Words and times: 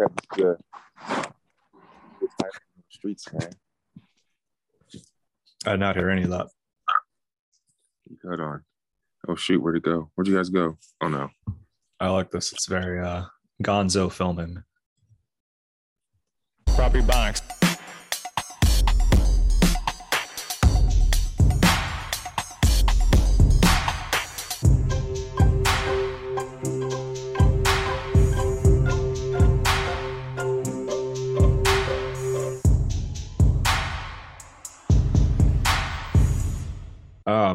prep 0.00 0.12
is 0.12 0.26
good. 0.36 0.56
Good 2.20 2.30
on 2.40 2.50
the 2.76 2.82
streets, 2.90 3.32
man. 3.32 3.50
I 5.66 5.72
did 5.72 5.80
not 5.80 5.96
hear 5.96 6.08
any 6.08 6.22
of 6.22 6.30
that. 6.30 6.46
Hold 8.24 8.40
on. 8.40 8.64
Oh 9.28 9.34
shoot, 9.34 9.62
where'd 9.62 9.76
it 9.76 9.82
go? 9.82 10.10
Where'd 10.14 10.26
you 10.28 10.36
guys 10.36 10.48
go? 10.48 10.78
Oh 11.02 11.08
no. 11.08 11.28
I 11.98 12.08
like 12.08 12.30
this. 12.30 12.52
It's 12.52 12.66
very 12.66 12.98
uh 12.98 13.24
gonzo 13.62 14.10
filming. 14.10 14.62
Property 16.66 17.04
Bonics. 17.04 17.59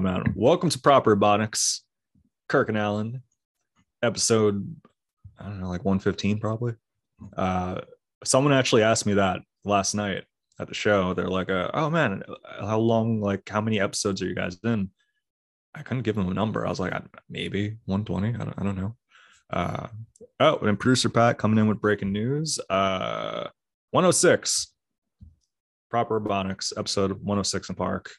Man. 0.05 0.33
Welcome 0.35 0.69
to 0.69 0.79
Proper 0.79 1.09
Robotics. 1.09 1.83
Kirk 2.47 2.69
and 2.69 2.77
Allen. 2.77 3.23
Episode 4.03 4.75
I 5.39 5.45
don't 5.45 5.59
know, 5.59 5.67
like 5.67 5.83
115 5.83 6.39
probably. 6.39 6.73
Uh 7.35 7.81
someone 8.23 8.53
actually 8.53 8.83
asked 8.83 9.07
me 9.07 9.15
that 9.15 9.39
last 9.63 9.95
night 9.95 10.25
at 10.59 10.67
the 10.67 10.75
show. 10.75 11.15
They're 11.15 11.27
like, 11.27 11.49
uh, 11.49 11.71
oh 11.73 11.89
man, 11.89 12.21
how 12.59 12.77
long, 12.77 13.19
like 13.19 13.49
how 13.49 13.61
many 13.61 13.79
episodes 13.79 14.21
are 14.21 14.27
you 14.27 14.35
guys 14.35 14.59
in? 14.63 14.91
I 15.73 15.81
couldn't 15.81 16.03
give 16.03 16.15
them 16.15 16.29
a 16.29 16.35
number. 16.35 16.67
I 16.67 16.69
was 16.69 16.79
like, 16.79 16.93
maybe 17.27 17.77
120. 17.85 18.35
I 18.35 18.37
don't, 18.37 18.59
I 18.59 18.63
don't 18.63 18.77
know. 18.77 18.95
Uh, 19.49 19.87
oh, 20.39 20.57
and 20.59 20.79
producer 20.79 21.09
Pat 21.09 21.39
coming 21.39 21.57
in 21.57 21.67
with 21.67 21.81
breaking 21.81 22.13
news. 22.13 22.59
Uh, 22.69 23.47
106, 23.89 24.71
Proper 25.89 26.19
Robotics, 26.19 26.73
episode 26.77 27.13
106 27.13 27.71
& 27.71 27.75
Park, 27.75 28.11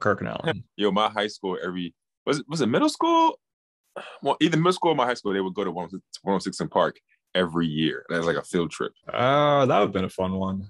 Kirk 0.00 0.20
and 0.20 0.28
Allen. 0.28 0.64
Yo, 0.76 0.90
my 0.90 1.08
high 1.08 1.26
school 1.28 1.58
every 1.62 1.94
was 2.24 2.38
it 2.40 2.46
was 2.48 2.60
it 2.60 2.66
middle 2.66 2.88
school? 2.88 3.38
Well, 4.22 4.36
either 4.40 4.56
middle 4.56 4.72
school 4.72 4.92
or 4.92 4.94
my 4.96 5.06
high 5.06 5.14
school, 5.14 5.32
they 5.32 5.40
would 5.40 5.54
go 5.54 5.64
to 5.64 5.70
106 5.70 6.02
106 6.22 6.68
& 6.68 6.70
Park 6.70 6.98
every 7.34 7.66
year. 7.66 8.04
That 8.08 8.18
was 8.18 8.26
like 8.26 8.36
a 8.36 8.42
field 8.42 8.70
trip. 8.70 8.92
Uh, 9.10 9.64
that 9.66 9.78
would 9.78 9.86
have 9.86 9.92
been 9.92 10.04
a 10.04 10.08
fun 10.10 10.34
one. 10.34 10.68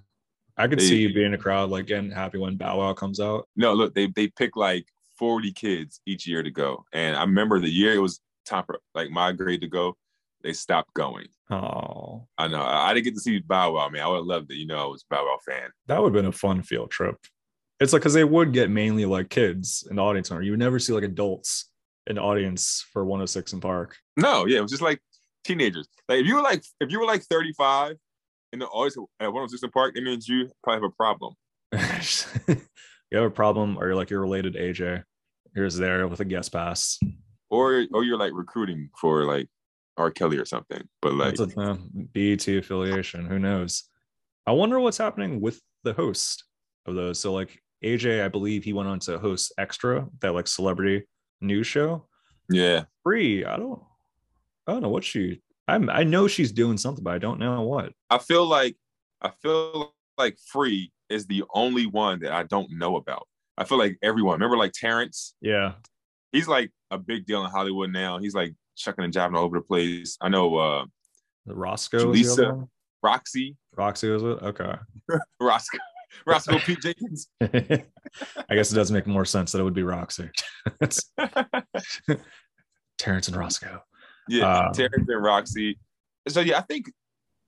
I 0.56 0.68
could 0.68 0.80
Hey. 0.80 0.86
see 0.88 1.00
you 1.02 1.12
being 1.12 1.26
in 1.28 1.34
a 1.34 1.38
crowd, 1.38 1.70
like 1.70 1.86
getting 1.86 2.10
happy 2.10 2.38
when 2.38 2.56
Bow 2.56 2.78
Wow 2.78 2.92
comes 2.94 3.20
out. 3.20 3.48
No, 3.56 3.74
look, 3.74 3.94
they 3.94 4.06
they 4.14 4.28
pick 4.28 4.56
like 4.56 4.86
40 5.18 5.52
kids 5.52 6.00
each 6.06 6.26
year 6.26 6.42
to 6.42 6.50
go. 6.50 6.84
And 6.92 7.16
I 7.16 7.22
remember 7.22 7.58
the 7.60 7.68
year 7.70 7.94
it 7.94 7.98
was 7.98 8.20
time 8.44 8.64
for 8.64 8.78
like 8.94 9.10
my 9.10 9.32
grade 9.32 9.60
to 9.62 9.66
go, 9.68 9.96
they 10.42 10.52
stopped 10.52 10.94
going. 10.94 11.26
Oh, 11.50 12.26
I 12.38 12.46
know. 12.48 12.60
I 12.62 12.90
I 12.90 12.94
didn't 12.94 13.04
get 13.04 13.14
to 13.14 13.20
see 13.20 13.38
Bow 13.40 13.72
Wow, 13.72 13.88
man. 13.88 14.02
I 14.02 14.06
would 14.08 14.16
have 14.18 14.24
loved 14.26 14.50
it. 14.52 14.56
You 14.56 14.66
know, 14.66 14.78
I 14.82 14.86
was 14.86 15.04
a 15.10 15.14
Bow 15.14 15.24
Wow 15.24 15.38
fan. 15.44 15.70
that 15.86 16.00
would 16.00 16.14
have 16.14 16.22
been 16.22 16.28
a 16.30 16.32
fun 16.32 16.62
field 16.62 16.90
trip. 16.90 17.16
It's 17.78 17.92
like 17.92 18.00
because 18.00 18.14
they 18.14 18.24
would 18.24 18.52
get 18.52 18.70
mainly 18.70 19.04
like 19.04 19.28
kids 19.28 19.86
in 19.90 19.96
the 19.96 20.02
audience, 20.02 20.30
or 20.30 20.42
you 20.42 20.52
would 20.52 20.60
never 20.60 20.78
see 20.78 20.92
like 20.92 21.04
adults 21.04 21.70
in 22.06 22.16
the 22.16 22.22
audience 22.22 22.84
for 22.92 23.04
106 23.04 23.52
& 23.54 23.60
Park. 23.60 23.96
No, 24.16 24.46
yeah, 24.46 24.58
it 24.58 24.62
was 24.62 24.70
just 24.70 24.82
like 24.82 25.00
teenagers. 25.44 25.86
Like 26.08 26.20
if 26.20 26.26
you 26.26 26.36
were 26.36 26.42
like 26.42 26.64
if 26.80 26.90
you 26.90 26.98
were 27.00 27.06
like 27.06 27.22
35 27.22 27.96
in 28.52 28.60
the 28.60 28.66
audience 28.66 28.96
at 29.20 29.32
106 29.32 29.62
& 29.70 29.74
Park, 29.74 29.96
it 29.96 30.04
means 30.04 30.28
you 30.28 30.48
probably 30.62 30.82
have 30.82 30.90
a 30.90 30.96
problem. 30.96 31.34
you 33.10 33.18
have 33.18 33.26
a 33.26 33.30
problem, 33.30 33.76
or 33.78 33.86
you're 33.86 33.96
like 33.96 34.10
you're 34.10 34.20
related 34.20 34.54
to 34.54 34.60
AJ. 34.60 35.02
Here's 35.54 35.76
there 35.76 36.06
with 36.08 36.20
a 36.20 36.24
guest 36.24 36.52
pass. 36.52 36.98
Or 37.50 37.84
or 37.92 38.04
you're 38.04 38.18
like 38.18 38.32
recruiting 38.34 38.90
for 38.98 39.24
like 39.24 39.48
R. 39.96 40.10
Kelly 40.10 40.38
or 40.38 40.44
something. 40.44 40.82
But 41.02 41.14
like 41.14 41.36
That's 41.36 41.56
a 41.56 41.78
BET 42.12 42.46
affiliation. 42.48 43.26
Who 43.26 43.38
knows? 43.38 43.84
I 44.46 44.52
wonder 44.52 44.78
what's 44.78 44.98
happening 44.98 45.40
with 45.40 45.60
the 45.82 45.92
host 45.92 46.44
of 46.86 46.94
those. 46.94 47.18
So 47.18 47.32
like 47.32 47.60
AJ, 47.84 48.24
I 48.24 48.28
believe 48.28 48.64
he 48.64 48.72
went 48.72 48.88
on 48.88 48.98
to 49.00 49.18
host 49.18 49.52
Extra, 49.58 50.06
that 50.20 50.32
like 50.34 50.46
celebrity 50.46 51.06
news 51.40 51.66
show. 51.66 52.06
yeah. 52.50 52.84
Free. 53.02 53.44
I 53.44 53.56
don't. 53.56 53.80
I 54.66 54.72
don't 54.72 54.82
know 54.82 54.88
what 54.88 55.04
she. 55.04 55.42
I'm. 55.68 55.88
I 55.90 56.02
know 56.04 56.26
she's 56.28 56.52
doing 56.52 56.76
something, 56.78 57.04
but 57.04 57.14
I 57.14 57.18
don't 57.18 57.38
know 57.38 57.62
what. 57.62 57.92
I 58.10 58.18
feel 58.18 58.44
like 58.46 58.76
I 59.22 59.30
feel 59.42 59.94
like 60.18 60.36
Free 60.50 60.90
is 61.08 61.26
the 61.26 61.44
only 61.54 61.86
one 61.86 62.20
that 62.20 62.32
I 62.32 62.42
don't 62.44 62.70
know 62.72 62.96
about. 62.96 63.26
I 63.58 63.64
feel 63.64 63.78
like 63.78 63.96
everyone. 64.02 64.34
Remember 64.34 64.56
like 64.56 64.72
Terrence? 64.72 65.34
Yeah. 65.40 65.74
He's 66.32 66.48
like 66.48 66.70
a 66.90 66.98
big 66.98 67.26
deal 67.26 67.44
in 67.44 67.50
Hollywood 67.50 67.92
now. 67.92 68.18
He's 68.18 68.34
like 68.34 68.54
chucking 68.76 69.04
and 69.04 69.12
jiving 69.14 69.36
all 69.36 69.44
over 69.44 69.58
the 69.58 69.64
place. 69.64 70.16
I 70.20 70.28
know 70.28 70.56
uh 70.56 70.84
The 71.46 71.54
Roscoe. 71.54 72.08
was 72.08 72.20
the 72.20 72.24
Julissa. 72.26 72.32
other 72.48 72.54
one? 72.56 72.68
Rocsi, 73.04 73.56
Rocsi 73.78 74.12
was 74.12 74.22
it? 74.24 74.42
Okay. 74.42 74.74
Roscoe, 75.40 75.78
Roscoe 76.26 76.58
Pete 76.58 76.80
Jenkins. 76.82 77.28
I 77.40 78.54
guess 78.54 78.72
it 78.72 78.76
does 78.76 78.90
make 78.92 79.06
more 79.06 79.24
sense 79.24 79.52
that 79.52 79.60
it 79.60 79.64
would 79.64 79.74
be 79.74 79.82
Rocsi. 79.82 80.30
Terrence 82.98 83.28
and 83.28 83.36
Roscoe. 83.36 83.80
Yeah, 84.28 84.66
Um, 84.66 84.72
Terrence 84.72 84.94
and 85.08 85.22
Rocsi. 85.22 85.76
So 86.28 86.40
yeah, 86.40 86.58
I 86.58 86.62
think 86.62 86.90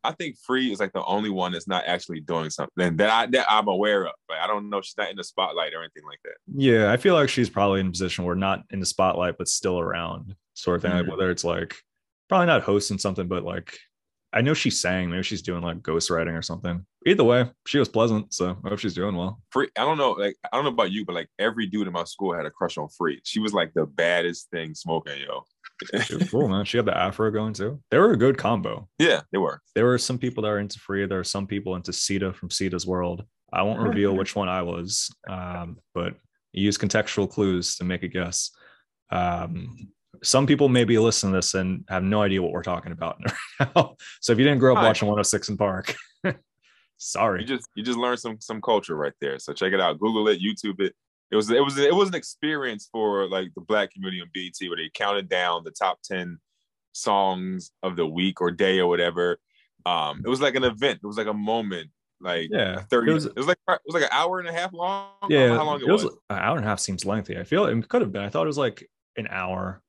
I 0.05 0.13
think 0.13 0.37
Free 0.47 0.71
is 0.73 0.79
like 0.79 0.93
the 0.93 1.05
only 1.05 1.31
one 1.31 1.53
that's 1.53 1.67
not 1.67 1.85
actually 1.87 2.21
doing 2.21 2.51
something 2.51 2.97
that 2.99 3.11
I 3.11 3.27
that 3.27 3.47
I'm 3.51 3.67
aware 3.69 4.05
of. 4.07 4.13
Like 4.29 4.41
I 4.41 4.47
don't 4.47 4.71
know, 4.71 4.81
she's 4.81 4.97
not 4.97 5.11
in 5.11 5.17
the 5.17 5.25
spotlight 5.25 5.75
or 5.75 5.81
anything 5.81 6.05
like 6.07 6.21
that. 6.25 6.35
Yeah, 6.55 6.93
I 6.93 6.97
feel 6.97 7.15
like 7.15 7.29
she's 7.29 7.51
probably 7.51 7.81
in 7.81 7.89
a 7.89 7.91
position 7.91 8.25
where 8.25 8.37
not 8.37 8.63
in 8.71 8.79
the 8.81 8.87
spotlight, 8.87 9.39
but 9.39 9.49
still 9.49 9.81
around, 9.81 10.37
sort 10.55 10.77
of 10.77 10.83
thing. 10.83 10.93
Like 10.93 11.07
Mhm. 11.07 11.11
whether 11.11 11.31
it's 11.31 11.45
like 11.45 11.75
probably 12.29 12.47
not 12.47 12.63
hosting 12.63 12.99
something, 12.99 13.27
but 13.27 13.43
like 13.43 13.77
I 14.33 14.43
know 14.43 14.55
she's 14.55 14.81
sang. 14.81 15.11
Maybe 15.11 15.23
she's 15.23 15.43
doing 15.43 15.63
like 15.63 15.79
ghostwriting 15.81 16.39
or 16.39 16.43
something. 16.43 16.85
Either 17.07 17.25
way, 17.25 17.51
she 17.67 17.79
was 17.79 17.89
pleasant, 17.89 18.35
so 18.35 18.57
I 18.65 18.69
hope 18.69 18.79
she's 18.79 18.95
doing 18.95 19.17
well. 19.17 19.41
Free, 19.51 19.69
I 19.77 19.83
don't 19.83 19.97
know, 19.97 20.13
like 20.13 20.37
I 20.53 20.57
don't 20.57 20.65
know 20.65 20.71
about 20.71 20.91
you, 20.91 21.05
but 21.07 21.15
like 21.15 21.29
every 21.39 21.67
dude 21.67 21.87
in 21.87 21.93
my 21.93 22.05
school 22.05 22.35
had 22.35 22.45
a 22.45 22.51
crush 22.51 22.77
on 22.77 22.89
Free. 22.89 23.21
She 23.25 23.41
was 23.41 23.55
like 23.55 23.73
the 23.75 23.87
baddest 23.87 24.51
thing 24.51 24.75
smoking, 24.75 25.21
yo. 25.21 25.45
She 26.03 26.17
was 26.17 26.29
cool, 26.31 26.49
man. 26.49 26.65
She 26.67 26.77
had 26.77 26.87
the 26.87 26.97
afro 26.97 27.31
going 27.31 27.55
too. 27.55 27.81
They 27.91 27.99
were 27.99 28.13
a 28.13 28.17
good 28.17 28.37
combo. 28.37 28.89
yeah, 28.99 29.23
they 29.33 29.39
were. 29.39 29.63
There 29.75 29.87
were 29.87 29.99
some 29.99 30.19
people 30.19 30.43
that 30.43 30.51
are 30.51 30.59
into 30.59 30.79
Free. 30.79 31.07
There 31.07 31.21
are 31.21 31.25
some 31.25 31.47
people 31.47 31.77
into 31.77 31.93
Cita 31.93 32.33
from 32.33 32.51
Cita's 32.51 32.87
World. 32.87 33.25
I 33.53 33.63
won't 33.63 33.81
reveal 33.81 34.15
which 34.15 34.37
one 34.37 34.49
I 34.51 34.61
was, 34.61 35.11
um, 35.29 35.79
but 35.95 36.17
use 36.53 36.77
contextual 36.77 37.31
clues 37.31 37.77
to 37.77 37.85
make 37.85 38.03
a 38.03 38.09
guess. 38.09 38.51
Um, 39.11 39.89
some 40.23 40.47
people 40.47 40.69
may 40.69 40.85
be 40.85 40.99
listening 40.99 41.33
to 41.33 41.39
this 41.39 41.55
and 41.55 41.85
have 41.89 42.03
no 42.03 42.23
idea 42.23 42.43
what 42.43 42.53
we're 42.53 42.63
talking 42.63 42.93
about 42.93 43.19
right 43.59 43.71
now. 43.77 43.97
So 44.21 44.33
if 44.33 44.39
you 44.39 44.45
didn't 44.45 44.59
grow 44.61 44.73
up 44.75 44.79
Hi. 44.79 44.87
watching 44.89 45.09
106 45.09 45.51
& 45.51 45.57
Park, 45.57 45.95
sorry. 46.99 47.43
You 47.43 47.47
just 47.47 47.69
you 47.75 47.83
just 47.83 47.99
learned 47.99 48.19
some 48.19 48.41
some 48.41 48.61
culture 48.61 48.97
right 48.97 49.13
there. 49.21 49.39
So 49.39 49.53
check 49.53 49.73
it 49.73 49.81
out. 49.81 49.99
Google 49.99 50.29
it, 50.29 50.41
YouTube 50.41 50.81
it. 50.81 50.95
It 51.31 51.37
was 51.37 51.51
it 51.51 51.63
was 51.63 51.77
it 51.79 51.95
was 51.95 52.09
an 52.09 52.15
experience 52.15 52.89
for 52.91 53.29
like 53.29 53.49
the 53.55 53.61
black 53.61 53.93
community 53.93 54.21
on 54.23 54.29
BET 54.33 54.55
where 54.69 54.77
they 54.77 54.91
counted 54.95 55.29
down 55.29 55.63
the 55.65 55.71
top 55.71 55.99
10 56.03 56.39
songs 56.93 57.71
of 57.83 57.97
the 57.97 58.07
week 58.07 58.41
or 58.41 58.51
day 58.51 58.79
or 58.81 58.89
whatever. 58.89 59.39
Um, 59.87 60.23
it 60.25 60.29
was 60.29 60.41
like 60.41 60.55
an 60.55 60.65
event. 60.65 61.01
It 61.03 61.07
was 61.07 61.19
like 61.19 61.27
a 61.27 61.35
moment. 61.35 61.91
Like 62.21 62.49
Yeah, 62.51 62.83
30 62.91 63.11
it 63.11 63.15
was- 63.15 63.27
it 63.27 63.37
was 63.37 63.47
like 63.47 63.59
it 63.69 63.81
was 63.87 63.95
like 63.95 64.03
an 64.05 64.09
hour 64.11 64.41
and 64.41 64.49
a 64.49 64.53
half 64.53 64.73
long. 64.73 65.11
I 65.23 65.29
don't 65.29 65.31
know 65.31 65.47
Yeah, 65.47 65.57
how 65.57 65.65
long 65.65 65.81
it, 65.81 65.87
it 65.87 65.93
was, 65.93 66.05
was. 66.05 66.17
an 66.31 66.39
hour 66.39 66.57
and 66.57 66.65
a 66.65 66.69
half 66.69 66.81
seems 66.81 67.05
lengthy. 67.05 67.39
I 67.39 67.45
feel 67.45 67.67
it 67.67 67.89
could 67.89 68.01
have 68.03 68.11
been. 68.11 68.23
I 68.25 68.29
thought 68.29 68.43
it 68.43 68.47
was 68.49 68.59
like 68.59 68.89
an 69.17 69.29
hour, 69.31 69.83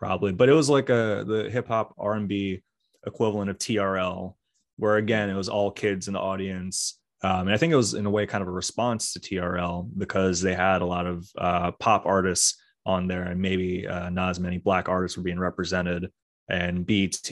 probably, 0.00 0.32
but 0.32 0.48
it 0.48 0.54
was 0.54 0.68
like 0.68 0.88
a 0.88 1.24
the 1.26 1.48
hip 1.50 1.68
hop 1.68 1.94
R 1.98 2.14
and 2.14 2.26
B 2.26 2.62
equivalent 3.06 3.50
of 3.50 3.58
TRL, 3.58 4.34
where 4.78 4.96
again 4.96 5.30
it 5.30 5.36
was 5.36 5.48
all 5.48 5.70
kids 5.70 6.08
in 6.08 6.14
the 6.14 6.20
audience. 6.20 6.98
Um, 7.22 7.42
and 7.42 7.52
I 7.52 7.58
think 7.58 7.72
it 7.72 7.76
was 7.76 7.92
in 7.92 8.06
a 8.06 8.10
way 8.10 8.26
kind 8.26 8.40
of 8.40 8.48
a 8.48 8.52
response 8.52 9.12
to 9.12 9.20
TRL 9.20 9.90
because 9.98 10.40
they 10.40 10.54
had 10.54 10.80
a 10.80 10.86
lot 10.86 11.06
of 11.06 11.28
uh, 11.36 11.70
pop 11.72 12.06
artists 12.06 12.58
on 12.86 13.06
there, 13.06 13.24
and 13.24 13.40
maybe 13.40 13.86
uh, 13.86 14.08
not 14.08 14.30
as 14.30 14.40
many 14.40 14.56
black 14.56 14.88
artists 14.88 15.18
were 15.18 15.22
being 15.22 15.38
represented. 15.38 16.10
And 16.48 16.84
BET 16.84 17.30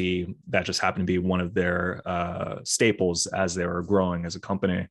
that 0.51 0.65
just 0.65 0.81
happened 0.81 1.07
to 1.07 1.13
be 1.13 1.19
one 1.19 1.41
of 1.41 1.55
their 1.55 2.03
uh, 2.07 2.59
staples 2.65 3.27
as 3.27 3.55
they 3.55 3.67
were 3.67 3.83
growing 3.83 4.27
as 4.27 4.37
a 4.37 4.41
company. 4.41 4.87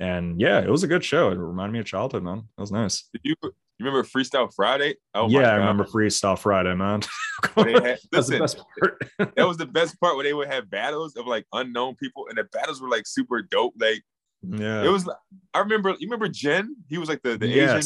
And 0.00 0.40
yeah, 0.40 0.60
it 0.60 0.68
was 0.70 0.82
a 0.82 0.88
good 0.88 1.04
show. 1.04 1.30
It 1.30 1.38
reminded 1.38 1.72
me 1.72 1.78
of 1.80 1.86
childhood, 1.86 2.22
man. 2.22 2.44
That 2.56 2.60
was 2.62 2.72
nice. 2.72 3.08
Did 3.12 3.20
you 3.24 3.34
you 3.42 3.86
remember 3.86 4.02
Freestyle 4.08 4.52
Friday? 4.54 4.96
Oh 5.14 5.28
my 5.28 5.40
yeah, 5.40 5.50
I 5.52 5.56
remember 5.56 5.84
Freestyle 5.84 6.38
Friday, 6.38 6.74
man. 6.74 7.02
Had- 7.56 7.98
listen, 8.12 8.38
that 9.18 9.46
was 9.46 9.56
the 9.56 9.66
best 9.66 9.98
part 10.00 10.16
where 10.16 10.24
they 10.24 10.34
would 10.34 10.48
have 10.48 10.68
battles 10.70 11.16
of 11.16 11.26
like 11.26 11.46
unknown 11.52 11.94
people, 11.96 12.26
and 12.28 12.36
the 12.38 12.44
battles 12.44 12.80
were 12.80 12.88
like 12.88 13.06
super 13.06 13.40
dope. 13.42 13.74
Like 13.78 14.02
yeah. 14.42 14.84
it 14.84 14.88
was. 14.88 15.08
I 15.54 15.60
remember. 15.60 15.90
You 15.90 16.06
remember 16.08 16.28
Jin? 16.28 16.76
He 16.88 16.98
was 16.98 17.08
like 17.08 17.22
the 17.22 17.36
the 17.38 17.46
Asian. 17.60 17.82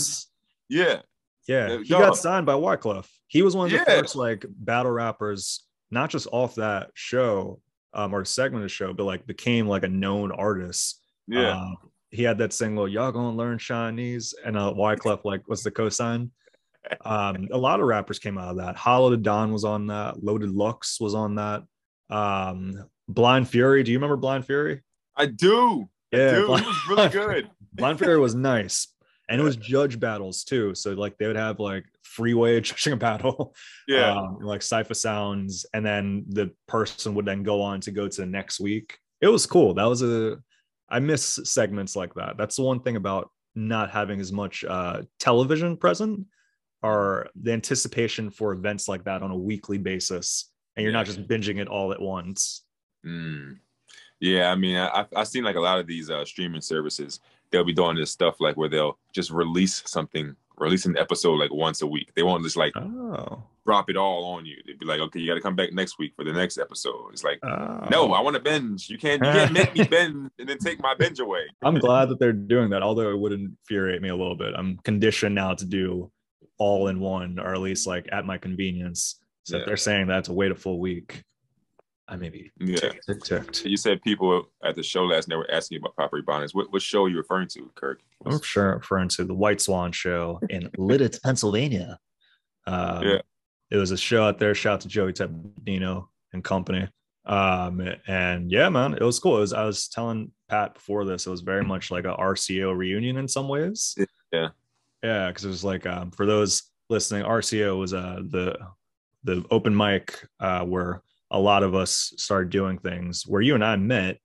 Yeah, 0.69 1.01
Yeah. 1.47 1.73
Uh, 1.73 1.79
He 1.79 1.89
dog. 1.91 2.01
got 2.01 2.17
signed 2.17 2.47
by 2.47 2.55
Wyclef. 2.55 3.07
He 3.27 3.43
was 3.43 3.55
one 3.55 3.67
of 3.67 3.73
the 3.73 3.79
Yeah. 3.79 3.85
first 4.01 4.17
like 4.17 4.45
battle 4.49 4.91
rappers, 4.93 5.67
not 5.91 6.09
just 6.11 6.27
off 6.33 6.55
that 6.55 6.91
show 6.95 7.61
um, 7.93 8.15
or 8.15 8.25
segment 8.25 8.63
of 8.63 8.65
the 8.65 8.69
show, 8.71 8.95
but 8.95 9.05
like 9.05 9.27
became 9.27 9.67
like 9.69 9.83
a 9.83 9.89
known 9.89 10.33
artist. 10.33 11.01
yeah. 11.27 11.53
Um, 11.59 11.77
he 12.13 12.23
had 12.23 12.39
that 12.39 12.53
single, 12.53 12.87
Y'all 12.87 13.11
gonna 13.11 13.37
learn 13.37 13.59
Chinese, 13.59 14.35
and 14.45 14.57
uh 14.57 14.73
Wyclef 14.77 15.25
like 15.25 15.49
was 15.49 15.63
the 15.65 15.71
cosign. 15.73 16.31
Um, 17.05 17.49
a 17.53 17.59
lot 17.59 17.81
of 17.81 17.87
rappers 17.87 18.19
came 18.19 18.39
out 18.39 18.51
of 18.51 18.57
that. 18.59 18.77
Hollow 18.77 19.11
Da 19.11 19.17
Don 19.23 19.53
was 19.53 19.65
on 19.65 19.87
that, 19.89 20.23
Loaded 20.23 20.51
Lux 20.51 21.01
was 21.01 21.15
on 21.15 21.37
that. 21.37 21.63
Um, 22.11 22.85
Blind 23.09 23.49
Fury. 23.49 23.83
Do 23.83 23.93
you 23.93 23.99
remember 23.99 24.17
Blind 24.17 24.45
Fury? 24.47 24.83
I 25.17 25.27
do. 25.27 25.89
Yeah, 26.13 26.33
Dude, 26.33 26.47
Blind, 26.47 26.63
he 26.65 26.69
was 26.69 26.89
really 26.89 27.09
good. 27.43 27.51
Blind 27.73 27.99
Fury 27.99 28.19
was 28.19 28.35
nice, 28.35 28.89
and 29.29 29.41
it 29.41 29.45
was 29.45 29.57
judge 29.57 29.99
battles 29.99 30.45
too. 30.45 30.75
So 30.75 30.93
like 30.93 31.17
they 31.19 31.27
would 31.27 31.37
have 31.37 31.59
like 31.61 31.85
freeway 32.03 32.61
judging 32.69 32.93
a 32.95 32.97
battle, 32.97 33.55
Yeah. 33.89 34.13
um, 34.19 34.39
like 34.43 34.61
Cipha 34.61 34.95
Sounds, 34.97 35.65
and 35.73 35.87
then 35.87 36.25
the 36.29 36.51
person 36.69 37.15
would 37.15 37.25
then 37.27 37.43
go 37.43 37.63
on 37.63 37.81
to 37.83 37.91
go 37.91 38.09
to 38.09 38.21
the 38.21 38.27
next 38.27 38.61
week. 38.61 38.99
It 39.21 39.29
was 39.29 39.47
cool. 39.47 39.73
That 39.75 39.85
was 39.85 40.03
a 40.03 40.39
I 40.93 41.01
miss 41.01 41.41
segments 41.45 41.97
like 41.97 42.15
that. 42.15 42.37
That's 42.37 42.57
the 42.57 42.63
one 42.63 42.81
thing 42.81 42.97
about 42.97 43.31
not 43.55 43.91
having 43.91 44.21
as 44.21 44.31
much 44.31 44.65
uh, 44.65 45.03
television 45.19 45.77
present, 45.77 46.27
or 46.83 47.29
the 47.35 47.53
anticipation 47.53 48.31
for 48.31 48.53
events 48.53 48.89
like 48.89 49.05
that 49.05 49.23
on 49.23 49.31
a 49.31 49.37
weekly 49.37 49.79
basis, 49.79 50.51
and 50.77 50.85
you're 50.85 50.93
not 50.93 51.07
just 51.07 51.27
binging 51.27 51.59
it 51.61 51.69
all 51.69 51.93
at 51.93 52.01
once. 52.01 52.65
Mm. 53.07 53.59
Yeah, 54.21 54.51
I 54.51 54.55
mean, 54.55 54.77
I, 54.77 55.07
I've 55.17 55.29
seen 55.29 55.45
like 55.45 55.57
a 55.57 55.61
lot 55.61 55.81
of 55.81 55.87
these 55.87 56.11
uh, 56.11 56.25
streaming 56.25 56.61
services. 56.61 57.21
They'll 57.51 57.65
be 57.65 57.73
doing 57.73 57.97
this 57.97 58.11
stuff 58.11 58.41
like 58.41 58.57
where 58.57 58.69
they'll 58.69 58.99
just 59.13 59.31
release 59.31 59.83
something, 59.87 60.37
release 60.59 60.87
an 60.87 60.97
episode 60.97 61.35
like 61.35 61.53
once 61.53 61.83
a 61.83 61.87
week. 61.87 62.13
They 62.15 62.23
won't 62.23 62.45
just 62.45 62.57
like 62.57 62.73
Oh, 62.77 63.43
drop 63.65 63.91
it 63.91 63.97
all 63.97 64.25
on 64.25 64.47
you. 64.47 64.57
They'd 64.67 64.79
be 64.79 64.87
like, 64.87 65.01
okay, 65.01 65.21
you 65.21 65.27
got 65.27 65.35
to 65.35 65.41
come 65.41 65.57
back 65.57 65.73
next 65.73 65.99
week 65.99 66.13
for 66.17 66.25
the 66.25 66.33
next 66.33 66.59
episode. 66.59 67.11
It's 67.13 67.25
like, 67.25 67.39
oh. 67.45 67.87
no, 67.91 68.13
I 68.13 68.21
want 68.21 68.35
to 68.35 68.43
binge. 68.43 68.89
You 68.91 68.99
can't, 68.99 69.25
you 69.25 69.31
can't 69.33 69.53
make 69.53 69.75
me 69.75 69.85
binge 69.91 70.31
and 70.39 70.49
then 70.49 70.59
take 70.59 70.81
my 70.81 70.95
binge 70.95 71.21
away. 71.21 71.43
I'm 71.63 71.79
glad 71.79 72.09
that 72.09 72.19
they're 72.19 72.33
doing 72.33 72.71
that, 72.71 72.83
although 72.83 73.11
it 73.11 73.19
would 73.19 73.33
infuriate 73.33 74.03
me 74.03 74.09
a 74.09 74.17
little 74.17 74.37
bit. 74.37 74.55
I'm 74.57 74.79
conditioned 74.79 75.35
now 75.35 75.55
to 75.55 75.65
do 75.65 76.11
all 76.59 76.89
in 76.89 77.01
one, 77.01 77.39
or 77.39 77.55
at 77.55 77.61
least 77.61 77.87
like 77.87 78.09
at 78.13 78.25
my 78.25 78.39
convenience. 78.39 79.21
So 79.45 79.57
if 79.59 79.67
they're 79.67 79.77
saying 79.77 80.07
that 80.07 80.25
to 80.25 80.33
wait 80.33 80.53
a 80.53 80.55
full 80.55 80.79
week, 80.79 81.25
I 82.09 82.17
may 82.17 82.29
be 82.29 82.51
Yeah. 82.59 82.77
ticked, 82.77 83.07
ticked, 83.07 83.25
ticked. 83.27 83.65
You 83.65 83.77
said 83.77 84.03
people 84.03 84.45
at 84.65 84.75
the 84.75 84.83
show 84.83 85.05
last 85.05 85.29
night 85.29 85.37
were 85.37 85.51
asking 85.51 85.77
you 85.77 85.81
about 85.81 85.95
property 85.95 86.23
bonnets. 86.27 86.55
What, 86.55 86.73
what 86.73 86.83
show 86.83 87.05
are 87.05 87.09
you 87.09 87.17
referring 87.17 87.49
to, 87.49 87.71
Kirk? 87.75 88.01
I'm 88.27 88.43
sure 88.43 88.75
referring 88.77 89.09
to 89.11 89.25
the 89.25 89.35
White 89.35 89.61
Swan 89.61 89.93
show 89.93 90.41
in 90.51 90.63
Lititz, 90.79 91.23
Pennsylvania. 91.23 91.99
Um, 92.67 93.03
Yeah. 93.05 93.21
It 93.71 93.77
was 93.77 93.91
a 93.91 93.97
show 93.97 94.25
out 94.25 94.39
there. 94.39 94.55
Shout 94.55 94.75
out 94.75 94.81
to 94.83 94.89
Joey 94.89 95.15
Tepnino 95.15 96.09
and 96.35 96.45
company. 96.45 96.87
Um, 97.25 97.81
and 98.07 98.51
yeah, 98.51 98.69
man, 98.69 98.93
it 98.95 99.03
was 99.03 99.19
cool. 99.19 99.39
It 99.39 99.41
was, 99.41 99.53
I 99.55 99.65
was 99.65 99.89
telling 99.89 100.31
Pat 100.51 100.75
before 100.75 101.07
this, 101.07 101.27
it 101.27 101.31
was 101.31 101.41
very 101.41 101.65
much 101.65 101.91
like 101.91 102.05
a 102.05 102.15
RCO 102.15 102.77
reunion 102.77 103.17
in 103.17 103.27
some 103.29 103.49
ways. 103.49 103.97
Yeah. 104.31 104.49
Yeah. 105.03 105.33
Cause 105.33 105.45
it 105.45 105.49
was 105.49 105.65
like, 105.65 105.87
um, 105.87 106.11
for 106.11 106.27
those 106.27 106.65
listening, 106.91 107.25
RCO 107.25 107.79
was 107.79 107.95
uh, 107.95 108.21
the, 108.29 108.59
the 109.25 109.43
open 109.51 109.75
mic 109.75 110.23
uh, 110.41 110.65
where 110.67 111.03
a 111.33 111.39
lot 111.39 111.63
of 111.63 111.75
us 111.75 112.13
started 112.17 112.51
doing 112.51 112.79
things 112.79 113.27
where 113.27 113.43
you 113.43 113.55
and 113.55 113.65
I 113.65 113.75
met 113.77 114.19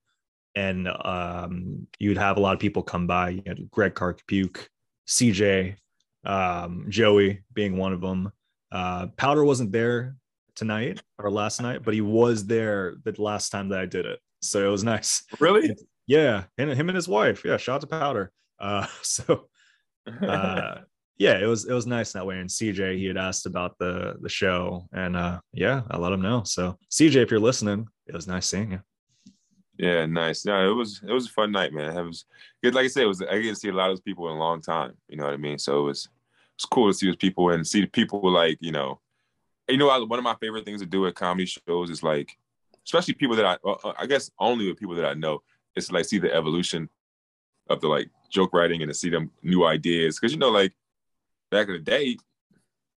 and 0.55 0.87
um, 0.87 1.87
you'd 1.99 2.17
have 2.17 2.37
a 2.37 2.39
lot 2.39 2.53
of 2.53 2.59
people 2.59 2.83
come 2.83 3.07
by. 3.07 3.29
You 3.29 3.43
had 3.45 3.71
Greg 3.71 3.93
Karkpuke, 3.93 4.67
CJ, 5.07 5.75
um, 6.25 6.85
Joey 6.89 7.43
being 7.53 7.77
one 7.77 7.93
of 7.93 8.01
them. 8.01 8.31
Uh, 8.71 9.07
Powder 9.17 9.45
wasn't 9.45 9.71
there 9.71 10.15
tonight 10.55 11.01
or 11.19 11.31
last 11.31 11.61
night, 11.61 11.83
but 11.83 11.93
he 11.93 12.01
was 12.01 12.45
there 12.45 12.95
the 13.03 13.13
last 13.21 13.51
time 13.51 13.69
that 13.69 13.79
I 13.79 13.85
did 13.85 14.05
it. 14.05 14.19
So 14.41 14.67
it 14.67 14.71
was 14.71 14.83
nice. 14.83 15.23
Really? 15.39 15.75
Yeah, 16.07 16.45
and 16.57 16.71
him 16.71 16.89
and 16.89 16.95
his 16.95 17.07
wife. 17.07 17.43
Yeah, 17.45 17.57
shout 17.57 17.75
out 17.75 17.81
to 17.81 17.87
Powder. 17.87 18.31
Uh, 18.59 18.87
so 19.03 19.47
uh, 20.21 20.79
yeah, 21.17 21.39
it 21.39 21.45
was 21.45 21.65
it 21.65 21.73
was 21.73 21.87
nice 21.87 22.11
that 22.13 22.25
way. 22.25 22.39
And 22.39 22.49
CJ, 22.49 22.97
he 22.97 23.05
had 23.05 23.17
asked 23.17 23.45
about 23.45 23.77
the 23.79 24.15
the 24.21 24.29
show, 24.29 24.87
and 24.93 25.15
uh, 25.15 25.39
yeah, 25.51 25.81
I 25.89 25.97
let 25.97 26.13
him 26.13 26.21
know. 26.21 26.43
So 26.43 26.77
CJ, 26.91 27.15
if 27.23 27.31
you're 27.31 27.39
listening, 27.39 27.87
it 28.05 28.13
was 28.13 28.27
nice 28.27 28.45
seeing 28.45 28.71
you. 28.71 28.81
Yeah, 29.77 30.05
nice. 30.05 30.45
Yeah, 30.45 30.63
it 30.63 30.73
was 30.73 31.01
it 31.07 31.11
was 31.11 31.27
a 31.27 31.31
fun 31.31 31.51
night, 31.51 31.73
man. 31.73 31.97
It 31.97 32.03
was 32.03 32.25
good. 32.63 32.75
Like 32.75 32.85
I 32.85 32.87
said, 32.87 33.03
it 33.03 33.07
was 33.07 33.21
I 33.21 33.41
to 33.41 33.55
see 33.55 33.69
a 33.69 33.73
lot 33.73 33.89
of 33.89 33.93
those 33.93 34.01
people 34.01 34.29
in 34.29 34.35
a 34.35 34.39
long 34.39 34.61
time. 34.61 34.93
You 35.07 35.17
know 35.17 35.25
what 35.25 35.33
I 35.33 35.37
mean? 35.37 35.57
So 35.57 35.81
it 35.81 35.83
was 35.83 36.09
it's 36.55 36.65
cool 36.65 36.87
to 36.87 36.93
see 36.93 37.07
those 37.07 37.15
people 37.15 37.49
and 37.49 37.65
see 37.65 37.81
the 37.81 37.87
people 37.87 38.31
like 38.31 38.57
you 38.61 38.71
know, 38.71 38.99
you 39.67 39.77
know, 39.77 39.87
one 40.05 40.19
of 40.19 40.23
my 40.23 40.35
favorite 40.39 40.65
things 40.65 40.81
to 40.81 40.87
do 40.87 41.07
at 41.07 41.15
comedy 41.15 41.45
shows 41.45 41.89
is 41.89 42.03
like, 42.03 42.37
especially 42.85 43.15
people 43.15 43.35
that 43.35 43.45
I 43.45 43.57
well, 43.63 43.95
I 43.97 44.05
guess 44.05 44.29
only 44.39 44.67
with 44.67 44.79
people 44.79 44.95
that 44.95 45.05
I 45.05 45.15
know, 45.15 45.41
it's 45.75 45.91
like 45.91 46.05
see 46.05 46.19
the 46.19 46.33
evolution 46.33 46.89
of 47.69 47.81
the 47.81 47.87
like 47.87 48.09
joke 48.31 48.53
writing 48.53 48.81
and 48.81 48.89
to 48.89 48.93
see 48.93 49.09
them 49.09 49.31
new 49.41 49.65
ideas 49.65 50.19
because 50.19 50.31
you 50.33 50.39
know 50.39 50.49
like 50.49 50.73
back 51.51 51.67
in 51.67 51.73
the 51.73 51.79
day, 51.79 52.17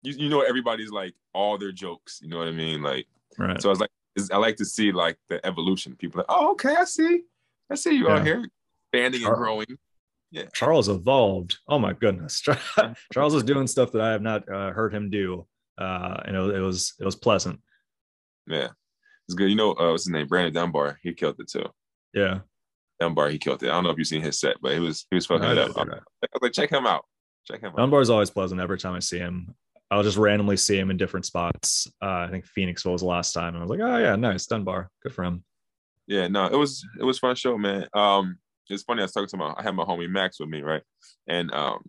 you 0.03 0.13
you 0.15 0.29
know 0.29 0.41
everybody's 0.43 0.91
like 0.91 1.15
all 1.35 1.59
their 1.59 1.73
jokes. 1.73 2.21
You 2.23 2.29
know 2.29 2.39
what 2.39 2.49
I 2.49 2.53
mean? 2.53 2.83
Like 2.83 3.07
Right. 3.39 3.61
so 3.61 3.69
I 3.69 3.73
was 3.73 3.81
like, 3.81 3.91
is- 4.17 4.31
I 4.31 4.37
like 4.37 4.57
to 4.57 4.65
see 4.65 4.93
like 4.93 5.17
the 5.29 5.45
evolution. 5.47 5.95
People 5.97 6.21
are 6.21 6.25
like, 6.29 6.37
oh, 6.39 6.51
okay, 6.53 6.75
I 6.77 6.85
see, 6.85 7.23
I 7.71 7.75
see 7.77 7.97
you 7.97 8.09
out 8.09 8.19
Yeah. 8.19 8.25
here, 8.25 8.45
expanding 8.93 9.25
and 9.27 9.35
growing. 9.37 9.67
Yeah, 10.33 10.45
Charles 10.55 10.89
evolved. 10.89 11.59
Oh 11.69 11.79
my 11.79 11.93
goodness, 11.93 12.41
Charles 13.13 13.35
is 13.35 13.43
doing 13.43 13.67
stuff 13.67 13.93
that 13.93 14.03
I 14.03 14.11
have 14.13 14.23
not 14.23 14.49
uh, 14.49 14.71
heard 14.73 14.95
him 14.95 15.11
do, 15.11 15.47
uh, 15.79 16.21
and 16.25 16.37
it, 16.37 16.39
was- 16.41 16.55
it 16.57 16.61
was 16.61 16.95
it 17.01 17.05
was 17.05 17.17
pleasant. 17.17 17.61
Yeah, 18.47 18.69
it's 19.29 19.35
good. 19.35 19.51
You 19.51 19.57
know, 19.57 19.73
uh, 19.73 19.91
what's 19.91 20.05
his 20.05 20.13
name? 20.13 20.27
Brandon 20.29 20.53
Dunbar. 20.55 20.99
He 21.03 21.13
killed 21.15 21.37
it 21.41 21.49
too. 21.49 21.67
Yeah, 22.15 22.41
Dunbar, 23.01 23.29
he 23.31 23.39
killed 23.39 23.63
it. 23.63 23.69
I 23.69 23.73
don't 23.73 23.85
know 23.85 23.91
if 23.91 23.99
you've 23.99 24.07
seen 24.07 24.23
his 24.23 24.39
set, 24.41 24.57
but 24.63 24.73
he 24.73 24.79
was 24.81 25.07
he 25.11 25.17
was 25.17 25.27
fucking 25.27 25.45
I 25.45 25.53
it 25.53 25.59
up. 25.59 25.77
I 25.79 25.83
was 25.85 26.01
like, 26.43 26.53
check 26.53 26.71
him 26.71 26.87
out. 26.87 27.05
Check 27.47 27.61
him 27.61 27.71
out. 27.71 27.77
Dunbar's 27.77 28.11
always 28.11 28.31
pleasant. 28.31 28.61
Every 28.61 28.79
time 28.79 28.95
I 28.95 28.99
see 28.99 29.19
him, 29.19 29.55
I'll 29.91 30.03
just 30.03 30.17
randomly 30.19 30.57
see 30.57 30.79
him 30.79 30.91
in 30.91 30.97
different 30.97 31.27
spots. 31.27 31.89
Uh, 32.03 32.27
I 32.27 32.29
think 32.31 32.45
Phoenixville 32.47 32.93
was 32.93 33.03
the 33.03 33.09
last 33.09 33.33
time, 33.33 33.55
and 33.55 33.59
I 33.59 33.61
was 33.61 33.71
like, 33.71 33.81
oh 33.81 33.99
yeah, 33.99 34.17
nice 34.17 34.47
Dunbar, 34.47 34.91
good 35.03 35.13
for 35.13 35.25
him. 35.25 35.45
Yeah, 36.07 36.29
no, 36.29 36.47
it 36.47 36.57
was 36.57 36.85
it 36.99 37.05
was 37.05 37.19
fun 37.19 37.37
show, 37.37 37.59
man. 37.59 37.87
Um, 37.95 38.39
it's 38.69 38.85
funny. 38.85 39.03
I 39.03 39.05
was 39.05 39.13
talking 39.13 39.29
to 39.29 39.37
my 39.37 39.55
I 39.57 39.63
had 39.63 39.75
my 39.75 39.85
homie 39.85 40.09
Max 40.09 40.39
with 40.39 40.49
me, 40.49 40.63
right? 40.63 40.83
And 41.27 41.53
um, 41.53 41.83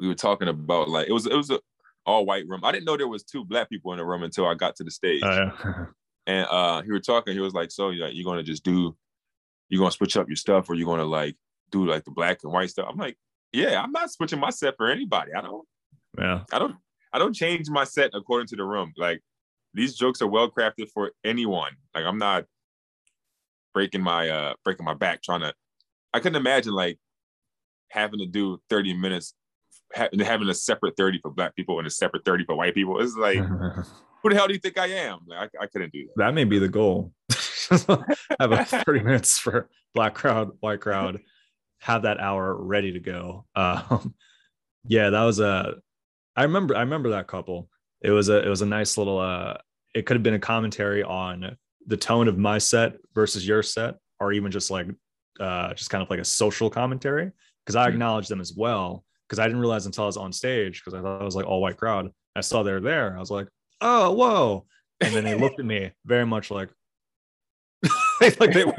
we 0.00 0.08
were 0.08 0.14
talking 0.14 0.48
about 0.48 0.88
like 0.88 1.08
it 1.08 1.12
was 1.12 1.26
it 1.26 1.34
was 1.34 1.50
a 1.50 1.60
all 2.06 2.26
white 2.26 2.48
room. 2.48 2.60
I 2.64 2.72
didn't 2.72 2.86
know 2.86 2.96
there 2.96 3.08
was 3.08 3.22
two 3.22 3.44
black 3.44 3.68
people 3.68 3.92
in 3.92 3.98
the 3.98 4.04
room 4.04 4.22
until 4.22 4.46
I 4.46 4.54
got 4.54 4.74
to 4.76 4.84
the 4.84 4.90
stage. 4.90 5.22
Uh, 5.22 5.50
yeah. 5.64 5.84
and 6.26 6.46
uh 6.50 6.82
he 6.82 6.92
were 6.92 7.00
talking 7.00 7.34
he 7.34 7.40
was 7.40 7.54
like 7.54 7.70
so 7.70 7.90
you're, 7.90 8.06
like, 8.06 8.14
you're 8.14 8.24
gonna 8.24 8.42
just 8.42 8.64
do 8.64 8.96
you're 9.68 9.78
gonna 9.78 9.90
switch 9.90 10.16
up 10.16 10.28
your 10.28 10.36
stuff 10.36 10.68
or 10.68 10.74
you're 10.74 10.86
gonna 10.86 11.04
like 11.04 11.36
do 11.70 11.86
like 11.86 12.04
the 12.04 12.10
black 12.10 12.38
and 12.42 12.52
white 12.52 12.70
stuff 12.70 12.86
i'm 12.90 12.98
like 12.98 13.16
yeah 13.52 13.82
i'm 13.82 13.92
not 13.92 14.10
switching 14.10 14.40
my 14.40 14.50
set 14.50 14.74
for 14.76 14.90
anybody. 14.90 15.32
I 15.36 15.40
don't 15.40 15.66
yeah, 16.18 16.44
i 16.52 16.58
don't 16.58 16.76
i 17.12 17.18
don't 17.18 17.34
change 17.34 17.68
my 17.70 17.84
set 17.84 18.10
according 18.14 18.48
to 18.48 18.56
the 18.56 18.64
room. 18.64 18.92
Like 18.96 19.20
these 19.74 19.94
jokes 19.94 20.20
are 20.22 20.26
well 20.26 20.50
crafted 20.50 20.88
for 20.92 21.12
anyone. 21.24 21.72
Like 21.94 22.04
i'm 22.04 22.18
not 22.18 22.44
breaking 23.72 24.02
my 24.02 24.28
uh 24.28 24.54
breaking 24.64 24.84
my 24.84 24.94
back 24.94 25.22
trying 25.22 25.40
to 25.40 25.54
i 26.12 26.18
couldn't 26.18 26.40
imagine 26.40 26.72
like 26.72 26.98
having 27.90 28.18
to 28.18 28.26
do 28.26 28.60
30 28.68 28.94
minutes 28.94 29.34
ha- 29.94 30.08
having 30.20 30.48
a 30.48 30.54
separate 30.54 30.96
30 30.96 31.20
for 31.20 31.30
black 31.30 31.54
people 31.56 31.78
and 31.78 31.86
a 31.86 31.90
separate 31.90 32.24
30 32.24 32.44
for 32.44 32.56
white 32.56 32.74
people. 32.74 33.00
It's 33.00 33.16
like 33.16 33.38
who 34.22 34.30
the 34.30 34.34
hell 34.34 34.46
do 34.46 34.54
you 34.54 34.60
think 34.60 34.78
i 34.78 34.86
am? 34.86 35.20
Like 35.26 35.50
i, 35.58 35.64
I 35.64 35.66
couldn't 35.66 35.92
do 35.92 36.06
that. 36.06 36.24
That 36.24 36.34
may 36.34 36.44
be 36.44 36.58
the 36.58 36.68
goal. 36.68 37.12
have 37.70 38.52
a 38.52 38.64
30 38.86 39.02
minutes 39.02 39.38
for 39.38 39.68
black 39.94 40.14
crowd, 40.14 40.50
white 40.60 40.80
crowd, 40.80 41.20
have 41.80 42.02
that 42.02 42.20
hour 42.20 42.54
ready 42.54 42.92
to 42.92 43.00
go. 43.00 43.46
Um, 43.56 44.14
yeah, 44.86 45.10
that 45.10 45.24
was 45.24 45.40
a. 45.40 45.74
I 46.36 46.44
remember. 46.44 46.74
I 46.76 46.80
remember 46.80 47.10
that 47.10 47.26
couple. 47.26 47.68
It 48.00 48.10
was 48.10 48.28
a. 48.30 48.44
It 48.44 48.48
was 48.48 48.62
a 48.62 48.66
nice 48.66 48.96
little. 48.96 49.18
Uh, 49.18 49.56
it 49.94 50.06
could 50.06 50.16
have 50.16 50.22
been 50.22 50.34
a 50.34 50.38
commentary 50.38 51.02
on 51.02 51.56
the 51.86 51.96
tone 51.96 52.28
of 52.28 52.38
my 52.38 52.58
set 52.58 52.94
versus 53.14 53.46
your 53.46 53.62
set, 53.62 53.96
or 54.20 54.32
even 54.32 54.50
just 54.50 54.70
like, 54.70 54.86
uh, 55.40 55.74
just 55.74 55.90
kind 55.90 56.02
of 56.02 56.08
like 56.08 56.20
a 56.20 56.24
social 56.24 56.70
commentary. 56.70 57.30
Because 57.64 57.76
I 57.76 57.84
Hmm. 57.88 57.92
acknowledged 57.94 58.30
them 58.30 58.40
as 58.40 58.54
well. 58.56 59.04
Because 59.28 59.38
I 59.38 59.44
didn't 59.46 59.60
realize 59.60 59.86
until 59.86 60.04
I 60.04 60.06
was 60.06 60.16
on 60.16 60.32
stage. 60.32 60.82
Because 60.82 60.98
I 60.98 61.02
thought 61.02 61.20
it 61.20 61.24
was 61.24 61.36
like 61.36 61.46
all 61.46 61.60
white 61.60 61.76
crowd. 61.76 62.10
I 62.34 62.40
saw 62.40 62.62
they're 62.62 62.80
there. 62.80 63.14
I 63.16 63.20
was 63.20 63.30
like, 63.30 63.48
oh, 63.80 64.12
whoa. 64.12 64.66
And 65.02 65.14
then 65.14 65.24
they 65.24 65.34
looked 65.34 65.58
at 65.60 65.66
me 65.66 65.90
very 66.06 66.24
much 66.26 66.50
like, 66.50 66.70
like 68.40 68.52
they 68.52 68.64
were, 68.64 68.74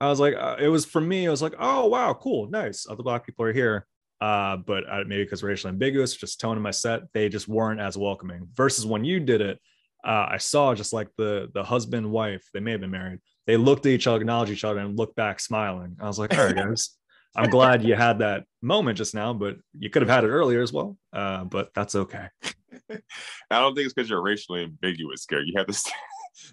I 0.00 0.08
was 0.08 0.20
like, 0.20 0.34
uh, 0.34 0.56
it 0.58 0.68
was 0.68 0.84
for 0.84 1.00
me. 1.00 1.26
I 1.26 1.30
was 1.30 1.42
like, 1.42 1.54
oh 1.58 1.86
wow, 1.86 2.14
cool, 2.14 2.48
nice. 2.50 2.86
Other 2.88 3.02
black 3.02 3.24
people 3.26 3.44
are 3.44 3.52
here, 3.52 3.86
uh, 4.20 4.56
but 4.58 4.84
uh, 4.90 5.04
maybe 5.06 5.24
because 5.24 5.42
racially 5.42 5.72
ambiguous, 5.72 6.16
just 6.16 6.40
tone 6.40 6.56
in 6.56 6.62
my 6.62 6.70
set, 6.70 7.02
they 7.12 7.28
just 7.28 7.48
weren't 7.48 7.80
as 7.80 7.96
welcoming. 7.98 8.48
Versus 8.54 8.86
when 8.86 9.04
you 9.04 9.20
did 9.20 9.40
it, 9.40 9.58
uh, 10.04 10.26
I 10.30 10.38
saw 10.38 10.74
just 10.74 10.92
like 10.92 11.08
the 11.16 11.50
the 11.52 11.62
husband 11.64 12.10
wife, 12.10 12.44
they 12.54 12.60
may 12.60 12.72
have 12.72 12.80
been 12.80 12.90
married. 12.90 13.20
They 13.46 13.56
looked 13.56 13.86
at 13.86 13.92
each 13.92 14.06
other, 14.06 14.18
acknowledged 14.20 14.52
each 14.52 14.64
other, 14.64 14.80
and 14.80 14.96
looked 14.98 15.16
back 15.16 15.40
smiling. 15.40 15.96
I 16.00 16.06
was 16.06 16.18
like, 16.18 16.36
all 16.36 16.44
right, 16.44 16.54
guys. 16.56 16.90
I'm 17.36 17.50
glad 17.50 17.84
you 17.84 17.94
had 17.94 18.18
that 18.20 18.44
moment 18.62 18.98
just 18.98 19.14
now, 19.14 19.32
but 19.32 19.56
you 19.78 19.90
could 19.90 20.02
have 20.02 20.08
had 20.08 20.24
it 20.24 20.28
earlier 20.28 20.60
as 20.60 20.72
well. 20.72 20.96
Uh, 21.12 21.44
but 21.44 21.70
that's 21.74 21.94
okay. 21.94 22.26
I 22.90 23.60
don't 23.60 23.74
think 23.74 23.84
it's 23.84 23.94
because 23.94 24.10
you're 24.10 24.22
racially 24.22 24.64
ambiguous, 24.64 25.24
Gary. 25.26 25.44
You 25.46 25.54
have 25.56 25.66
to. 25.66 25.72
St- 25.72 25.94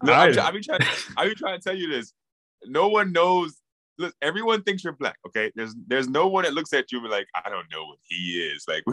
Look, 0.03 0.13
I- 0.15 0.29
I'm, 0.29 0.39
I 0.39 0.51
be 0.51 0.61
trying. 0.61 0.79
I 1.17 1.27
be 1.27 1.35
trying 1.35 1.59
to 1.59 1.63
tell 1.63 1.75
you 1.75 1.89
this. 1.89 2.13
No 2.67 2.87
one 2.87 3.11
knows. 3.11 3.59
Look, 3.97 4.13
everyone 4.21 4.61
thinks 4.63 4.83
you're 4.83 4.93
black. 4.93 5.17
Okay, 5.25 5.51
there's 5.55 5.73
there's 5.87 6.09
no 6.09 6.27
one 6.27 6.43
that 6.43 6.53
looks 6.53 6.73
at 6.73 6.91
you 6.91 6.99
and 6.99 7.07
be 7.07 7.11
like, 7.11 7.27
I 7.33 7.49
don't 7.49 7.71
know 7.71 7.85
what 7.85 7.99
he 8.03 8.41
is. 8.41 8.65
Like, 8.67 8.83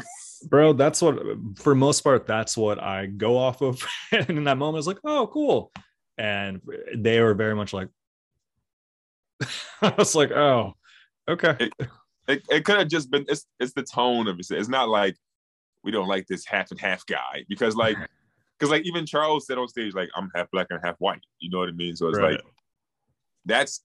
bro 0.49 0.73
that's 0.73 1.01
what 1.01 1.21
for 1.57 1.73
most 1.73 2.01
part 2.01 2.27
that's 2.27 2.57
what 2.57 2.83
i 2.83 3.07
go 3.07 3.39
off 3.39 3.63
of 3.63 3.81
and 4.13 4.29
in 4.29 4.43
that 4.43 4.59
moment 4.59 4.79
it's 4.79 4.89
like 4.89 4.99
oh 5.05 5.29
cool 5.29 5.71
and 6.19 6.61
they 6.97 7.21
were 7.21 7.33
very 7.33 7.55
much 7.55 7.73
like 7.73 7.89
I 9.83 9.95
was 9.97 10.15
like, 10.15 10.31
oh, 10.31 10.75
okay. 11.29 11.57
It, 11.59 11.73
it, 12.29 12.43
it 12.51 12.65
could 12.65 12.79
have 12.79 12.89
just 12.89 13.11
been 13.11 13.25
it's 13.29 13.47
it's 13.59 13.73
the 13.73 13.83
tone 13.83 14.29
of 14.29 14.39
it. 14.39 14.51
It's 14.51 14.69
not 14.69 14.89
like 14.89 15.17
we 15.83 15.91
don't 15.91 16.09
like 16.09 16.27
this 16.27 16.47
half 16.47 16.71
and 16.71 16.81
half 16.81 17.05
guy 17.07 17.45
because 17.49 17.75
like 17.75 17.97
because 18.59 18.71
like 18.71 18.85
even 18.85 19.07
Charles 19.07 19.47
said 19.47 19.59
on 19.59 19.69
stage 19.69 19.95
like 19.95 20.09
I'm 20.15 20.31
half 20.35 20.51
black 20.51 20.69
and 20.71 20.81
half 20.85 20.97
white. 20.99 21.23
You 21.41 21.51
know 21.51 21.59
what 21.59 21.69
I 21.69 21.73
mean? 21.73 21.97
So 21.97 22.09
it's 22.09 22.19
Right. 22.19 22.33
like 22.33 22.45
that's 23.45 23.83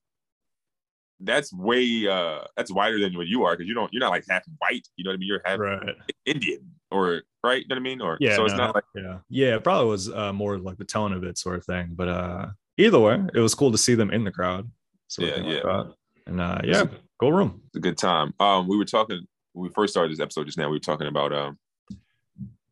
that's 1.19 1.51
way 1.51 2.07
uh 2.07 2.41
that's 2.55 2.71
wider 2.71 2.99
than 2.99 3.15
what 3.17 3.25
you 3.25 3.43
are 3.43 3.53
because 3.55 3.67
you 3.67 3.73
don't 3.73 3.91
you're 3.91 3.99
not 3.99 4.11
like 4.11 4.25
half 4.29 4.43
white. 4.59 4.87
You 4.97 5.03
know 5.03 5.09
what 5.09 5.15
I 5.15 5.17
mean? 5.17 5.27
You're 5.27 5.41
half 5.45 5.59
Right. 5.59 5.95
Indian 6.25 6.71
or 6.91 7.23
right. 7.43 7.61
You 7.63 7.67
know 7.67 7.75
what 7.75 7.79
I 7.79 7.83
mean? 7.83 8.01
Or 8.01 8.17
Yeah. 8.19 8.35
so 8.35 8.45
it's 8.45 8.53
no, 8.53 8.65
not 8.67 8.75
like 8.75 8.83
yeah. 8.95 9.17
Yeah. 9.29 9.55
It 9.55 9.63
probably 9.63 9.89
was 9.89 10.11
uh, 10.11 10.31
more 10.31 10.59
like 10.59 10.77
the 10.77 10.85
tone 10.85 11.13
of 11.13 11.23
it 11.23 11.37
sort 11.39 11.55
of 11.57 11.65
thing. 11.65 11.89
But 11.95 12.07
uh 12.07 12.45
either 12.77 12.99
way, 12.99 13.19
it 13.33 13.39
was 13.39 13.55
cool 13.55 13.71
to 13.71 13.77
see 13.77 13.95
them 13.95 14.11
in 14.11 14.23
the 14.23 14.31
crowd. 14.31 14.69
Of 15.17 15.23
Yeah, 15.23 15.35
like 15.37 15.63
yeah. 15.63 15.83
And 16.27 16.39
uh 16.41 16.59
yeah, 16.63 16.83
go 17.19 17.29
room. 17.29 17.61
it's 17.65 17.77
a 17.77 17.79
good 17.79 17.97
time. 17.97 18.33
Um, 18.39 18.67
we 18.67 18.77
were 18.77 18.85
talking 18.85 19.25
when 19.53 19.63
we 19.69 19.73
first 19.73 19.93
started 19.93 20.11
this 20.11 20.19
episode 20.19 20.45
just 20.45 20.57
now. 20.59 20.67
We 20.69 20.75
were 20.75 20.79
talking 20.79 21.07
about 21.07 21.33
um, 21.33 21.57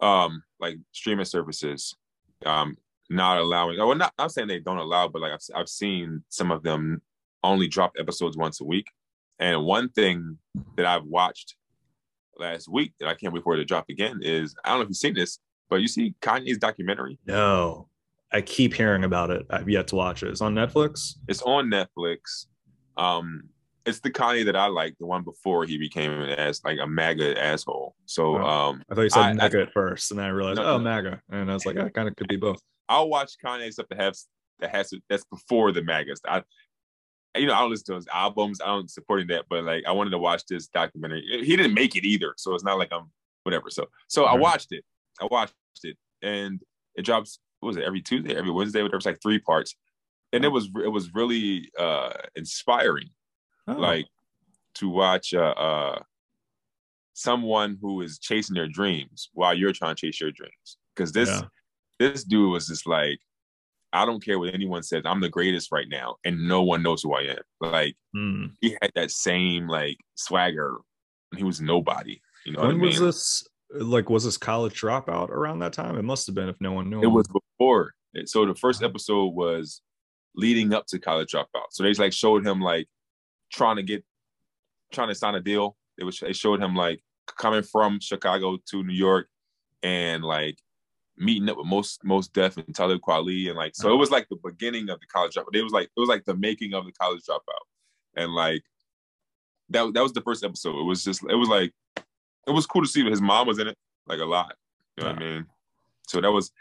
um, 0.01 0.43
like 0.59 0.77
streaming 0.91 1.25
services, 1.25 1.95
um, 2.45 2.77
not 3.09 3.37
allowing. 3.37 3.77
Well, 3.77 3.95
not. 3.95 4.13
I'm 4.17 4.29
saying 4.29 4.47
they 4.47 4.59
don't 4.59 4.77
allow, 4.77 5.07
but 5.07 5.21
like 5.21 5.31
I've 5.33 5.39
I've 5.55 5.69
seen 5.69 6.23
some 6.29 6.51
of 6.51 6.63
them 6.63 7.01
only 7.43 7.67
drop 7.67 7.93
episodes 7.99 8.35
once 8.37 8.61
a 8.61 8.63
week. 8.63 8.87
And 9.39 9.63
one 9.65 9.89
thing 9.89 10.37
that 10.77 10.85
I've 10.85 11.03
watched 11.03 11.55
last 12.37 12.67
week 12.69 12.93
that 12.99 13.07
I 13.09 13.13
can't 13.15 13.33
wait 13.33 13.43
for 13.43 13.53
it 13.53 13.57
to 13.57 13.65
drop 13.65 13.85
again 13.89 14.19
is 14.21 14.55
I 14.63 14.69
don't 14.69 14.79
know 14.79 14.83
if 14.83 14.89
you've 14.89 14.97
seen 14.97 15.13
this, 15.13 15.39
but 15.69 15.77
you 15.81 15.87
see 15.87 16.15
Kanye's 16.21 16.57
documentary. 16.57 17.19
No. 17.25 17.87
I 18.31 18.41
keep 18.41 18.73
hearing 18.73 19.03
about 19.03 19.29
it. 19.29 19.45
I've 19.49 19.69
yet 19.69 19.87
to 19.89 19.95
watch 19.95 20.23
it. 20.23 20.29
It's 20.29 20.41
on 20.41 20.55
Netflix. 20.55 21.13
It's 21.27 21.41
on 21.43 21.67
Netflix. 21.67 22.47
Um, 22.97 23.43
it's 23.85 23.99
the 23.99 24.09
Kanye 24.09 24.43
that 24.45 24.55
I 24.55 24.65
like, 24.67 24.95
the 24.99 25.05
one 25.05 25.23
before 25.23 25.63
he 25.65 25.77
became 25.77 26.11
an 26.11 26.29
ass 26.31 26.59
like 26.65 26.79
a 26.81 26.87
MAGA 26.87 27.41
asshole. 27.41 27.95
So 28.05 28.37
Oh. 28.37 28.43
um, 28.43 28.81
I 28.89 28.95
thought 28.95 29.01
you 29.03 29.09
said 29.09 29.21
I- 29.21 29.29
I- 29.29 29.33
MAGA 29.33 29.61
at 29.61 29.73
first, 29.73 30.11
and 30.11 30.19
then 30.19 30.25
I 30.25 30.29
realized, 30.29 30.57
No, 30.59 30.65
oh, 30.65 30.77
no. 30.77 30.83
MAGA, 30.83 31.21
and 31.29 31.49
I 31.51 31.53
was 31.53 31.65
like, 31.65 31.77
I 31.77 31.89
kind 31.89 32.07
of 32.09 32.15
could 32.15 32.27
be 32.27 32.35
both. 32.35 32.59
I'll 32.89 33.09
watch 33.09 33.33
Kanye 33.43 33.71
stuff 33.71 33.87
that 33.89 33.99
has 33.99 34.25
that 34.59 34.71
has 34.71 34.93
that's 35.09 35.25
before 35.25 35.71
the 35.71 35.81
MAGA. 35.81 36.15
stuff. 36.15 36.43
I, 37.35 37.39
you 37.39 37.47
know, 37.47 37.53
I 37.53 37.59
don't 37.59 37.69
listen 37.69 37.85
to 37.87 37.95
his 37.95 38.07
albums. 38.13 38.61
I 38.61 38.67
don't 38.67 38.89
supporting 38.89 39.27
that, 39.27 39.45
but 39.49 39.63
like 39.63 39.83
I 39.85 39.91
wanted 39.91 40.11
to 40.11 40.17
watch 40.17 40.45
this 40.45 40.67
documentary. 40.67 41.23
He 41.43 41.55
didn't 41.55 41.73
make 41.73 41.95
it 41.95 42.05
either, 42.05 42.33
so 42.37 42.53
it's 42.53 42.63
not 42.63 42.77
like 42.77 42.93
I'm 42.93 43.11
whatever. 43.43 43.69
So 43.69 43.87
so 44.07 44.25
I 44.25 44.35
watched 44.35 44.71
it. 44.71 44.83
I 45.21 45.27
watched 45.29 45.53
it, 45.83 45.97
and 46.21 46.61
it 46.95 47.03
drops. 47.03 47.39
What 47.59 47.67
was 47.67 47.77
it? 47.77 47.83
Every 47.83 48.01
Tuesday, 48.01 48.35
every 48.35 48.51
Wednesday, 48.51 48.81
whatever. 48.81 48.97
It's 48.97 49.05
like 49.05 49.21
three 49.21 49.39
parts, 49.39 49.75
and 50.31 50.45
it 50.45 50.49
was 50.49 50.69
it 50.83 50.89
was 50.89 51.13
really 51.13 51.71
uh 51.77 52.13
inspiring. 52.35 53.09
Oh, 53.67 53.73
like 53.73 54.05
to 54.75 54.89
watch 54.89 55.33
uh, 55.33 55.39
uh 55.39 55.99
someone 57.13 57.77
who 57.81 58.01
is 58.01 58.19
chasing 58.19 58.53
their 58.53 58.67
dreams 58.67 59.29
while 59.33 59.53
you're 59.53 59.71
trying 59.71 59.95
to 59.95 60.05
chase 60.05 60.21
your 60.21 60.31
dreams 60.31 60.77
because 60.95 61.11
this 61.11 61.29
Yeah. 61.29 61.41
This 61.99 62.23
dude 62.23 62.51
was 62.51 62.67
just 62.67 62.87
like 62.87 63.19
i 63.93 64.05
don't 64.05 64.23
care 64.23 64.39
what 64.39 64.53
anyone 64.53 64.83
says 64.83 65.03
i'm 65.05 65.21
the 65.21 65.29
greatest 65.29 65.71
right 65.71 65.87
now 65.89 66.15
and 66.25 66.47
no 66.47 66.61
one 66.61 66.83
knows 66.83 67.01
who 67.03 67.13
i 67.13 67.21
am 67.21 67.37
like 67.61 67.95
hmm. 68.13 68.45
he 68.61 68.77
had 68.81 68.91
that 68.95 69.11
same 69.11 69.67
like 69.67 69.97
swagger 70.15 70.77
and 71.31 71.39
he 71.39 71.43
was 71.43 71.61
nobody 71.61 72.19
you 72.45 72.53
know 72.53 72.59
what 72.59 72.67
when 72.67 72.75
I 72.75 72.79
mean? 72.79 72.89
was 72.89 72.99
this? 72.99 73.47
Like, 73.71 74.11
was 74.11 74.23
this 74.23 74.37
college 74.37 74.79
dropout 74.79 75.29
around 75.29 75.57
that 75.59 75.73
time? 75.73 75.97
It 75.97 76.03
must 76.03 76.27
have 76.27 76.35
been 76.35 76.47
if 76.47 76.55
no 76.61 76.71
one 76.71 76.87
knew. 76.87 76.99
it 76.99 77.05
him. 77.05 77.13
was 77.13 77.27
before 77.27 77.95
so 78.23 78.45
the 78.45 78.55
first 78.55 78.81
episode 78.81 79.33
was 79.33 79.81
leading 80.35 80.73
up 80.73 80.85
to 80.87 80.99
college 80.99 81.31
dropout 81.31 81.67
so 81.71 81.83
they 81.83 81.89
just 81.89 81.99
like 81.99 82.13
showed 82.13 82.45
him 82.45 82.61
like 82.61 82.87
trying 83.51 83.75
to 83.75 83.83
get 83.83 84.03
trying 84.93 85.09
to 85.09 85.15
sign 85.15 85.35
a 85.35 85.41
deal 85.41 85.75
it 85.97 86.03
was 86.03 86.19
they 86.19 86.33
showed 86.33 86.61
him 86.61 86.75
like 86.75 87.01
coming 87.37 87.63
from 87.63 87.99
chicago 87.99 88.57
to 88.69 88.83
new 88.83 88.93
york 88.93 89.27
and 89.83 90.23
like 90.23 90.57
meeting 91.17 91.49
up 91.49 91.57
with 91.57 91.67
most 91.67 92.03
Mos 92.03 92.27
Def 92.27 92.57
and 92.57 92.75
Talib 92.75 93.01
Kweli. 93.01 93.47
And 93.47 93.57
like 93.57 93.75
so 93.75 93.93
it 93.93 93.97
was 93.97 94.11
like 94.11 94.27
the 94.29 94.37
beginning 94.43 94.89
of 94.89 94.99
the 94.99 95.07
college 95.07 95.35
dropout. 95.35 95.55
It 95.55 95.63
was 95.63 95.73
like 95.73 95.85
it 95.95 95.99
was 95.99 96.09
like 96.09 96.25
the 96.25 96.35
making 96.35 96.73
of 96.73 96.85
the 96.85 96.91
college 96.91 97.21
dropout. 97.29 97.65
And 98.15 98.33
like 98.33 98.63
that 99.69 99.93
that 99.93 100.03
was 100.03 100.13
the 100.13 100.21
first 100.21 100.43
episode. 100.43 100.79
It 100.79 100.83
was 100.83 101.03
just 101.03 101.23
it 101.29 101.35
was 101.35 101.49
like 101.49 101.71
it 102.47 102.51
was 102.51 102.65
cool 102.65 102.83
to 102.83 102.87
see 102.87 103.03
that 103.03 103.09
his 103.09 103.21
mom 103.21 103.47
was 103.47 103.59
in 103.59 103.67
it 103.67 103.77
like 104.07 104.19
a 104.19 104.25
lot. 104.25 104.55
You 104.97 105.03
know 105.03 105.09
what 105.11 105.21
i 105.21 105.25
mean? 105.25 105.45
So 106.07 106.21
that 106.21 106.31
was 106.31 106.51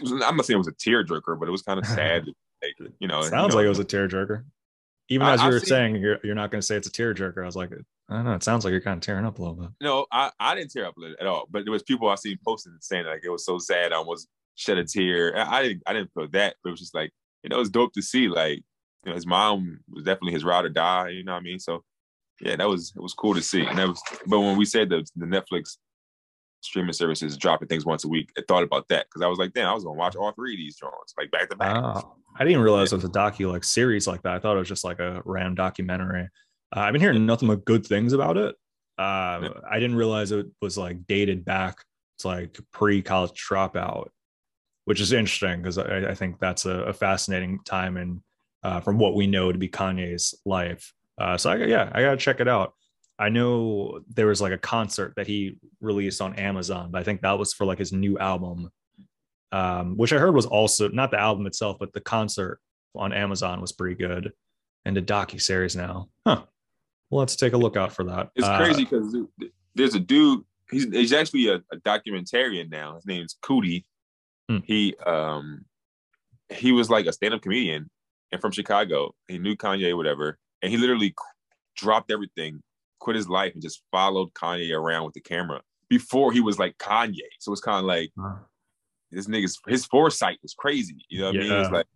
I'm 0.00 0.36
not 0.36 0.46
saying 0.46 0.56
it 0.56 0.58
was 0.58 0.68
a 0.68 0.72
tearjerker, 0.72 1.38
but 1.38 1.48
it 1.48 1.52
was 1.52 1.62
kind 1.62 1.78
of 1.78 1.86
sad. 1.98 2.26
like, 2.62 2.92
you 2.98 3.08
know, 3.08 3.22
Sounds 3.22 3.52
you 3.52 3.58
like 3.58 3.66
it 3.66 3.70
was 3.70 3.78
a 3.78 3.84
tearjerker. 3.84 4.44
Even 5.08 5.26
I- 5.26 5.34
as 5.34 5.40
you 5.40 5.46
I've 5.46 5.52
were 5.52 5.60
seen- 5.60 5.68
saying, 5.68 5.96
you're, 5.96 6.18
you're 6.24 6.34
not 6.34 6.50
going 6.50 6.60
to 6.60 6.66
say 6.66 6.76
it's 6.76 6.88
a 6.88 6.90
tearjerker. 6.90 7.42
I 7.42 7.46
was 7.46 7.56
like, 7.56 7.70
I 8.08 8.14
don't 8.14 8.24
know. 8.24 8.34
It 8.34 8.42
sounds 8.42 8.64
like 8.64 8.72
you're 8.72 8.80
kind 8.80 8.96
of 8.98 9.02
tearing 9.02 9.24
up 9.24 9.38
a 9.38 9.42
little 9.42 9.56
bit. 9.56 9.70
No, 9.80 10.06
I, 10.12 10.30
I 10.38 10.54
didn't 10.54 10.70
tear 10.72 10.86
up 10.86 10.94
at 11.20 11.26
all. 11.26 11.46
But 11.50 11.64
there 11.64 11.72
was 11.72 11.82
people 11.82 12.08
I 12.08 12.14
seen 12.16 12.38
posting 12.46 12.76
saying 12.80 13.06
like 13.06 13.20
it 13.24 13.30
was 13.30 13.44
so 13.44 13.58
sad. 13.58 13.92
I 13.92 13.96
almost 13.96 14.28
shed 14.56 14.78
a 14.78 14.84
tear. 14.84 15.36
I, 15.36 15.58
I 15.58 15.62
didn't 15.62 15.82
I 15.86 15.92
didn't 15.92 16.12
feel 16.14 16.28
that, 16.32 16.56
but 16.62 16.70
it 16.70 16.72
was 16.72 16.80
just 16.80 16.94
like 16.94 17.10
you 17.42 17.50
know 17.50 17.60
it's 17.60 17.68
dope 17.70 17.92
to 17.94 18.02
see. 18.02 18.28
Like 18.28 18.58
you 19.04 19.10
know 19.10 19.14
his 19.14 19.26
mom 19.26 19.80
was 19.90 20.04
definitely 20.04 20.32
his 20.34 20.44
ride 20.44 20.64
or 20.64 20.68
die. 20.68 21.08
You 21.10 21.24
know 21.24 21.32
what 21.32 21.40
I 21.40 21.42
mean? 21.42 21.58
So 21.58 21.82
yeah, 22.40 22.54
that 22.56 22.68
was 22.68 22.92
it 22.96 23.02
was 23.02 23.12
cool 23.14 23.34
to 23.34 23.42
see. 23.42 23.64
And 23.66 23.76
that 23.78 23.88
was 23.88 24.00
but 24.26 24.40
when 24.40 24.56
we 24.56 24.64
said 24.64 24.88
the 24.88 25.04
the 25.16 25.26
Netflix 25.26 25.76
streaming 26.66 26.92
services 26.92 27.36
dropping 27.36 27.68
things 27.68 27.84
once 27.86 28.04
a 28.04 28.08
week, 28.08 28.30
I 28.36 28.42
thought 28.46 28.62
about 28.62 28.88
that 28.88 29.06
because 29.08 29.22
I 29.22 29.26
was 29.28 29.38
like, 29.38 29.52
damn, 29.54 29.68
I 29.68 29.74
was 29.74 29.84
gonna 29.84 29.96
watch 29.98 30.16
all 30.16 30.30
three 30.32 30.54
of 30.54 30.58
these 30.58 30.76
drawings 30.76 31.14
like 31.18 31.30
back 31.30 31.48
to 31.50 31.56
back. 31.56 31.76
Oh, 31.76 32.16
I 32.38 32.44
didn't 32.44 32.60
realize 32.60 32.92
it 32.92 32.96
was 32.96 33.04
a 33.04 33.08
docu 33.08 33.50
like 33.50 33.64
series 33.64 34.06
like 34.06 34.22
that. 34.22 34.34
I 34.34 34.38
thought 34.38 34.56
it 34.56 34.60
was 34.60 34.68
just 34.68 34.84
like 34.84 34.98
a 34.98 35.22
random 35.24 35.54
documentary. 35.54 36.28
Uh, 36.74 36.80
I've 36.80 36.92
been 36.92 37.00
hearing 37.00 37.24
nothing 37.24 37.48
but 37.48 37.64
good 37.64 37.86
things 37.86 38.12
about 38.12 38.36
it. 38.36 38.54
Uh, 38.98 39.40
Yeah. 39.42 39.48
I 39.70 39.78
didn't 39.78 39.96
realize 39.96 40.32
it 40.32 40.46
was 40.60 40.76
like 40.76 41.06
dated 41.06 41.44
back 41.44 41.78
to 42.18 42.28
like 42.28 42.58
pre 42.72 43.02
college 43.02 43.32
dropout, 43.32 44.08
which 44.84 45.00
is 45.00 45.12
interesting 45.12 45.62
because 45.62 45.78
I, 45.78 46.10
I 46.10 46.14
think 46.14 46.38
that's 46.40 46.64
a, 46.66 46.82
a 46.84 46.92
fascinating 46.92 47.60
time 47.64 47.96
and 47.96 48.20
uh, 48.62 48.80
from 48.80 48.98
what 48.98 49.14
we 49.14 49.26
know 49.26 49.52
to 49.52 49.58
be 49.58 49.68
Kanye's 49.68 50.34
life. 50.44 50.92
Uh, 51.18 51.36
so 51.38 51.50
I, 51.50 51.56
yeah, 51.56 51.90
I 51.94 52.02
gotta 52.02 52.16
check 52.16 52.40
it 52.40 52.48
out. 52.48 52.74
I 53.18 53.28
know 53.30 54.00
there 54.08 54.26
was 54.26 54.40
like 54.40 54.52
a 54.52 54.58
concert 54.58 55.14
that 55.16 55.26
he 55.26 55.56
released 55.80 56.20
on 56.20 56.34
Amazon, 56.34 56.90
but 56.90 57.00
I 57.00 57.04
think 57.04 57.22
that 57.22 57.38
was 57.38 57.54
for 57.54 57.64
like 57.64 57.78
his 57.78 57.92
new 57.92 58.18
album, 58.18 58.70
um, 59.52 59.96
which 59.96 60.12
I 60.12 60.18
heard 60.18 60.34
was 60.34 60.46
also 60.46 60.88
not 60.88 61.10
the 61.10 61.18
album 61.18 61.46
itself, 61.46 61.78
but 61.80 61.92
the 61.92 62.00
concert 62.00 62.60
on 62.94 63.12
Amazon 63.12 63.60
was 63.60 63.72
pretty 63.72 63.94
good. 63.96 64.32
And 64.84 64.96
the 64.96 65.02
docu 65.02 65.40
series 65.40 65.74
now, 65.74 66.08
huh? 66.26 66.42
Well, 67.10 67.20
let's 67.20 67.36
take 67.36 67.54
a 67.54 67.56
look 67.56 67.76
out 67.76 67.92
for 67.92 68.04
that. 68.04 68.30
It's 68.36 68.46
Uh, 68.46 68.56
crazy 68.58 68.84
because 68.84 69.16
there's 69.74 69.94
a 69.94 70.00
dude. 70.00 70.42
He's 70.70 70.84
he's 70.84 71.12
actually 71.12 71.48
a, 71.48 71.56
a 71.72 71.76
documentarian 71.84 72.70
now. 72.70 72.94
His 72.96 73.06
name's 73.06 73.36
Coodie. 73.42 73.84
Hmm. 74.48 74.58
He 74.64 74.94
um 75.04 75.64
he 76.48 76.70
was 76.70 76.88
like 76.88 77.06
a 77.06 77.12
stand-up 77.12 77.42
comedian 77.42 77.90
and 78.30 78.40
from 78.40 78.52
Chicago. 78.52 79.12
He 79.26 79.38
knew 79.38 79.56
Kanye, 79.56 79.96
whatever, 79.96 80.38
and 80.62 80.70
he 80.70 80.76
literally 80.78 81.14
dropped 81.76 82.12
everything, 82.12 82.62
quit 82.98 83.16
his 83.16 83.28
life, 83.28 83.52
and 83.54 83.62
just 83.62 83.82
followed 83.90 84.32
Kanye 84.34 84.76
around 84.76 85.04
with 85.04 85.14
the 85.14 85.20
camera 85.20 85.60
before 85.88 86.32
he 86.32 86.40
was 86.40 86.58
like 86.58 86.76
Kanye. 86.78 87.20
So 87.40 87.52
it's 87.52 87.60
kind 87.60 87.78
of 87.78 87.84
like 87.84 88.10
uh, 88.22 88.36
this 89.10 89.26
nigga's 89.26 89.58
his 89.66 89.86
foresight 89.86 90.38
was 90.42 90.54
crazy. 90.54 91.04
You 91.08 91.20
know 91.20 91.26
what 91.26 91.36
I 91.36 91.38
mean? 91.38 91.52
It's 91.52 91.70
like 91.70 91.86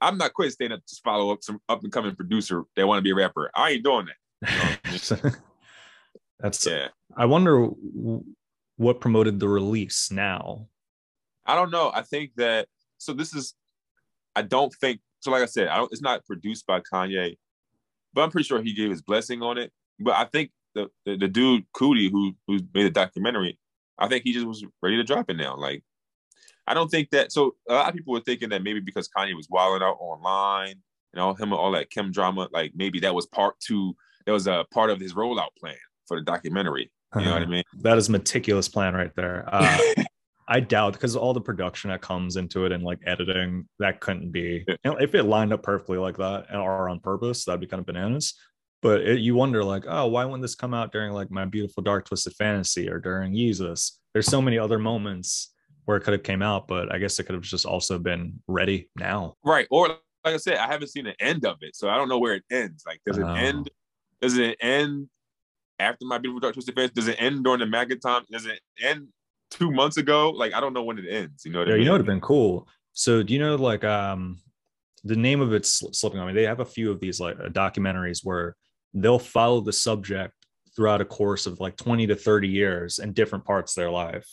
I'm 0.00 0.18
not 0.18 0.32
quitting 0.32 0.52
stand 0.52 0.72
up 0.72 0.84
to 0.86 1.00
follow 1.04 1.32
up 1.32 1.42
some 1.42 1.60
up 1.68 1.82
and 1.82 1.92
coming 1.92 2.14
producer 2.14 2.64
that 2.76 2.86
want 2.86 2.98
to 2.98 3.02
be 3.02 3.10
a 3.10 3.14
rapper. 3.14 3.50
I 3.54 3.70
ain't 3.72 3.84
doing 3.84 4.06
that. 4.42 5.36
That's. 6.40 6.66
Yeah. 6.66 6.88
I 7.16 7.24
wonder 7.26 7.68
what 8.76 9.00
promoted 9.00 9.40
the 9.40 9.48
release 9.48 10.10
now. 10.10 10.68
I 11.44 11.54
don't 11.54 11.70
know. 11.70 11.90
I 11.92 12.02
think 12.02 12.32
that 12.36 12.68
so 12.98 13.12
this 13.12 13.34
is 13.34 13.54
I 14.36 14.42
don't 14.42 14.72
think 14.80 15.00
so 15.20 15.30
like 15.30 15.42
I 15.42 15.46
said, 15.46 15.68
I 15.68 15.76
don't 15.76 15.90
it's 15.92 16.02
not 16.02 16.24
produced 16.24 16.66
by 16.66 16.80
Kanye, 16.80 17.36
but 18.12 18.22
I'm 18.22 18.30
pretty 18.30 18.46
sure 18.46 18.62
he 18.62 18.74
gave 18.74 18.90
his 18.90 19.02
blessing 19.02 19.42
on 19.42 19.58
it. 19.58 19.72
But 20.00 20.14
I 20.16 20.24
think 20.24 20.50
the 20.74 20.88
the, 21.04 21.16
the 21.16 21.28
dude 21.28 21.64
Coodie 21.74 22.10
who 22.10 22.34
who 22.46 22.60
made 22.74 22.84
the 22.84 22.90
documentary, 22.90 23.58
I 23.98 24.08
think 24.08 24.24
he 24.24 24.32
just 24.32 24.46
was 24.46 24.64
ready 24.82 24.96
to 24.96 25.04
drop 25.04 25.30
it 25.30 25.36
now. 25.36 25.56
Like 25.56 25.82
I 26.66 26.74
don't 26.74 26.90
think 26.90 27.10
that 27.10 27.32
so 27.32 27.56
a 27.68 27.74
lot 27.74 27.88
of 27.88 27.94
people 27.94 28.12
were 28.12 28.20
thinking 28.20 28.50
that 28.50 28.62
maybe 28.62 28.80
because 28.80 29.08
Kanye 29.08 29.34
was 29.34 29.48
wilding 29.50 29.86
out 29.86 29.96
online 30.00 30.76
and 31.12 31.20
all 31.20 31.34
him 31.34 31.52
and 31.52 31.54
all 31.54 31.72
that 31.72 31.90
Kim 31.90 32.12
drama, 32.12 32.48
like 32.52 32.72
maybe 32.74 33.00
that 33.00 33.14
was 33.14 33.26
part 33.26 33.58
two, 33.60 33.96
that 34.26 34.32
was 34.32 34.46
a 34.46 34.66
part 34.72 34.90
of 34.90 35.00
his 35.00 35.14
rollout 35.14 35.56
plan 35.58 35.76
for 36.06 36.18
the 36.18 36.24
documentary. 36.24 36.90
You 37.16 37.22
know 37.22 37.32
what 37.32 37.42
I 37.42 37.46
mean? 37.46 37.62
That 37.80 37.96
is 37.96 38.10
meticulous 38.10 38.68
plan 38.68 38.92
right 38.92 39.14
there. 39.16 39.48
Uh, 39.50 39.78
I 40.48 40.60
doubt 40.60 40.94
because 40.94 41.16
all 41.16 41.32
the 41.32 41.40
production 41.40 41.90
that 41.90 42.02
comes 42.02 42.36
into 42.36 42.66
it 42.66 42.72
and 42.72 42.82
like 42.82 42.98
editing, 43.06 43.66
that 43.78 44.00
couldn't 44.00 44.30
be. 44.30 44.64
If 44.84 45.14
it 45.14 45.24
lined 45.24 45.52
up 45.52 45.62
perfectly 45.62 45.98
like 45.98 46.16
that 46.18 46.46
and 46.50 46.58
or 46.58 46.88
on 46.88 47.00
purpose, 47.00 47.44
that'd 47.44 47.60
be 47.60 47.66
kind 47.66 47.80
of 47.80 47.86
bananas. 47.86 48.34
But 48.80 49.00
it, 49.02 49.18
you 49.20 49.34
wonder, 49.34 49.64
like, 49.64 49.84
oh, 49.88 50.06
why 50.06 50.24
wouldn't 50.24 50.42
this 50.42 50.54
come 50.54 50.72
out 50.74 50.92
during 50.92 51.12
like 51.12 51.30
my 51.30 51.44
beautiful 51.44 51.82
dark 51.82 52.06
twisted 52.06 52.34
fantasy 52.34 52.88
or 52.88 52.98
during 53.00 53.34
Jesus? 53.34 53.98
There's 54.12 54.26
so 54.26 54.40
many 54.40 54.58
other 54.58 54.78
moments 54.78 55.52
where 55.84 55.96
it 55.96 56.02
could 56.02 56.12
have 56.12 56.22
came 56.22 56.42
out, 56.42 56.68
but 56.68 56.92
I 56.94 56.98
guess 56.98 57.18
it 57.18 57.24
could 57.24 57.34
have 57.34 57.42
just 57.42 57.66
also 57.66 57.98
been 57.98 58.40
ready 58.46 58.88
now. 58.96 59.34
Right. 59.44 59.66
Or 59.70 59.88
like 59.88 60.34
I 60.34 60.36
said, 60.36 60.58
I 60.58 60.66
haven't 60.66 60.88
seen 60.88 61.04
the 61.04 61.20
end 61.20 61.44
of 61.44 61.56
it, 61.62 61.74
so 61.74 61.88
I 61.88 61.96
don't 61.96 62.08
know 62.08 62.18
where 62.18 62.34
it 62.34 62.44
ends. 62.50 62.84
Like, 62.86 63.00
does 63.06 63.18
it 63.18 63.24
Oh. 63.24 63.34
end? 63.34 63.70
Does 64.20 64.36
it 64.36 64.56
end 64.60 65.08
after 65.78 66.04
my 66.06 66.18
beautiful 66.18 66.40
dark 66.40 66.54
twisted 66.54 66.74
fantasy? 66.74 66.94
Does 66.94 67.08
it 67.08 67.16
end 67.18 67.44
during 67.44 67.60
the 67.60 67.66
MAGA 67.66 67.96
time? 67.96 68.22
Does 68.30 68.46
it 68.46 68.60
end 68.82 69.08
two 69.50 69.70
months 69.72 69.96
ago? 69.96 70.30
Like, 70.30 70.52
I 70.54 70.60
don't 70.60 70.72
know 70.72 70.82
when 70.84 70.98
it 70.98 71.06
ends. 71.08 71.44
You 71.44 71.52
know 71.52 71.60
Yeah, 71.62 71.66
I 71.66 71.70
mean? 71.70 71.78
you 71.80 71.84
know, 71.86 71.90
it 71.92 71.94
would 71.94 72.00
have 72.00 72.06
been 72.06 72.20
cool. 72.20 72.68
So, 72.92 73.22
do 73.22 73.32
you 73.32 73.38
know 73.40 73.54
like 73.56 73.82
um 73.84 74.38
the 75.04 75.16
name 75.16 75.40
of 75.40 75.52
it's 75.52 75.82
slipping 75.98 76.18
on 76.20 76.26
me? 76.26 76.32
They 76.32 76.42
have 76.46 76.60
a 76.60 76.64
few 76.64 76.90
of 76.90 77.00
these 77.00 77.18
like 77.20 77.38
uh, 77.40 77.48
documentaries 77.48 78.24
where 78.24 78.56
they'll 78.94 79.18
follow 79.18 79.60
the 79.60 79.72
subject 79.72 80.34
throughout 80.74 81.00
a 81.00 81.04
course 81.04 81.46
of 81.46 81.60
like 81.60 81.76
20 81.76 82.06
to 82.06 82.16
30 82.16 82.48
years 82.48 82.98
in 82.98 83.12
different 83.12 83.44
parts 83.44 83.76
of 83.76 83.80
their 83.80 83.90
life. 83.90 84.28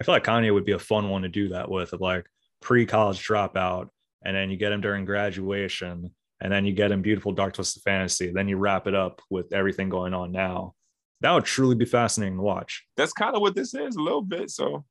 I 0.00 0.04
feel 0.04 0.14
like 0.14 0.24
Kanye 0.24 0.52
would 0.52 0.64
be 0.64 0.72
a 0.72 0.78
fun 0.78 1.08
one 1.08 1.22
to 1.22 1.28
do 1.28 1.50
that 1.50 1.70
with, 1.70 1.92
of 1.92 2.00
like 2.00 2.26
pre-college 2.60 3.24
dropout, 3.24 3.88
and 4.24 4.34
then 4.36 4.50
you 4.50 4.56
get 4.56 4.72
him 4.72 4.80
during 4.80 5.04
graduation, 5.04 6.10
and 6.40 6.52
then 6.52 6.64
you 6.64 6.72
get 6.72 6.90
him 6.90 7.00
beautiful 7.00 7.32
dark 7.32 7.54
twisted 7.54 7.82
fantasy. 7.82 8.32
Then 8.32 8.48
you 8.48 8.56
wrap 8.56 8.86
it 8.86 8.94
up 8.94 9.22
with 9.30 9.52
everything 9.52 9.88
going 9.88 10.14
on 10.14 10.32
now. 10.32 10.74
That 11.20 11.32
would 11.32 11.44
truly 11.44 11.76
be 11.76 11.84
fascinating 11.84 12.38
to 12.38 12.42
watch. 12.42 12.84
That's 12.96 13.12
kind 13.12 13.36
of 13.36 13.40
what 13.40 13.54
this 13.54 13.72
is 13.72 13.96
a 13.96 14.02
little 14.02 14.20
bit. 14.20 14.50
So, 14.50 14.84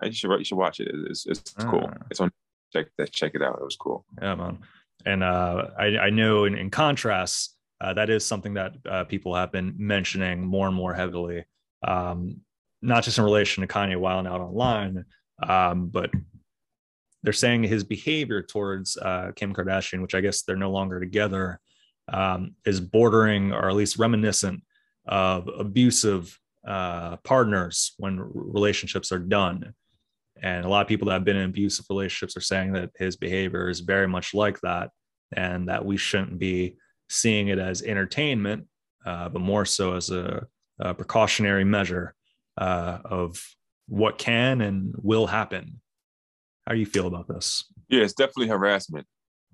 I 0.00 0.10
should 0.10 0.30
you 0.30 0.44
should 0.44 0.58
watch 0.58 0.80
it. 0.80 0.88
It's 1.10 1.26
it's, 1.26 1.40
it's 1.40 1.64
cool. 1.64 1.90
Ah. 1.92 2.06
It's 2.10 2.20
on. 2.20 2.32
Check 2.72 2.86
that. 2.96 3.12
Check 3.12 3.34
it 3.34 3.42
out. 3.42 3.58
It 3.60 3.64
was 3.64 3.76
cool. 3.76 4.04
Yeah, 4.20 4.34
man. 4.34 4.58
And 5.04 5.22
uh, 5.22 5.68
I, 5.78 5.84
I 5.98 6.10
know 6.10 6.44
in, 6.44 6.56
in 6.56 6.70
contrast, 6.70 7.54
uh, 7.80 7.94
that 7.94 8.10
is 8.10 8.26
something 8.26 8.54
that 8.54 8.74
uh, 8.88 9.04
people 9.04 9.34
have 9.34 9.52
been 9.52 9.74
mentioning 9.78 10.44
more 10.44 10.66
and 10.66 10.76
more 10.76 10.94
heavily, 10.94 11.44
um, 11.86 12.40
not 12.82 13.04
just 13.04 13.18
in 13.18 13.24
relation 13.24 13.60
to 13.60 13.72
Kanye 13.72 13.98
wilding 13.98 14.30
out 14.30 14.40
online, 14.40 15.04
um, 15.46 15.88
but 15.88 16.10
they're 17.22 17.32
saying 17.32 17.62
his 17.64 17.84
behavior 17.84 18.42
towards 18.42 18.96
uh, 18.96 19.32
Kim 19.34 19.54
Kardashian, 19.54 20.02
which 20.02 20.14
I 20.14 20.20
guess 20.20 20.42
they're 20.42 20.56
no 20.56 20.70
longer 20.70 21.00
together, 21.00 21.60
um, 22.12 22.54
is 22.64 22.80
bordering 22.80 23.52
or 23.52 23.68
at 23.68 23.76
least 23.76 23.98
reminiscent 23.98 24.62
of 25.06 25.48
abusive 25.48 26.38
uh, 26.66 27.16
partners 27.18 27.94
when 27.98 28.18
relationships 28.20 29.12
are 29.12 29.18
done. 29.18 29.74
And 30.42 30.64
a 30.64 30.68
lot 30.68 30.82
of 30.82 30.88
people 30.88 31.06
that 31.06 31.14
have 31.14 31.24
been 31.24 31.36
in 31.36 31.50
abusive 31.50 31.86
relationships 31.90 32.36
are 32.36 32.40
saying 32.40 32.72
that 32.74 32.90
his 32.96 33.16
behavior 33.16 33.68
is 33.68 33.80
very 33.80 34.06
much 34.06 34.34
like 34.34 34.60
that, 34.60 34.90
and 35.32 35.68
that 35.68 35.84
we 35.84 35.96
shouldn't 35.96 36.38
be 36.38 36.76
seeing 37.08 37.48
it 37.48 37.58
as 37.58 37.82
entertainment, 37.82 38.66
uh, 39.04 39.28
but 39.28 39.40
more 39.40 39.64
so 39.64 39.94
as 39.94 40.10
a, 40.10 40.46
a 40.78 40.94
precautionary 40.94 41.64
measure 41.64 42.14
uh, 42.56 42.98
of 43.04 43.42
what 43.86 44.18
can 44.18 44.60
and 44.60 44.94
will 44.98 45.26
happen. 45.26 45.80
How 46.66 46.74
do 46.74 46.80
you 46.80 46.86
feel 46.86 47.06
about 47.06 47.28
this? 47.28 47.64
Yeah, 47.88 48.02
it's 48.02 48.12
definitely 48.12 48.48
harassment. 48.48 49.06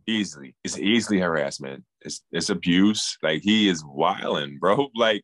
Easily, 0.07 0.55
it's 0.65 0.79
easily 0.79 1.19
harassment. 1.19 1.85
It's 2.03 2.23
it's 2.31 2.51
abuse. 2.51 3.17
Like 3.23 3.43
he 3.43 3.69
is 3.69 3.83
wilding, 3.87 4.59
bro. 4.59 4.89
Like 4.95 5.23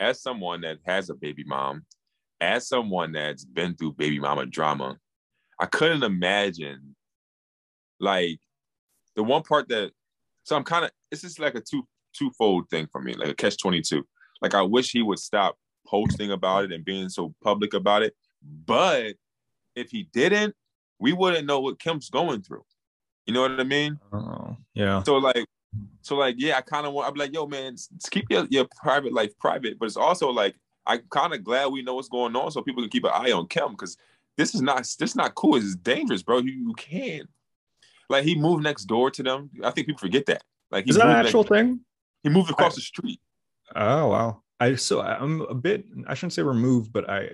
as 0.00 0.20
someone 0.20 0.62
that 0.62 0.78
has 0.86 1.08
a 1.08 1.14
baby 1.14 1.44
mom, 1.46 1.84
as 2.40 2.68
someone 2.68 3.12
that's 3.12 3.44
been 3.44 3.76
through 3.76 3.92
baby 3.92 4.18
mama 4.18 4.46
drama, 4.46 4.96
I 5.60 5.66
couldn't 5.66 6.02
imagine 6.02 6.96
like 8.00 8.40
the 9.14 9.22
one 9.22 9.42
part 9.42 9.68
that 9.68 9.92
so 10.46 10.54
I'm 10.54 10.64
kind 10.64 10.84
of 10.84 10.92
it's 11.10 11.22
just 11.22 11.40
like 11.40 11.56
a 11.56 11.60
two 11.60 11.86
twofold 12.16 12.70
thing 12.70 12.86
for 12.90 13.00
me, 13.02 13.14
like 13.14 13.28
a 13.28 13.34
catch 13.34 13.58
22. 13.58 14.06
Like 14.40 14.54
I 14.54 14.62
wish 14.62 14.92
he 14.92 15.02
would 15.02 15.18
stop 15.18 15.56
posting 15.86 16.30
about 16.30 16.64
it 16.64 16.72
and 16.72 16.84
being 16.84 17.08
so 17.08 17.34
public 17.42 17.74
about 17.74 18.02
it. 18.02 18.14
But 18.64 19.14
if 19.74 19.90
he 19.90 20.08
didn't, 20.12 20.54
we 21.00 21.12
wouldn't 21.12 21.46
know 21.46 21.60
what 21.60 21.80
Kim's 21.80 22.10
going 22.10 22.42
through. 22.42 22.64
You 23.26 23.34
know 23.34 23.42
what 23.42 23.58
I 23.58 23.64
mean? 23.64 23.98
Oh, 24.12 24.56
yeah. 24.72 25.02
So 25.02 25.16
like, 25.16 25.46
so 26.02 26.14
like, 26.14 26.36
yeah, 26.38 26.56
I 26.58 26.60
kind 26.60 26.86
of 26.86 26.92
want. 26.92 27.08
I'm 27.08 27.16
like, 27.16 27.34
yo, 27.34 27.46
man, 27.46 27.74
keep 28.12 28.26
your, 28.30 28.46
your 28.48 28.66
private 28.80 29.12
life 29.12 29.36
private. 29.40 29.80
But 29.80 29.86
it's 29.86 29.96
also 29.96 30.30
like, 30.30 30.54
I'm 30.86 31.02
kind 31.10 31.34
of 31.34 31.42
glad 31.42 31.66
we 31.72 31.82
know 31.82 31.94
what's 31.94 32.08
going 32.08 32.36
on, 32.36 32.52
so 32.52 32.62
people 32.62 32.84
can 32.84 32.90
keep 32.90 33.04
an 33.04 33.10
eye 33.12 33.32
on 33.32 33.48
Kim 33.48 33.72
because 33.72 33.96
this 34.36 34.54
is 34.54 34.62
not 34.62 34.78
this 34.78 35.10
is 35.10 35.16
not 35.16 35.34
cool. 35.34 35.56
It's 35.56 35.74
dangerous, 35.74 36.22
bro. 36.22 36.38
You, 36.38 36.52
you 36.52 36.74
can't. 36.74 37.28
Like 38.08 38.24
he 38.24 38.34
moved 38.34 38.62
next 38.62 38.84
door 38.84 39.10
to 39.10 39.22
them. 39.22 39.50
I 39.64 39.70
think 39.70 39.86
people 39.86 39.98
forget 40.00 40.26
that. 40.26 40.42
Like 40.70 40.84
he 40.84 40.90
Is 40.90 40.96
that 40.96 41.02
an 41.02 41.08
moved 41.08 41.16
next- 41.18 41.28
actual 41.28 41.42
thing? 41.44 41.80
he 42.22 42.28
moved 42.28 42.50
across 42.50 42.74
the 42.74 42.80
street. 42.80 43.20
Oh 43.74 44.08
wow. 44.08 44.42
I 44.60 44.74
so 44.76 45.00
I'm 45.02 45.42
a 45.42 45.54
bit 45.54 45.84
I 46.08 46.14
shouldn't 46.14 46.32
say 46.32 46.42
removed, 46.42 46.92
but 46.92 47.08
I 47.10 47.28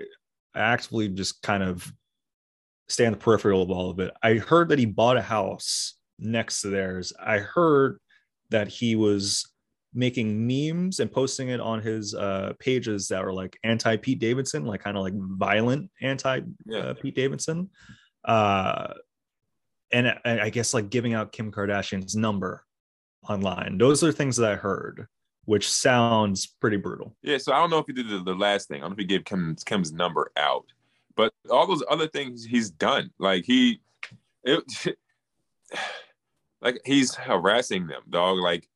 I 0.55 0.61
actively 0.61 1.09
just 1.09 1.41
kind 1.43 1.63
of 1.63 1.91
stay 2.89 3.07
on 3.07 3.13
the 3.13 3.19
peripheral 3.19 3.63
of 3.63 3.71
all 3.71 3.91
of 3.91 3.99
it. 4.01 4.13
I 4.23 4.35
heard 4.35 4.69
that 4.71 4.79
he 4.79 4.85
bought 4.87 5.17
a 5.17 5.23
house 5.23 5.95
next 6.19 6.61
to 6.63 6.69
theirs. 6.69 7.13
I 7.25 7.39
heard 7.39 7.99
that 8.51 8.69
he 8.69 8.97
was 8.97 9.49
making 9.95 10.47
memes 10.47 11.01
and 11.01 11.13
posting 11.13 11.49
it 11.51 11.61
on 11.61 11.81
his 11.81 12.15
uh 12.15 12.53
pages 12.59 13.09
that 13.09 13.25
were 13.25 13.33
like 13.33 13.57
anti 13.63 13.97
Pete 13.97 14.19
Davidson, 14.19 14.65
like 14.65 14.83
kind 14.83 14.97
of 14.97 15.03
like 15.03 15.15
violent 15.17 15.91
anti 16.03 16.41
Yeah. 16.67 16.79
uh, 16.79 16.95
Pete 16.95 17.15
Davidson. 17.15 17.71
Uh 18.25 18.89
and 19.93 20.09
I 20.25 20.41
I 20.41 20.51
guess 20.51 20.75
like 20.75 20.91
giving 20.91 21.15
out 21.15 21.33
Kim 21.33 21.53
Kardashian's 21.53 22.17
number 22.17 22.65
online. 23.29 23.79
Those 23.79 24.03
are 24.03 24.13
things 24.13 24.37
that 24.37 24.51
I 24.51 24.57
heard, 24.57 25.07
which 25.45 25.71
sounds 25.71 26.47
pretty 26.47 26.77
brutal. 26.77 27.15
Yeah, 27.23 27.39
so 27.39 27.53
I 27.53 27.59
don't 27.59 27.71
know 27.71 27.79
if 27.79 27.87
he 27.87 27.93
did 27.93 28.09
the, 28.09 28.23
the 28.23 28.35
last 28.35 28.69
thing. 28.69 28.79
I 28.79 28.81
don't 28.81 28.91
know 28.91 28.95
if 28.95 28.99
he 28.99 29.05
gave 29.05 29.25
Kim, 29.25 29.57
Kim's 29.65 29.93
number 29.93 30.33
out, 30.37 30.67
but 31.17 31.33
all 31.51 31.67
those 31.67 31.85
other 31.91 32.09
things 32.09 32.45
he's 32.45 32.71
done, 32.71 33.11
like 33.19 33.45
he, 33.45 33.81
it, 34.45 34.65
like 36.61 36.81
he's 36.85 37.15
harassing 37.15 37.87
them, 37.87 38.03
dog. 38.11 38.39
Like 38.39 38.69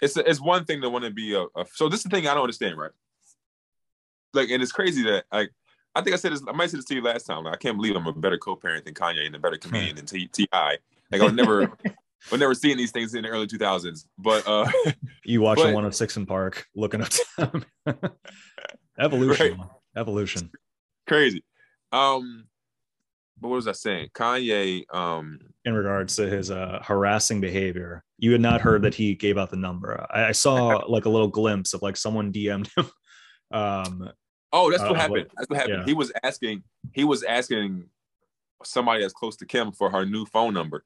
it's 0.00 0.16
it's 0.16 0.40
one 0.40 0.64
thing 0.64 0.80
to 0.82 0.90
want 0.90 1.04
to 1.04 1.10
be 1.10 1.34
a, 1.34 1.42
a. 1.58 1.66
So 1.74 1.88
this 1.88 2.00
is 2.00 2.04
the 2.04 2.10
thing 2.10 2.26
I 2.26 2.34
don't 2.34 2.42
understand, 2.42 2.78
right? 2.78 2.92
Like, 4.32 4.50
and 4.50 4.62
it's 4.62 4.72
crazy 4.72 5.02
that 5.04 5.24
like 5.32 5.50
I 5.94 6.02
think 6.02 6.14
I 6.14 6.16
said 6.18 6.32
this. 6.32 6.42
I 6.46 6.52
might 6.52 6.70
say 6.70 6.76
this 6.76 6.84
to 6.86 6.94
you 6.94 7.02
last 7.02 7.24
time. 7.24 7.44
Like, 7.44 7.54
I 7.54 7.56
can't 7.56 7.76
believe 7.76 7.96
I'm 7.96 8.06
a 8.06 8.12
better 8.12 8.38
co-parent 8.38 8.84
than 8.84 8.94
Kanye 8.94 9.26
and 9.26 9.34
a 9.34 9.38
better 9.38 9.56
comedian 9.56 9.96
than 9.96 10.06
Ti. 10.06 10.28
Like 10.52 11.20
I 11.20 11.24
was 11.24 11.32
never. 11.32 11.72
We're 12.30 12.36
never 12.36 12.54
seeing 12.54 12.76
these 12.76 12.90
things 12.92 13.14
in 13.14 13.22
the 13.22 13.30
early 13.30 13.46
2000s, 13.46 14.04
but 14.18 14.46
uh 14.46 14.70
You 15.24 15.40
watching 15.40 15.64
But- 15.64 15.74
106 15.74 16.18
& 16.22 16.26
Park, 16.26 16.66
looking 16.76 17.00
up 17.00 17.08
to 17.08 17.24
them. 17.38 17.64
Evolution. 18.98 19.58
Evolution. 19.96 20.50
crazy. 21.06 21.42
Um, 21.92 22.44
but 23.40 23.48
what 23.48 23.56
was 23.56 23.66
I 23.68 23.72
saying? 23.72 24.10
Kanye. 24.14 24.84
Um, 24.94 25.40
In 25.64 25.72
regards 25.72 26.14
to 26.16 26.28
his 26.28 26.50
uh, 26.50 26.80
harassing 26.84 27.40
behavior, 27.40 28.04
you 28.18 28.32
had 28.32 28.42
not 28.42 28.60
heard 28.60 28.82
that 28.82 28.94
he 28.94 29.14
gave 29.14 29.38
out 29.38 29.48
the 29.50 29.56
number. 29.56 30.06
I, 30.10 30.26
I 30.26 30.32
saw 30.32 30.82
like 30.86 31.06
a 31.06 31.10
little 31.10 31.28
glimpse 31.28 31.72
of 31.72 31.80
like 31.80 31.96
someone 31.96 32.32
DM'd 32.32 32.70
him. 32.76 32.90
Um, 33.50 34.10
oh, 34.52 34.70
that's 34.70 34.82
Uh, 34.82 34.86
what 34.86 34.92
what- 34.92 35.00
happened. 35.00 35.26
That's 35.36 35.48
what 35.50 35.58
happened. 35.58 35.78
yeah. 35.80 35.84
He 35.86 35.94
was 35.94 36.12
asking. 36.22 36.62
He 36.92 37.04
was 37.04 37.22
asking 37.22 37.84
somebody 38.64 39.02
that's 39.02 39.14
close 39.14 39.36
to 39.36 39.46
Kim 39.46 39.72
for 39.72 39.90
her 39.90 40.04
new 40.04 40.26
phone 40.26 40.52
number 40.54 40.84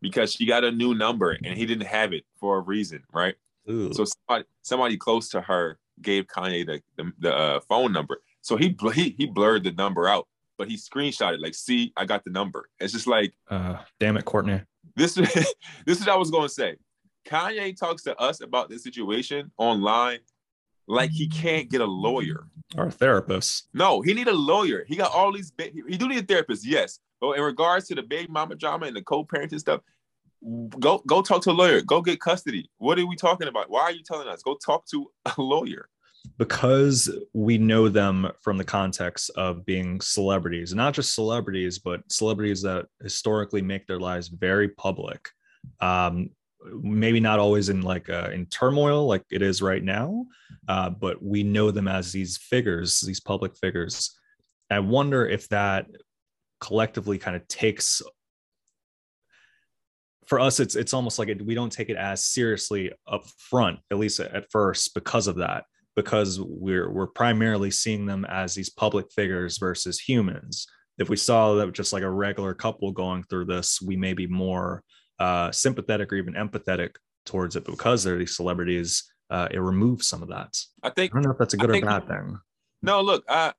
because 0.00 0.32
she 0.32 0.46
got 0.46 0.64
a 0.64 0.70
new 0.70 0.94
number 0.94 1.32
and 1.32 1.56
he 1.58 1.66
didn't 1.66 1.86
have 1.86 2.12
it 2.12 2.24
for 2.38 2.58
a 2.58 2.60
reason, 2.60 3.02
right? 3.12 3.34
ooh. 3.68 3.92
So 3.92 4.04
somebody, 4.04 4.44
somebody 4.62 4.96
close 4.96 5.28
to 5.30 5.40
her 5.40 5.78
gave 6.02 6.26
Kanye 6.26 6.64
the 6.66 6.82
the, 6.96 7.12
the 7.18 7.34
uh, 7.34 7.60
phone 7.60 7.92
number. 7.92 8.22
So 8.42 8.56
he, 8.56 8.68
bl- 8.68 8.90
he 8.90 9.14
he 9.18 9.26
blurred 9.26 9.64
the 9.64 9.72
number 9.72 10.06
out, 10.08 10.28
but 10.56 10.68
he 10.68 10.76
screenshot 10.76 11.34
it 11.34 11.40
like, 11.40 11.54
"See, 11.54 11.92
I 11.96 12.04
got 12.04 12.22
the 12.24 12.30
number." 12.30 12.68
It's 12.78 12.92
just 12.92 13.06
like 13.08 13.32
uh, 13.50 13.78
damn 13.98 14.16
it, 14.16 14.24
Courtney. 14.24 14.60
this 14.94 15.14
this 15.14 15.54
is 15.86 16.00
what 16.00 16.10
I 16.10 16.16
was 16.16 16.30
going 16.30 16.46
to 16.46 16.54
say. 16.54 16.76
Kanye 17.26 17.76
talks 17.76 18.04
to 18.04 18.16
us 18.20 18.40
about 18.40 18.68
this 18.70 18.84
situation 18.84 19.50
online 19.58 20.18
like 20.88 21.10
he 21.10 21.28
can't 21.28 21.70
get 21.70 21.80
a 21.80 21.86
lawyer. 21.86 22.46
or 22.76 22.86
a 22.86 22.90
therapist. 22.90 23.68
No, 23.74 24.00
he 24.02 24.14
need 24.14 24.28
a 24.28 24.32
lawyer. 24.34 24.84
He 24.86 24.96
got 24.96 25.12
all 25.12 25.32
these. 25.32 25.50
Ba- 25.50 25.70
he 25.88 25.96
do 25.96 26.08
need 26.08 26.22
a 26.24 26.26
therapist, 26.26 26.66
yes. 26.66 26.98
But 27.20 27.32
in 27.38 27.42
regards 27.42 27.88
to 27.88 27.94
the 27.94 28.02
baby 28.02 28.30
mama 28.30 28.54
drama 28.56 28.86
and 28.86 28.96
the 28.96 29.02
co-parenting 29.02 29.58
stuff, 29.58 29.80
go 30.78 31.02
go 31.06 31.22
talk 31.22 31.42
to 31.42 31.50
a 31.50 31.52
lawyer. 31.52 31.80
Go 31.80 32.00
get 32.02 32.20
custody. 32.20 32.70
What 32.78 32.98
are 32.98 33.06
we 33.06 33.16
talking 33.16 33.48
about? 33.48 33.70
Why 33.70 33.82
are 33.82 33.92
you 33.92 34.02
telling 34.04 34.28
us? 34.28 34.42
Go 34.42 34.56
talk 34.64 34.86
to 34.88 35.10
a 35.24 35.40
lawyer. 35.40 35.88
because 36.38 37.08
we 37.32 37.56
know 37.56 37.88
them 37.88 38.28
from 38.42 38.58
the 38.58 38.64
context 38.64 39.30
of 39.36 39.64
being 39.64 40.00
celebrities, 40.00 40.74
not 40.74 40.92
just 40.92 41.14
celebrities, 41.14 41.78
but 41.78 42.00
celebrities 42.10 42.62
that 42.62 42.86
historically 43.02 43.62
make 43.62 43.86
their 43.86 44.00
lives 44.00 44.28
very 44.28 44.68
public. 44.68 45.28
Um, 45.80 46.30
maybe 46.64 47.20
not 47.20 47.38
always 47.38 47.68
in 47.68 47.82
like 47.82 48.08
uh, 48.08 48.30
in 48.32 48.46
turmoil 48.46 49.06
like 49.06 49.22
it 49.30 49.42
is 49.42 49.62
right 49.62 49.82
now, 49.82 50.26
uh, 50.68 50.90
but 50.90 51.22
we 51.22 51.42
know 51.42 51.70
them 51.70 51.88
as 51.88 52.12
these 52.12 52.36
figures, 52.36 53.00
these 53.00 53.20
public 53.20 53.56
figures. 53.56 54.18
I 54.70 54.80
wonder 54.80 55.26
if 55.26 55.48
that 55.48 55.86
collectively 56.60 57.18
kind 57.18 57.36
of 57.36 57.46
takes 57.48 58.00
for 60.26 60.40
us 60.40 60.58
it's 60.58 60.74
it's 60.74 60.94
almost 60.94 61.18
like 61.18 61.28
it, 61.28 61.44
we 61.44 61.54
don't 61.54 61.70
take 61.70 61.90
it 61.90 61.96
as 61.96 62.24
seriously 62.24 62.90
up 63.06 63.22
front 63.38 63.78
at 63.92 63.98
least 63.98 64.18
at 64.18 64.50
first 64.50 64.94
because 64.94 65.26
of 65.26 65.36
that 65.36 65.64
because 65.94 66.40
we're 66.40 66.90
we're 66.90 67.06
primarily 67.06 67.70
seeing 67.70 68.06
them 68.06 68.24
as 68.24 68.54
these 68.54 68.70
public 68.70 69.06
figures 69.12 69.58
versus 69.58 70.00
humans 70.00 70.66
if 70.98 71.08
we 71.08 71.16
saw 71.16 71.54
that 71.54 71.72
just 71.72 71.92
like 71.92 72.02
a 72.02 72.10
regular 72.10 72.54
couple 72.54 72.90
going 72.92 73.22
through 73.24 73.46
this, 73.46 73.80
we 73.82 73.96
may 73.96 74.14
be 74.14 74.26
more 74.26 74.82
uh, 75.18 75.50
sympathetic 75.50 76.12
or 76.12 76.16
even 76.16 76.34
empathetic 76.34 76.96
towards 77.24 77.56
it. 77.56 77.64
But 77.64 77.72
because 77.72 78.04
they're 78.04 78.18
these 78.18 78.36
celebrities, 78.36 79.10
uh, 79.30 79.48
it 79.50 79.58
removes 79.58 80.06
some 80.06 80.22
of 80.22 80.28
that. 80.28 80.58
I 80.82 80.90
think 80.90 81.12
I 81.12 81.16
don't 81.16 81.24
know 81.24 81.32
if 81.32 81.38
that's 81.38 81.54
a 81.54 81.56
good 81.56 81.74
I 81.74 81.78
or 81.78 81.80
bad 81.80 82.08
thing. 82.08 82.38
No, 82.82 83.00
look, 83.00 83.24
I 83.28 83.52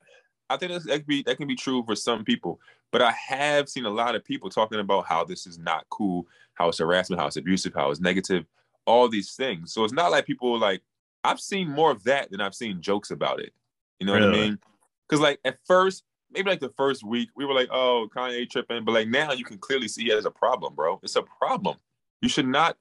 I 0.49 0.57
think 0.57 0.71
that's, 0.71 0.85
that 0.85 0.99
can 0.99 1.05
be 1.07 1.23
that 1.23 1.37
can 1.37 1.47
be 1.47 1.55
true 1.55 1.83
for 1.85 1.95
some 1.95 2.23
people, 2.23 2.59
but 2.91 3.01
I 3.01 3.11
have 3.11 3.67
seen 3.67 3.85
a 3.85 3.89
lot 3.89 4.15
of 4.15 4.23
people 4.23 4.49
talking 4.49 4.79
about 4.79 5.05
how 5.05 5.23
this 5.23 5.45
is 5.45 5.57
not 5.57 5.85
cool, 5.89 6.25
how 6.53 6.69
it's 6.69 6.79
harassment, 6.79 7.19
how 7.19 7.27
it's 7.27 7.37
abusive, 7.37 7.73
how 7.73 7.91
it's 7.91 7.99
negative, 7.99 8.45
all 8.85 9.09
these 9.09 9.33
things. 9.33 9.73
So 9.73 9.83
it's 9.83 9.93
not 9.93 10.11
like 10.11 10.25
people 10.25 10.57
like 10.57 10.81
I've 11.23 11.39
seen 11.39 11.69
more 11.69 11.91
of 11.91 12.03
that 12.05 12.31
than 12.31 12.39
I've 12.39 12.55
seen 12.55 12.81
jokes 12.81 13.11
about 13.11 13.41
it. 13.41 13.51
You 13.99 14.07
know 14.07 14.13
what 14.13 14.23
I 14.23 14.31
mean? 14.31 14.59
Because 15.07 15.21
like 15.21 15.39
at 15.43 15.57
first, 15.65 16.03
maybe 16.37 16.49
like 16.49 16.59
the 16.59 16.73
first 16.77 17.03
week, 17.03 17.29
we 17.35 17.45
were 17.45 17.53
like, 17.53 17.69
"Oh, 17.71 18.07
Kanye 18.15 18.49
tripping," 18.49 18.85
but 18.85 18.93
like 18.93 19.07
now 19.07 19.33
you 19.33 19.43
can 19.43 19.57
clearly 19.57 19.87
see 19.87 20.11
it 20.11 20.17
as 20.17 20.25
a 20.25 20.31
problem, 20.31 20.75
bro. 20.75 20.99
It's 21.03 21.15
a 21.15 21.23
problem. 21.23 21.77
You 22.21 22.29
should 22.29 22.47
not. 22.47 22.77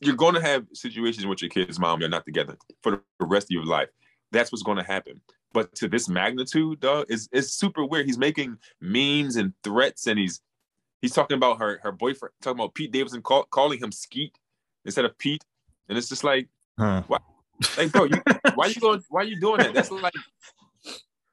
You're 0.00 0.16
going 0.16 0.34
to 0.34 0.40
have 0.40 0.66
situations 0.72 1.26
with 1.26 1.42
your 1.42 1.48
kid's 1.48 1.78
mom 1.78 2.00
they're 2.00 2.08
not 2.08 2.24
together 2.26 2.56
for 2.82 3.02
the 3.20 3.26
rest 3.26 3.46
of 3.46 3.50
your 3.50 3.64
life. 3.64 3.88
That's 4.32 4.50
what's 4.50 4.64
going 4.64 4.78
to 4.78 4.82
happen 4.84 5.20
but 5.52 5.74
to 5.76 5.88
this 5.88 6.08
magnitude, 6.08 6.80
dog, 6.80 7.06
is 7.08 7.28
is 7.32 7.54
super 7.54 7.84
weird. 7.84 8.06
He's 8.06 8.18
making 8.18 8.58
memes 8.80 9.36
and 9.36 9.52
threats, 9.62 10.06
and 10.06 10.18
he's 10.18 10.40
he's 11.00 11.12
talking 11.12 11.36
about 11.36 11.58
her 11.58 11.78
her 11.82 11.92
boyfriend, 11.92 12.32
talking 12.40 12.58
about 12.58 12.74
Pete 12.74 12.92
Davidson, 12.92 13.22
call, 13.22 13.44
calling 13.44 13.78
him 13.78 13.92
Skeet 13.92 14.36
instead 14.84 15.04
of 15.04 15.16
Pete, 15.18 15.44
and 15.88 15.96
it's 15.96 16.08
just 16.08 16.24
like, 16.24 16.48
Huh. 16.78 17.02
like, 17.76 17.92
bro, 17.92 18.04
you, 18.04 18.22
why 18.54 18.66
you 18.66 18.80
going? 18.80 19.02
Why 19.08 19.22
you 19.22 19.38
doing 19.38 19.58
that? 19.58 19.74
That's 19.74 19.90
like 19.90 20.14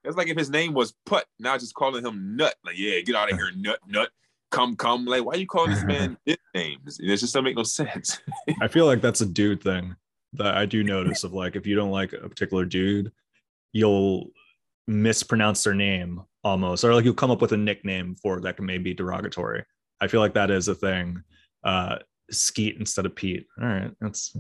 that's 0.03 0.17
like 0.17 0.27
if 0.27 0.37
his 0.37 0.49
name 0.49 0.73
was 0.73 0.93
Put, 1.05 1.25
now 1.39 1.57
just 1.57 1.73
calling 1.73 2.05
him 2.05 2.35
Nut. 2.35 2.55
Like, 2.65 2.77
yeah, 2.77 2.99
get 3.01 3.15
out 3.15 3.31
of 3.31 3.37
here, 3.37 3.51
Nut, 3.55 3.79
Nut, 3.87 4.09
come, 4.51 4.75
come. 4.75 5.05
Like, 5.05 5.25
why 5.25 5.33
are 5.33 5.37
you 5.37 5.47
calling 5.47 5.71
this 5.71 5.83
man 5.83 6.17
his 6.25 6.37
names? 6.53 6.99
It 6.99 7.07
just 7.07 7.21
doesn't 7.21 7.43
make 7.43 7.57
no 7.57 7.63
sense. 7.63 8.19
I 8.61 8.67
feel 8.67 8.85
like 8.85 9.01
that's 9.01 9.21
a 9.21 9.25
dude 9.25 9.63
thing 9.63 9.95
that 10.33 10.55
I 10.55 10.65
do 10.65 10.83
notice 10.83 11.23
of 11.23 11.33
like 11.33 11.55
if 11.55 11.65
you 11.65 11.75
don't 11.75 11.91
like 11.91 12.13
a 12.13 12.29
particular 12.29 12.65
dude, 12.65 13.11
you'll 13.73 14.31
mispronounce 14.87 15.63
their 15.63 15.73
name 15.73 16.21
almost, 16.43 16.83
or 16.83 16.93
like 16.93 17.05
you'll 17.05 17.13
come 17.13 17.31
up 17.31 17.41
with 17.41 17.51
a 17.51 17.57
nickname 17.57 18.15
for 18.15 18.37
it 18.37 18.41
that 18.41 18.55
can 18.55 18.65
maybe 18.65 18.85
be 18.85 18.93
derogatory. 18.93 19.63
I 20.01 20.07
feel 20.07 20.21
like 20.21 20.33
that 20.35 20.51
is 20.51 20.67
a 20.67 20.75
thing. 20.75 21.23
Uh 21.63 21.97
Skeet 22.31 22.77
instead 22.77 23.05
of 23.05 23.15
Pete. 23.15 23.47
All 23.61 23.67
right. 23.67 23.91
That's 23.99 24.35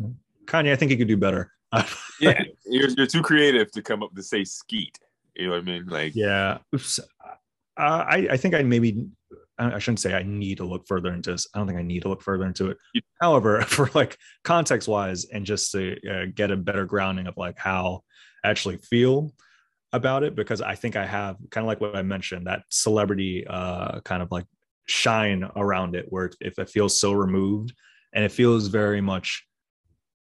Kanye. 0.45 0.71
I 0.71 0.75
think 0.75 0.91
he 0.91 0.97
could 0.97 1.07
do 1.07 1.17
better. 1.17 1.51
yeah, 2.19 2.43
you're, 2.65 2.89
you're 2.89 3.07
too 3.07 3.21
creative 3.21 3.71
to 3.71 3.81
come 3.81 4.01
up 4.01 4.15
to 4.15 4.23
say 4.23 4.43
Skeet. 4.43 4.97
You 5.35 5.47
know 5.47 5.53
what 5.53 5.61
I 5.61 5.65
mean? 5.65 5.85
Like, 5.85 6.15
Yeah. 6.15 6.59
Oops. 6.73 6.99
I, 7.77 8.27
I 8.31 8.37
think 8.37 8.55
I 8.55 8.63
maybe, 8.63 9.07
I 9.57 9.79
shouldn't 9.79 10.01
say 10.01 10.13
I 10.13 10.23
need 10.23 10.57
to 10.57 10.65
look 10.65 10.85
further 10.85 11.13
into 11.13 11.31
this. 11.31 11.47
I 11.53 11.59
don't 11.59 11.67
think 11.67 11.79
I 11.79 11.83
need 11.83 12.01
to 12.01 12.09
look 12.09 12.21
further 12.21 12.45
into 12.45 12.69
it. 12.69 12.77
However, 13.21 13.61
for 13.67 13.89
like 13.93 14.17
context 14.43 14.87
wise 14.87 15.25
and 15.25 15.45
just 15.45 15.71
to 15.71 15.95
uh, 16.09 16.25
get 16.33 16.51
a 16.51 16.57
better 16.57 16.85
grounding 16.85 17.27
of 17.27 17.37
like 17.37 17.57
how 17.57 18.03
I 18.43 18.49
actually 18.49 18.77
feel 18.77 19.33
about 19.93 20.23
it, 20.23 20.35
because 20.35 20.61
I 20.61 20.75
think 20.75 20.95
I 20.95 21.05
have 21.05 21.37
kind 21.51 21.63
of 21.63 21.67
like 21.67 21.81
what 21.81 21.95
I 21.95 22.01
mentioned 22.01 22.47
that 22.47 22.63
celebrity 22.69 23.45
uh, 23.47 24.01
kind 24.01 24.21
of 24.21 24.31
like 24.31 24.45
shine 24.89 25.49
around 25.55 25.95
it 25.95 26.07
where 26.09 26.31
if 26.41 26.57
it 26.57 26.69
feels 26.69 26.99
so 26.99 27.13
removed 27.13 27.73
and 28.13 28.25
it 28.25 28.31
feels 28.31 28.67
very 28.67 29.01
much 29.01 29.45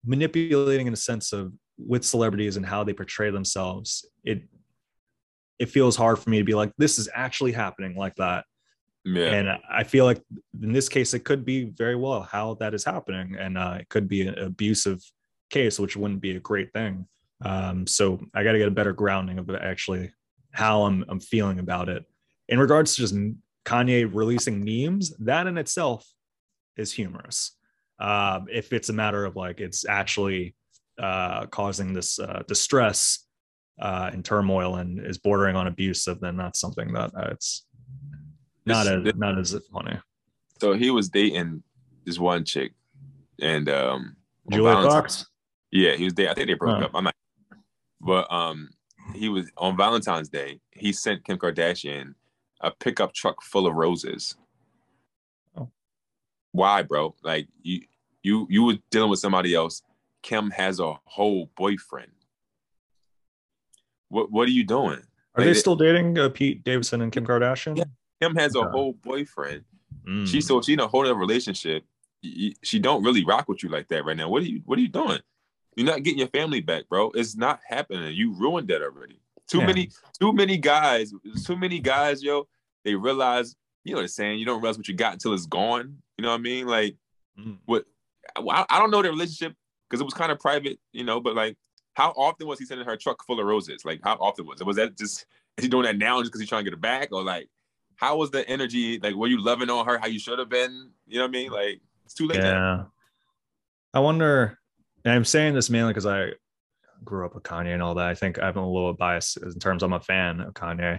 manipulating 0.04 0.86
in 0.86 0.92
a 0.92 0.96
sense 0.96 1.32
of 1.32 1.52
with 1.76 2.04
celebrities 2.04 2.56
and 2.56 2.64
how 2.64 2.82
they 2.82 2.92
portray 2.92 3.30
themselves 3.30 4.06
it 4.22 4.42
it 5.58 5.70
feels 5.70 5.96
hard 5.96 6.18
for 6.18 6.30
me 6.30 6.38
to 6.38 6.44
be 6.44 6.54
like 6.54 6.72
this 6.78 6.98
is 6.98 7.08
actually 7.14 7.52
happening 7.52 7.96
like 7.96 8.14
that. 8.16 8.44
Yeah. 9.06 9.34
and 9.34 9.48
i 9.70 9.84
feel 9.84 10.06
like 10.06 10.22
in 10.62 10.72
this 10.72 10.88
case 10.88 11.12
it 11.12 11.24
could 11.26 11.44
be 11.44 11.64
very 11.64 11.94
well 11.94 12.22
how 12.22 12.54
that 12.54 12.72
is 12.72 12.84
happening. 12.84 13.36
And 13.38 13.58
uh, 13.58 13.76
it 13.80 13.88
could 13.90 14.08
be 14.08 14.26
an 14.26 14.38
abusive 14.38 15.02
case 15.50 15.78
which 15.78 15.96
wouldn't 15.96 16.22
be 16.22 16.36
a 16.36 16.40
great 16.40 16.72
thing. 16.72 17.06
Um, 17.44 17.86
so 17.86 18.18
i 18.34 18.42
got 18.42 18.52
to 18.52 18.58
get 18.58 18.68
a 18.68 18.78
better 18.80 18.94
grounding 18.94 19.38
of 19.38 19.50
actually 19.50 20.10
how 20.52 20.84
I'm, 20.84 21.04
I'm 21.08 21.20
feeling 21.20 21.58
about 21.58 21.88
it. 21.88 22.04
In 22.48 22.58
regards 22.58 22.94
to 22.94 23.02
just 23.02 23.14
kanye 23.64 24.08
releasing 24.12 24.64
memes 24.64 25.14
that 25.18 25.46
in 25.46 25.58
itself 25.58 26.06
is 26.76 26.92
humorous. 26.92 27.52
Um, 27.98 28.46
if 28.50 28.72
it's 28.72 28.88
a 28.88 28.92
matter 28.92 29.24
of 29.24 29.36
like 29.36 29.60
it's 29.60 29.86
actually 29.86 30.54
uh, 30.98 31.46
causing 31.46 31.92
this 31.92 32.18
uh, 32.18 32.42
distress 32.46 33.23
uh, 33.80 34.10
and 34.12 34.24
turmoil 34.24 34.76
and 34.76 35.04
is 35.04 35.18
bordering 35.18 35.56
on 35.56 35.66
abusive, 35.66 36.20
then 36.20 36.36
that's 36.36 36.60
something 36.60 36.92
that 36.92 37.10
uh, 37.16 37.28
it's 37.30 37.66
not 38.66 38.84
This- 38.84 39.12
as 39.12 39.18
not 39.18 39.38
as 39.38 39.56
funny. 39.72 39.98
so 40.60 40.72
he 40.74 40.90
was 40.90 41.08
dating 41.08 41.62
this 42.04 42.18
one 42.18 42.44
chick, 42.44 42.72
and 43.40 43.68
um, 43.68 44.16
Julia 44.50 44.74
Fox. 44.88 45.26
Yeah, 45.70 45.96
he 45.96 46.04
was 46.04 46.14
there. 46.14 46.30
I 46.30 46.34
think 46.34 46.46
they 46.48 46.54
broke 46.54 46.82
up. 46.84 46.90
I'm 46.94 47.04
not, 47.04 47.14
but 48.00 48.30
um, 48.32 48.68
he 49.14 49.28
was 49.28 49.50
on 49.56 49.76
Valentine's 49.76 50.28
Day. 50.28 50.60
He 50.72 50.92
sent 50.92 51.24
Kim 51.24 51.36
Kardashian 51.38 52.14
a 52.60 52.70
pickup 52.70 53.12
truck 53.12 53.42
full 53.42 53.66
of 53.66 53.74
roses. 53.74 54.36
Oh. 55.56 55.68
Why, 56.52 56.82
bro? 56.82 57.14
Like 57.24 57.48
you, 57.62 57.80
you, 58.22 58.46
you 58.48 58.62
were 58.62 58.76
dealing 58.90 59.10
with 59.10 59.18
somebody 59.18 59.54
else. 59.54 59.82
Kim 60.22 60.50
has 60.52 60.78
a 60.80 60.94
whole 61.04 61.50
boyfriend. 61.56 62.12
What 64.14 64.30
What 64.30 64.48
are 64.48 64.52
you 64.52 64.64
doing? 64.64 65.00
Are 65.34 65.38
Like, 65.42 65.46
they 65.46 65.54
still 65.54 65.76
dating 65.76 66.16
uh, 66.18 66.28
Pete 66.28 66.62
Davidson 66.64 67.00
and 67.02 67.10
Kim 67.12 67.26
Kardashian? 67.26 67.76
Yeah. 67.76 67.84
Kim 68.22 68.36
has 68.36 68.54
a 68.54 68.62
whole 68.62 68.92
boyfriend. 68.92 69.64
Mm. 70.08 70.26
She 70.28 70.40
so 70.40 70.62
she 70.62 70.74
in 70.74 70.80
a 70.80 70.86
whole 70.86 71.02
other 71.04 71.14
relationship. 71.14 71.84
She 72.62 72.78
don't 72.78 73.02
really 73.02 73.24
rock 73.24 73.48
with 73.48 73.62
you 73.62 73.68
like 73.68 73.88
that 73.88 74.04
right 74.04 74.16
now. 74.16 74.28
What 74.28 74.42
are 74.42 74.46
you 74.46 74.62
What 74.64 74.78
are 74.78 74.82
you 74.82 74.88
doing? 74.88 75.18
You're 75.76 75.86
not 75.86 76.02
getting 76.04 76.20
your 76.20 76.28
family 76.28 76.60
back, 76.60 76.88
bro. 76.88 77.10
It's 77.14 77.36
not 77.36 77.60
happening. 77.68 78.14
You 78.14 78.32
ruined 78.38 78.68
that 78.68 78.80
already. 78.82 79.18
Too 79.50 79.58
Yeah. 79.58 79.66
many, 79.66 79.90
too 80.20 80.32
many 80.32 80.56
guys. 80.56 81.12
Too 81.44 81.56
many 81.56 81.80
guys, 81.80 82.22
yo. 82.22 82.46
They 82.84 82.94
realize, 82.94 83.56
you 83.84 83.92
know 83.92 83.98
what 83.98 84.02
I'm 84.02 84.08
saying. 84.08 84.38
You 84.38 84.46
don't 84.46 84.60
realize 84.62 84.78
what 84.78 84.86
you 84.88 84.94
got 84.94 85.14
until 85.14 85.34
it's 85.34 85.46
gone. 85.46 85.98
You 86.16 86.22
know 86.22 86.30
what 86.30 86.38
I 86.38 86.42
mean? 86.42 86.66
Like 86.66 86.96
Mm. 87.38 87.58
I, 88.36 88.64
I 88.70 88.78
don't 88.78 88.90
know 88.92 89.02
their 89.02 89.10
relationship 89.10 89.54
because 89.90 90.00
it 90.00 90.04
was 90.04 90.14
kind 90.14 90.30
of 90.30 90.38
private, 90.38 90.78
you 90.92 91.02
know. 91.04 91.20
But 91.20 91.34
like, 91.34 91.56
how 91.94 92.10
often 92.10 92.46
was 92.46 92.58
he 92.58 92.64
sending 92.64 92.86
her 92.86 92.92
a 92.92 92.98
truck 92.98 93.24
full 93.24 93.40
of 93.40 93.46
roses? 93.46 93.84
Like, 93.84 94.00
how 94.02 94.14
often 94.20 94.46
was 94.46 94.60
it? 94.60 94.66
Was 94.66 94.76
that 94.76 94.98
just 94.98 95.26
is 95.56 95.64
he 95.64 95.68
doing 95.68 95.84
that 95.84 95.96
now 95.96 96.20
just 96.20 96.30
because 96.30 96.40
he's 96.40 96.48
trying 96.48 96.64
to 96.64 96.70
get 96.70 96.76
it 96.76 96.80
back, 96.80 97.08
or 97.12 97.22
like, 97.22 97.48
how 97.96 98.16
was 98.16 98.30
the 98.30 98.46
energy? 98.48 98.98
Like, 98.98 99.14
were 99.14 99.28
you 99.28 99.42
loving 99.42 99.70
on 99.70 99.86
her 99.86 99.98
how 99.98 100.08
you 100.08 100.18
should 100.18 100.38
have 100.38 100.48
been? 100.48 100.90
You 101.06 101.18
know 101.18 101.24
what 101.24 101.28
I 101.28 101.32
mean? 101.32 101.50
Like, 101.50 101.80
it's 102.04 102.14
too 102.14 102.26
late 102.26 102.40
now. 102.40 102.76
Yeah. 102.76 102.84
I 103.94 104.00
wonder, 104.00 104.58
and 105.04 105.14
I'm 105.14 105.24
saying 105.24 105.54
this 105.54 105.70
mainly 105.70 105.90
because 105.90 106.06
I 106.06 106.30
grew 107.04 107.24
up 107.24 107.34
with 107.34 107.44
Kanye 107.44 107.72
and 107.72 107.82
all 107.82 107.94
that. 107.94 108.08
I 108.08 108.14
think 108.14 108.42
I'm 108.42 108.56
a 108.56 108.68
little 108.68 108.92
biased 108.92 109.36
in 109.36 109.58
terms 109.60 109.82
of 109.82 109.90
I'm 109.90 109.94
a 109.94 110.00
fan 110.00 110.40
of 110.40 110.54
Kanye. 110.54 110.98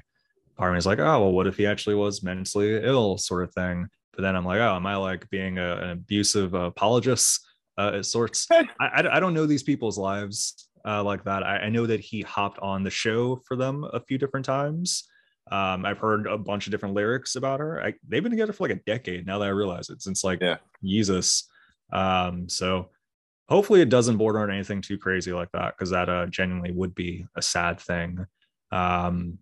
Part 0.55 0.69
of 0.69 0.73
me 0.73 0.77
is 0.77 0.85
like, 0.85 0.99
oh, 0.99 1.19
well, 1.19 1.31
what 1.33 1.47
if 1.47 1.57
he 1.57 1.65
actually 1.67 1.95
was 1.95 2.23
mentally 2.23 2.81
ill, 2.81 3.17
sort 3.17 3.43
of 3.43 3.53
thing. 3.53 3.87
But 4.13 4.21
then 4.21 4.37
I'm 4.37 4.45
like, 4.45 4.61
oh, 4.61 4.75
am 4.75 4.85
I 4.85 4.95
like 4.95 5.29
being 5.29 5.57
a, 5.57 5.75
an 5.75 5.89
abusive 5.89 6.53
apologist 6.53 7.45
uh, 7.77 8.01
sorts? 8.01 8.47
I, 8.51 8.65
I 8.79 9.19
don't 9.19 9.33
know 9.33 9.45
these 9.45 9.63
people's 9.63 9.97
lives 9.97 10.69
uh, 10.85 11.03
like 11.03 11.23
that. 11.23 11.43
I, 11.43 11.57
I 11.57 11.69
know 11.69 11.85
that 11.85 11.99
he 11.99 12.21
hopped 12.21 12.59
on 12.59 12.83
the 12.83 12.89
show 12.89 13.37
for 13.47 13.55
them 13.55 13.85
a 13.93 13.99
few 13.99 14.17
different 14.17 14.45
times. 14.45 15.05
Um, 15.51 15.85
I've 15.85 15.99
heard 15.99 16.27
a 16.27 16.37
bunch 16.37 16.67
of 16.67 16.71
different 16.71 16.95
lyrics 16.95 17.35
about 17.35 17.59
her. 17.59 17.81
I, 17.81 17.93
they've 18.07 18.23
been 18.23 18.31
together 18.31 18.53
for 18.53 18.67
like 18.67 18.77
a 18.77 18.81
decade 18.85 19.25
now 19.25 19.39
that 19.39 19.45
I 19.45 19.49
realize 19.49 19.89
it 19.89 20.01
since 20.01 20.23
like 20.23 20.41
Yeah. 20.41 20.57
Jesus. 20.83 21.47
Um, 21.93 22.49
so 22.49 22.89
hopefully 23.47 23.81
it 23.81 23.89
doesn't 23.89 24.17
border 24.17 24.39
on 24.39 24.51
anything 24.51 24.81
too 24.81 24.97
crazy 24.97 25.31
like 25.31 25.51
that 25.53 25.75
because 25.77 25.91
that 25.91 26.09
uh, 26.09 26.25
genuinely 26.27 26.71
would 26.71 26.95
be 26.95 27.27
a 27.35 27.41
sad 27.41 27.79
thing. 27.79 28.25
Um, 28.71 29.37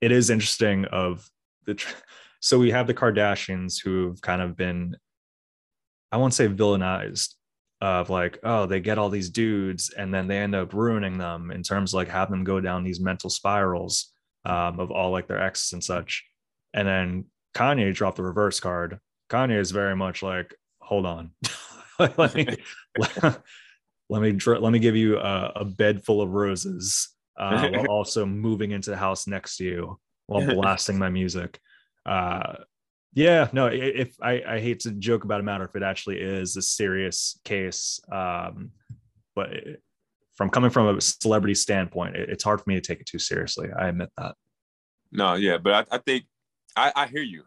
it 0.00 0.10
is 0.12 0.30
interesting 0.30 0.84
of 0.86 1.28
the 1.64 1.74
tr- 1.74 1.94
so 2.40 2.58
we 2.58 2.70
have 2.70 2.86
the 2.86 2.94
Kardashians 2.94 3.80
who've 3.82 4.20
kind 4.20 4.42
of 4.42 4.56
been 4.56 4.96
I 6.12 6.18
won't 6.18 6.34
say 6.34 6.48
villainized 6.48 7.34
of 7.80 8.08
like 8.08 8.38
oh 8.42 8.64
they 8.64 8.80
get 8.80 8.96
all 8.96 9.10
these 9.10 9.28
dudes 9.28 9.90
and 9.90 10.12
then 10.12 10.26
they 10.26 10.38
end 10.38 10.54
up 10.54 10.72
ruining 10.72 11.18
them 11.18 11.50
in 11.50 11.62
terms 11.62 11.92
of 11.92 11.98
like 11.98 12.08
have 12.08 12.30
them 12.30 12.42
go 12.42 12.58
down 12.60 12.82
these 12.82 13.00
mental 13.00 13.28
spirals 13.28 14.12
um, 14.46 14.80
of 14.80 14.90
all 14.90 15.10
like 15.10 15.26
their 15.26 15.42
exes 15.42 15.72
and 15.72 15.84
such. 15.84 16.24
And 16.72 16.86
then 16.86 17.24
Kanye 17.54 17.94
dropped 17.94 18.16
the 18.16 18.22
reverse 18.22 18.60
card. 18.60 18.98
Kanye 19.28 19.58
is 19.58 19.72
very 19.72 19.96
much 19.96 20.22
like 20.22 20.54
hold 20.80 21.04
on. 21.04 21.32
Let 21.98 22.34
me 22.34 22.46
let 24.08 24.22
me 24.22 24.38
let 24.44 24.72
me 24.72 24.78
give 24.78 24.96
you 24.96 25.18
a, 25.18 25.52
a 25.56 25.64
bed 25.64 26.04
full 26.04 26.20
of 26.20 26.30
roses 26.30 27.08
uh, 27.38 27.68
while 27.70 27.86
also 27.88 28.26
moving 28.26 28.72
into 28.72 28.90
the 28.90 28.98
house 28.98 29.26
next 29.26 29.56
to 29.56 29.64
you 29.64 29.98
while 30.26 30.46
blasting 30.46 30.98
my 30.98 31.08
music. 31.08 31.58
Uh, 32.04 32.56
yeah, 33.14 33.48
no, 33.52 33.66
if 33.66 34.16
I, 34.20 34.42
I 34.46 34.60
hate 34.60 34.80
to 34.80 34.92
joke 34.92 35.24
about 35.24 35.40
a 35.40 35.42
matter 35.42 35.64
if 35.64 35.74
it 35.74 35.82
actually 35.82 36.20
is 36.20 36.56
a 36.56 36.62
serious 36.62 37.38
case, 37.44 38.00
um, 38.12 38.70
but 39.34 39.50
from 40.34 40.50
coming 40.50 40.70
from 40.70 40.96
a 40.96 41.00
celebrity 41.00 41.54
standpoint, 41.54 42.16
it, 42.16 42.28
it's 42.28 42.44
hard 42.44 42.60
for 42.60 42.68
me 42.68 42.74
to 42.74 42.80
take 42.80 43.00
it 43.00 43.06
too 43.06 43.18
seriously. 43.18 43.68
I 43.76 43.88
admit 43.88 44.10
that. 44.18 44.34
No, 45.12 45.34
yeah, 45.34 45.58
but 45.58 45.72
I, 45.72 45.96
I 45.96 45.98
think 45.98 46.24
I, 46.76 46.92
I 46.94 47.06
hear 47.06 47.22
you. 47.22 47.44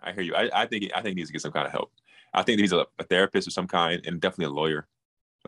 I 0.00 0.12
hear 0.12 0.22
you. 0.22 0.34
I, 0.34 0.50
I 0.54 0.66
think 0.66 0.90
I 0.94 1.02
think 1.02 1.10
he 1.10 1.14
needs 1.16 1.28
to 1.28 1.32
get 1.32 1.42
some 1.42 1.52
kind 1.52 1.66
of 1.66 1.72
help. 1.72 1.90
I 2.32 2.42
think 2.42 2.60
he's 2.60 2.72
a, 2.72 2.86
a 2.98 3.04
therapist 3.04 3.48
of 3.48 3.52
some 3.52 3.66
kind 3.66 4.00
and 4.06 4.20
definitely 4.20 4.46
a 4.46 4.56
lawyer. 4.56 4.86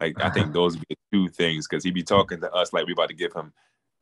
Like 0.00 0.20
I 0.20 0.30
think 0.30 0.52
those 0.52 0.76
would 0.76 0.88
be 0.88 0.96
the 1.12 1.16
two 1.16 1.28
things 1.28 1.68
because 1.68 1.84
he'd 1.84 1.94
be 1.94 2.02
talking 2.02 2.40
to 2.40 2.52
us 2.52 2.72
like 2.72 2.86
we 2.86 2.92
about 2.92 3.08
to 3.08 3.14
give 3.14 3.32
him 3.32 3.52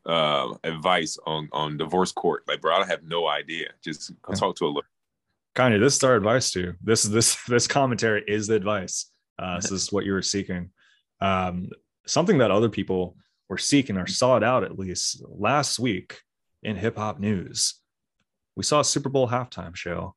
uh, 0.07 0.55
advice 0.65 1.19
on 1.27 1.49
on 1.53 1.77
divorce 1.77 2.13
court. 2.13 2.45
Like, 2.49 2.61
bro, 2.61 2.77
I 2.77 2.87
have 2.87 3.05
no 3.05 3.29
idea. 3.29 3.69
Just 3.83 4.13
talk 4.35 4.57
to 4.57 4.67
a 4.67 4.69
lawyer. 4.69 4.85
Of, 5.59 5.81
this 5.81 5.97
is 5.97 6.05
our 6.05 6.15
advice 6.17 6.51
to 6.53 6.61
you. 6.61 6.75
This 6.83 7.05
is 7.05 7.11
this 7.11 7.43
this 7.49 7.67
commentary 7.67 8.25
is 8.27 8.47
the 8.47 8.55
advice. 8.55 9.11
Uh, 9.39 9.57
this 9.57 9.71
is 9.73 9.93
what 9.93 10.05
you 10.05 10.13
were 10.13 10.23
seeking. 10.23 10.71
Um, 11.21 11.69
something 12.07 12.39
that 12.39 12.51
other 12.51 12.69
people 12.69 13.17
were 13.49 13.59
seeking 13.59 13.97
or 13.97 14.07
sought 14.07 14.43
out 14.43 14.65
at 14.65 14.79
least 14.79 15.23
last 15.29 15.79
week 15.79 16.19
in 16.63 16.77
hip 16.77 16.97
hop 16.97 17.19
news. 17.21 17.75
We 18.57 18.63
saw 18.65 18.81
a 18.81 18.85
Super 18.85 19.09
Bowl 19.09 19.29
halftime 19.29 19.75
show, 19.77 20.15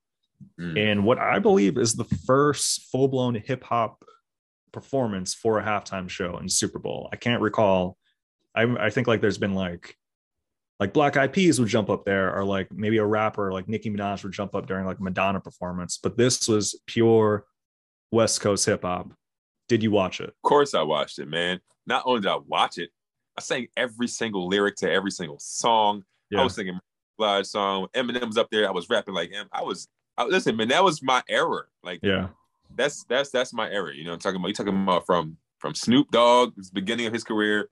Mm. 0.60 0.92
and 0.92 1.06
what 1.06 1.20
I 1.20 1.40
believe 1.40 1.78
is 1.78 1.94
the 1.94 2.04
first 2.04 2.90
full 2.92 3.08
blown 3.08 3.36
hip 3.36 3.64
hop 3.64 4.04
performance 4.74 5.34
for 5.34 5.58
a 5.60 5.64
halftime 5.64 6.10
show 6.10 6.38
in 6.38 6.50
Super 6.50 6.80
Bowl. 6.80 7.08
I 7.14 7.16
can't 7.16 7.42
recall. 7.42 7.98
I, 8.54 8.64
I 8.64 8.90
think 8.90 9.08
like 9.08 9.22
there's 9.22 9.38
been 9.38 9.54
like 9.54 9.96
like 10.80 10.94
Black 10.94 11.18
Eyed 11.18 11.34
Peas 11.34 11.60
would 11.60 11.70
jump 11.70 11.90
up 11.90 12.06
there, 12.06 12.36
or 12.36 12.44
like 12.44 12.72
maybe 12.72 12.98
a 12.98 13.06
rapper 13.06 13.52
like 13.54 13.68
Nicki 13.68 13.90
Minaj 13.92 14.24
would 14.24 14.34
jump 14.34 14.56
up 14.56 14.68
during 14.68 14.86
like 14.86 15.00
Madonna 15.00 15.40
performance. 15.40 15.98
But 16.02 16.18
this 16.18 16.48
was 16.48 16.80
pure 16.88 17.46
West 18.12 18.42
Coast 18.42 18.66
hip 18.66 18.84
hop. 18.84 19.12
Did 19.70 19.84
you 19.84 19.92
watch 19.92 20.20
it? 20.20 20.30
Of 20.30 20.42
course, 20.44 20.74
I 20.74 20.82
watched 20.82 21.20
it, 21.20 21.28
man. 21.28 21.60
Not 21.86 22.04
only 22.06 22.22
did 22.22 22.30
I 22.30 22.38
watch 22.48 22.78
it, 22.78 22.90
I 23.38 23.42
sang 23.42 23.68
every 23.78 24.08
single 24.08 24.48
lyric 24.48 24.76
to 24.78 24.92
every 24.92 25.12
single 25.12 25.40
song. 25.40 26.04
Yeah. 26.30 26.42
I 26.42 26.44
was 26.44 26.56
singing 26.56 26.80
Blige 27.18 27.46
song. 27.46 27.88
Eminem 27.96 28.28
was 28.28 28.38
up 28.38 28.50
there. 28.52 28.68
I 28.68 28.72
was 28.72 28.90
rapping 28.90 29.14
like 29.14 29.32
him. 29.32 29.48
I 29.52 29.64
was. 29.64 29.88
I, 30.18 30.26
listen, 30.26 30.56
man, 30.56 30.68
that 30.68 30.84
was 30.84 31.02
my 31.02 31.24
era. 31.28 31.64
Like, 31.84 32.00
Yeah. 32.04 32.30
that's 32.76 33.04
that's 33.06 33.30
that's 33.32 33.54
my 33.54 33.70
era. 33.70 33.96
You 33.96 34.04
know, 34.06 34.14
I'm 34.14 34.20
talking 34.20 34.38
about. 34.40 34.48
You 34.50 34.54
talking 34.54 34.84
about 34.84 35.06
from 35.06 35.38
from 35.60 35.76
Snoop 35.76 36.12
Dogg, 36.12 36.54
beginning 36.74 37.06
of 37.06 37.14
his 37.14 37.24
career, 37.24 37.70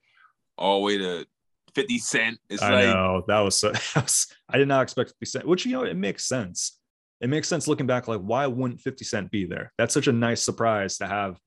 all 0.56 0.80
the 0.80 0.84
way 0.86 0.98
to 0.98 1.26
50 1.74 1.98
Cent. 1.98 2.38
It's 2.48 2.62
I 2.62 2.72
like 2.72 2.94
know 2.94 3.24
that 3.28 3.40
was, 3.40 3.58
so, 3.58 3.72
I 4.48 4.58
did 4.58 4.68
not 4.68 4.82
expect 4.82 5.10
50 5.10 5.26
Cent, 5.26 5.46
which 5.46 5.66
you 5.66 5.72
know 5.72 5.84
it 5.84 5.96
makes 5.96 6.26
sense. 6.26 6.78
It 7.20 7.30
makes 7.30 7.48
sense 7.48 7.68
looking 7.68 7.86
back, 7.86 8.08
like 8.08 8.20
why 8.20 8.46
wouldn't 8.46 8.80
50 8.80 9.04
Cent 9.04 9.30
be 9.30 9.46
there? 9.46 9.72
That's 9.78 9.94
such 9.94 10.08
a 10.08 10.12
nice 10.12 10.42
surprise 10.42 10.98
to 10.98 11.06
have. 11.06 11.38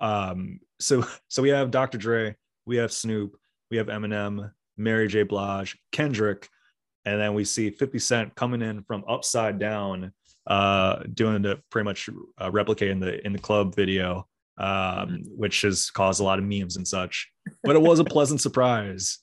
Um, 0.00 0.60
so 0.78 1.06
so 1.28 1.42
we 1.42 1.50
have 1.50 1.70
Dr. 1.70 1.98
Dre, 1.98 2.34
we 2.66 2.76
have 2.76 2.92
Snoop, 2.92 3.36
we 3.70 3.76
have 3.76 3.86
Eminem, 3.86 4.50
Mary 4.76 5.08
J. 5.08 5.22
Blige, 5.22 5.78
Kendrick, 5.92 6.48
and 7.04 7.20
then 7.20 7.34
we 7.34 7.44
see 7.44 7.70
50 7.70 7.98
Cent 7.98 8.34
coming 8.34 8.62
in 8.62 8.82
from 8.82 9.04
upside 9.08 9.58
down, 9.58 10.12
uh, 10.46 11.02
doing 11.14 11.42
the 11.42 11.60
pretty 11.70 11.84
much 11.84 12.08
uh, 12.38 12.50
replicating 12.50 13.00
the 13.00 13.24
in 13.24 13.32
the 13.32 13.38
club 13.38 13.74
video, 13.74 14.26
um, 14.58 15.22
which 15.36 15.62
has 15.62 15.90
caused 15.90 16.20
a 16.20 16.24
lot 16.24 16.38
of 16.38 16.44
memes 16.44 16.76
and 16.76 16.88
such. 16.88 17.30
But 17.62 17.76
it 17.76 17.82
was 17.82 17.98
a 17.98 18.04
pleasant 18.04 18.40
surprise 18.40 19.18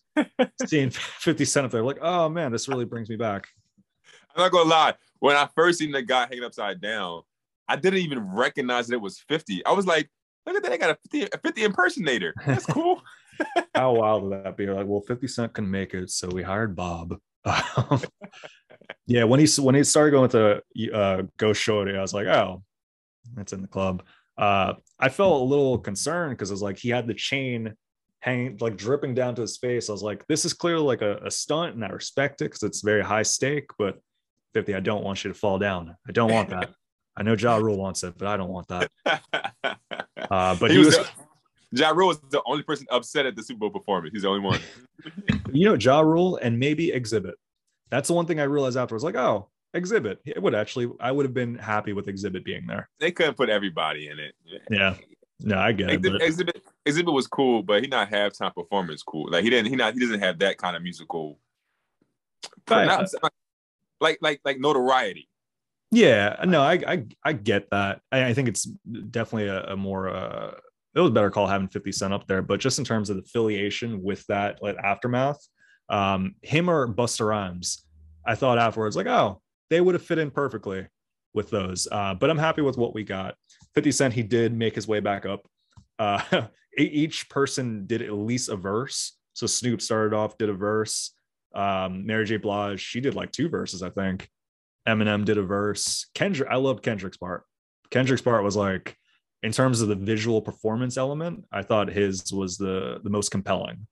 seeing 0.66 0.90
50 0.92 1.46
Cent 1.46 1.66
up 1.66 1.72
there, 1.72 1.84
like, 1.84 2.00
oh 2.02 2.30
man, 2.30 2.52
this 2.52 2.68
really 2.68 2.86
brings 2.86 3.10
me 3.10 3.16
back. 3.16 3.48
I'm 4.36 4.44
not 4.44 4.52
gonna 4.52 4.70
lie. 4.70 4.94
When 5.20 5.36
I 5.36 5.48
first 5.56 5.80
seen 5.80 5.92
the 5.92 6.02
guy 6.02 6.28
hanging 6.28 6.44
upside 6.44 6.80
down, 6.80 7.22
I 7.68 7.76
didn't 7.76 8.00
even 8.00 8.20
recognize 8.20 8.88
that 8.88 8.96
it 8.96 9.02
was 9.02 9.20
50. 9.28 9.66
I 9.66 9.72
was 9.72 9.86
like, 9.86 10.10
look 10.46 10.56
at 10.56 10.64
that, 10.64 10.72
I 10.72 10.78
got 10.78 10.92
a 10.92 10.98
50, 11.12 11.30
a 11.34 11.38
50 11.38 11.64
impersonator. 11.64 12.34
That's 12.46 12.66
cool. 12.70 13.02
How 13.76 13.94
wild 13.94 14.24
would 14.24 14.44
that 14.44 14.58
be? 14.58 14.64
You're 14.64 14.76
like, 14.76 14.88
well, 14.88 15.02
50 15.02 15.28
Cent 15.28 15.54
couldn't 15.54 15.72
make 15.72 15.94
it, 15.94 16.10
so 16.10 16.30
we 16.30 16.44
hired 16.44 16.76
Bob. 16.76 17.18
yeah, 19.06 19.24
when 19.24 19.40
he 19.40 19.62
when 19.62 19.76
he 19.76 19.84
started 19.84 20.12
going 20.12 20.30
to 20.30 20.62
uh, 20.94 21.24
Ghost 21.38 21.62
Shorty, 21.62 21.96
I 21.96 22.02
was 22.02 22.14
like, 22.14 22.28
oh, 22.28 22.64
that's 23.36 23.54
in 23.54 23.62
the 23.62 23.68
club. 23.68 24.04
Uh, 24.38 24.74
I 25.00 25.10
felt 25.10 25.42
a 25.42 25.46
little 25.46 25.80
concerned 25.80 26.32
because 26.32 26.52
it 26.52 26.54
was 26.54 26.62
like 26.62 26.78
he 26.78 26.90
had 26.90 27.08
the 27.08 27.14
chain 27.14 27.74
hanging 28.20 28.58
like 28.60 28.78
dripping 28.78 29.14
down 29.14 29.36
to 29.36 29.42
his 29.42 29.58
face. 29.58 29.90
I 29.90 29.92
was 29.92 30.04
like, 30.04 30.26
this 30.28 30.46
is 30.46 30.54
clearly 30.54 30.84
like 30.84 31.02
a, 31.02 31.18
a 31.18 31.32
stunt, 31.32 31.76
and 31.76 31.86
I 31.86 31.90
respect 31.90 32.42
it 32.42 32.46
because 32.46 32.64
it's 32.64 32.82
very 32.82 33.04
high 33.04 33.24
stake. 33.24 33.70
But 33.78 34.00
50, 34.54 34.76
I 34.76 34.80
don't 34.80 35.04
want 35.04 35.24
you 35.24 35.32
to 35.32 35.38
fall 35.38 35.60
down. 35.60 35.96
I 36.08 36.12
don't 36.12 36.32
want 36.32 36.50
that. 36.50 36.72
I 37.16 37.24
know 37.24 37.34
Ja 37.34 37.58
Rule 37.58 37.78
wants 37.78 38.04
it, 38.04 38.18
but 38.18 38.28
I 38.28 38.38
don't 38.38 38.50
want 38.50 38.68
that. 38.68 38.92
Uh, 40.30 40.54
but 40.60 40.70
he, 40.70 40.78
he 40.78 40.86
was, 40.86 40.98
was, 40.98 41.08
the, 41.72 41.82
ja 41.82 41.90
Rule 41.92 42.08
was 42.08 42.20
the 42.32 42.42
only 42.46 42.62
person 42.62 42.86
upset 42.90 43.26
at 43.26 43.36
the 43.38 43.44
Super 43.44 43.60
Bowl 43.60 43.70
performance. 43.70 44.12
He's 44.14 44.24
the 44.24 44.28
only 44.28 44.42
one. 44.42 44.60
you 45.54 45.64
know, 45.64 45.76
Ja 45.76 46.02
Rule 46.02 46.38
and 46.42 46.60
maybe 46.60 46.90
Xzibit. 46.90 47.34
That's 47.90 48.10
the 48.10 48.14
one 48.14 48.26
thing 48.26 48.40
I 48.40 48.44
realized 48.44 48.76
afterwards. 48.76 49.06
Like, 49.06 49.16
oh, 49.16 49.48
Xzibit. 49.74 50.18
It 50.26 50.42
would 50.42 50.56
actually, 50.56 50.92
I 51.00 51.12
would 51.12 51.26
have 51.26 51.34
been 51.34 51.56
happy 51.56 51.94
with 51.94 52.08
Xzibit 52.08 52.44
being 52.44 52.66
there. 52.68 52.90
They 53.00 53.12
couldn't 53.12 53.36
put 53.36 53.50
everybody 53.50 54.10
in 54.10 54.20
it. 54.20 54.36
Yeah. 54.70 54.96
No, 55.40 55.58
I 55.58 55.72
get 55.72 55.90
it. 55.92 56.02
Xzibit, 56.02 56.12
but- 56.12 56.22
Xzibit, 56.22 56.62
Xzibit 56.88 57.14
was 57.14 57.28
cool, 57.28 57.62
but 57.64 57.82
he 57.82 57.88
not 57.88 58.10
halftime 58.10 58.54
performance 58.54 59.04
cool. 59.04 59.30
Like 59.30 59.44
he 59.44 59.50
didn't, 59.50 59.70
he 59.70 59.76
not, 59.76 59.94
he 59.94 60.00
doesn't 60.00 60.20
have 60.20 60.40
that 60.40 60.58
kind 60.58 60.76
of 60.76 60.82
musical, 60.82 61.40
not- 62.88 63.10
like 64.02 64.18
like 64.22 64.42
like 64.46 64.60
notoriety. 64.60 65.28
Yeah, 65.92 66.44
no, 66.46 66.62
I 66.62 66.74
I, 66.88 67.06
I 67.24 67.34
get 67.34 67.70
that. 67.72 68.02
I, 68.12 68.26
I 68.26 68.34
think 68.34 68.48
it's 68.50 68.64
definitely 68.64 69.48
a, 69.48 69.64
a 69.74 69.76
more 69.78 70.10
uh 70.10 70.52
it 70.96 71.00
was 71.00 71.12
better 71.12 71.30
call 71.30 71.46
having 71.46 71.68
50 71.68 71.92
Cent 71.92 72.14
up 72.14 72.26
there, 72.28 72.42
but 72.42 72.60
just 72.60 72.80
in 72.80 72.86
terms 72.86 73.10
of 73.12 73.18
the 73.18 73.22
affiliation 73.22 74.02
with 74.02 74.26
that 74.28 74.62
like 74.64 74.76
aftermath, 74.78 75.38
um, 75.90 76.34
him 76.42 76.70
or 76.72 76.88
Busta 76.88 77.28
Rhymes, 77.28 77.86
I 78.26 78.34
thought 78.34 78.58
afterwards, 78.58 78.96
like, 78.96 79.06
oh, 79.06 79.40
they 79.70 79.80
would 79.80 79.94
have 79.94 80.02
fit 80.04 80.18
in 80.18 80.32
perfectly 80.32 80.88
with 81.38 81.50
those. 81.50 81.88
Uh, 81.90 82.14
but 82.14 82.30
I'm 82.30 82.38
happy 82.38 82.62
with 82.62 82.78
what 82.78 82.94
we 82.94 83.06
got. 83.06 83.36
50 83.76 83.92
Cent, 83.94 84.14
he 84.14 84.24
did 84.24 84.52
make 84.54 84.76
his 84.76 84.88
way 84.88 85.00
back 85.00 85.26
up. 85.26 85.48
Uh, 85.98 86.48
each 86.78 87.30
person 87.30 87.86
did 87.88 88.02
at 88.02 88.12
least 88.12 88.50
a 88.50 88.58
verse. 88.58 89.14
So 89.34 89.48
Snoop 89.48 89.82
started 89.82 90.14
off, 90.14 90.38
did 90.38 90.50
a 90.50 90.54
verse. 90.54 91.14
Um, 91.56 92.06
Mary 92.06 92.26
J. 92.26 92.38
Blige, 92.38 92.82
she 92.82 93.00
did 93.00 93.16
like 93.16 93.32
two 93.32 93.48
verses, 93.48 93.82
I 93.82 93.90
think. 93.90 94.28
Eminem 94.88 95.24
did 95.24 95.38
a 95.38 95.44
verse. 95.44 96.08
Kendrick, 96.14 96.50
I 96.50 96.56
loved 96.58 96.84
Kendrick's 96.84 97.18
part. 97.18 97.44
Kendrick's 97.90 98.22
part 98.22 98.44
was 98.44 98.56
like, 98.56 98.98
in 99.44 99.52
terms 99.52 99.82
of 99.82 99.88
the 99.88 99.96
visual 99.96 100.42
performance 100.42 100.98
element, 100.98 101.46
I 101.52 101.62
thought 101.62 101.90
his 101.90 102.34
was 102.34 102.58
the 102.58 103.00
the 103.04 103.10
most 103.10 103.30
compelling. 103.30 103.86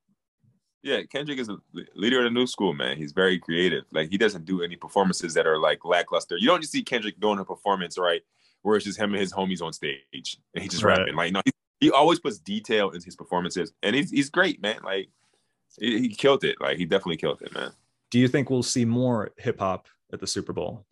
Yeah, 0.86 1.02
Kendrick 1.02 1.39
is 1.39 1.50
a 1.50 1.58
leader 1.95 2.19
of 2.19 2.26
the 2.26 2.30
new 2.30 2.45
school, 2.45 2.71
man. 2.74 2.95
He's 2.95 3.12
very 3.12 3.39
creative. 3.39 3.86
Like 3.91 4.12
he 4.12 4.19
doesn't 4.19 4.45
do 4.45 4.62
any 4.62 4.76
performances 4.76 5.34
that 5.34 5.48
are 5.48 5.58
like 5.58 5.84
lackluster. 5.84 6.38
You 6.38 6.45
don't 6.45 6.62
just 6.62 6.71
see 6.71 6.84
Kendrick 6.84 7.19
doing 7.19 7.39
a 7.39 7.43
performance, 7.43 7.98
right? 7.98 8.21
Where 8.62 8.76
it's 8.76 8.86
just 8.86 9.00
him 9.00 9.12
and 9.12 9.19
his 9.19 9.34
homies 9.34 9.63
on 9.63 9.74
stage 9.74 10.38
and 10.54 10.62
he 10.62 10.69
just 10.69 10.84
Right. 10.84 11.00
rapping. 11.00 11.15
Like 11.15 11.34
no, 11.34 11.41
he, 11.43 11.52
he 11.80 11.91
always 11.91 12.19
puts 12.19 12.38
detail 12.38 12.91
into 12.91 13.04
his 13.04 13.15
performances, 13.15 13.74
and 13.82 13.95
he's 13.95 14.12
he's 14.12 14.30
great, 14.30 14.62
man. 14.62 14.78
Like 14.84 15.10
he, 15.80 16.02
he 16.02 16.10
killed 16.10 16.43
it. 16.43 16.62
Like 16.62 16.78
he 16.78 16.86
definitely 16.86 17.17
killed 17.17 17.41
it, 17.41 17.52
man. 17.52 17.71
Do 18.12 18.19
you 18.19 18.28
think 18.28 18.52
we'll 18.52 18.62
see 18.62 18.86
more 18.86 19.32
hip 19.38 19.60
hop 19.60 19.88
at 20.13 20.19
the 20.19 20.28
Super 20.28 20.54
Bowl? 20.54 20.86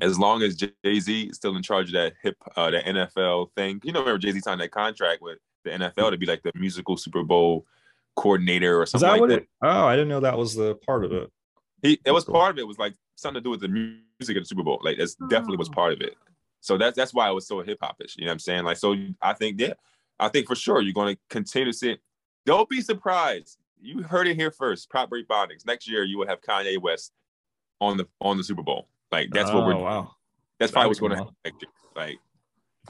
As 0.00 0.16
long 0.16 0.42
as 0.42 0.54
Jay 0.54 1.00
Z 1.00 1.24
is 1.24 1.36
still 1.36 1.56
in 1.56 1.62
charge 1.64 1.88
of 1.88 1.94
that 1.94 2.12
hip, 2.22 2.36
uh, 2.54 2.70
the 2.70 2.78
NFL 2.82 3.50
thing, 3.56 3.80
you 3.82 3.92
know, 3.92 3.98
remember 3.98 4.18
Jay 4.18 4.30
Z 4.30 4.38
signed 4.42 4.60
that 4.60 4.70
contract 4.70 5.20
with 5.20 5.38
the 5.64 5.70
NFL 5.70 6.12
to 6.12 6.16
be 6.16 6.26
like 6.26 6.44
the 6.44 6.52
musical 6.54 6.96
Super 6.96 7.24
Bowl 7.24 7.66
coordinator 8.20 8.80
or 8.80 8.86
something 8.86 9.08
that 9.08 9.20
like 9.20 9.28
that. 9.30 9.38
it? 9.42 9.48
Oh, 9.62 9.86
I 9.86 9.94
didn't 9.96 10.08
know 10.08 10.20
that 10.20 10.36
was 10.36 10.54
the 10.54 10.74
part 10.76 11.04
of 11.04 11.12
it. 11.12 11.30
He 11.82 11.98
it 12.04 12.10
was 12.10 12.24
Cool. 12.24 12.34
part 12.34 12.50
of 12.54 12.58
it 12.58 12.66
was 12.66 12.78
like 12.78 12.94
something 13.16 13.40
to 13.40 13.44
do 13.44 13.50
with 13.50 13.60
the 13.60 13.68
music 13.68 14.36
of 14.36 14.42
the 14.42 14.46
Super 14.46 14.62
Bowl. 14.62 14.80
Like 14.82 14.98
that's 14.98 15.14
definitely 15.28 15.56
was 15.56 15.68
oh. 15.68 15.72
part 15.72 15.92
of 15.92 16.00
it. 16.02 16.14
So 16.60 16.76
that's 16.76 16.96
that's 16.96 17.14
why 17.14 17.30
it 17.30 17.32
was 17.32 17.46
so 17.48 17.60
hip 17.62 17.78
hopish. 17.82 18.16
You 18.16 18.24
know 18.24 18.30
what 18.30 18.32
I'm 18.34 18.38
saying? 18.40 18.64
Like 18.64 18.76
so 18.76 18.94
I 19.22 19.32
think 19.32 19.58
yeah, 19.60 19.72
I 20.18 20.28
think 20.28 20.46
for 20.46 20.54
sure 20.54 20.80
you're 20.82 20.92
gonna 20.92 21.16
continue 21.30 21.72
to 21.72 21.76
see 21.76 21.92
it. 21.92 22.00
Don't 22.46 22.68
be 22.68 22.80
surprised. 22.82 23.58
You 23.80 24.02
heard 24.02 24.28
it 24.28 24.34
here 24.36 24.50
first. 24.50 24.90
Prop 24.90 25.08
Break 25.08 25.26
Bondings. 25.26 25.64
Next 25.66 25.88
year 25.88 26.04
you 26.04 26.18
will 26.18 26.26
have 26.26 26.42
Kanye 26.42 26.78
West 26.80 27.12
on 27.80 27.96
the 27.96 28.06
on 28.20 28.36
the 28.36 28.44
Super 28.44 28.62
Bowl. 28.62 28.88
Like 29.10 29.30
that's 29.32 29.50
what 29.50 29.64
Oh, 29.64 29.66
we're 29.66 29.76
wow. 29.76 30.14
that's 30.58 30.70
probably 30.72 30.90
That'd 30.94 31.00
what's 31.00 31.00
gonna 31.00 31.14
cool. 31.16 31.24
happen 31.24 31.36
next 31.44 31.62
year. 31.62 31.70
Like 31.96 32.18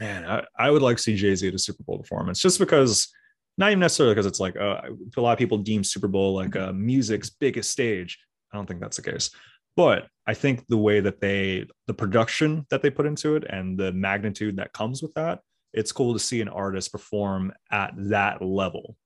Man, 0.00 0.24
I, 0.24 0.44
I 0.56 0.70
would 0.70 0.82
like 0.82 0.96
to 0.98 1.02
see 1.02 1.14
Jay 1.16 1.34
Z 1.34 1.46
at 1.48 1.54
a 1.54 1.58
Super 1.58 1.82
Bowl 1.82 1.98
performance 1.98 2.40
just 2.40 2.58
because, 2.58 3.12
not 3.58 3.70
even 3.70 3.80
necessarily 3.80 4.14
because 4.14 4.26
it's 4.26 4.40
like 4.40 4.56
uh, 4.56 4.80
a 5.16 5.20
lot 5.20 5.32
of 5.32 5.38
people 5.38 5.58
deem 5.58 5.84
Super 5.84 6.08
Bowl 6.08 6.34
like 6.34 6.56
uh, 6.56 6.72
music's 6.72 7.30
biggest 7.30 7.70
stage. 7.70 8.18
I 8.52 8.56
don't 8.56 8.66
think 8.66 8.80
that's 8.80 8.96
the 8.96 9.10
case. 9.10 9.30
But 9.76 10.08
I 10.26 10.34
think 10.34 10.66
the 10.66 10.76
way 10.76 11.00
that 11.00 11.20
they, 11.20 11.66
the 11.86 11.94
production 11.94 12.66
that 12.70 12.82
they 12.82 12.90
put 12.90 13.06
into 13.06 13.36
it 13.36 13.44
and 13.48 13.78
the 13.78 13.92
magnitude 13.92 14.56
that 14.56 14.72
comes 14.72 15.02
with 15.02 15.14
that, 15.14 15.40
it's 15.72 15.92
cool 15.92 16.12
to 16.12 16.18
see 16.18 16.40
an 16.40 16.48
artist 16.48 16.90
perform 16.90 17.52
at 17.70 17.92
that 17.96 18.42
level 18.42 18.96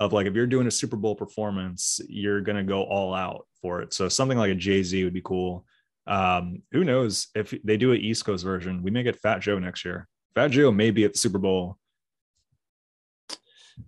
of 0.00 0.12
like, 0.12 0.26
if 0.26 0.34
you're 0.34 0.46
doing 0.46 0.66
a 0.66 0.70
Super 0.70 0.96
Bowl 0.96 1.14
performance, 1.14 2.00
you're 2.08 2.40
going 2.40 2.56
to 2.56 2.62
go 2.62 2.82
all 2.84 3.14
out 3.14 3.46
for 3.60 3.80
it. 3.82 3.92
So 3.92 4.08
something 4.08 4.38
like 4.38 4.50
a 4.50 4.54
Jay 4.54 4.82
Z 4.82 5.02
would 5.02 5.14
be 5.14 5.22
cool. 5.22 5.66
Um, 6.06 6.62
who 6.72 6.84
knows 6.84 7.28
if 7.34 7.54
they 7.64 7.76
do 7.76 7.92
an 7.92 8.00
East 8.00 8.24
Coast 8.24 8.44
version, 8.44 8.82
we 8.82 8.90
may 8.90 9.02
get 9.02 9.20
Fat 9.20 9.40
Joe 9.40 9.58
next 9.58 9.84
year. 9.84 10.08
Fat 10.34 10.48
Joe 10.48 10.70
may 10.70 10.90
be 10.90 11.04
at 11.04 11.14
the 11.14 11.18
Super 11.18 11.38
Bowl. 11.38 11.78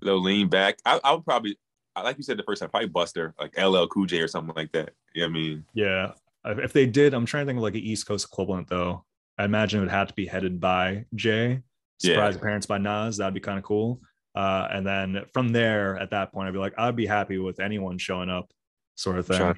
Little 0.03 0.22
lean 0.22 0.49
back. 0.49 0.79
I, 0.85 1.01
I 1.05 1.12
would 1.12 1.25
probably 1.25 1.59
like 2.03 2.18
you 2.18 2.22
said 2.22 2.37
the 2.37 2.42
first 2.42 2.61
time, 2.61 2.68
probably 2.70 2.88
Busta, 2.90 3.33
like 3.40 3.57
LL 3.59 3.87
Cool 3.87 4.05
J 4.07 4.20
or 4.20 4.29
something 4.29 4.55
like 4.55 4.70
that. 4.72 4.90
You 5.14 5.22
know 5.22 5.29
I 5.29 5.31
mean? 5.33 5.64
Yeah. 5.75 6.12
if 6.44 6.72
they 6.75 6.85
did, 6.87 7.14
I'm 7.14 7.25
trying 7.25 7.46
to 7.46 7.49
think 7.51 7.57
of 7.57 7.62
like 7.62 7.75
an 7.75 7.81
East 7.81 8.07
Coast 8.07 8.27
equivalent 8.31 8.68
though. 8.68 9.05
I 9.38 9.44
imagine 9.44 9.81
it 9.81 9.85
would 9.85 9.90
have 9.90 10.09
to 10.09 10.14
be 10.14 10.27
headed 10.27 10.61
by 10.61 11.07
Jay. 11.14 11.62
Surprise 11.99 12.35
Yeah. 12.35 12.38
appearance 12.38 12.66
by 12.66 12.79
Nas. 12.79 13.16
That'd 13.16 13.33
be 13.35 13.40
kind 13.40 13.59
of 13.59 13.64
cool. 13.64 14.01
Uh, 14.35 14.68
and 14.70 14.87
then 14.87 15.25
from 15.33 15.49
there, 15.53 15.96
at 15.99 16.11
that 16.11 16.33
point, 16.33 16.46
I'd 16.49 16.53
be 16.53 16.59
like, 16.59 16.75
I'd 16.77 16.96
be 16.96 17.07
happy 17.07 17.38
with 17.38 17.59
anyone 17.61 17.96
showing 17.96 18.29
up, 18.29 18.51
sort 18.94 19.18
of 19.18 19.27
thing. 19.27 19.38
Trying, 19.38 19.55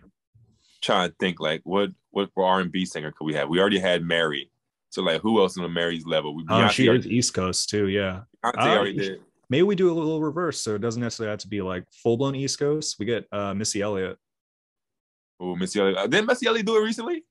trying 0.81 1.09
to 1.11 1.15
think 1.19 1.41
like 1.41 1.63
what 1.65 1.91
what 2.11 2.31
R 2.37 2.61
and 2.61 2.71
B 2.71 2.85
singer 2.85 3.11
could 3.17 3.25
we 3.25 3.35
have? 3.35 3.49
We 3.49 3.59
already 3.61 3.81
had 3.81 4.05
Mary. 4.05 4.51
So 4.91 5.03
like 5.03 5.21
who 5.23 5.41
else 5.41 5.57
on 5.59 5.65
the 5.65 5.69
Mary's 5.69 6.07
level? 6.07 6.37
We 6.37 6.45
Oh, 6.49 6.53
Beyonce 6.55 6.71
she 6.71 6.89
already, 6.89 7.01
is 7.01 7.07
East 7.09 7.35
Coast 7.35 7.69
too. 7.69 7.89
Yeah. 7.89 8.21
Beyonce 8.45 8.53
Ah, 8.57 8.77
already 8.77 8.93
did. 8.97 9.21
Maybe 9.51 9.63
we 9.63 9.75
do 9.77 9.91
a 9.91 9.95
little 9.95 10.21
reverse, 10.21 10.61
so 10.61 10.75
it 10.75 10.81
doesn't 10.81 11.01
necessarily 11.01 11.31
have 11.31 11.39
to 11.41 11.49
be 11.49 11.63
like 11.63 11.85
full 12.03 12.17
blown 12.17 12.35
East 12.35 12.59
Coast. 12.59 12.97
We 12.99 13.07
get 13.07 13.27
uh, 13.33 13.55
Missy 13.55 13.81
Elliott. 13.81 14.19
Oh, 15.41 15.57
Missy 15.57 15.81
Elliott. 15.81 15.97
Uh, 15.99 16.07
Didn't 16.07 16.27
Missy 16.27 16.47
Elliott 16.47 16.67
do 16.67 16.77
it 16.77 16.85
recently? 16.85 17.25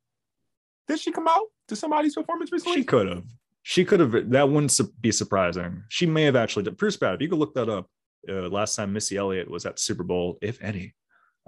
Did 0.88 1.00
she 1.00 1.12
come 1.12 1.28
out 1.28 1.42
to 1.68 1.76
somebody's 1.76 2.16
performance 2.16 2.52
recently? 2.52 2.78
She 2.78 2.84
could 2.84 3.08
have. 3.08 3.24
She 3.64 3.84
could 3.86 4.00
have. 4.00 4.30
That 4.32 4.50
wouldn't 4.50 4.80
be 5.02 5.12
surprising. 5.12 5.84
She 5.90 6.06
may 6.06 6.24
have 6.24 6.36
actually. 6.36 6.64
Done. 6.64 6.76
Bruce 6.76 6.98
Bad. 6.98 7.16
if 7.16 7.22
You 7.22 7.30
could 7.30 7.40
look 7.40 7.54
that 7.56 7.70
up. 7.70 7.88
Uh, 8.28 8.50
last 8.50 8.76
time 8.76 8.94
Missy 8.94 9.16
Elliott 9.18 9.50
was 9.50 9.66
at 9.66 9.78
Super 9.80 10.04
Bowl, 10.04 10.38
if 10.42 10.62
any. 10.62 10.94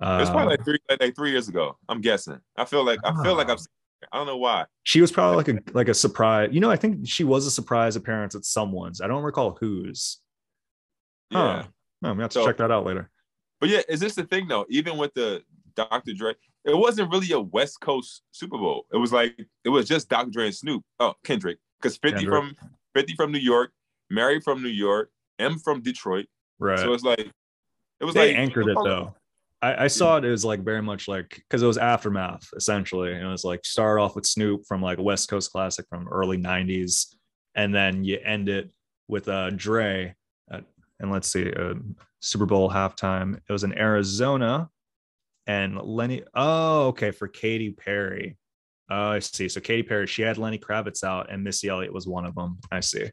Uh, 0.02 0.20
It's 0.22 0.30
probably 0.30 0.56
like 0.58 0.64
three 0.66 0.78
like, 1.00 1.16
three 1.16 1.32
years 1.32 1.48
ago. 1.50 1.78
I'm 1.90 2.00
guessing. 2.02 2.40
I 2.58 2.66
feel 2.66 2.86
like 2.86 3.00
I 3.04 3.24
feel 3.24 3.36
like 3.36 3.48
Ah. 3.50 3.54
I've. 3.54 3.60
Seen. 3.60 3.68
I 4.14 4.18
don't 4.18 4.28
know 4.28 4.38
why. 4.38 4.66
she 4.84 5.02
was 5.02 5.12
probably 5.12 5.36
like 5.38 5.48
a 5.50 5.60
like 5.74 5.90
a 5.90 5.94
surprise. 5.94 6.50
You 6.54 6.60
know, 6.62 6.70
I 6.72 6.76
think 6.78 7.06
she 7.08 7.24
was 7.26 7.46
a 7.46 7.52
surprise 7.52 7.96
appearance 7.98 8.34
at 8.36 8.46
someone's. 8.46 9.02
I 9.02 9.08
don't 9.08 9.24
recall 9.24 9.58
whose. 9.60 10.20
Yeah. 11.32 11.64
Huh. 11.64 11.68
No, 12.02 12.10
I'm 12.12 12.20
have 12.20 12.30
to 12.32 12.34
So- 12.40 12.46
check 12.46 12.58
that 12.58 12.72
out 12.72 12.86
later. 12.86 13.10
But 13.60 13.70
yeah, 13.70 13.82
is 13.90 14.00
this 14.00 14.16
the 14.16 14.24
thing 14.24 14.48
though? 14.48 14.66
Even 14.70 14.98
with 14.98 15.14
the 15.14 15.44
Dr. 15.76 16.14
Dre, 16.14 16.34
it 16.66 16.78
wasn't 16.78 17.12
really 17.12 17.32
a 17.34 17.40
West 17.40 17.82
Coast 17.82 18.24
Super 18.32 18.58
Bowl. 18.58 18.86
It 18.94 18.98
was 18.98 19.12
like 19.12 19.38
it 19.66 19.70
was 19.70 19.88
just 19.88 20.08
Dr. 20.10 20.30
Dre 20.32 20.46
and 20.46 20.56
Snoop. 20.56 20.84
Oh, 21.00 21.14
Kendrick, 21.26 21.58
because 21.82 21.98
50 21.98 22.20
Kendrick. 22.22 22.40
from 22.40 22.56
50 22.96 23.16
from 23.16 23.32
New 23.34 23.40
York, 23.40 23.72
Mary 24.10 24.40
from 24.40 24.64
New 24.64 24.70
York, 24.70 25.12
M 25.40 25.60
from 25.60 25.82
Detroit. 25.82 26.28
Right. 26.58 26.80
So 26.80 26.94
it's 26.94 27.04
like 27.04 27.20
it 28.00 28.06
was 28.06 28.16
they 28.16 28.30
like 28.30 28.38
anchored 28.38 28.68
it 28.70 28.78
though. 28.84 29.14
I, 29.62 29.84
I 29.84 29.88
saw 29.88 30.16
it 30.16 30.24
It 30.24 30.30
was 30.32 30.46
like 30.46 30.62
very 30.64 30.82
much 30.82 31.10
like 31.10 31.36
because 31.36 31.62
it 31.62 31.68
was 31.68 31.78
aftermath 31.78 32.48
essentially. 32.56 33.12
And 33.12 33.26
it 33.26 33.30
was 33.30 33.44
like 33.44 33.66
start 33.66 34.00
off 34.00 34.16
with 34.16 34.26
Snoop 34.26 34.62
from 34.70 34.82
like 34.82 35.00
a 35.00 35.04
West 35.04 35.30
Coast 35.30 35.52
classic 35.52 35.86
from 35.90 36.08
early 36.08 36.38
'90s, 36.38 37.14
and 37.56 37.76
then 37.76 38.06
you 38.06 38.20
end 38.24 38.48
it 38.48 38.72
with 39.10 39.28
uh 39.28 39.50
Dre. 39.50 40.16
And 41.00 41.12
let's 41.12 41.32
see, 41.32 41.52
uh, 41.52 41.76
Super 42.20 42.46
Bowl 42.46 42.70
halftime. 42.70 43.38
It 43.38 43.52
was 43.52 43.64
in 43.64 43.78
Arizona, 43.78 44.70
and 45.48 45.80
Lenny. 45.82 46.24
Oh, 46.34 46.88
okay, 46.88 47.12
for 47.12 47.28
Katy 47.28 47.72
Perry. 47.72 48.38
Oh, 48.90 49.12
I 49.12 49.20
see. 49.20 49.48
So 49.48 49.62
Katy 49.62 49.84
Perry, 49.84 50.08
she 50.08 50.24
had 50.24 50.38
Lenny 50.38 50.58
Kravitz 50.58 51.04
out, 51.04 51.32
and 51.32 51.44
Missy 51.44 51.70
Elliott 51.70 51.94
was 51.94 52.08
one 52.08 52.26
of 52.26 52.36
them. 52.36 52.58
I 52.72 52.80
see. 52.82 53.10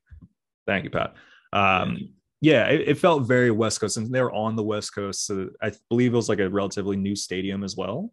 Thank 0.67 0.85
you, 0.85 0.91
Pat. 0.91 1.15
Um, 1.53 2.15
yeah, 2.41 2.67
it, 2.67 2.89
it 2.89 2.99
felt 2.99 3.27
very 3.27 3.51
West 3.51 3.81
Coast, 3.81 3.97
and 3.97 4.13
they're 4.13 4.33
on 4.33 4.57
the 4.57 4.63
West 4.63 4.95
Coast. 4.95 5.27
So 5.27 5.51
I 5.63 5.73
believe 5.89 6.13
it 6.13 6.17
was 6.17 6.29
like 6.29 6.41
a 6.41 6.51
relatively 6.51 6.97
new 6.97 7.15
stadium 7.15 7.63
as 7.63 7.77
well. 7.77 8.13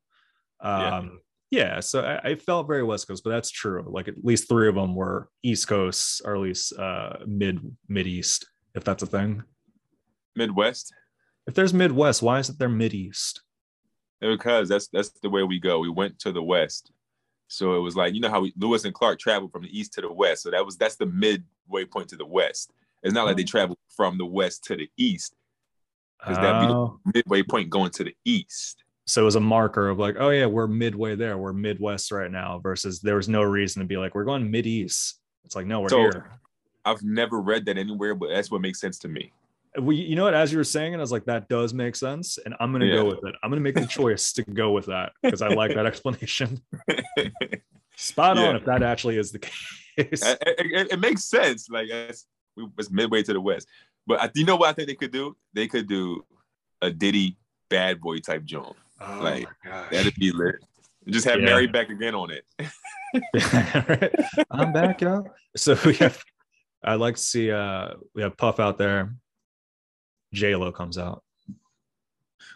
Yeah. 0.63 0.97
Um, 0.97 1.19
yeah, 1.51 1.81
so 1.81 2.01
I, 2.01 2.29
I 2.29 2.35
felt 2.35 2.67
very 2.67 2.81
West 2.83 3.07
Coast, 3.07 3.23
but 3.23 3.29
that's 3.29 3.51
true. 3.51 3.85
Like 3.87 4.07
at 4.07 4.23
least 4.23 4.49
three 4.49 4.67
of 4.67 4.73
them 4.73 4.95
were 4.95 5.29
East 5.43 5.67
Coast, 5.67 6.21
or 6.25 6.33
at 6.35 6.41
least 6.41 6.73
uh, 6.73 7.17
mid 7.27 7.59
mid 7.87 8.07
East, 8.07 8.47
if 8.73 8.83
that's 8.83 9.03
a 9.03 9.05
thing. 9.05 9.43
Midwest. 10.35 10.93
If 11.47 11.53
there's 11.53 11.73
Midwest, 11.73 12.21
why 12.21 12.39
isn't 12.39 12.57
there 12.59 12.69
Mid 12.69 12.93
East? 12.93 13.41
Because 14.21 14.69
that's 14.69 14.87
that's 14.87 15.09
the 15.21 15.29
way 15.29 15.43
we 15.43 15.59
go. 15.59 15.79
We 15.79 15.89
went 15.89 16.19
to 16.19 16.31
the 16.31 16.43
west. 16.43 16.91
So 17.47 17.75
it 17.75 17.79
was 17.79 17.95
like, 17.95 18.13
you 18.13 18.21
know 18.21 18.29
how 18.29 18.41
we, 18.41 18.53
Lewis 18.57 18.85
and 18.85 18.93
Clark 18.93 19.19
traveled 19.19 19.51
from 19.51 19.63
the 19.63 19.77
east 19.77 19.93
to 19.93 20.01
the 20.01 20.11
west. 20.11 20.43
So 20.43 20.51
that 20.51 20.65
was 20.65 20.77
that's 20.77 20.95
the 20.95 21.05
midway 21.05 21.85
point 21.85 22.07
to 22.09 22.15
the 22.15 22.25
west. 22.25 22.71
It's 23.03 23.13
not 23.13 23.25
like 23.25 23.35
they 23.35 23.43
oh. 23.43 23.47
traveled 23.47 23.77
from 23.95 24.17
the 24.17 24.25
west 24.25 24.63
to 24.65 24.77
the 24.77 24.89
east. 24.97 25.35
'Cause 26.21 26.37
that'd 26.37 26.61
be 26.61 26.67
the- 26.67 26.73
Oh. 26.73 26.99
Midway 27.13 27.43
point 27.43 27.69
going 27.69 27.91
to 27.91 28.05
the 28.05 28.15
east. 28.23 28.81
so 29.05 29.21
it 29.21 29.25
was 29.25 29.35
a 29.35 29.41
marker 29.41 29.89
of 29.89 29.99
like, 29.99 30.15
oh 30.17 30.29
yeah, 30.29 30.45
we're 30.45 30.67
midway 30.67 31.15
there. 31.15 31.37
We're 31.37 31.51
Midwest 31.51 32.13
right 32.13 32.31
now. 32.31 32.59
Versus 32.59 33.01
there 33.01 33.17
was 33.17 33.27
no 33.27 33.41
reason 33.43 33.81
to 33.81 33.85
be 33.85 33.97
like, 33.97 34.15
we're 34.15 34.23
going 34.23 34.49
Mid 34.49 34.65
East. 34.65 35.19
It's 35.43 35.55
like, 35.57 35.65
no, 35.67 35.81
we're 35.81 35.89
So- 35.89 35.97
here. 35.99 36.31
I've 36.85 37.03
never 37.03 37.41
read 37.41 37.65
that 37.65 37.77
anywhere, 37.77 38.15
but 38.15 38.29
that's 38.29 38.49
what 38.49 38.61
makes 38.61 38.79
sense 38.79 38.97
to 38.99 39.07
me. 39.09 39.31
We, 39.81 39.95
you 39.95 40.15
know 40.15 40.23
what? 40.23 40.33
As 40.33 40.51
you 40.51 40.57
were 40.57 40.63
saying 40.63 40.93
it, 40.93 40.97
I 40.97 40.99
was 40.99 41.11
like, 41.11 41.25
that 41.25 41.49
does 41.49 41.73
make 41.73 41.95
sense, 41.95 42.37
and 42.37 42.53
I'm 42.59 42.71
gonna 42.71 42.85
Yeah. 42.85 42.95
go 42.95 43.05
with 43.05 43.25
it. 43.25 43.35
I'm 43.41 43.49
gonna 43.49 43.61
make 43.61 43.75
the 43.75 43.85
choice 43.87 44.31
to 44.33 44.43
go 44.43 44.71
with 44.71 44.85
that 44.87 45.13
because 45.21 45.41
I 45.41 45.47
like 45.49 45.73
that 45.75 45.85
explanation. 45.85 46.61
Spot 47.95 48.37
on 48.37 48.55
if 48.55 48.65
that 48.65 48.81
actually 48.83 49.17
is 49.17 49.31
the 49.31 49.39
case. 49.39 49.51
it, 49.97 50.09
it- 50.41 50.91
it 50.93 50.99
makes 50.99 51.23
sense. 51.25 51.69
Like 51.69 51.87
it's, 51.89 52.25
we 52.57 52.67
was 52.77 52.91
midway 52.91 53.23
to 53.23 53.33
the 53.33 53.41
west. 53.41 53.67
But 54.05 54.21
I, 54.21 54.29
you 54.35 54.45
know 54.45 54.55
what 54.57 54.69
I 54.69 54.73
think 54.73 54.87
they 54.89 54.95
could 54.95 55.11
do? 55.11 55.35
They 55.53 55.67
could 55.67 55.87
do 55.87 56.25
a 56.81 56.91
Diddy 56.91 57.37
bad 57.69 58.01
boy 58.01 58.17
type 58.19 58.43
joint. 58.43 58.75
Oh 58.99 59.19
like. 59.23 59.47
That'd 59.91 60.15
be 60.15 60.31
lit. 60.31 60.55
Just 61.07 61.25
have 61.25 61.39
Yeah. 61.39 61.45
Mary 61.45 61.67
back 61.67 61.89
again 61.89 62.15
on 62.15 62.31
it. 62.31 62.45
I'm 64.51 64.73
back, 64.73 65.01
y'all. 65.01 65.27
So 65.55 65.77
we 65.85 65.93
have. 65.95 66.21
I'd 66.83 66.95
like 66.95 67.15
to 67.15 67.21
see. 67.21 67.51
Uh, 67.51 67.93
we 68.13 68.21
have 68.23 68.35
Puff 68.37 68.59
out 68.59 68.77
there. 68.77 69.13
J 70.33 70.55
Lo 70.55 70.71
comes 70.71 70.97
out. 70.97 71.23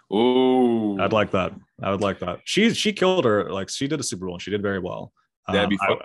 Oh, 0.09 0.97
I'd 0.99 1.13
like 1.13 1.31
that. 1.31 1.53
I 1.81 1.91
would 1.91 2.01
like 2.01 2.19
that. 2.19 2.39
She 2.45 2.73
she 2.73 2.93
killed 2.93 3.25
her. 3.25 3.51
Like 3.51 3.69
she 3.69 3.87
did 3.87 3.99
a 3.99 4.03
Super 4.03 4.25
Bowl. 4.25 4.35
and 4.35 4.41
She 4.41 4.51
did 4.51 4.61
very 4.61 4.79
well. 4.79 5.11
That'd 5.47 5.69
be 5.69 5.77
I- 5.81 5.95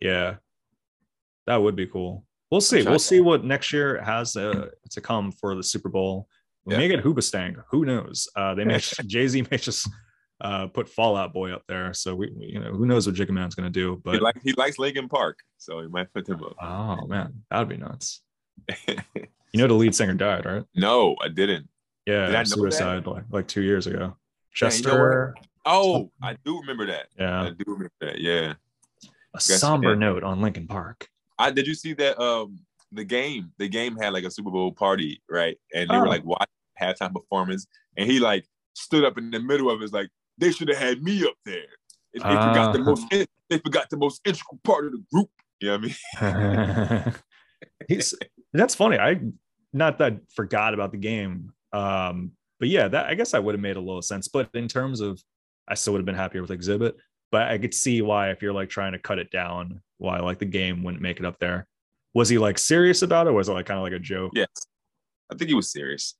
yeah, 0.00 0.36
that 1.46 1.56
would 1.56 1.76
be 1.76 1.86
cool. 1.86 2.24
We'll 2.50 2.60
see. 2.60 2.82
We'll 2.82 2.98
see 2.98 3.20
what 3.20 3.44
next 3.44 3.72
year 3.72 4.00
has 4.02 4.36
uh, 4.36 4.68
to 4.90 5.00
come 5.00 5.32
for 5.32 5.54
the 5.54 5.62
Super 5.62 5.88
Bowl. 5.88 6.28
We 6.64 6.74
Yeah. 6.74 6.78
may 6.78 6.88
get 6.88 7.02
Hoobastank. 7.02 7.56
Who 7.70 7.84
knows? 7.84 8.28
Uh, 8.36 8.54
they 8.54 8.64
may 8.64 8.78
Jay 9.06 9.26
Z 9.26 9.44
may 9.50 9.56
just 9.56 9.88
uh, 10.40 10.66
put 10.68 10.88
Fall 10.88 11.16
Out 11.16 11.32
Boy 11.32 11.52
up 11.52 11.62
there. 11.66 11.92
So 11.94 12.14
we, 12.14 12.30
we- 12.36 12.46
you 12.46 12.60
know, 12.60 12.72
who 12.72 12.86
knows 12.86 13.06
what 13.06 13.16
Jigga 13.16 13.30
Man's 13.30 13.54
gonna 13.54 13.70
do? 13.70 13.94
He, 13.94 14.00
But 14.04 14.22
like, 14.22 14.36
he 14.42 14.52
likes 14.52 14.78
Linkin 14.78 15.08
Park, 15.08 15.38
so 15.56 15.80
he 15.80 15.88
might 15.88 16.12
put 16.12 16.26
them 16.26 16.42
up. 16.44 16.56
oh 16.62 17.06
man, 17.06 17.42
that'd 17.50 17.68
be 17.68 17.78
nuts. 17.78 18.20
You 19.56 19.62
know, 19.62 19.68
the 19.68 19.74
lead 19.74 19.94
singer 19.94 20.12
died, 20.14 20.44
right? 20.44 20.64
no, 20.74 21.16
I 21.22 21.28
didn't. 21.28 21.68
Yeah, 22.04 22.26
Did 22.26 22.34
I 22.34 22.42
suicide 22.44 23.06
like 23.06 23.24
like 23.30 23.48
two 23.48 23.62
years 23.62 23.86
ago. 23.86 23.96
Yeah, 23.96 24.02
you 24.02 24.08
know 24.08 24.16
Chester, 24.52 25.34
Oh, 25.64 26.10
I 26.22 26.36
do 26.44 26.60
remember 26.60 26.86
that. 26.86 27.06
yeah, 27.18 27.42
I 27.44 27.50
do 27.50 27.64
remember 27.66 27.90
that. 28.00 28.20
Yeah. 28.20 28.54
a 29.34 29.40
somber 29.40 29.90
yeah. 29.94 29.98
note 29.98 30.22
on 30.22 30.40
Linkin 30.42 30.66
Park. 30.66 31.08
I 31.38 31.50
did 31.50 31.66
you 31.66 31.74
see 31.74 31.94
that 31.94 32.20
um 32.22 32.58
the 32.92 33.04
game 33.04 33.50
the 33.58 33.66
game 33.68 33.96
had 33.96 34.12
like 34.12 34.24
a 34.24 34.30
Super 34.30 34.50
Bowl 34.50 34.72
party 34.72 35.20
right 35.28 35.58
and 35.74 35.88
they 35.90 35.94
Oh. 35.96 36.00
were 36.00 36.06
like 36.08 36.24
watching 36.24 36.46
halftime 36.80 37.12
performance 37.14 37.66
and 37.96 38.10
he 38.10 38.20
like 38.20 38.44
stood 38.74 39.04
up 39.04 39.16
in 39.18 39.30
the 39.30 39.40
middle 39.40 39.70
of 39.70 39.80
it 39.82 39.92
like 39.92 40.08
they 40.38 40.52
should 40.52 40.68
have 40.68 40.78
had 40.78 41.02
me 41.02 41.24
up 41.24 41.34
there 41.46 41.70
they, 42.14 42.20
they 42.20 42.34
forgot 42.46 42.72
the 42.74 42.80
Ah. 42.80 42.84
most 42.84 43.06
they 43.50 43.58
forgot 43.58 43.88
the 43.90 43.96
most 43.96 44.20
integral 44.26 44.60
part 44.64 44.84
of 44.86 44.92
the 44.92 45.02
group 45.12 45.30
you 45.60 45.68
know 45.68 45.78
what 45.78 45.90
I 46.22 47.04
mean 47.04 47.14
He's 47.88 48.14
that's 48.52 48.74
funny. 48.74 48.98
I 48.98 49.20
not 49.76 49.98
that 49.98 50.12
I 50.12 50.18
forgot 50.34 50.74
about 50.74 50.92
the 50.92 50.98
game. 50.98 51.52
Um, 51.72 52.32
but 52.58 52.68
yeah, 52.68 52.88
that 52.88 53.06
I 53.06 53.14
guess 53.14 53.34
I 53.34 53.38
would 53.38 53.54
have 53.54 53.60
made 53.60 53.76
a 53.76 53.80
little 53.80 54.02
sense. 54.02 54.28
But 54.28 54.48
in 54.54 54.68
terms 54.68 55.00
of 55.00 55.22
I 55.68 55.74
still 55.74 55.92
would 55.92 56.00
have 56.00 56.06
been 56.06 56.14
happier 56.14 56.42
with 56.42 56.50
Xzibit. 56.50 56.94
But 57.32 57.48
I 57.48 57.58
could 57.58 57.74
see 57.74 58.02
why 58.02 58.30
if 58.30 58.40
you're 58.40 58.52
like 58.52 58.68
trying 58.68 58.92
to 58.92 58.98
cut 58.98 59.18
it 59.18 59.30
down, 59.30 59.82
why 59.98 60.20
like 60.20 60.38
the 60.38 60.44
game 60.46 60.82
wouldn't 60.82 61.02
make 61.02 61.18
it 61.18 61.26
up 61.26 61.38
there. 61.38 61.66
Was 62.14 62.28
he 62.28 62.38
like 62.38 62.56
serious 62.56 63.02
about 63.02 63.26
it? 63.26 63.30
Or 63.30 63.34
was 63.34 63.48
it 63.48 63.52
like 63.52 63.66
kind 63.66 63.78
of 63.78 63.84
like 63.84 63.92
a 63.92 63.98
joke? 63.98 64.32
yes 64.34 64.48
I 65.30 65.34
think 65.34 65.48
he 65.48 65.54
was 65.54 65.70
serious 65.70 66.14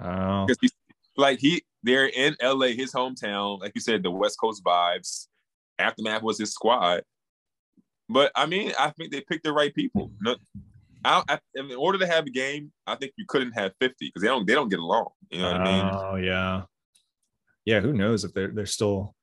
Oh, 0.00 0.46
he, 0.60 0.68
like 1.16 1.38
he 1.40 1.62
they're 1.82 2.08
in 2.08 2.36
LA 2.42 2.68
his 2.68 2.92
hometown 2.92 3.60
like 3.60 3.72
you 3.74 3.80
said 3.80 4.02
the 4.02 4.10
West 4.10 4.38
Coast 4.40 4.62
vibes 4.62 5.26
aftermath 5.78 6.22
was 6.22 6.38
his 6.38 6.52
squad 6.52 7.02
but 8.08 8.30
I 8.34 8.46
mean 8.46 8.72
I 8.78 8.90
think 8.90 9.10
they 9.10 9.20
picked 9.20 9.44
the 9.44 9.52
right 9.52 9.74
people 9.74 10.10
no, 10.20 10.36
I, 11.04 11.22
I, 11.28 11.38
in 11.54 11.72
order 11.74 11.98
to 11.98 12.06
have 12.06 12.26
a 12.26 12.30
game, 12.30 12.72
I 12.86 12.94
think 12.96 13.12
you 13.16 13.24
couldn't 13.28 13.52
have 13.52 13.72
fifty 13.80 14.06
because 14.08 14.22
they 14.22 14.28
don't 14.28 14.46
they 14.46 14.54
don't 14.54 14.68
get 14.68 14.78
along. 14.78 15.08
You 15.30 15.42
know 15.42 15.52
what 15.52 15.60
I 15.60 15.64
mean? 15.64 15.90
Oh 15.94 16.16
yeah, 16.16 16.62
yeah. 17.64 17.80
Who 17.80 17.92
knows 17.92 18.24
if 18.24 18.32
they're 18.32 18.48
they're 18.48 18.66
still 18.66 19.14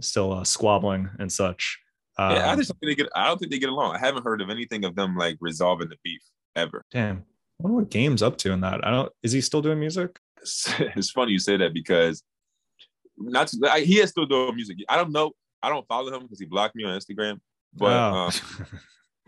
still 0.00 0.32
uh, 0.32 0.44
squabbling 0.44 1.10
and 1.18 1.30
such. 1.30 1.78
Um, 2.18 2.32
yeah, 2.32 2.50
I 2.50 2.56
just 2.56 2.70
don't 2.70 2.78
think 2.80 2.90
they 2.98 3.02
get. 3.02 3.12
I 3.14 3.26
don't 3.26 3.38
think 3.38 3.52
they 3.52 3.58
get 3.58 3.68
along. 3.68 3.94
I 3.94 3.98
haven't 3.98 4.24
heard 4.24 4.40
of 4.40 4.50
anything 4.50 4.84
of 4.84 4.94
them 4.96 5.16
like 5.16 5.36
resolving 5.40 5.88
the 5.88 5.96
beef 6.04 6.22
ever. 6.56 6.84
damn. 6.90 7.18
I 7.60 7.64
wonder 7.64 7.76
what 7.78 7.90
game's 7.90 8.22
up 8.22 8.36
to 8.38 8.52
in 8.52 8.60
that. 8.60 8.86
I 8.86 8.90
don't. 8.90 9.12
Is 9.24 9.32
he 9.32 9.40
still 9.40 9.60
doing 9.62 9.80
music? 9.80 10.18
It's, 10.40 10.72
it's 10.78 11.10
funny 11.10 11.32
you 11.32 11.40
say 11.40 11.56
that 11.56 11.74
because 11.74 12.22
not 13.16 13.48
to, 13.48 13.68
I, 13.70 13.80
he 13.80 13.98
is 13.98 14.10
still 14.10 14.26
doing 14.26 14.54
music. 14.54 14.76
I 14.88 14.96
don't 14.96 15.10
know. 15.10 15.32
I 15.60 15.68
don't 15.68 15.86
follow 15.88 16.12
him 16.14 16.22
because 16.22 16.38
he 16.38 16.46
blocked 16.46 16.76
me 16.76 16.84
on 16.84 16.96
Instagram. 16.96 17.40
But 17.74 17.92
Oh. 17.92 18.14
um, 18.26 18.32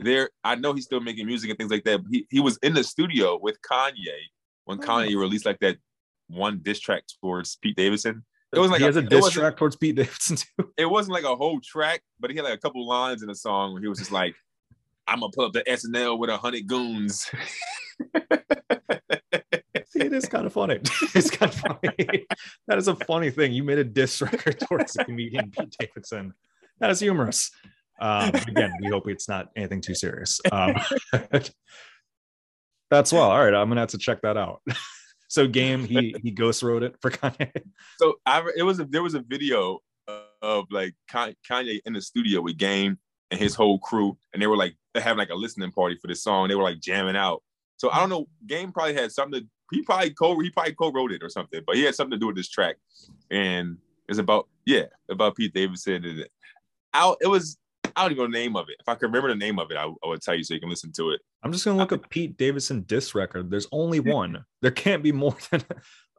there, 0.02 0.30
I 0.44 0.54
know 0.54 0.72
he's 0.72 0.84
still 0.84 1.00
making 1.00 1.26
music 1.26 1.50
and 1.50 1.58
things 1.58 1.70
like 1.70 1.84
that. 1.84 2.00
He 2.10 2.26
he 2.30 2.40
was 2.40 2.58
in 2.62 2.74
the 2.74 2.84
studio 2.84 3.38
with 3.40 3.58
Kanye 3.62 4.18
when 4.64 4.78
Oh. 4.78 4.86
Kanye 4.86 5.16
released 5.18 5.46
like 5.46 5.58
that 5.60 5.76
one 6.28 6.60
diss 6.62 6.78
track 6.80 7.04
towards 7.20 7.56
Pete 7.56 7.76
Davidson. 7.76 8.24
It 8.52 8.58
was 8.58 8.70
like 8.70 8.78
he 8.78 8.84
a- 8.84 8.88
has 8.88 8.96
a 8.96 9.00
it 9.00 9.10
diss 9.10 9.30
track 9.30 9.56
towards 9.56 9.76
Pete 9.76 9.96
Davidson 9.96 10.36
too. 10.36 10.72
it 10.76 10.86
wasn't 10.86 11.14
like 11.14 11.24
a 11.24 11.36
whole 11.36 11.60
track, 11.60 12.02
but 12.18 12.30
he 12.30 12.36
had 12.36 12.44
like 12.44 12.54
a 12.54 12.58
couple 12.58 12.86
lines 12.86 13.22
in 13.22 13.28
the 13.28 13.34
song 13.34 13.72
where 13.72 13.82
he 13.82 13.88
was 13.88 13.98
just 13.98 14.12
like, 14.12 14.34
"I'm 15.06 15.20
gonna 15.20 15.32
pull 15.34 15.44
up 15.46 15.52
the 15.52 15.62
SNL 15.68 16.18
with 16.18 16.30
a 16.30 16.36
hundred 16.36 16.66
goons." 16.66 17.30
See, 19.86 20.00
it 20.02 20.12
is 20.12 20.26
kind 20.26 20.46
of 20.46 20.52
funny. 20.52 20.76
it's 21.14 21.30
kind 21.30 21.52
of 21.52 21.58
funny. 21.58 22.26
that 22.68 22.78
is 22.78 22.86
a 22.88 22.94
funny 22.94 23.30
thing. 23.30 23.52
You 23.52 23.64
made 23.64 23.78
a 23.78 23.84
diss 23.84 24.20
record 24.22 24.60
towards 24.60 24.92
the 24.92 25.04
comedian 25.04 25.50
Pete 25.50 25.74
Davidson. 25.78 26.32
That 26.78 26.90
is 26.90 27.00
humorous. 27.00 27.50
Um, 28.00 28.30
again, 28.34 28.72
we 28.80 28.88
hope 28.88 29.08
it's 29.08 29.28
not 29.28 29.48
anything 29.56 29.80
too 29.80 29.94
serious. 29.94 30.40
Um, 30.50 30.74
that's 32.90 33.12
well. 33.12 33.30
All 33.30 33.44
right, 33.44 33.54
I'm 33.54 33.68
gonna 33.68 33.80
have 33.80 33.90
to 33.90 33.98
check 33.98 34.22
that 34.22 34.36
out. 34.36 34.62
So, 35.28 35.46
game 35.46 35.84
he 35.84 36.12
he 36.24 36.32
ghost 36.32 36.60
wrote 36.60 36.82
it 36.82 36.96
for 37.00 37.08
Kanye. 37.08 37.62
so 38.00 38.16
I 38.26 38.44
it 38.56 38.64
was 38.64 38.80
a 38.80 38.84
there 38.84 39.04
was 39.04 39.14
a 39.14 39.20
video 39.20 39.78
of 40.42 40.64
like 40.72 40.96
Kanye 41.08 41.78
in 41.84 41.92
the 41.92 42.00
studio 42.00 42.40
with 42.40 42.56
Game 42.56 42.98
and 43.30 43.38
his 43.38 43.54
whole 43.54 43.78
crew, 43.78 44.18
and 44.32 44.42
they 44.42 44.48
were 44.48 44.56
like 44.56 44.74
they 44.92 45.00
having 45.00 45.18
like 45.18 45.30
a 45.30 45.36
listening 45.36 45.70
party 45.70 45.96
for 46.02 46.08
this 46.08 46.24
song. 46.24 46.48
They 46.48 46.56
were 46.56 46.64
like 46.64 46.80
jamming 46.80 47.14
out. 47.14 47.44
So 47.76 47.90
I 47.90 48.00
don't 48.00 48.10
know. 48.10 48.26
Game 48.46 48.72
probably 48.72 48.94
had 48.94 49.12
something. 49.12 49.40
To, 49.40 49.46
he 49.70 49.82
probably 49.82 50.10
co 50.10 50.38
he 50.40 50.50
probably 50.50 50.74
co-wrote 50.74 51.12
it 51.12 51.22
or 51.22 51.28
something, 51.28 51.60
but 51.64 51.76
he 51.76 51.84
had 51.84 51.94
something 51.94 52.12
to 52.12 52.18
do 52.18 52.26
with 52.26 52.36
this 52.36 52.48
track, 52.48 52.76
and 53.30 53.78
it's 54.08 54.18
about 54.18 54.48
yeah 54.66 54.86
about 55.08 55.36
Pete 55.36 55.54
Davidson 55.54 56.04
and 56.04 56.26
out. 56.92 57.18
It 57.20 57.28
was 57.28 57.56
I 58.00 58.04
don't 58.04 58.12
even 58.12 58.24
know 58.24 58.38
the 58.38 58.44
name 58.44 58.56
of 58.56 58.70
it. 58.70 58.76
If 58.80 58.88
I 58.88 58.94
could 58.94 59.08
remember 59.08 59.28
the 59.28 59.34
name 59.34 59.58
of 59.58 59.70
it, 59.70 59.76
I, 59.76 59.84
I 59.84 60.08
would 60.08 60.22
tell 60.22 60.34
you 60.34 60.42
so 60.42 60.54
you 60.54 60.60
can 60.60 60.70
listen 60.70 60.90
to 60.92 61.10
it. 61.10 61.20
I'm 61.42 61.52
just 61.52 61.66
gonna 61.66 61.76
look 61.76 61.92
up 61.92 62.08
Pete 62.08 62.38
Davidson 62.38 62.84
diss 62.84 63.14
record. 63.14 63.50
There's 63.50 63.66
only 63.72 64.00
one. 64.00 64.42
There 64.62 64.70
can't 64.70 65.02
be 65.02 65.12
more 65.12 65.36
than 65.50 65.62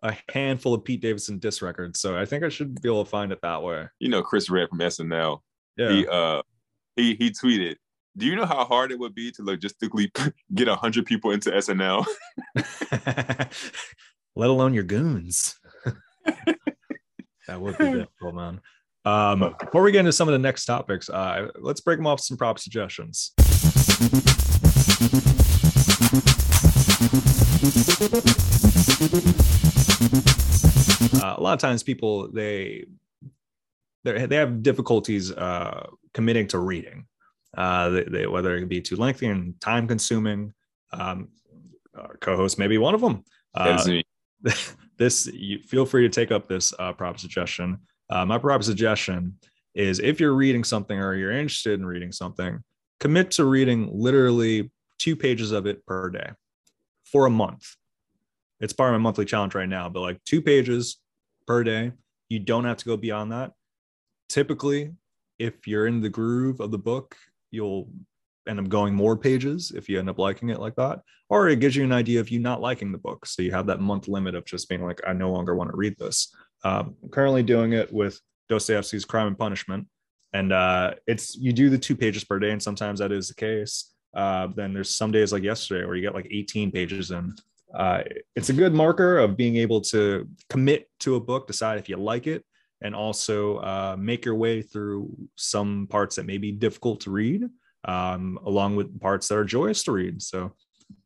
a 0.04 0.16
handful 0.32 0.76
of 0.76 0.84
Pete 0.84 1.02
Davidson 1.02 1.40
diss 1.40 1.64
records. 1.64 2.00
So 2.00 2.16
I 2.16 2.26
think 2.26 2.44
I 2.44 2.50
should 2.50 2.80
be 2.84 2.90
able 2.90 3.04
to 3.04 3.10
find 3.10 3.32
it 3.32 3.40
that 3.42 3.64
way. 3.64 3.88
You 3.98 4.10
know 4.10 4.22
Chris 4.22 4.48
Redd 4.48 4.70
from 4.70 4.78
SNL. 4.78 5.40
Yeah. 5.76 5.92
He 5.92 6.08
uh 6.08 6.44
he 6.96 7.16
he 7.16 7.32
tweeted. 7.32 7.78
Do 8.16 8.28
you 8.28 8.36
know 8.36 8.46
how 8.46 8.64
hard 8.66 8.92
it 8.92 9.00
would 9.00 9.16
be 9.16 9.32
to 9.32 9.42
logistically 9.42 10.12
get 10.54 10.68
hundred 10.68 11.08
people 11.08 11.32
into 11.32 11.50
SNL? 11.50 12.06
Let 14.36 14.50
alone 14.52 14.76
your 14.76 14.84
goons. 14.84 15.58
that 17.48 17.60
would 17.60 17.76
be 17.80 17.86
difficult, 17.92 18.36
man. 18.36 18.62
Um, 19.04 19.56
before 19.60 19.82
we 19.82 19.92
get 19.92 20.00
into 20.00 20.14
some 20.14 20.28
of 20.28 20.34
the 20.34 20.40
next 20.40 20.66
topics, 20.66 21.10
uh, 21.10 21.48
let's 21.60 21.82
break 21.82 21.98
them 21.98 22.06
off 22.06 22.20
some 22.20 22.38
prop 22.38 22.60
suggestions. 22.60 23.34
Uh, 31.22 31.36
a 31.38 31.42
lot 31.42 31.54
of 31.54 31.60
times, 31.60 31.82
people 31.82 32.32
they 32.32 32.86
they 34.04 34.26
they 34.28 34.36
have 34.36 34.62
difficulties 34.62 35.32
uh, 35.32 35.88
committing 36.14 36.48
to 36.48 36.60
reading, 36.60 37.06
uh, 37.58 37.90
they, 37.90 38.04
they, 38.04 38.28
whether 38.28 38.56
it 38.56 38.70
be 38.70 38.82
too 38.82 38.98
lengthy 38.98 39.28
and 39.28 39.60
time 39.60 39.88
consuming. 39.88 40.54
Um, 40.94 41.30
our 41.96 42.18
co-host 42.18 42.60
may 42.60 42.68
be 42.68 42.78
one 42.78 42.94
of 42.94 43.02
them. 43.02 43.24
Uh, 43.56 43.84
this 44.98 45.26
you 45.26 45.60
feel 45.60 45.86
free 45.88 46.04
to 46.04 46.10
take 46.10 46.32
up 46.32 46.48
this 46.48 46.72
uh, 46.78 46.94
prop 46.94 47.20
suggestion. 47.20 47.80
Uh, 48.12 48.26
my 48.26 48.38
prop 48.38 48.64
suggestion 48.64 49.38
is 49.74 50.00
if 50.00 50.20
you're 50.20 50.36
reading 50.36 50.64
something 50.64 51.00
or 51.00 51.16
you're 51.16 51.32
interested 51.32 51.80
in 51.80 51.86
reading 51.86 52.12
something, 52.12 52.62
commit 53.00 53.32
to 53.32 53.46
reading 53.46 53.90
literally 53.94 54.70
two 55.00 55.16
pages 55.16 55.52
of 55.52 55.66
it 55.66 55.86
per 55.86 56.10
day 56.10 56.32
for 57.06 57.26
a 57.26 57.30
month. 57.30 57.76
It's 58.60 58.74
part 58.74 58.94
of 58.94 59.00
my 59.00 59.04
monthly 59.04 59.26
challenge 59.26 59.56
right 59.56 59.70
now, 59.70 59.90
but 59.90 60.02
like 60.02 60.24
two 60.26 60.42
pages 60.42 60.98
per 61.48 61.64
day. 61.64 61.94
You 62.30 62.40
don't 62.40 62.66
have 62.66 62.78
to 62.78 62.86
go 62.86 62.98
beyond 62.98 63.32
that. 63.32 63.54
Typically, 64.30 64.92
if 65.40 65.68
you're 65.68 65.88
in 65.88 66.02
the 66.02 66.10
groove 66.10 66.60
of 66.60 66.72
the 66.72 66.78
book, 66.78 67.16
you'll 67.50 67.90
end 68.48 68.60
up 68.60 68.70
going 68.70 68.94
more 68.94 69.18
pages 69.18 69.72
if 69.76 69.90
you 69.90 70.00
end 70.00 70.10
up 70.10 70.18
liking 70.20 70.50
it 70.50 70.60
like 70.60 70.76
that 70.76 71.02
or 71.32 71.48
it 71.48 71.62
gives 71.62 71.78
you 71.78 71.86
an 71.86 71.94
idea 71.94 72.20
of 72.20 72.30
you 72.30 72.40
not 72.40 72.60
liking 72.60 72.92
the 72.92 72.98
book. 72.98 73.26
So 73.26 73.42
you 73.42 73.52
have 73.52 73.68
that 73.68 73.80
month 73.80 74.10
limit 74.10 74.36
of 74.36 74.44
just 74.44 74.68
being 74.68 74.84
like, 74.84 75.00
I 75.08 75.14
no 75.14 75.32
longer 75.32 75.56
want 75.56 75.72
to 75.72 75.78
read 75.78 75.98
this. 75.98 76.36
Um, 76.64 76.96
I'm 77.04 77.10
currently 77.10 77.44
doing 77.44 77.74
it 77.74 77.92
with 77.92 78.20
Dostoevsky's 78.50 79.06
Crime 79.06 79.28
and 79.28 79.38
Punishment, 79.38 79.88
and 80.34 80.52
uh, 80.52 80.94
it's 81.08 81.36
you 81.36 81.54
do 81.54 81.70
the 81.70 81.78
two 81.78 81.96
pages 81.96 82.24
per 82.24 82.40
day, 82.40 82.52
and 82.52 82.62
sometimes 82.62 83.00
that 83.00 83.12
is 83.12 83.28
the 83.28 83.36
case. 83.36 83.94
Uh, 84.16 84.48
then 84.56 84.74
there's 84.74 84.90
some 84.90 85.12
days 85.12 85.32
like 85.32 85.44
yesterday 85.44 85.86
where 85.86 85.96
you 85.96 86.02
get 86.02 86.14
like 86.14 86.28
18 86.30 86.72
pages 86.72 87.12
in. 87.12 87.34
Uh, 87.74 88.04
it's 88.36 88.50
a 88.50 88.54
good 88.54 88.74
marker 88.74 89.18
of 89.18 89.38
being 89.38 89.56
able 89.56 89.80
to 89.80 90.28
commit 90.50 90.90
to 91.00 91.16
a 91.16 91.20
book, 91.20 91.48
decide 91.48 91.80
if 91.80 91.88
you 91.88 91.96
like 91.96 92.28
it, 92.28 92.44
and 92.82 92.94
also 92.94 93.58
uh, 93.58 93.96
make 93.98 94.26
your 94.26 94.36
way 94.36 94.62
through 94.62 95.10
some 95.36 95.88
parts 95.90 96.16
that 96.16 96.26
may 96.26 96.38
be 96.38 96.52
difficult 96.52 97.00
to 97.02 97.12
read, 97.12 97.48
um, 97.86 98.38
along 98.46 98.76
with 98.76 99.00
parts 99.00 99.28
that 99.28 99.38
are 99.38 99.46
joyous 99.46 99.84
to 99.84 99.92
read. 99.92 100.22
So 100.22 100.54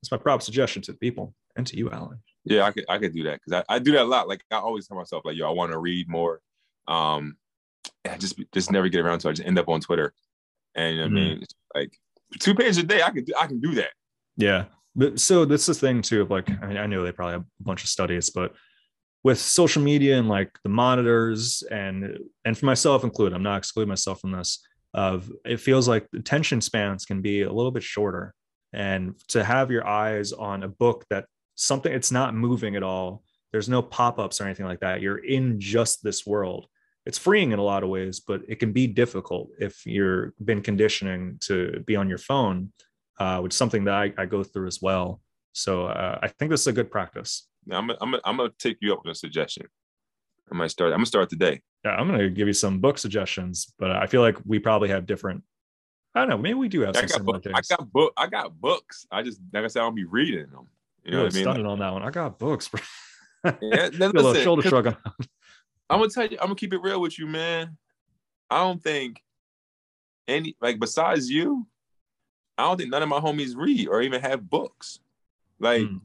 that's 0.01 0.11
my 0.11 0.17
prop 0.17 0.41
suggestion 0.41 0.81
to 0.83 0.93
the 0.93 0.97
people 0.97 1.35
and 1.55 1.67
to 1.67 1.77
you, 1.77 1.91
Alan. 1.91 2.19
Yeah, 2.45 2.63
I 2.63 2.71
could 2.71 2.85
I 2.87 2.97
could 2.99 3.13
do 3.13 3.23
that 3.23 3.41
because 3.43 3.63
I, 3.67 3.75
I 3.75 3.79
do 3.79 3.91
that 3.93 4.03
a 4.03 4.05
lot. 4.05 4.27
Like 4.27 4.43
I 4.51 4.57
always 4.57 4.87
tell 4.87 4.97
myself, 4.97 5.25
like, 5.25 5.35
yo, 5.35 5.47
I 5.47 5.51
want 5.51 5.71
to 5.71 5.79
read 5.79 6.07
more. 6.07 6.41
Um 6.87 7.37
I 8.07 8.17
just 8.17 8.39
just 8.53 8.71
never 8.71 8.87
get 8.87 9.01
around 9.01 9.19
to 9.19 9.27
it. 9.27 9.31
I 9.31 9.33
just 9.33 9.47
end 9.47 9.59
up 9.59 9.69
on 9.69 9.81
Twitter. 9.81 10.13
And 10.75 10.95
you 10.95 11.01
know 11.01 11.07
what 11.07 11.11
I 11.11 11.23
mean? 11.23 11.39
It's 11.41 11.55
like 11.73 11.97
two 12.39 12.55
pages 12.55 12.77
a 12.77 12.83
day, 12.83 13.01
I 13.01 13.11
could 13.11 13.31
I 13.37 13.47
can 13.47 13.59
do 13.59 13.75
that. 13.75 13.91
Yeah. 14.37 14.65
But 14.95 15.19
so 15.19 15.43
this 15.43 15.67
is 15.67 15.79
the 15.79 15.87
thing 15.87 16.01
too 16.01 16.21
of 16.21 16.29
like 16.29 16.49
I, 16.49 16.67
mean, 16.67 16.77
I 16.77 16.85
know 16.85 17.03
they 17.03 17.11
probably 17.11 17.33
have 17.33 17.41
a 17.41 17.63
bunch 17.63 17.83
of 17.83 17.89
studies, 17.89 18.29
but 18.29 18.53
with 19.23 19.39
social 19.39 19.81
media 19.81 20.19
and 20.19 20.29
like 20.29 20.51
the 20.63 20.69
monitors 20.69 21.63
and 21.71 22.19
and 22.45 22.57
for 22.57 22.65
myself 22.67 23.03
included, 23.03 23.35
I'm 23.35 23.43
not 23.43 23.57
excluding 23.57 23.89
myself 23.89 24.21
from 24.21 24.31
this. 24.31 24.65
Of 24.93 25.29
it 25.43 25.59
feels 25.59 25.89
like 25.89 26.07
attention 26.15 26.61
spans 26.61 27.05
can 27.05 27.21
be 27.21 27.41
a 27.41 27.51
little 27.51 27.71
bit 27.71 27.83
shorter, 27.83 28.33
and 28.71 29.15
to 29.29 29.43
have 29.43 29.71
your 29.71 29.85
eyes 29.85 30.31
on 30.31 30.63
a 30.63 30.69
book 30.69 31.05
that 31.09 31.25
something 31.55 31.91
it's 31.91 32.11
not 32.11 32.35
moving 32.35 32.75
at 32.75 32.83
all. 32.83 33.23
There's 33.51 33.69
no 33.69 33.81
pop-ups 33.81 34.39
or 34.41 34.45
anything 34.45 34.65
like 34.65 34.81
that. 34.81 35.01
You're 35.01 35.17
in 35.23 35.59
just 35.59 36.03
this 36.03 36.25
world. 36.25 36.67
It's 37.05 37.17
freeing 37.17 37.51
in 37.51 37.59
a 37.59 37.63
lot 37.63 37.83
of 37.83 37.89
ways, 37.89 38.19
but 38.19 38.41
it 38.47 38.59
can 38.59 38.71
be 38.73 38.87
difficult 38.87 39.49
if 39.59 39.85
you're 39.85 40.33
been 40.43 40.61
conditioning 40.61 41.37
to 41.41 41.83
be 41.85 41.95
on 41.95 42.09
your 42.09 42.17
phone 42.17 42.71
uh, 43.19 43.39
which 43.39 43.53
is 43.53 43.57
something 43.57 43.85
that 43.85 43.93
I, 43.93 44.13
I 44.17 44.25
go 44.25 44.43
through 44.43 44.67
as 44.67 44.81
well. 44.81 45.21
So 45.53 45.85
uh, 45.85 46.19
I 46.21 46.27
think 46.27 46.51
this 46.51 46.61
is 46.61 46.67
a 46.67 46.73
good 46.73 46.91
practice. 46.91 47.47
Now, 47.65 47.77
I'm 47.77 47.87
gonna- 47.87 47.99
I'm 48.01 48.15
I'm 48.25 48.37
gonna 48.37 48.51
take 48.59 48.77
you 48.81 48.93
up 48.93 48.99
on 49.05 49.11
a 49.11 49.15
suggestion. 49.15 49.67
I 50.51 50.55
might 50.55 50.71
start. 50.71 50.91
I'm 50.91 50.97
gonna 50.97 51.05
start 51.05 51.29
today. 51.29 51.61
Yeah, 51.83 51.91
I'm 51.91 52.07
going 52.07 52.19
to 52.19 52.29
give 52.29 52.47
you 52.47 52.53
some 52.53 52.79
book 52.79 52.97
suggestions, 52.97 53.73
but 53.79 53.91
I 53.91 54.07
feel 54.07 54.21
like 54.21 54.37
we 54.43 54.59
probably 54.59 54.89
have 54.89 55.05
different. 55.05 55.43
I 56.13 56.21
don't 56.21 56.29
know. 56.29 56.37
Maybe 56.37 56.55
we 56.55 56.67
do 56.67 56.81
have 56.81 56.97
I 56.97 57.01
some 57.01 57.07
got, 57.07 57.17
similar 57.17 57.39
book, 57.39 57.51
I 57.55 57.61
got 57.61 57.91
book. 57.91 58.13
I 58.17 58.27
got 58.27 58.59
books. 58.59 59.05
I 59.11 59.21
just 59.21 59.39
like 59.53 59.63
I 59.63 59.67
said, 59.67 59.81
I'll 59.81 59.91
be 59.91 60.03
reading 60.03 60.47
them. 60.51 60.67
You 61.05 61.11
know 61.11 61.17
Really 61.17 61.23
what 61.27 61.33
I 61.33 61.35
mean? 61.35 61.43
stunning 61.43 61.65
on 61.67 61.79
that 61.79 61.93
one. 61.93 62.03
I 62.03 62.09
got 62.09 62.39
books. 62.39 62.67
bro. 62.67 62.81
Yeah, 63.61 63.87
a 63.87 63.89
little 63.89 64.33
shoulder 64.33 64.63
'cause 64.63 64.69
shrug. 64.69 64.87
on- 64.87 64.97
I'm 65.89 65.99
gonna 65.99 66.09
tell 66.09 66.25
you. 66.25 66.37
I'm 66.39 66.47
gonna 66.47 66.55
keep 66.55 66.73
it 66.73 66.81
real 66.81 66.99
with 66.99 67.19
you, 67.19 67.27
man. 67.27 67.77
I 68.49 68.57
don't 68.59 68.81
think 68.81 69.21
any 70.27 70.55
like 70.61 70.79
besides 70.79 71.29
you. 71.29 71.67
I 72.57 72.63
don't 72.63 72.77
think 72.77 72.89
none 72.89 73.03
of 73.03 73.09
my 73.09 73.19
homies 73.19 73.55
read 73.55 73.87
or 73.87 74.01
even 74.01 74.21
have 74.21 74.49
books. 74.49 74.99
Like 75.59 75.83
Mm. 75.83 76.01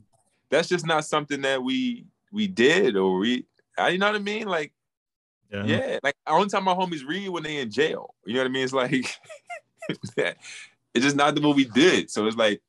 that's 0.50 0.68
just 0.68 0.86
not 0.86 1.04
something 1.06 1.40
that 1.42 1.62
we 1.62 2.04
we 2.30 2.46
did 2.46 2.96
or 2.96 3.18
we. 3.18 3.46
I, 3.78 3.88
you 3.90 3.98
know 3.98 4.06
what 4.06 4.16
I 4.16 4.18
mean? 4.18 4.46
Like 4.48 4.72
Yeah. 5.50 5.64
yeah, 5.64 5.98
like 6.02 6.16
only 6.26 6.48
time 6.48 6.64
my 6.64 6.74
homies 6.74 7.06
read 7.06 7.28
when 7.30 7.42
they 7.42 7.56
in 7.58 7.70
jail. 7.70 8.14
You 8.26 8.34
know 8.34 8.40
what 8.40 8.46
I 8.48 8.50
mean? 8.50 8.64
It's 8.64 8.72
like 8.74 8.92
it's 10.18 11.04
just 11.04 11.16
not 11.16 11.34
the 11.34 11.40
what 11.40 11.56
we 11.56 11.64
did. 11.64 12.10
So 12.10 12.26
it's 12.26 12.36
like 12.36 12.60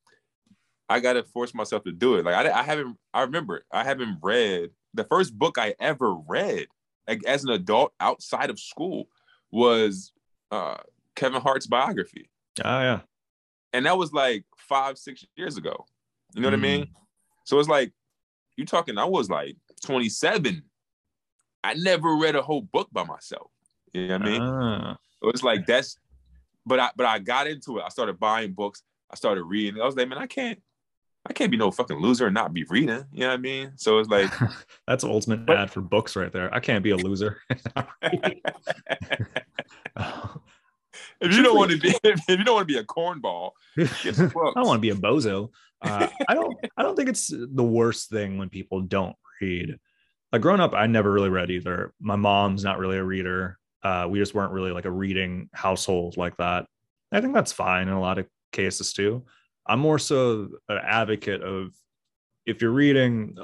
I 0.92 1.00
gotta 1.00 1.24
force 1.24 1.54
myself 1.54 1.84
to 1.86 1.92
do 1.92 2.16
it. 2.16 2.26
Like 2.26 2.36
I, 2.36 2.60
I 2.60 2.64
haven't. 2.64 2.98
I 3.14 3.22
remember 3.22 3.64
I 3.72 3.84
haven't 3.84 4.18
read 4.22 4.70
the 4.94 5.04
first 5.06 5.38
book 5.38 5.58
I 5.58 5.74
ever 5.80 6.14
read, 6.28 6.68
like 7.08 7.24
as 7.26 7.44
an 7.44 7.50
adult 7.52 7.94
outside 8.00 8.50
of 8.50 8.60
school, 8.60 9.08
was 9.52 10.12
uh 10.52 10.78
Kevin 11.16 11.42
Hart's 11.42 11.68
biography, 11.68 12.30
Ah, 12.64 12.82
yeah. 12.82 13.00
and 13.74 13.86
that 13.86 13.98
was 13.98 14.12
like 14.14 14.44
five, 14.58 14.98
six 14.98 15.26
years 15.36 15.58
ago. 15.58 15.86
You 16.36 16.42
know 16.42 16.48
what 16.48 16.54
I 16.54 16.58
mean? 16.58 16.84
Mm. 16.86 16.90
So 17.46 17.60
it's 17.60 17.70
like 17.70 17.92
you're 18.58 18.66
talking. 18.68 18.98
I 18.98 19.06
was 19.06 19.30
like 19.30 19.56
27. 19.86 20.62
I 21.64 21.74
never 21.76 22.16
read 22.16 22.36
a 22.36 22.42
whole 22.42 22.62
book 22.62 22.90
by 22.92 23.04
myself. 23.04 23.52
You 23.94 24.08
know 24.08 24.18
what 24.18 24.22
I 24.28 24.30
mean? 24.32 24.42
Ah. 24.42 24.98
So 25.24 25.30
it's 25.30 25.44
like 25.44 25.66
that's, 25.66 25.98
but 26.66 26.80
I 26.80 26.90
but 26.96 27.06
I 27.06 27.20
got 27.20 27.48
into 27.48 27.78
it. 27.78 27.84
I 27.86 27.90
started 27.90 28.20
buying 28.20 28.54
books. 28.54 28.84
I 29.10 29.16
started 29.16 29.44
reading. 29.44 29.82
I 29.82 29.86
was 29.86 29.96
like, 29.96 30.08
man, 30.08 30.18
I 30.18 30.28
can't, 30.28 30.60
I 31.28 31.34
can't 31.34 31.52
be 31.52 31.58
no 31.58 31.70
fucking 31.72 31.98
loser 31.98 32.26
and 32.26 32.34
not 32.34 32.54
be 32.54 32.64
reading. 32.64 33.06
You 33.12 33.22
know 33.22 33.28
what 33.28 33.34
I 33.34 33.38
mean? 33.38 33.74
So 33.76 34.00
it's 34.00 34.10
like, 34.10 34.32
That's 34.88 35.04
ultimate 35.04 35.46
But- 35.46 35.58
ad 35.58 35.72
for 35.72 35.82
books 35.82 36.16
right 36.16 36.32
there. 36.32 36.54
I 36.54 36.60
can't 36.60 36.84
be 36.84 36.92
a 36.92 36.98
loser. 36.98 37.38
if 41.22 41.36
you 41.36 41.44
don't 41.44 41.56
want 41.58 41.72
to 41.72 41.78
be, 41.78 41.94
if 42.04 42.22
you 42.28 42.44
don't 42.44 42.56
want 42.56 42.68
to 42.68 42.74
be 42.74 42.80
a 42.80 42.84
cornball, 42.84 43.52
I 43.78 43.84
don't 43.84 44.56
want 44.68 44.78
to 44.78 44.80
be 44.80 44.90
a 44.90 44.96
bozo. 44.96 45.50
Uh, 45.82 46.08
I 46.28 46.34
don't. 46.34 46.56
I 46.78 46.84
don't 46.84 46.96
think 46.96 47.10
it's 47.10 47.28
the 47.30 47.64
worst 47.64 48.10
thing 48.10 48.38
when 48.38 48.50
people 48.50 48.82
don't 48.82 49.16
read. 49.42 49.80
like 50.32 50.42
growing 50.42 50.60
up, 50.60 50.74
I 50.74 50.86
never 50.88 51.12
really 51.12 51.30
read 51.30 51.50
either. 51.50 51.94
My 52.00 52.16
mom's 52.16 52.64
not 52.64 52.78
really 52.78 52.98
a 52.98 53.04
reader. 53.04 53.58
Uh, 53.84 54.08
we 54.10 54.20
just 54.20 54.36
weren't 54.36 54.54
really 54.54 54.72
like 54.72 54.86
a 54.86 54.92
reading 54.92 55.50
household 55.54 56.18
like 56.18 56.38
that. 56.38 56.68
I 57.12 57.20
think 57.20 57.34
that's 57.34 57.52
fine 57.52 57.88
in 57.88 57.94
a 57.94 58.00
lot 58.00 58.20
of 58.20 58.28
cases 58.52 58.94
too. 58.94 59.26
I'm 59.72 59.80
more 59.80 60.00
so 60.00 60.50
an 60.68 60.80
advocate 60.84 61.42
of 61.42 61.74
if 62.46 62.62
you're 62.62 62.72
reading, 62.72 63.38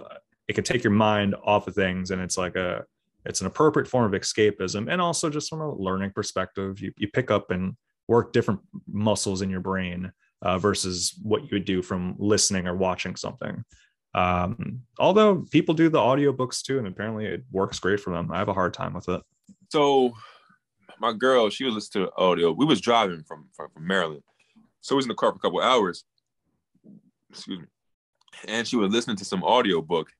it 0.49 0.53
can 0.53 0.63
take 0.65 0.84
your 0.84 0.91
mind 0.91 1.36
off 1.41 1.67
of 1.67 1.75
things, 1.75 2.11
and 2.11 2.21
it's 2.21 2.38
like 2.38 2.57
a 2.57 2.84
it's 3.25 3.39
an 3.41 3.47
appropriate 3.47 3.88
form 3.88 4.13
of 4.13 4.19
escapism, 4.19 4.91
and 4.91 5.01
also 5.01 5.30
just 5.30 5.49
from 5.49 5.61
a 5.61 5.73
learning 5.73 6.11
perspective, 6.11 6.82
you 6.82 6.91
you 6.97 7.07
pick 7.07 7.32
up 7.32 7.49
and 7.51 7.78
work 8.09 8.34
different 8.34 8.59
muscles 8.91 9.41
in 9.41 9.49
your 9.49 9.61
brain 9.61 10.11
uh, 10.41 10.59
versus 10.59 11.17
what 11.23 11.43
you 11.43 11.49
would 11.53 11.65
do 11.65 11.82
from 11.82 12.15
listening 12.17 12.67
or 12.67 12.75
watching 12.75 13.15
something. 13.15 13.63
Um, 14.13 14.82
although 14.99 15.45
people 15.51 15.75
do 15.75 15.88
the 15.88 15.99
audiobooks 15.99 16.61
too, 16.61 16.78
and 16.78 16.88
apparently 16.88 17.25
it 17.25 17.43
works 17.51 17.80
great 17.80 18.01
for 18.01 18.13
them. 18.13 18.32
I 18.34 18.38
have 18.39 18.49
a 18.49 18.53
hard 18.53 18.73
time 18.73 18.93
with 18.93 19.07
it. 19.07 19.21
So 19.69 20.13
my 20.99 21.13
girl, 21.13 21.49
she 21.49 21.63
was 21.63 21.75
listening 21.75 22.07
to 22.07 22.11
audio. 22.17 22.51
We 22.51 22.65
was 22.65 22.82
driving 22.82 23.23
from, 23.23 23.47
from, 23.55 23.69
from 23.71 23.88
Maryland. 23.88 24.23
So 24.82 24.95
we 24.95 24.97
was 24.97 25.05
in 25.05 25.09
the 25.09 25.15
car 25.15 25.32
for 25.32 25.38
a 25.38 25.39
couple 25.39 25.61
hours. 25.61 26.03
Excuse 27.30 27.59
me. 27.59 27.65
And 28.47 28.67
she 28.67 28.75
was 28.75 28.91
listening 28.91 29.17
to 29.17 29.25
some 29.25 29.43
audio 29.43 29.82
book. 29.82 30.11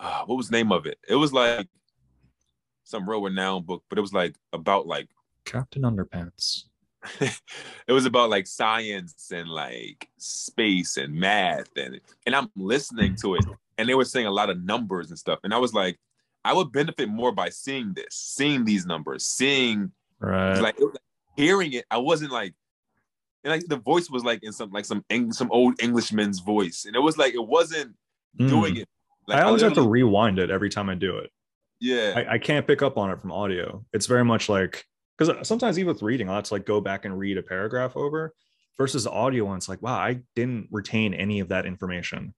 Uh, 0.00 0.22
what 0.26 0.36
was 0.36 0.48
the 0.48 0.56
name 0.56 0.72
of 0.72 0.86
it? 0.86 0.98
It 1.08 1.16
was 1.16 1.32
like 1.32 1.68
some 2.84 3.08
real 3.08 3.22
renowned 3.22 3.66
book, 3.66 3.82
but 3.88 3.98
it 3.98 4.00
was 4.00 4.12
like 4.12 4.34
about 4.52 4.86
like 4.86 5.08
Captain 5.44 5.82
Underpants. 5.82 6.64
it 7.20 7.92
was 7.92 8.06
about 8.06 8.30
like 8.30 8.46
science 8.46 9.30
and 9.32 9.48
like 9.48 10.08
space 10.18 10.96
and 10.96 11.14
math 11.14 11.68
and 11.76 12.00
and 12.26 12.34
I'm 12.34 12.50
listening 12.56 13.14
to 13.22 13.36
it 13.36 13.44
and 13.78 13.88
they 13.88 13.94
were 13.94 14.04
saying 14.04 14.26
a 14.26 14.32
lot 14.32 14.50
of 14.50 14.62
numbers 14.64 15.10
and 15.10 15.18
stuff 15.18 15.38
and 15.44 15.54
I 15.54 15.58
was 15.58 15.72
like 15.72 15.96
I 16.44 16.52
would 16.52 16.72
benefit 16.72 17.08
more 17.08 17.30
by 17.30 17.50
seeing 17.50 17.92
this 17.94 18.08
seeing 18.10 18.64
these 18.64 18.84
numbers 18.84 19.24
seeing 19.24 19.92
right 20.18 20.58
like, 20.60 20.80
like 20.80 20.96
hearing 21.36 21.72
it 21.74 21.84
I 21.88 21.98
wasn't 21.98 22.32
like 22.32 22.54
and 23.44 23.52
like 23.52 23.66
the 23.68 23.76
voice 23.76 24.10
was 24.10 24.24
like 24.24 24.42
in 24.42 24.52
some 24.52 24.70
like 24.70 24.84
some 24.84 25.04
Eng- 25.10 25.32
some 25.32 25.50
old 25.50 25.80
Englishman's 25.82 26.40
voice 26.40 26.84
and 26.86 26.96
it 26.96 27.00
was 27.00 27.16
like 27.16 27.34
it 27.34 27.46
wasn't 27.46 27.94
mm. 28.38 28.48
doing 28.48 28.76
it 28.76 28.88
like, 29.26 29.38
I 29.38 29.42
always 29.42 29.62
I 29.62 29.66
have 29.66 29.74
to 29.74 29.88
rewind 29.88 30.38
it 30.38 30.50
every 30.50 30.70
time 30.70 30.88
I 30.88 30.94
do 30.94 31.18
it 31.18 31.30
yeah 31.80 32.14
I, 32.16 32.34
I 32.34 32.38
can't 32.38 32.66
pick 32.66 32.82
up 32.82 32.96
on 32.96 33.10
it 33.10 33.20
from 33.20 33.32
audio 33.32 33.84
it's 33.92 34.06
very 34.06 34.24
much 34.24 34.48
like 34.48 34.84
because 35.18 35.46
sometimes 35.46 35.78
even 35.78 35.92
with 35.92 36.02
reading, 36.02 36.28
I'll 36.28 36.36
have 36.36 36.44
to 36.44 36.54
like 36.54 36.64
go 36.64 36.80
back 36.80 37.04
and 37.04 37.18
read 37.18 37.38
a 37.38 37.42
paragraph 37.42 37.96
over 37.96 38.34
versus 38.76 39.04
the 39.04 39.10
audio 39.10 39.46
one. 39.46 39.56
It's 39.56 39.68
like, 39.68 39.82
wow, 39.82 39.98
I 39.98 40.20
didn't 40.36 40.68
retain 40.70 41.12
any 41.12 41.40
of 41.40 41.48
that 41.48 41.66
information. 41.66 42.34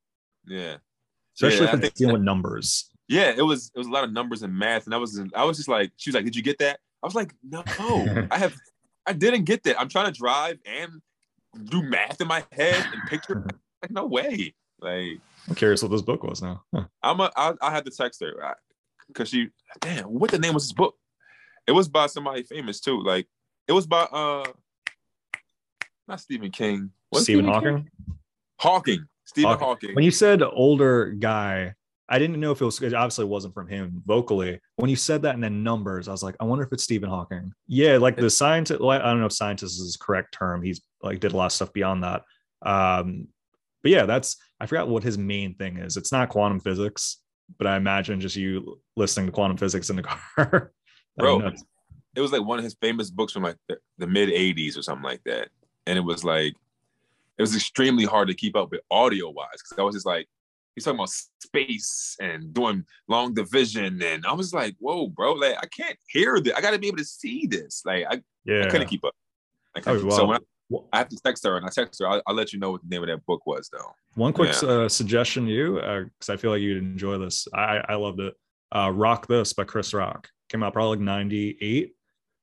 Yeah. 0.47 0.77
Especially 1.37 1.67
yeah, 1.67 1.77
if 1.77 1.85
it's 1.85 1.99
dealing 1.99 2.15
with 2.15 2.23
numbers. 2.23 2.91
Yeah, 3.09 3.33
it 3.37 3.43
was 3.43 3.71
it 3.75 3.79
was 3.79 3.87
a 3.87 3.91
lot 3.91 4.05
of 4.05 4.13
numbers 4.13 4.43
and 4.43 4.57
math. 4.57 4.87
And 4.87 4.95
I 4.95 4.99
was 4.99 5.21
I 5.35 5.45
was 5.45 5.57
just 5.59 5.69
like, 5.69 5.93
she 5.97 6.11
was 6.11 6.15
like, 6.15 6.25
Did 6.25 6.37
you 6.37 6.43
get 6.43 6.59
that? 6.59 6.79
I 7.03 7.07
was 7.07 7.15
like, 7.15 7.35
No, 7.43 7.63
I 8.31 8.39
have 8.39 8.55
I 9.07 9.13
didn't 9.13 9.45
get 9.45 9.63
that. 9.65 9.81
I'm 9.81 9.89
trying 9.89 10.07
to 10.07 10.19
drive 10.19 10.59
and 10.65 11.01
do 11.65 11.83
math 11.83 12.21
in 12.21 12.29
my 12.29 12.45
head 12.53 12.85
and 12.93 13.03
picture. 13.09 13.45
like, 13.45 13.57
no 13.91 14.07
way. 14.07 14.55
Like 14.81 15.21
I'm 15.49 15.55
curious 15.55 15.83
what 15.83 15.91
this 15.91 16.03
book 16.03 16.23
was 16.23 16.43
now. 16.43 16.63
Huh. 16.75 16.85
I'm 17.03 17.21
a 17.21 17.31
I, 17.37 17.55
I 17.61 17.71
had 17.71 17.85
to 17.85 17.91
text 17.91 18.23
her 18.23 18.57
because 19.09 19.29
she 19.29 19.49
damn, 19.81 20.05
what 20.05 20.31
the 20.31 20.39
name 20.39 20.55
was 20.55 20.65
this 20.65 20.73
book? 20.73 20.97
It 21.67 21.73
was 21.73 21.89
by 21.89 22.07
somebody 22.07 22.43
famous 22.43 22.81
too. 22.81 23.03
Like 23.03 23.27
it 23.69 23.73
was 23.73 23.87
by 23.87 24.03
uh 24.03 24.45
not 26.09 26.21
Stephen 26.21 26.51
King. 26.51 26.91
What 27.11 27.23
Stephen, 27.23 27.47
Hawking? 27.47 27.77
King? 27.77 27.91
Hawking. 28.59 29.07
Stephen 29.25 29.51
Hawking. 29.51 29.67
Hawking. 29.67 29.95
When 29.95 30.05
you 30.05 30.11
said 30.11 30.43
older 30.43 31.11
guy, 31.13 31.75
I 32.13 32.19
didn't 32.19 32.41
know 32.41 32.51
if 32.51 32.61
it 32.61 32.65
was 32.65 32.83
it 32.83 32.93
obviously 32.93 33.25
wasn't 33.25 33.55
from 33.55 33.69
him 33.69 34.03
vocally. 34.05 34.61
When 34.77 34.91
you 34.91 34.97
said 34.97 35.23
that 35.23 35.35
and 35.35 35.43
then 35.43 35.63
numbers, 35.63 36.09
I 36.09 36.11
was 36.11 36.25
like, 36.25 36.35
I 36.41 36.45
wonder 36.45 36.65
if 36.65 36.73
it's 36.73 36.83
Stephen 36.83 37.09
Hawking. 37.09 37.53
Yeah, 37.69 37.99
like 37.99 38.17
the 38.17 38.29
scientist. 38.29 38.81
I 38.83 38.99
don't 38.99 39.21
know 39.21 39.27
if 39.27 39.33
scientist 39.33 39.81
is 39.81 39.93
the 39.93 40.05
correct 40.05 40.35
term. 40.37 40.61
He's 40.61 40.81
like 41.03 41.21
did 41.21 41.33
a 41.33 41.37
lot 41.37 41.47
of 41.47 41.53
stuff 41.53 41.73
beyond 41.73 42.03
that. 42.03 42.25
Um, 42.63 43.29
but 43.83 43.93
yeah, 43.93 44.07
that's 44.07 44.37
I 44.59 44.67
forgot 44.67 44.89
what 44.89 45.05
his 45.05 45.19
main 45.19 45.55
thing 45.55 45.77
is. 45.77 45.97
It's 45.97 46.11
not 46.11 46.31
quantum 46.31 46.59
physics, 46.59 47.19
but 47.59 47.69
I 47.69 47.77
imagine 47.77 48.21
just 48.21 48.35
you 48.35 48.81
listening 48.97 49.27
to 49.27 49.33
quantum 49.33 49.57
physics 49.57 49.89
in 49.89 49.97
the 49.97 50.03
car. 50.37 50.73
bro. 51.17 51.53
It 52.17 52.21
was 52.21 52.33
like 52.33 52.45
one 52.45 52.59
of 52.59 52.65
his 52.65 52.75
famous 52.81 53.09
books 53.09 53.33
from 53.33 53.45
like 53.45 53.57
the, 53.69 53.79
the 53.99 54.09
mid 54.09 54.31
'80s 54.31 54.77
or 54.77 54.83
something 54.83 55.05
like 55.05 55.23
that, 55.27 55.49
and 55.87 55.97
it 55.97 56.03
was 56.03 56.25
like 56.25 56.55
it 57.39 57.43
was 57.43 57.55
extremely 57.55 58.05
hard 58.05 58.27
to 58.29 58.35
keep 58.35 58.57
up 58.57 58.73
with 58.73 58.81
audio 58.91 59.31
wise 59.31 59.47
because 59.55 59.79
I 59.79 59.83
was 59.83 59.95
just 59.95 60.07
like 60.07 60.29
he's 60.81 60.85
talking 60.85 60.99
about 60.99 61.11
space 61.11 62.17
and 62.21 62.53
doing 62.53 62.85
long 63.09 63.35
division, 63.35 64.03
and 64.03 64.27
I 64.27 64.33
was 64.33 64.53
like, 64.53 64.75
whoa, 64.79 65.09
bro, 65.09 65.35
like 65.35 65.57
I 65.59 65.67
can't 65.67 65.97
hear 66.09 66.41
this. 66.41 66.55
I 66.55 66.61
got 66.61 66.73
to 66.73 66.79
be 66.79 66.89
able 66.89 66.99
to 66.99 67.05
see 67.05 67.47
this. 67.47 67.83
Like 67.85 68.07
I, 68.09 68.21
yeah. 68.45 68.65
I 68.65 68.69
couldn't 68.69 68.89
keep 68.89 69.05
up. 69.05 69.15
Oh, 69.87 70.05
well, 70.05 70.17
so 70.17 70.27
when 70.27 70.39
I, 70.39 70.77
I, 70.93 70.99
have 70.99 71.09
to 71.11 71.17
text 71.25 71.45
her 71.47 71.57
and 71.57 71.65
I 71.65 71.69
text 71.69 72.01
her. 72.01 72.09
I'll, 72.09 72.23
I'll, 72.27 72.35
let 72.35 72.53
you 72.53 72.59
know 72.59 72.73
what 72.73 72.83
the 72.83 72.89
name 72.89 73.03
of 73.03 73.09
that 73.09 73.25
book 73.25 73.47
was, 73.47 73.69
though. 73.73 73.93
One 74.15 74.33
quick 74.33 74.53
yeah. 74.63 74.69
uh, 74.69 74.89
suggestion, 74.89 75.47
to 75.47 75.53
you, 75.53 75.75
because 75.75 76.29
uh, 76.29 76.33
I 76.33 76.37
feel 76.37 76.51
like 76.51 76.61
you'd 76.61 76.79
enjoy 76.79 77.19
this. 77.19 77.47
I, 77.55 77.81
I 77.89 77.95
loved 77.95 78.19
it. 78.19 78.35
Uh, 78.75 78.91
Rock 78.93 79.29
This 79.29 79.53
by 79.53 79.65
Chris 79.65 79.95
Rock 79.95 80.29
came 80.51 80.63
out 80.63 80.73
probably 80.73 80.97
like 80.97 81.05
98 81.05 81.95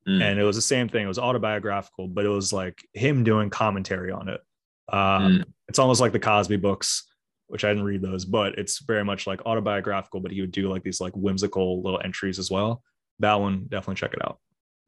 mm. 0.07 0.21
and 0.21 0.39
it 0.39 0.43
was 0.43 0.55
the 0.55 0.61
same 0.61 0.89
thing 0.89 1.03
it 1.03 1.07
was 1.07 1.19
autobiographical 1.19 2.07
but 2.07 2.25
it 2.25 2.29
was 2.29 2.51
like 2.51 2.81
him 2.93 3.23
doing 3.23 3.49
commentary 3.49 4.11
on 4.11 4.29
it 4.29 4.41
um, 4.89 5.39
mm. 5.39 5.43
it's 5.67 5.79
almost 5.79 6.01
like 6.01 6.13
the 6.13 6.19
cosby 6.19 6.57
books 6.57 7.06
which 7.47 7.63
i 7.63 7.69
didn't 7.69 7.83
read 7.83 8.01
those 8.01 8.25
but 8.25 8.57
it's 8.57 8.79
very 8.79 9.03
much 9.03 9.27
like 9.27 9.41
autobiographical 9.45 10.19
but 10.19 10.31
he 10.31 10.41
would 10.41 10.51
do 10.51 10.69
like 10.69 10.83
these 10.83 11.01
like 11.01 11.13
whimsical 11.15 11.81
little 11.81 12.01
entries 12.03 12.39
as 12.39 12.51
well 12.51 12.81
that 13.19 13.35
one 13.35 13.65
definitely 13.69 13.95
check 13.95 14.13
it 14.13 14.23
out 14.25 14.39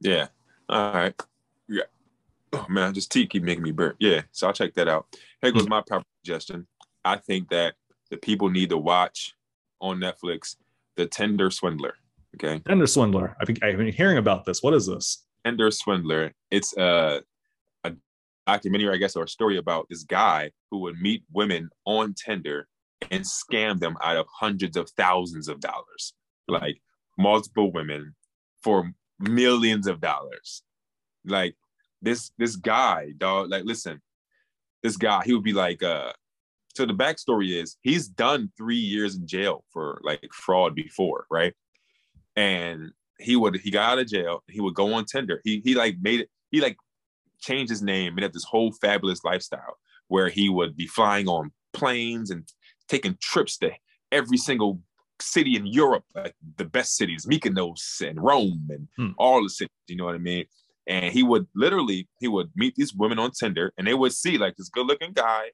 yeah 0.01 0.27
all 0.69 0.93
right 0.93 1.19
yeah 1.67 1.83
oh 2.53 2.65
man 2.69 2.93
just 2.93 3.11
tea 3.11 3.27
keep 3.27 3.43
making 3.43 3.63
me 3.63 3.71
burn 3.71 3.93
yeah 3.99 4.21
so 4.31 4.47
i'll 4.47 4.53
check 4.53 4.73
that 4.73 4.87
out 4.87 5.05
here 5.41 5.51
goes 5.51 5.65
mm. 5.65 5.69
my 5.69 5.81
proper 5.85 6.05
suggestion 6.23 6.67
i 7.05 7.15
think 7.15 7.49
that 7.49 7.75
the 8.09 8.17
people 8.17 8.49
need 8.49 8.69
to 8.69 8.77
watch 8.77 9.35
on 9.81 9.99
netflix 9.99 10.55
the 10.95 11.05
Tinder 11.05 11.49
swindler 11.49 11.93
Okay. 12.35 12.61
Tinder 12.67 12.87
Swindler. 12.87 13.35
I 13.41 13.45
think 13.45 13.63
I've 13.63 13.77
been 13.77 13.91
hearing 13.91 14.17
about 14.17 14.45
this. 14.45 14.61
What 14.61 14.73
is 14.73 14.87
this? 14.87 15.25
Tinder 15.45 15.71
Swindler. 15.71 16.31
It's 16.51 16.75
a, 16.77 16.83
a 16.83 17.21
documentary, 18.53 18.93
I 18.93 18.97
guess, 18.97 19.15
or 19.15 19.23
a 19.23 19.27
story 19.27 19.57
about 19.57 19.87
this 19.89 20.03
guy 20.03 20.51
who 20.69 20.79
would 20.79 20.99
meet 20.99 21.23
women 21.31 21.69
on 21.85 22.13
Tinder 22.13 22.67
and 23.11 23.23
scam 23.23 23.79
them 23.79 23.95
out 24.01 24.17
of 24.17 24.27
hundreds 24.31 24.77
of 24.77 24.89
thousands 24.91 25.47
of 25.47 25.59
dollars, 25.59 26.13
like 26.47 26.81
multiple 27.17 27.71
women 27.71 28.15
for 28.63 28.91
millions 29.19 29.87
of 29.87 30.01
dollars. 30.01 30.63
Like 31.25 31.55
this 32.01 32.31
this 32.37 32.55
guy, 32.55 33.13
dog. 33.17 33.49
Like, 33.49 33.65
listen, 33.65 34.01
this 34.83 34.97
guy, 34.97 35.23
he 35.25 35.33
would 35.33 35.43
be 35.43 35.53
like, 35.53 35.83
uh, 35.83 36.13
so 36.75 36.85
the 36.85 36.93
backstory 36.93 37.61
is 37.61 37.77
he's 37.81 38.07
done 38.07 38.51
three 38.57 38.83
years 38.93 39.15
in 39.15 39.27
jail 39.27 39.63
for 39.71 39.99
like 40.03 40.29
fraud 40.33 40.75
before, 40.75 41.25
right? 41.29 41.53
and 42.39 42.91
he 43.19 43.35
would 43.35 43.57
he 43.57 43.69
got 43.69 43.91
out 43.91 43.99
of 43.99 44.07
jail. 44.07 44.43
He 44.47 44.61
would 44.61 44.73
go 44.73 44.93
on 44.93 45.05
Tinder. 45.05 45.41
He 45.43 45.61
he 45.63 45.75
like 45.75 45.97
made 46.01 46.21
it. 46.21 46.29
He 46.51 46.61
like 46.61 46.77
changed 47.39 47.69
his 47.69 47.81
name 47.81 48.13
and 48.13 48.23
had 48.23 48.33
this 48.33 48.43
whole 48.43 48.71
fabulous 48.71 49.23
lifestyle 49.23 49.77
where 50.07 50.29
he 50.29 50.49
would 50.49 50.75
be 50.75 50.87
flying 50.87 51.27
on 51.27 51.51
planes 51.73 52.31
and 52.31 52.47
taking 52.87 53.17
trips 53.21 53.57
to 53.57 53.71
every 54.11 54.37
single 54.37 54.81
city 55.21 55.55
in 55.55 55.65
Europe, 55.65 56.03
like 56.15 56.35
the 56.57 56.65
best 56.65 56.95
cities, 56.95 57.25
Mykonos 57.25 58.01
and 58.07 58.21
Rome 58.21 58.67
and 58.69 58.87
hmm. 58.97 59.11
all 59.17 59.43
the 59.43 59.49
cities. 59.49 59.69
You 59.87 59.97
know 59.97 60.05
what 60.05 60.15
I 60.15 60.19
mean? 60.19 60.45
And 60.87 61.13
he 61.13 61.23
would 61.23 61.47
literally 61.55 62.07
he 62.19 62.27
would 62.27 62.49
meet 62.55 62.75
these 62.75 62.93
women 62.93 63.19
on 63.19 63.31
Tinder, 63.31 63.71
and 63.77 63.85
they 63.85 63.93
would 63.93 64.13
see 64.13 64.37
like 64.37 64.55
this 64.55 64.69
good 64.69 64.87
looking 64.87 65.13
guy 65.13 65.51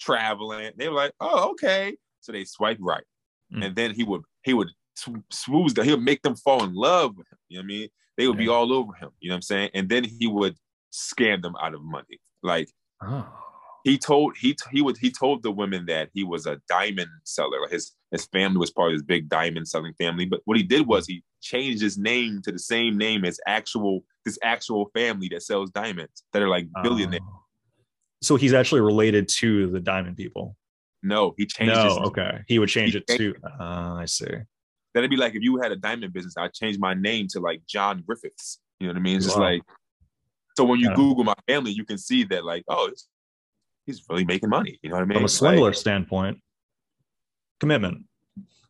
traveling. 0.00 0.72
They 0.76 0.88
were 0.88 0.94
like, 0.94 1.12
"Oh, 1.20 1.50
okay." 1.50 1.96
So 2.20 2.32
they 2.32 2.44
swipe 2.44 2.78
right, 2.80 3.04
hmm. 3.52 3.62
and 3.62 3.76
then 3.76 3.94
he 3.94 4.02
would 4.02 4.22
he 4.42 4.54
would 4.54 4.70
swooze 5.32 5.74
that 5.74 5.84
he'll 5.84 6.00
make 6.00 6.22
them 6.22 6.36
fall 6.36 6.64
in 6.64 6.74
love 6.74 7.16
with 7.16 7.26
him. 7.30 7.38
You 7.48 7.58
know 7.58 7.62
what 7.62 7.64
I 7.64 7.78
mean? 7.78 7.88
They 8.16 8.26
would 8.26 8.38
yeah. 8.38 8.44
be 8.44 8.48
all 8.48 8.72
over 8.72 8.92
him. 8.94 9.10
You 9.20 9.28
know 9.28 9.34
what 9.34 9.38
I'm 9.38 9.42
saying? 9.42 9.70
And 9.74 9.88
then 9.88 10.04
he 10.04 10.26
would 10.26 10.56
scam 10.92 11.42
them 11.42 11.54
out 11.60 11.74
of 11.74 11.82
money. 11.82 12.20
Like 12.42 12.70
oh. 13.02 13.28
he 13.84 13.98
told 13.98 14.36
he 14.38 14.56
he 14.70 14.82
would 14.82 14.96
he 14.98 15.10
told 15.10 15.42
the 15.42 15.50
women 15.50 15.86
that 15.86 16.10
he 16.14 16.24
was 16.24 16.46
a 16.46 16.60
diamond 16.68 17.10
seller. 17.24 17.58
His 17.70 17.92
his 18.10 18.26
family 18.26 18.58
was 18.58 18.70
part 18.70 18.88
of 18.88 18.94
his 18.94 19.02
big 19.02 19.28
diamond 19.28 19.68
selling 19.68 19.94
family. 19.94 20.26
But 20.26 20.40
what 20.44 20.56
he 20.56 20.62
did 20.62 20.86
was 20.86 21.06
he 21.06 21.22
changed 21.40 21.82
his 21.82 21.98
name 21.98 22.40
to 22.44 22.52
the 22.52 22.58
same 22.58 22.96
name 22.96 23.24
as 23.24 23.40
actual 23.46 24.04
this 24.24 24.38
actual 24.42 24.90
family 24.94 25.28
that 25.32 25.42
sells 25.42 25.70
diamonds 25.70 26.22
that 26.32 26.42
are 26.42 26.48
like 26.48 26.66
billionaires. 26.82 27.22
Oh. 27.26 27.38
So 28.22 28.36
he's 28.36 28.54
actually 28.54 28.82
related 28.82 29.28
to 29.40 29.68
the 29.70 29.80
diamond 29.80 30.16
people. 30.16 30.56
No, 31.02 31.34
he 31.36 31.46
changed. 31.46 31.74
No, 31.74 31.98
okay. 32.06 32.40
He 32.46 32.60
would 32.60 32.68
change 32.68 32.92
he 32.92 32.98
it 32.98 33.06
to. 33.18 33.34
Uh, 33.44 33.94
I 33.94 34.04
see. 34.04 34.26
That'd 34.94 35.10
be 35.10 35.16
like 35.16 35.34
if 35.34 35.42
you 35.42 35.60
had 35.60 35.72
a 35.72 35.76
diamond 35.76 36.12
business, 36.12 36.34
I'd 36.36 36.52
change 36.52 36.78
my 36.78 36.94
name 36.94 37.26
to 37.30 37.40
like 37.40 37.62
John 37.66 38.04
Griffiths. 38.06 38.60
You 38.78 38.86
know 38.86 38.92
what 38.92 38.98
I 38.98 39.02
mean? 39.02 39.16
It's 39.16 39.26
wow. 39.26 39.30
just 39.30 39.40
like 39.40 39.62
so 40.56 40.64
when 40.64 40.80
you 40.80 40.90
yeah. 40.90 40.96
Google 40.96 41.24
my 41.24 41.34
family, 41.48 41.72
you 41.72 41.84
can 41.84 41.98
see 41.98 42.24
that 42.24 42.44
like, 42.44 42.64
oh, 42.68 42.90
he's 43.86 44.02
really 44.08 44.24
making 44.24 44.48
money. 44.48 44.78
You 44.82 44.90
know 44.90 44.96
what 44.96 45.02
I 45.02 45.06
mean? 45.06 45.18
From 45.18 45.24
a 45.24 45.28
swindler 45.28 45.70
like, 45.70 45.74
standpoint, 45.74 46.38
commitment, 47.60 48.04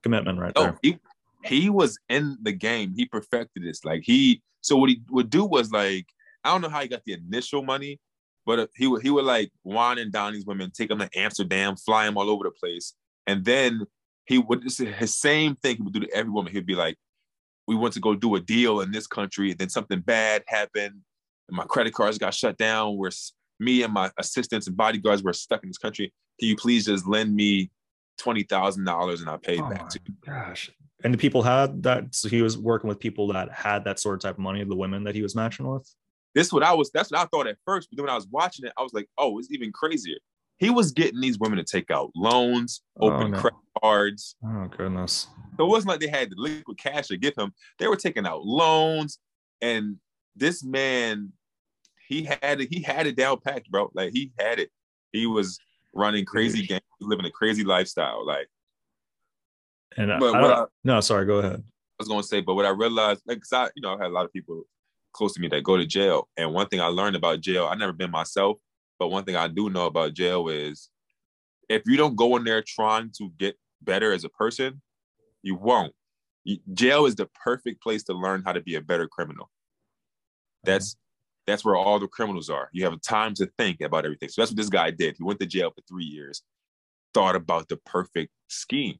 commitment 0.03 0.39
right 0.39 0.53
oh, 0.57 0.62
there. 0.62 0.78
He, 0.83 0.99
he 1.45 1.70
was 1.70 1.99
in 2.09 2.39
the 2.43 2.53
game. 2.53 2.95
He 2.97 3.07
perfected 3.07 3.64
this. 3.64 3.85
Like 3.85 4.03
he, 4.05 4.43
so 4.61 4.76
what 4.76 4.91
he 4.91 5.03
would 5.11 5.30
do 5.30 5.45
was 5.45 5.72
like, 5.72 6.07
I 6.45 6.51
don't 6.51 6.61
know 6.61 6.68
how 6.68 6.80
he 6.80 6.89
got 6.89 7.05
the 7.05 7.14
initial 7.14 7.62
money, 7.62 7.99
but 8.45 8.59
uh, 8.59 8.66
he 8.76 8.87
would 8.87 9.03
he 9.03 9.11
would 9.11 9.24
like 9.24 9.51
wine 9.64 9.99
and 9.99 10.12
these 10.35 10.47
women, 10.47 10.70
take 10.70 10.89
them 10.89 10.99
to 10.99 11.09
Amsterdam, 11.16 11.76
fly 11.76 12.07
them 12.07 12.16
all 12.16 12.30
over 12.30 12.45
the 12.45 12.51
place, 12.51 12.95
and 13.26 13.45
then 13.45 13.83
he 14.24 14.39
would 14.39 14.64
his 14.64 15.18
same 15.18 15.57
thing 15.57 15.76
he 15.76 15.83
would 15.83 15.93
do 15.93 16.01
to 16.01 16.12
every 16.12 16.30
woman. 16.30 16.53
He'd 16.53 16.66
be 16.66 16.74
like, 16.74 16.97
"We 17.66 17.76
want 17.76 17.95
to 17.95 18.01
go 18.01 18.14
do 18.14 18.35
a 18.35 18.41
deal 18.41 18.80
in 18.80 18.91
this 18.91 19.07
country, 19.07 19.51
and 19.51 19.59
then 19.59 19.68
something 19.68 20.01
bad 20.01 20.43
happened, 20.47 21.01
and 21.49 21.57
my 21.57 21.64
credit 21.64 21.95
cards 21.95 22.18
got 22.18 22.34
shut 22.34 22.57
down. 22.57 22.97
Where 22.97 23.11
me 23.61 23.82
and 23.82 23.93
my 23.93 24.11
assistants 24.18 24.66
and 24.66 24.76
bodyguards 24.76 25.22
were 25.22 25.32
stuck 25.32 25.62
in 25.62 25.68
this 25.68 25.78
country. 25.78 26.12
Can 26.38 26.49
you 26.49 26.57
please 26.57 26.86
just 26.86 27.07
lend 27.07 27.34
me 27.34 27.70
twenty 28.18 28.43
thousand 28.43 28.84
dollars 28.84 29.20
and 29.20 29.30
I'll 29.30 29.38
pay 29.38 29.59
oh 29.59 29.68
back 29.68 29.88
to 29.90 30.01
you?" 30.07 30.14
Gosh, 30.24 30.70
and 31.05 31.12
the 31.12 31.18
people 31.18 31.43
had 31.43 31.82
that. 31.84 32.14
So 32.14 32.28
he 32.28 32.43
was 32.43 32.59
working 32.59 32.88
with 32.88 32.99
people 32.99 33.28
that 33.28 33.51
had 33.53 33.84
that 33.84 33.99
sort 33.99 34.16
of 34.16 34.20
type 34.20 34.34
of 34.34 34.40
money. 34.40 34.64
The 34.64 34.76
women 34.76 35.05
that 35.05 35.14
he 35.14 35.22
was 35.22 35.34
matching 35.34 35.66
with. 35.66 35.88
This 36.34 36.53
what 36.53 36.62
I 36.62 36.72
was. 36.72 36.90
That's 36.93 37.11
what 37.11 37.20
I 37.20 37.26
thought 37.26 37.47
at 37.47 37.59
first. 37.66 37.88
But 37.90 37.97
then 37.97 38.05
when 38.05 38.12
I 38.12 38.16
was 38.16 38.26
watching 38.30 38.66
it, 38.66 38.72
I 38.78 38.82
was 38.82 38.93
like, 38.95 39.09
"Oh, 39.18 39.38
it's 39.38 39.51
even 39.51 39.72
crazier." 39.72 40.16
He 40.59 40.70
was 40.70 40.93
getting 40.93 41.20
these 41.20 41.38
women 41.38 41.59
to 41.59 41.64
take 41.64 41.90
out 41.90 42.11
loans, 42.14 42.82
oh, 43.01 43.09
open 43.09 43.26
oh, 43.26 43.28
no. 43.30 43.38
credit 43.38 43.59
cards. 43.82 44.36
Oh 44.45 44.68
goodness! 44.76 45.26
So 45.57 45.64
it 45.64 45.68
wasn't 45.68 45.90
like 45.90 46.01
they 46.01 46.09
had 46.09 46.30
the 46.30 46.36
liquid 46.38 46.78
cash 46.78 47.09
to 47.09 47.16
give 47.16 47.34
him. 47.36 47.53
They 47.78 47.88
were 47.88 47.97
taking 47.97 48.26
out 48.26 48.45
loans, 48.45 49.18
and 49.61 49.97
this 50.37 50.64
man, 50.64 51.33
he 52.09 52.24
had 52.24 52.61
it. 52.61 52.68
He 52.70 52.83
had 52.83 53.07
it 53.07 53.16
down 53.16 53.39
packed, 53.41 53.70
bro. 53.70 53.91
Like 53.95 54.12
he 54.12 54.33
had 54.39 54.59
it. 54.59 54.70
He 55.12 55.26
was 55.26 55.59
running 55.95 56.24
crazy 56.24 56.66
games, 56.66 56.83
living 57.01 57.26
a 57.26 57.30
crazy 57.30 57.64
lifestyle. 57.64 58.26
Like 58.26 58.49
and 59.97 60.12
but 60.18 60.35
I, 60.35 60.62
I, 60.62 60.64
no, 60.85 61.01
sorry, 61.01 61.26
go 61.26 61.39
ahead. 61.39 61.62
I 61.62 62.03
was 62.03 62.09
gonna 62.09 62.22
say, 62.22 62.41
but 62.41 62.55
what 62.55 62.66
I 62.66 62.70
realized, 62.70 63.22
like, 63.26 63.41
cause 63.41 63.53
I, 63.53 63.70
you 63.76 63.83
know, 63.83 63.95
I 63.95 63.99
had 63.99 64.11
a 64.11 64.14
lot 64.14 64.24
of 64.24 64.33
people 64.33 64.62
close 65.12 65.35
to 65.35 65.41
me 65.41 65.49
that 65.49 65.62
go 65.62 65.76
to 65.76 65.87
jail, 65.87 66.28
and 66.37 66.53
one 66.53 66.68
thing 66.68 66.80
I 66.80 66.87
learned 66.87 67.16
about 67.16 67.41
jail, 67.41 67.66
I've 67.66 67.78
never 67.78 67.93
been 67.93 68.11
myself, 68.11 68.59
but 68.99 69.09
one 69.09 69.24
thing 69.24 69.37
I 69.37 69.49
do 69.49 69.70
know 69.70 69.87
about 69.87 70.14
jail 70.14 70.49
is, 70.49 70.89
if 71.68 71.83
you 71.87 71.97
don't 71.97 72.16
go 72.16 72.37
in 72.37 72.45
there 72.45 72.62
trying 72.66 73.11
to 73.18 73.30
get 73.39 73.57
better 73.83 74.12
as 74.12 74.24
a 74.24 74.28
person, 74.30 74.80
you 75.43 75.55
won't. 75.55 75.93
jail 76.72 77.07
is 77.07 77.14
the 77.14 77.28
perfect 77.45 77.83
place 77.83 78.03
to 78.05 78.14
learn 78.14 78.43
how 78.45 78.53
to 78.53 78.61
be 78.61 78.76
a 78.76 78.80
better 78.80 79.07
criminal. 79.07 79.51
That's 80.64 80.94
mm-hmm. 80.94 81.52
that's 81.52 81.64
where 81.64 81.76
all 81.76 81.98
the 81.98 82.08
criminals 82.08 82.50
are. 82.50 82.68
You 82.72 82.84
have 82.84 83.00
time 83.02 83.34
to 83.34 83.50
think 83.58 83.80
about 83.80 84.04
everything. 84.04 84.28
So 84.28 84.42
that's 84.42 84.50
what 84.50 84.56
this 84.56 84.68
guy 84.68 84.90
did. 84.90 85.16
He 85.18 85.24
went 85.24 85.40
to 85.40 85.46
jail 85.46 85.70
for 85.70 85.82
three 85.88 86.04
years, 86.04 86.42
thought 87.14 87.36
about 87.36 87.68
the 87.68 87.76
perfect 87.78 88.30
scheme 88.48 88.98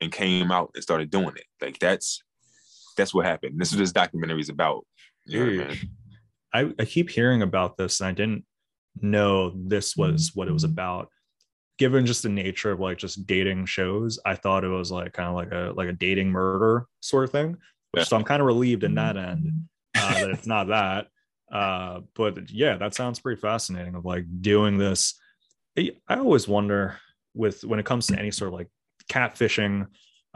and 0.00 0.12
came 0.12 0.50
out 0.50 0.70
and 0.74 0.82
started 0.82 1.10
doing 1.10 1.34
it. 1.36 1.44
Like 1.60 1.78
that's 1.78 2.22
that's 2.96 3.14
what 3.14 3.26
happened. 3.26 3.60
This 3.60 3.70
is 3.70 3.76
what 3.76 3.82
this 3.82 3.92
documentary 3.92 4.40
is 4.40 4.48
about. 4.48 4.86
You 5.26 5.66
I, 6.52 6.72
I 6.78 6.84
keep 6.84 7.10
hearing 7.10 7.42
about 7.42 7.76
this 7.76 8.00
and 8.00 8.08
I 8.08 8.12
didn't 8.12 8.44
know 9.00 9.52
this 9.56 9.96
was 9.96 10.30
mm-hmm. 10.30 10.38
what 10.38 10.48
it 10.48 10.52
was 10.52 10.64
about. 10.64 11.08
Given 11.76 12.06
just 12.06 12.22
the 12.22 12.28
nature 12.28 12.70
of 12.70 12.78
like 12.78 12.98
just 12.98 13.26
dating 13.26 13.66
shows, 13.66 14.20
I 14.24 14.36
thought 14.36 14.62
it 14.62 14.68
was 14.68 14.92
like 14.92 15.12
kind 15.12 15.28
of 15.28 15.34
like 15.34 15.50
a 15.50 15.72
like 15.74 15.88
a 15.88 15.92
dating 15.92 16.30
murder 16.30 16.86
sort 17.00 17.24
of 17.24 17.30
thing. 17.30 17.56
Yeah. 17.96 18.04
So 18.04 18.16
I'm 18.16 18.22
kind 18.22 18.40
of 18.40 18.46
relieved 18.46 18.84
in 18.84 18.94
mm-hmm. 18.94 19.16
that 19.16 19.28
end 19.28 19.68
it's 20.30 20.46
not 20.46 20.68
that. 20.68 21.06
Uh, 21.52 22.00
but 22.14 22.50
yeah, 22.50 22.76
that 22.76 22.94
sounds 22.94 23.20
pretty 23.20 23.40
fascinating 23.40 23.94
of 23.94 24.04
like 24.04 24.24
doing 24.40 24.78
this. 24.78 25.14
I 25.78 25.92
always 26.08 26.48
wonder 26.48 26.98
with 27.34 27.64
when 27.64 27.80
it 27.80 27.86
comes 27.86 28.06
to 28.08 28.18
any 28.18 28.30
sort 28.30 28.48
of 28.48 28.54
like 28.54 28.68
catfishing, 29.10 29.86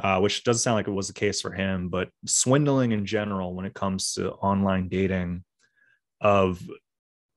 uh, 0.02 0.20
which 0.20 0.44
doesn't 0.44 0.60
sound 0.60 0.76
like 0.76 0.88
it 0.88 0.92
was 0.92 1.08
the 1.08 1.14
case 1.14 1.40
for 1.40 1.52
him, 1.52 1.88
but 1.88 2.10
swindling 2.26 2.92
in 2.92 3.06
general 3.06 3.54
when 3.54 3.66
it 3.66 3.74
comes 3.74 4.14
to 4.14 4.32
online 4.32 4.88
dating 4.88 5.44
of 6.20 6.62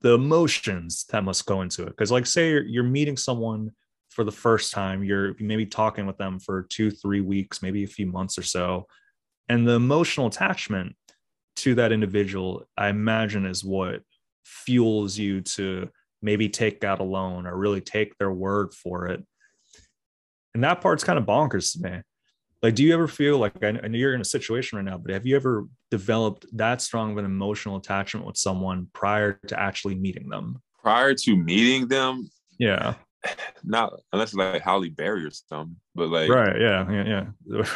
the 0.01 0.13
emotions 0.13 1.05
that 1.09 1.23
must 1.23 1.45
go 1.45 1.61
into 1.61 1.84
it. 1.84 1.89
Because, 1.89 2.11
like, 2.11 2.25
say 2.25 2.49
you're, 2.49 2.63
you're 2.63 2.84
meeting 2.84 3.17
someone 3.17 3.71
for 4.09 4.23
the 4.23 4.32
first 4.32 4.73
time, 4.73 5.03
you're 5.03 5.36
maybe 5.39 5.65
talking 5.65 6.05
with 6.05 6.17
them 6.17 6.39
for 6.39 6.63
two, 6.63 6.91
three 6.91 7.21
weeks, 7.21 7.61
maybe 7.61 7.84
a 7.84 7.88
few 7.88 8.07
months 8.07 8.38
or 8.38 8.43
so, 8.43 8.88
and 9.47 9.67
the 9.67 9.73
emotional 9.73 10.27
attachment 10.27 10.95
to 11.57 11.75
that 11.75 11.91
individual, 11.91 12.63
I 12.77 12.89
imagine, 12.89 13.45
is 13.45 13.63
what 13.63 14.01
fuels 14.43 15.17
you 15.17 15.41
to 15.41 15.89
maybe 16.21 16.49
take 16.49 16.83
out 16.83 16.99
a 16.99 17.03
loan 17.03 17.47
or 17.47 17.55
really 17.57 17.81
take 17.81 18.17
their 18.17 18.31
word 18.31 18.73
for 18.73 19.07
it 19.07 19.23
and 20.53 20.63
that 20.63 20.81
part's 20.81 21.03
kind 21.03 21.17
of 21.17 21.25
bonkers 21.25 21.73
to 21.73 21.89
me. 21.89 22.01
Like, 22.61 22.75
do 22.75 22.83
you 22.83 22.93
ever 22.93 23.07
feel 23.07 23.39
like 23.39 23.63
I 23.63 23.71
know 23.71 23.97
you're 23.97 24.13
in 24.13 24.21
a 24.21 24.25
situation 24.25 24.77
right 24.77 24.85
now, 24.85 24.97
but 24.97 25.11
have 25.11 25.25
you 25.25 25.35
ever 25.35 25.65
developed 25.89 26.45
that 26.53 26.81
strong 26.81 27.11
of 27.11 27.17
an 27.17 27.25
emotional 27.25 27.77
attachment 27.77 28.25
with 28.25 28.37
someone 28.37 28.87
prior 28.93 29.39
to 29.47 29.59
actually 29.59 29.95
meeting 29.95 30.29
them? 30.29 30.61
Prior 30.83 31.15
to 31.15 31.35
meeting 31.35 31.87
them, 31.87 32.29
yeah, 32.59 32.95
not 33.63 33.93
unless 34.13 34.35
like 34.35 34.61
Halle 34.61 34.89
Berry 34.89 35.25
or 35.25 35.31
something, 35.31 35.75
but 35.95 36.09
like 36.09 36.29
right, 36.29 36.59
yeah, 36.59 36.91
yeah, 36.91 37.25
yeah. 37.47 37.65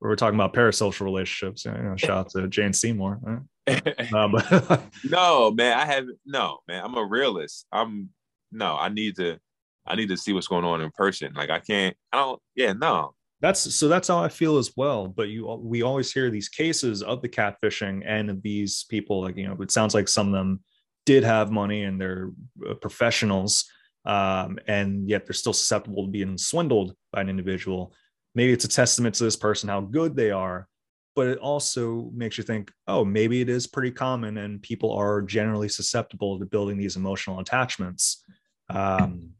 We're 0.00 0.16
talking 0.16 0.38
about 0.38 0.52
parasocial 0.52 1.02
relationships. 1.02 1.64
You 1.64 1.72
know, 1.72 1.96
shout 1.96 2.10
out 2.10 2.30
to 2.30 2.48
Jane 2.48 2.72
Seymour. 2.72 3.20
Right? 3.22 3.40
but 4.12 4.82
no, 5.04 5.50
man, 5.50 5.78
I 5.78 5.86
have 5.86 6.06
no, 6.26 6.58
man. 6.68 6.84
I'm 6.84 6.96
a 6.96 7.04
realist. 7.04 7.66
I'm 7.72 8.10
no, 8.52 8.76
I 8.76 8.88
need 8.88 9.16
to 9.16 9.38
I 9.86 9.96
need 9.96 10.08
to 10.08 10.16
see 10.16 10.32
what's 10.32 10.48
going 10.48 10.64
on 10.64 10.80
in 10.80 10.90
person. 10.92 11.32
Like 11.34 11.50
I 11.50 11.60
can't, 11.60 11.96
I 12.12 12.18
don't, 12.18 12.40
yeah, 12.54 12.72
no. 12.72 13.14
That's 13.40 13.74
so 13.74 13.88
that's 13.88 14.08
how 14.08 14.22
I 14.22 14.28
feel 14.28 14.56
as 14.56 14.72
well. 14.76 15.06
But 15.06 15.28
you, 15.28 15.46
we 15.62 15.82
always 15.82 16.12
hear 16.12 16.30
these 16.30 16.48
cases 16.48 17.02
of 17.02 17.20
the 17.20 17.28
catfishing 17.28 18.02
and 18.06 18.30
of 18.30 18.42
these 18.42 18.84
people. 18.88 19.20
Like 19.20 19.36
you 19.36 19.46
know, 19.46 19.56
it 19.60 19.70
sounds 19.70 19.94
like 19.94 20.08
some 20.08 20.28
of 20.28 20.32
them 20.32 20.60
did 21.04 21.24
have 21.24 21.50
money 21.50 21.82
and 21.84 22.00
they're 22.00 22.30
uh, 22.68 22.74
professionals, 22.74 23.66
um, 24.06 24.58
and 24.66 25.08
yet 25.10 25.26
they're 25.26 25.34
still 25.34 25.52
susceptible 25.52 26.06
to 26.06 26.10
being 26.10 26.38
swindled 26.38 26.94
by 27.12 27.20
an 27.20 27.28
individual. 27.28 27.92
Maybe 28.34 28.52
it's 28.52 28.64
a 28.64 28.68
testament 28.68 29.14
to 29.16 29.24
this 29.24 29.36
person 29.36 29.68
how 29.68 29.80
good 29.80 30.16
they 30.16 30.30
are, 30.30 30.68
but 31.14 31.28
it 31.28 31.38
also 31.38 32.10
makes 32.14 32.36
you 32.36 32.44
think, 32.44 32.72
oh, 32.88 33.04
maybe 33.04 33.40
it 33.40 33.48
is 33.48 33.66
pretty 33.66 33.90
common, 33.90 34.38
and 34.38 34.62
people 34.62 34.92
are 34.92 35.22
generally 35.22 35.68
susceptible 35.68 36.38
to 36.38 36.46
building 36.46 36.76
these 36.76 36.96
emotional 36.96 37.38
attachments. 37.40 38.24
Um, 38.68 39.34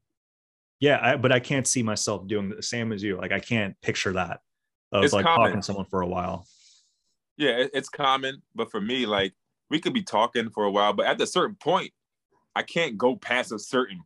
yeah 0.84 0.98
I, 1.00 1.16
but 1.16 1.32
i 1.32 1.40
can't 1.40 1.66
see 1.66 1.82
myself 1.82 2.26
doing 2.26 2.50
the 2.50 2.62
same 2.62 2.92
as 2.92 3.02
you 3.02 3.16
like 3.16 3.32
i 3.32 3.40
can't 3.40 3.74
picture 3.80 4.12
that 4.12 4.40
of 4.92 5.02
it's 5.02 5.12
like 5.12 5.24
common. 5.24 5.46
talking 5.46 5.60
to 5.60 5.64
someone 5.64 5.86
for 5.86 6.02
a 6.02 6.06
while 6.06 6.46
yeah 7.36 7.64
it's 7.72 7.88
common 7.88 8.42
but 8.54 8.70
for 8.70 8.80
me 8.80 9.06
like 9.06 9.32
we 9.70 9.80
could 9.80 9.94
be 9.94 10.02
talking 10.02 10.50
for 10.50 10.64
a 10.64 10.70
while 10.70 10.92
but 10.92 11.06
at 11.06 11.20
a 11.20 11.26
certain 11.26 11.56
point 11.56 11.90
i 12.54 12.62
can't 12.62 12.98
go 12.98 13.16
past 13.16 13.50
a 13.50 13.58
certain 13.58 14.00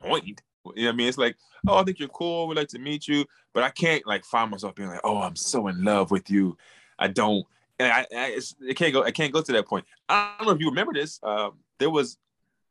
point 0.00 0.40
you 0.64 0.82
know 0.82 0.88
what 0.88 0.94
i 0.94 0.96
mean 0.96 1.08
it's 1.08 1.18
like 1.18 1.36
oh 1.68 1.76
i 1.76 1.82
think 1.82 1.98
you're 1.98 2.08
cool 2.08 2.46
we'd 2.46 2.56
like 2.56 2.68
to 2.68 2.78
meet 2.78 3.08
you 3.08 3.24
but 3.52 3.62
i 3.62 3.70
can't 3.70 4.06
like 4.06 4.24
find 4.24 4.50
myself 4.50 4.74
being 4.74 4.88
like 4.88 5.00
oh 5.04 5.18
i'm 5.18 5.36
so 5.36 5.68
in 5.68 5.84
love 5.84 6.10
with 6.10 6.30
you 6.30 6.56
i 6.98 7.08
don't 7.08 7.44
and 7.78 7.92
i, 7.92 8.06
I 8.14 8.38
it 8.60 8.74
can't 8.76 8.92
go 8.92 9.02
i 9.02 9.10
can't 9.10 9.32
go 9.32 9.42
to 9.42 9.52
that 9.52 9.66
point 9.66 9.84
i 10.08 10.34
don't 10.38 10.46
know 10.46 10.52
if 10.52 10.60
you 10.60 10.68
remember 10.68 10.92
this 10.92 11.20
um, 11.22 11.54
there 11.78 11.90
was 11.90 12.16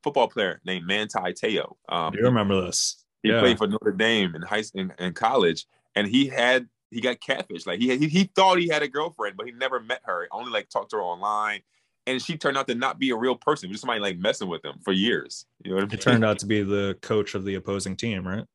football 0.03 0.27
player 0.27 0.61
named 0.65 0.85
Manti 0.85 1.33
Te'o. 1.33 1.75
Um, 1.89 2.13
you 2.13 2.23
remember 2.23 2.61
this? 2.61 3.03
He 3.23 3.29
yeah. 3.29 3.39
played 3.39 3.57
for 3.57 3.67
Notre 3.67 3.91
Dame 3.91 4.35
in 4.35 4.41
high 4.41 4.63
in, 4.73 4.91
in 4.99 5.13
college, 5.13 5.65
and 5.95 6.07
he 6.07 6.27
had 6.27 6.67
he 6.89 7.01
got 7.01 7.21
catfish. 7.21 7.65
Like 7.65 7.79
he, 7.79 7.95
he 7.97 8.07
he 8.07 8.23
thought 8.35 8.57
he 8.57 8.67
had 8.67 8.81
a 8.81 8.87
girlfriend, 8.87 9.37
but 9.37 9.45
he 9.45 9.51
never 9.51 9.79
met 9.79 10.01
her. 10.05 10.27
Only 10.31 10.51
like 10.51 10.69
talked 10.69 10.91
to 10.91 10.97
her 10.97 11.03
online, 11.03 11.61
and 12.07 12.21
she 12.21 12.37
turned 12.37 12.57
out 12.57 12.67
to 12.67 12.75
not 12.75 12.99
be 12.99 13.11
a 13.11 13.15
real 13.15 13.35
person. 13.35 13.69
Just 13.69 13.81
somebody 13.81 13.99
like 13.99 14.17
messing 14.17 14.47
with 14.47 14.61
them 14.61 14.79
for 14.83 14.91
years. 14.91 15.45
You 15.63 15.71
know 15.71 15.75
what 15.75 15.83
I 15.83 15.87
mean? 15.87 15.93
It 15.93 16.01
turned 16.01 16.25
out 16.25 16.39
to 16.39 16.45
be 16.45 16.63
the 16.63 16.97
coach 17.01 17.35
of 17.35 17.45
the 17.45 17.55
opposing 17.55 17.95
team, 17.95 18.27
right? 18.27 18.45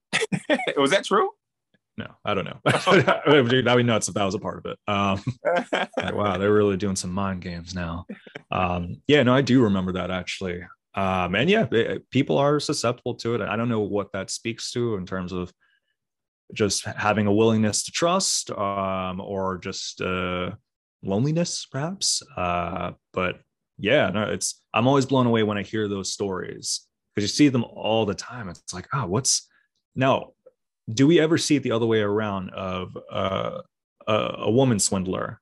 was 0.76 0.90
that 0.90 1.04
true? 1.04 1.30
No, 1.98 2.08
I 2.24 2.34
don't 2.34 2.44
know. 2.44 2.60
Be 3.76 3.82
nuts 3.82 4.08
if 4.08 4.14
that 4.14 4.24
was 4.24 4.34
a 4.34 4.38
part 4.38 4.58
of 4.58 4.66
it. 4.66 4.78
Um, 4.86 5.22
wow, 6.14 6.36
they're 6.36 6.52
really 6.52 6.76
doing 6.76 6.96
some 6.96 7.10
mind 7.10 7.40
games 7.40 7.74
now. 7.74 8.04
Um, 8.50 9.00
yeah, 9.06 9.22
no, 9.22 9.34
I 9.34 9.40
do 9.40 9.62
remember 9.62 9.92
that 9.92 10.10
actually. 10.10 10.62
Um, 10.94 11.34
and 11.34 11.48
yeah, 11.48 11.66
people 12.10 12.36
are 12.38 12.60
susceptible 12.60 13.14
to 13.16 13.34
it. 13.34 13.40
I 13.40 13.56
don't 13.56 13.70
know 13.70 13.80
what 13.80 14.12
that 14.12 14.30
speaks 14.30 14.72
to 14.72 14.96
in 14.96 15.06
terms 15.06 15.32
of 15.32 15.52
just 16.52 16.84
having 16.84 17.26
a 17.26 17.32
willingness 17.32 17.84
to 17.84 17.92
trust 17.92 18.50
um, 18.50 19.20
or 19.20 19.58
just 19.58 20.00
uh, 20.00 20.50
loneliness, 21.06 21.66
perhaps. 21.70 22.22
Uh, 22.36 22.92
but 23.12 23.40
yeah, 23.78 24.10
no, 24.10 24.24
it's 24.24 24.62
I'm 24.74 24.86
always 24.86 25.06
blown 25.06 25.26
away 25.26 25.42
when 25.42 25.58
I 25.58 25.62
hear 25.62 25.88
those 25.88 26.12
stories 26.12 26.86
because 27.14 27.30
you 27.30 27.34
see 27.34 27.48
them 27.48 27.64
all 27.64 28.06
the 28.06 28.14
time. 28.14 28.48
It's 28.48 28.74
like, 28.74 28.88
oh, 28.92 29.06
what's 29.06 29.48
now? 29.94 30.32
Do 30.92 31.06
we 31.06 31.18
ever 31.18 31.36
see 31.36 31.56
it 31.56 31.62
the 31.64 31.72
other 31.72 31.86
way 31.86 32.00
around 32.00 32.50
of 32.50 32.96
uh, 33.10 33.62
a, 34.06 34.14
a 34.14 34.50
woman 34.50 34.78
swindler, 34.78 35.40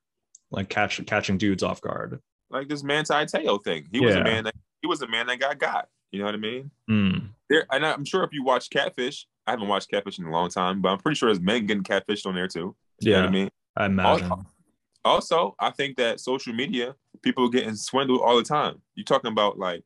like 0.50 0.70
catch, 0.70 1.04
catching 1.04 1.36
dudes 1.36 1.62
off 1.62 1.82
guard? 1.82 2.20
Like 2.50 2.68
this 2.68 2.82
Manti 2.82 3.26
Te'o 3.26 3.62
thing. 3.62 3.86
He 3.92 4.00
was 4.00 4.14
a 4.14 4.24
man 4.24 4.44
that 4.44 4.54
he 4.80 4.86
was 4.86 5.02
a 5.02 5.08
man 5.08 5.26
that 5.26 5.40
got 5.40 5.58
got. 5.58 5.88
You 6.12 6.20
know 6.20 6.26
what 6.26 6.34
I 6.34 6.38
mean? 6.38 6.70
Mm. 6.88 7.28
There, 7.50 7.66
and 7.70 7.84
I'm 7.84 8.04
sure 8.04 8.22
if 8.22 8.32
you 8.32 8.44
watch 8.44 8.70
Catfish, 8.70 9.26
I 9.46 9.50
haven't 9.50 9.68
watched 9.68 9.90
Catfish 9.90 10.18
in 10.18 10.26
a 10.26 10.30
long 10.30 10.48
time, 10.48 10.80
but 10.80 10.90
I'm 10.90 10.98
pretty 10.98 11.16
sure 11.16 11.28
there's 11.28 11.40
men 11.40 11.66
getting 11.66 11.82
catfished 11.82 12.24
on 12.24 12.34
there 12.34 12.48
too. 12.48 12.76
You 13.00 13.12
yeah, 13.12 13.24
I 13.24 13.30
mean, 13.30 13.50
I 13.76 13.86
imagine. 13.86 14.30
All, 14.30 14.46
Also, 15.04 15.54
I 15.58 15.70
think 15.70 15.96
that 15.96 16.20
social 16.20 16.54
media, 16.54 16.94
people 17.22 17.48
getting 17.48 17.76
swindled 17.76 18.22
all 18.22 18.36
the 18.36 18.42
time. 18.42 18.80
You're 18.94 19.04
talking 19.04 19.30
about 19.30 19.58
like 19.58 19.82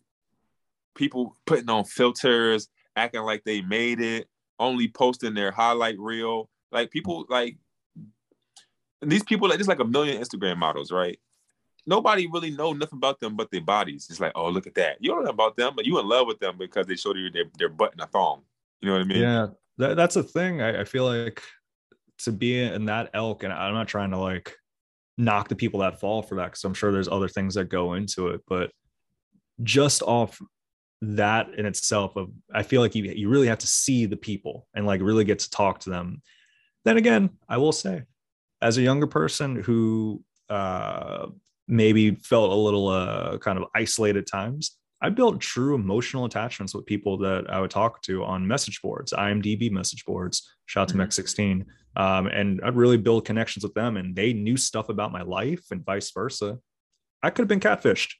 people 0.94 1.36
putting 1.46 1.68
on 1.68 1.84
filters, 1.84 2.68
acting 2.94 3.22
like 3.22 3.44
they 3.44 3.60
made 3.62 4.00
it, 4.00 4.28
only 4.58 4.88
posting 4.88 5.34
their 5.34 5.50
highlight 5.50 5.98
reel. 5.98 6.48
Like 6.70 6.90
people 6.90 7.26
like 7.28 7.56
these 9.00 9.22
people 9.22 9.48
like 9.48 9.58
there's 9.58 9.68
like 9.68 9.80
a 9.80 9.84
million 9.84 10.20
Instagram 10.20 10.58
models, 10.58 10.92
right? 10.92 11.18
Nobody 11.86 12.26
really 12.26 12.50
know 12.50 12.72
nothing 12.72 12.98
about 12.98 13.18
them 13.18 13.34
but 13.34 13.50
their 13.50 13.62
bodies. 13.62 14.08
It's 14.10 14.20
like, 14.20 14.32
oh, 14.34 14.50
look 14.50 14.66
at 14.66 14.74
that. 14.74 14.98
You 15.00 15.10
don't 15.10 15.24
know 15.24 15.30
about 15.30 15.56
them, 15.56 15.72
but 15.74 15.86
you 15.86 15.98
in 15.98 16.06
love 16.06 16.26
with 16.26 16.38
them 16.38 16.56
because 16.58 16.86
they 16.86 16.96
showed 16.96 17.16
you 17.16 17.30
their, 17.30 17.44
their 17.58 17.68
butt 17.70 17.94
in 17.94 18.00
a 18.00 18.06
thong. 18.06 18.42
You 18.80 18.88
know 18.88 18.94
what 18.94 19.02
I 19.02 19.04
mean? 19.04 19.22
Yeah, 19.22 19.46
that, 19.78 19.96
that's 19.96 20.16
a 20.16 20.22
thing. 20.22 20.60
I, 20.60 20.82
I 20.82 20.84
feel 20.84 21.06
like 21.06 21.42
to 22.18 22.32
be 22.32 22.60
in 22.60 22.84
that 22.86 23.10
elk, 23.14 23.42
and 23.42 23.52
I'm 23.52 23.72
not 23.72 23.88
trying 23.88 24.10
to 24.10 24.18
like 24.18 24.54
knock 25.18 25.48
the 25.48 25.56
people 25.56 25.80
that 25.80 26.00
fall 26.00 26.22
for 26.22 26.36
that 26.36 26.46
because 26.46 26.64
I'm 26.64 26.74
sure 26.74 26.92
there's 26.92 27.08
other 27.08 27.28
things 27.28 27.54
that 27.54 27.68
go 27.68 27.94
into 27.94 28.28
it, 28.28 28.40
but 28.48 28.70
just 29.62 30.02
off 30.02 30.40
that 31.02 31.48
in 31.56 31.66
itself 31.66 32.16
of 32.16 32.30
I 32.52 32.62
feel 32.62 32.80
like 32.80 32.94
you 32.94 33.04
you 33.04 33.28
really 33.28 33.48
have 33.48 33.58
to 33.58 33.66
see 33.66 34.06
the 34.06 34.16
people 34.16 34.66
and 34.74 34.86
like 34.86 35.00
really 35.02 35.24
get 35.24 35.40
to 35.40 35.50
talk 35.50 35.80
to 35.80 35.90
them. 35.90 36.22
Then 36.84 36.96
again, 36.96 37.30
I 37.48 37.58
will 37.58 37.72
say, 37.72 38.04
as 38.62 38.78
a 38.78 38.82
younger 38.82 39.06
person 39.06 39.56
who 39.56 40.22
uh, 40.48 41.26
maybe 41.66 42.14
felt 42.14 42.50
a 42.50 42.54
little 42.54 42.88
uh, 42.88 43.38
kind 43.38 43.58
of 43.58 43.64
isolated 43.74 44.26
times, 44.26 44.76
I 45.01 45.11
built 45.11 45.40
true 45.40 45.74
emotional 45.74 46.24
attachments 46.24 46.74
with 46.74 46.86
people 46.86 47.18
that 47.18 47.49
I 47.49 47.61
would 47.61 47.70
talk 47.70 48.03
to 48.03 48.24
on 48.24 48.46
message 48.46 48.82
boards, 48.82 49.12
IMDb 49.12 49.70
message 49.70 50.05
boards. 50.05 50.51
Shout 50.66 50.82
out 50.82 50.88
to 50.88 50.94
mm-hmm. 50.94 51.03
Mech16. 51.03 51.64
Um, 51.96 52.26
and 52.26 52.61
I'd 52.64 52.76
really 52.76 52.96
build 52.96 53.24
connections 53.24 53.64
with 53.64 53.74
them, 53.74 53.96
and 53.96 54.14
they 54.14 54.32
knew 54.32 54.57
stuff 54.57 54.88
about 54.88 55.12
my 55.12 55.22
life 55.22 55.64
and 55.70 55.84
vice 55.84 56.11
versa. 56.11 56.59
I 57.22 57.30
could 57.30 57.42
have 57.42 57.49
been 57.49 57.61
catfished. 57.61 58.14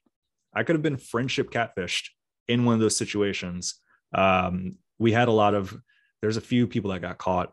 I 0.55 0.62
could 0.62 0.74
have 0.74 0.83
been 0.83 0.97
friendship 0.97 1.51
catfished 1.51 2.09
in 2.49 2.64
one 2.64 2.74
of 2.74 2.81
those 2.81 2.97
situations. 2.97 3.74
Um, 4.14 4.79
we 4.99 5.12
had 5.12 5.29
a 5.29 5.33
lot 5.33 5.55
of, 5.55 5.76
there's 6.22 6.37
a 6.37 6.43
few 6.43 6.66
people 6.66 6.91
that 6.91 7.03
got 7.03 7.18
caught. 7.18 7.53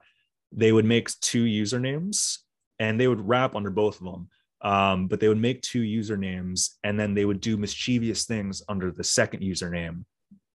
They 0.51 0.71
would 0.71 0.86
make 0.86 1.09
two 1.19 1.43
usernames 1.43 2.38
and 2.80 2.99
they 2.99 3.07
would 3.07 3.28
rap 3.28 3.55
under 3.55 3.69
both 3.69 3.99
of 3.99 4.05
them. 4.05 4.30
Um, 4.66 5.07
but 5.07 5.20
they 5.20 5.28
would 5.28 5.38
make 5.38 5.61
two 5.61 5.84
usernames 5.84 6.72
and 6.84 6.99
then 6.99 7.13
they 7.13 7.24
would 7.24 7.39
do 7.39 7.55
mischievous 7.55 8.26
things 8.26 8.63
under 8.68 8.91
the 8.91 9.03
second 9.03 9.41
username. 9.41 10.05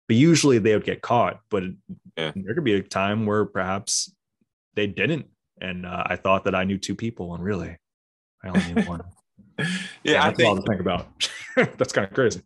But 0.08 0.18
usually 0.18 0.58
they 0.58 0.74
would 0.74 0.84
get 0.84 1.04
caught. 1.04 1.42
But 1.52 1.66
yeah. 2.18 2.32
there 2.36 2.56
could 2.56 2.64
be 2.64 2.74
a 2.74 2.82
time 2.82 3.28
where 3.28 3.46
perhaps 3.46 4.12
they 4.74 4.88
didn't. 4.88 5.28
And 5.62 5.86
uh, 5.86 6.04
I 6.08 6.16
thought 6.16 6.46
that 6.46 6.56
I 6.56 6.64
knew 6.64 6.80
two 6.80 6.96
people, 6.96 7.36
and 7.36 7.44
really, 7.44 7.78
I 8.44 8.48
only 8.48 8.74
knew 8.74 8.84
one. 8.84 9.04
yeah, 9.60 9.66
yeah, 10.04 10.26
I 10.26 10.34
think, 10.34 10.58
to 10.58 10.66
think 10.66 10.82
about. 10.82 11.08
that's 11.78 11.92
kind 11.92 12.08
of 12.08 12.14
crazy. 12.14 12.42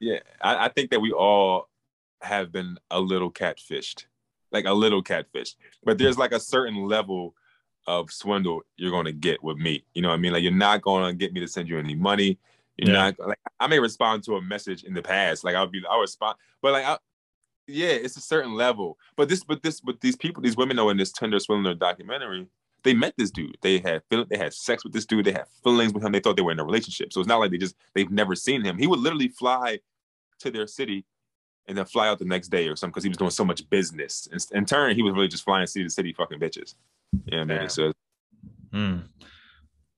Yeah, 0.00 0.18
I, 0.40 0.66
I 0.66 0.68
think 0.68 0.90
that 0.90 1.00
we 1.00 1.12
all 1.12 1.68
have 2.20 2.52
been 2.52 2.76
a 2.90 3.00
little 3.00 3.32
catfished, 3.32 4.04
like 4.52 4.66
a 4.66 4.72
little 4.72 5.02
catfished. 5.02 5.54
But 5.82 5.96
there's 5.96 6.18
like 6.18 6.32
a 6.32 6.40
certain 6.40 6.76
level 6.76 7.34
of 7.86 8.12
swindle 8.12 8.62
you're 8.76 8.90
going 8.90 9.06
to 9.06 9.12
get 9.12 9.42
with 9.42 9.58
me. 9.58 9.84
You 9.94 10.02
know 10.02 10.08
what 10.08 10.14
I 10.14 10.18
mean? 10.18 10.32
Like 10.32 10.42
you're 10.42 10.52
not 10.52 10.82
going 10.82 11.04
to 11.04 11.14
get 11.14 11.32
me 11.32 11.40
to 11.40 11.48
send 11.48 11.68
you 11.68 11.78
any 11.78 11.94
money. 11.94 12.38
You're 12.76 12.94
yeah. 12.94 13.10
not 13.10 13.28
like 13.28 13.38
I 13.60 13.66
may 13.66 13.78
respond 13.78 14.24
to 14.24 14.36
a 14.36 14.42
message 14.42 14.84
in 14.84 14.94
the 14.94 15.02
past, 15.02 15.44
like 15.44 15.54
I'll 15.54 15.66
be 15.66 15.82
I'll 15.88 16.00
respond, 16.00 16.36
but 16.60 16.72
like 16.72 16.84
I, 16.84 16.98
yeah, 17.66 17.90
it's 17.90 18.16
a 18.16 18.20
certain 18.20 18.54
level. 18.54 18.98
But 19.16 19.28
this, 19.28 19.44
but 19.44 19.62
this, 19.62 19.80
but 19.80 20.00
these 20.00 20.16
people, 20.16 20.42
these 20.42 20.56
women 20.56 20.76
know 20.76 20.90
in 20.90 20.96
this 20.96 21.12
Tinder 21.12 21.38
swindler 21.38 21.74
documentary, 21.74 22.46
they 22.82 22.94
met 22.94 23.14
this 23.16 23.30
dude. 23.30 23.56
They 23.62 23.78
had 23.78 24.02
they 24.08 24.36
had 24.36 24.52
sex 24.52 24.84
with 24.84 24.92
this 24.92 25.06
dude. 25.06 25.24
They 25.24 25.32
had 25.32 25.46
feelings 25.62 25.92
with 25.92 26.02
him. 26.02 26.12
They 26.12 26.20
thought 26.20 26.36
they 26.36 26.42
were 26.42 26.52
in 26.52 26.60
a 26.60 26.64
relationship. 26.64 27.12
So 27.12 27.20
it's 27.20 27.28
not 27.28 27.38
like 27.38 27.50
they 27.50 27.58
just 27.58 27.76
they've 27.94 28.10
never 28.10 28.34
seen 28.34 28.64
him. 28.64 28.78
He 28.78 28.86
would 28.86 28.98
literally 28.98 29.28
fly 29.28 29.78
to 30.40 30.50
their 30.50 30.66
city 30.66 31.04
and 31.68 31.78
then 31.78 31.84
fly 31.84 32.08
out 32.08 32.18
the 32.18 32.24
next 32.24 32.48
day 32.48 32.66
or 32.68 32.74
something 32.74 32.90
because 32.90 33.04
he 33.04 33.08
was 33.08 33.18
doing 33.18 33.30
so 33.30 33.44
much 33.44 33.68
business. 33.70 34.28
In, 34.32 34.58
in, 34.58 34.64
turn, 34.66 34.96
he 34.96 35.02
was 35.02 35.14
really 35.14 35.28
just 35.28 35.44
flying 35.44 35.66
city 35.66 35.84
to 35.84 35.90
city, 35.90 36.12
fucking 36.12 36.40
bitches. 36.40 36.74
Yeah, 37.26 37.44
man. 37.44 37.68
So, 37.68 37.92
hmm. 38.72 38.98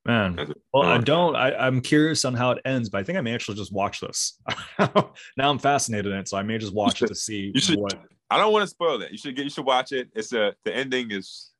man. 0.05 0.53
Well, 0.73 0.89
I 0.89 0.99
don't. 0.99 1.37
I, 1.37 1.55
I'm 1.55 1.81
curious 1.81 2.25
on 2.25 2.35
how 2.35 2.51
it 2.53 2.59
ends, 2.65 2.89
but 2.89 2.99
I 2.99 3.05
think 3.05 3.19
I 3.19 3.21
may 3.21 3.35
actually 3.35 3.57
just 3.57 3.73
watch 3.73 4.01
this. 4.01 4.39
now 4.79 5.51
I'm 5.51 5.59
fascinated 5.59 6.13
in 6.13 6.19
it, 6.19 6.29
so 6.29 6.37
I 6.37 6.43
may 6.43 6.59
just 6.59 6.75
watch 6.75 6.99
should, 6.99 7.11
it 7.11 7.15
to 7.15 7.15
see 7.15 7.53
you 7.55 7.61
should, 7.61 7.79
what. 7.79 7.95
I 8.31 8.39
don't 8.39 8.53
want 8.53 8.63
to 8.63 8.69
spoil 8.69 9.01
it. 9.03 9.13
You 9.13 9.19
should 9.19 9.37
get. 9.37 9.45
You 9.45 9.51
should 9.51 9.67
watch 9.67 9.93
it. 9.93 10.09
It's 10.15 10.33
a. 10.33 10.55
The 10.65 10.75
ending 10.75 11.11
is. 11.11 11.51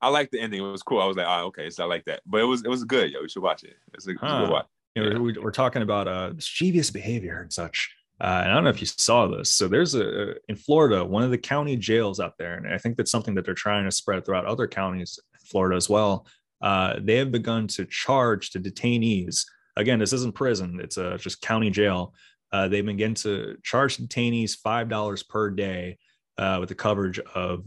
I 0.00 0.08
like 0.08 0.30
the 0.30 0.40
ending. 0.40 0.60
It 0.60 0.66
was 0.66 0.82
cool. 0.82 1.00
I 1.00 1.06
was 1.06 1.16
like, 1.16 1.26
oh, 1.28 1.46
okay, 1.46 1.70
so 1.70 1.84
I 1.84 1.86
like 1.86 2.04
that. 2.06 2.22
But 2.26 2.40
it 2.40 2.44
was 2.44 2.62
it 2.62 2.68
was 2.68 2.84
good. 2.84 3.10
Yo, 3.10 3.20
you 3.20 3.28
should 3.28 3.42
watch 3.42 3.64
it. 3.64 3.76
It's 3.94 4.06
a, 4.06 4.12
huh. 4.12 4.26
it's 4.26 4.32
a 4.32 4.38
good 4.38 4.50
watch. 4.50 4.66
You 4.94 5.02
know, 5.02 5.10
yeah. 5.10 5.18
we're, 5.18 5.42
we're 5.42 5.50
talking 5.52 5.82
about 5.82 6.08
uh 6.08 6.32
mischievous 6.34 6.90
behavior 6.90 7.40
and 7.40 7.52
such. 7.52 7.94
Uh, 8.22 8.42
and 8.44 8.52
I 8.52 8.54
don't 8.54 8.62
know 8.62 8.70
if 8.70 8.80
you 8.80 8.86
saw 8.86 9.26
this. 9.26 9.52
So 9.52 9.66
there's 9.66 9.96
a 9.96 10.36
in 10.48 10.54
Florida, 10.54 11.04
one 11.04 11.24
of 11.24 11.32
the 11.32 11.38
county 11.38 11.76
jails 11.76 12.20
out 12.20 12.38
there, 12.38 12.54
and 12.54 12.72
I 12.72 12.78
think 12.78 12.96
that's 12.96 13.10
something 13.10 13.34
that 13.34 13.44
they're 13.44 13.52
trying 13.52 13.84
to 13.84 13.90
spread 13.90 14.24
throughout 14.24 14.46
other 14.46 14.68
counties, 14.68 15.18
in 15.34 15.40
Florida 15.44 15.76
as 15.76 15.90
well. 15.90 16.24
Uh, 16.60 17.00
they 17.00 17.16
have 17.16 17.32
begun 17.32 17.66
to 17.66 17.84
charge 17.84 18.50
to 18.50 18.60
detainees. 18.60 19.44
Again, 19.76 19.98
this 19.98 20.12
isn't 20.12 20.36
prison; 20.36 20.78
it's 20.80 20.98
a 20.98 21.18
just 21.18 21.42
county 21.42 21.68
jail. 21.68 22.14
Uh, 22.52 22.68
they 22.68 22.80
begin 22.80 23.14
to 23.14 23.56
charge 23.64 23.96
detainees 23.96 24.56
five 24.56 24.88
dollars 24.88 25.24
per 25.24 25.50
day 25.50 25.98
uh, 26.38 26.58
with 26.60 26.68
the 26.68 26.76
coverage 26.76 27.18
of 27.34 27.64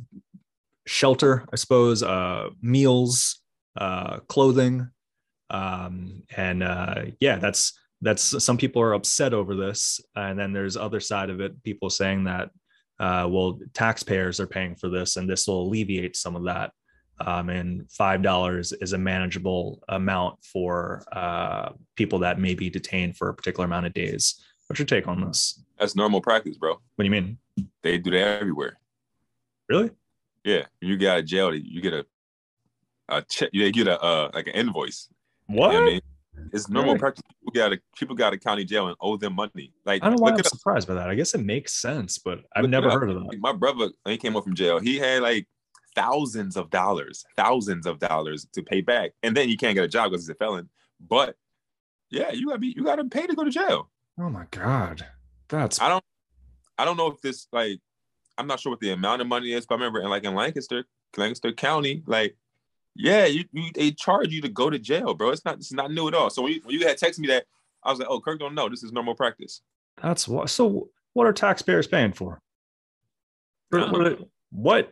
shelter, 0.87 1.45
I 1.51 1.57
suppose, 1.57 2.01
uh, 2.01 2.47
meals, 2.61 3.41
uh, 3.75 4.19
clothing, 4.29 4.87
um, 5.49 6.23
and 6.33 6.61
yeah, 7.19 7.39
that's 7.39 7.77
that's 8.05 8.43
some 8.43 8.57
people 8.57 8.81
are 8.81 8.93
upset 8.93 9.33
over 9.33 9.55
this 9.55 9.99
and 10.15 10.37
then 10.37 10.53
there's 10.53 10.77
other 10.77 10.99
side 10.99 11.29
of 11.29 11.41
it 11.41 11.61
people 11.63 11.89
saying 11.89 12.23
that 12.23 12.49
uh, 12.99 13.27
well 13.29 13.59
taxpayers 13.73 14.39
are 14.39 14.47
paying 14.47 14.75
for 14.75 14.89
this 14.89 15.17
and 15.17 15.29
this 15.29 15.47
will 15.47 15.63
alleviate 15.63 16.15
some 16.15 16.35
of 16.35 16.45
that 16.45 16.71
um, 17.19 17.49
and 17.49 17.89
five 17.91 18.21
dollars 18.21 18.73
is 18.73 18.93
a 18.93 18.97
manageable 18.97 19.81
amount 19.89 20.37
for 20.43 21.03
uh, 21.11 21.69
people 21.95 22.19
that 22.19 22.39
may 22.39 22.53
be 22.53 22.69
detained 22.69 23.17
for 23.17 23.29
a 23.29 23.33
particular 23.33 23.65
amount 23.65 23.85
of 23.85 23.93
days. 23.93 24.41
What's 24.67 24.79
your 24.79 24.85
take 24.85 25.07
on 25.07 25.25
this? 25.25 25.63
That's 25.79 25.95
normal 25.95 26.21
practice 26.21 26.57
bro. 26.57 26.73
What 26.73 26.81
do 26.97 27.05
you 27.05 27.11
mean? 27.11 27.37
They 27.83 27.97
do 27.97 28.11
that 28.11 28.41
everywhere. 28.41 28.77
Really? 29.69 29.91
Yeah 30.43 30.65
you 30.81 30.97
get 30.97 31.09
out 31.09 31.19
of 31.19 31.25
jail 31.25 31.55
you 31.55 31.81
get 31.81 31.93
a 31.93 32.05
a 33.09 33.21
check 33.21 33.49
you 33.53 33.71
get 33.71 33.87
a 33.87 33.99
uh, 34.01 34.29
like 34.33 34.47
an 34.47 34.53
invoice. 34.53 35.09
What 35.47 35.73
you 35.73 35.79
know 35.79 35.85
I 35.85 35.89
mean? 35.89 36.01
It's 36.53 36.69
normal 36.69 36.93
really? 36.93 36.99
practice. 36.99 37.23
People 37.55 37.69
got 37.69 37.75
to 37.75 37.81
people 37.97 38.15
got 38.15 38.29
to 38.31 38.37
county 38.37 38.65
jail 38.65 38.87
and 38.87 38.97
owe 38.99 39.15
them 39.17 39.33
money. 39.33 39.73
Like 39.85 40.03
I 40.03 40.09
don't 40.09 40.17
know 40.17 40.23
why 40.23 40.31
I'm 40.31 40.43
surprised 40.43 40.87
by 40.87 40.95
that. 40.95 41.09
I 41.09 41.15
guess 41.15 41.33
it 41.33 41.39
makes 41.39 41.73
sense, 41.73 42.17
but 42.17 42.39
I've 42.55 42.69
never 42.69 42.89
heard 42.89 43.09
of 43.09 43.15
that. 43.15 43.39
My 43.39 43.53
brother, 43.53 43.89
he 44.05 44.17
came 44.17 44.35
up 44.35 44.43
from 44.43 44.55
jail. 44.55 44.79
He 44.79 44.97
had 44.97 45.21
like 45.21 45.47
thousands 45.95 46.57
of 46.57 46.69
dollars, 46.69 47.23
thousands 47.37 47.85
of 47.85 47.99
dollars 47.99 48.45
to 48.53 48.61
pay 48.61 48.81
back, 48.81 49.11
and 49.23 49.35
then 49.35 49.49
you 49.49 49.57
can't 49.57 49.75
get 49.75 49.85
a 49.85 49.87
job 49.87 50.11
because 50.11 50.25
he's 50.25 50.29
a 50.29 50.35
felon. 50.35 50.69
But 50.99 51.35
yeah, 52.11 52.31
you 52.31 52.47
gotta 52.47 52.59
be 52.59 52.73
you 52.75 52.83
gotta 52.83 53.05
pay 53.05 53.25
to 53.25 53.35
go 53.35 53.43
to 53.43 53.49
jail. 53.49 53.89
Oh 54.19 54.29
my 54.29 54.45
god, 54.51 55.05
that's 55.47 55.81
I 55.81 55.87
don't 55.87 56.03
I 56.77 56.85
don't 56.85 56.97
know 56.97 57.07
if 57.07 57.21
this 57.21 57.47
like 57.51 57.79
I'm 58.37 58.47
not 58.47 58.59
sure 58.59 58.71
what 58.71 58.81
the 58.81 58.91
amount 58.91 59.21
of 59.21 59.27
money 59.27 59.53
is, 59.53 59.65
but 59.65 59.75
I 59.75 59.77
remember 59.77 60.01
in 60.01 60.09
like 60.09 60.23
in 60.23 60.35
Lancaster, 60.35 60.83
Lancaster 61.15 61.53
County, 61.53 62.03
like 62.05 62.35
yeah, 62.95 63.25
you, 63.25 63.43
you, 63.51 63.71
they 63.73 63.91
charge 63.91 64.31
you 64.31 64.41
to 64.41 64.49
go 64.49 64.69
to 64.69 64.79
jail, 64.79 65.13
bro. 65.13 65.29
It's 65.29 65.43
not 65.45 65.55
it's 65.55 65.73
not 65.73 65.91
new 65.91 66.07
at 66.07 66.13
all. 66.13 66.29
So 66.29 66.41
when 66.41 66.53
you, 66.53 66.61
when 66.63 66.79
you 66.79 66.87
had 66.87 66.97
texted 66.97 67.19
me 67.19 67.27
that, 67.27 67.45
I 67.83 67.91
was 67.91 67.99
like, 67.99 68.07
oh, 68.09 68.19
Kirk 68.19 68.39
don't 68.39 68.55
know. 68.55 68.69
This 68.69 68.83
is 68.83 68.91
normal 68.91 69.15
practice. 69.15 69.61
That's 70.01 70.27
what. 70.27 70.49
So 70.49 70.89
what 71.13 71.27
are 71.27 71.33
taxpayers 71.33 71.87
paying 71.87 72.13
for? 72.13 72.39
For 73.71 73.79
what? 73.89 74.19
what? 74.51 74.91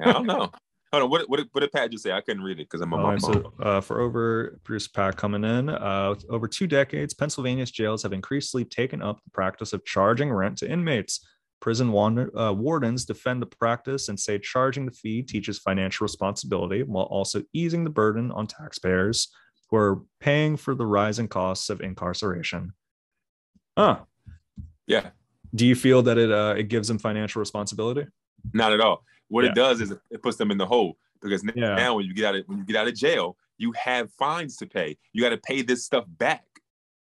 I 0.00 0.12
don't 0.12 0.26
know. 0.26 0.50
Hold 0.92 1.04
on. 1.04 1.10
What, 1.10 1.28
what, 1.30 1.40
what 1.52 1.60
did 1.60 1.72
Pat 1.72 1.90
just 1.90 2.04
say? 2.04 2.12
I 2.12 2.20
couldn't 2.20 2.42
read 2.42 2.58
it 2.58 2.68
because 2.68 2.80
I'm 2.80 2.92
on 2.92 3.02
my 3.02 3.18
phone. 3.18 3.44
So, 3.44 3.52
uh, 3.62 3.80
for 3.80 4.00
over 4.00 4.60
Bruce 4.64 4.88
Pat 4.88 5.16
coming 5.16 5.42
in, 5.42 5.70
uh, 5.70 6.14
over 6.28 6.46
two 6.46 6.66
decades, 6.66 7.14
Pennsylvania's 7.14 7.70
jails 7.70 8.02
have 8.02 8.12
increasingly 8.12 8.64
taken 8.64 9.00
up 9.00 9.22
the 9.24 9.30
practice 9.30 9.72
of 9.72 9.84
charging 9.84 10.30
rent 10.30 10.58
to 10.58 10.70
inmates. 10.70 11.26
Prison 11.62 11.88
uh, 11.88 12.52
wardens 12.52 13.04
defend 13.04 13.40
the 13.40 13.46
practice 13.46 14.08
and 14.08 14.18
say 14.18 14.36
charging 14.36 14.84
the 14.84 14.90
fee 14.90 15.22
teaches 15.22 15.60
financial 15.60 16.04
responsibility 16.04 16.82
while 16.82 17.04
also 17.04 17.44
easing 17.52 17.84
the 17.84 17.90
burden 17.90 18.32
on 18.32 18.48
taxpayers 18.48 19.28
who 19.70 19.76
are 19.76 20.02
paying 20.20 20.56
for 20.56 20.74
the 20.74 20.84
rising 20.84 21.28
costs 21.28 21.70
of 21.70 21.80
incarceration. 21.80 22.72
Huh. 23.78 24.00
Yeah. 24.88 25.10
Do 25.54 25.64
you 25.64 25.76
feel 25.76 26.02
that 26.02 26.18
it 26.18 26.32
uh, 26.32 26.54
it 26.58 26.64
gives 26.64 26.88
them 26.88 26.98
financial 26.98 27.38
responsibility? 27.38 28.06
Not 28.52 28.72
at 28.72 28.80
all. 28.80 29.04
What 29.28 29.44
yeah. 29.44 29.52
it 29.52 29.54
does 29.54 29.80
is 29.80 29.92
it 30.10 30.22
puts 30.22 30.36
them 30.36 30.50
in 30.50 30.58
the 30.58 30.66
hole 30.66 30.98
because 31.22 31.44
yeah. 31.54 31.76
now 31.76 31.94
when 31.94 32.06
you 32.06 32.12
get 32.12 32.24
out 32.24 32.34
of 32.34 32.44
when 32.46 32.58
you 32.58 32.64
get 32.64 32.74
out 32.74 32.88
of 32.88 32.96
jail, 32.96 33.36
you 33.56 33.70
have 33.72 34.10
fines 34.14 34.56
to 34.56 34.66
pay. 34.66 34.98
You 35.12 35.22
got 35.22 35.30
to 35.30 35.38
pay 35.38 35.62
this 35.62 35.84
stuff 35.84 36.04
back, 36.08 36.44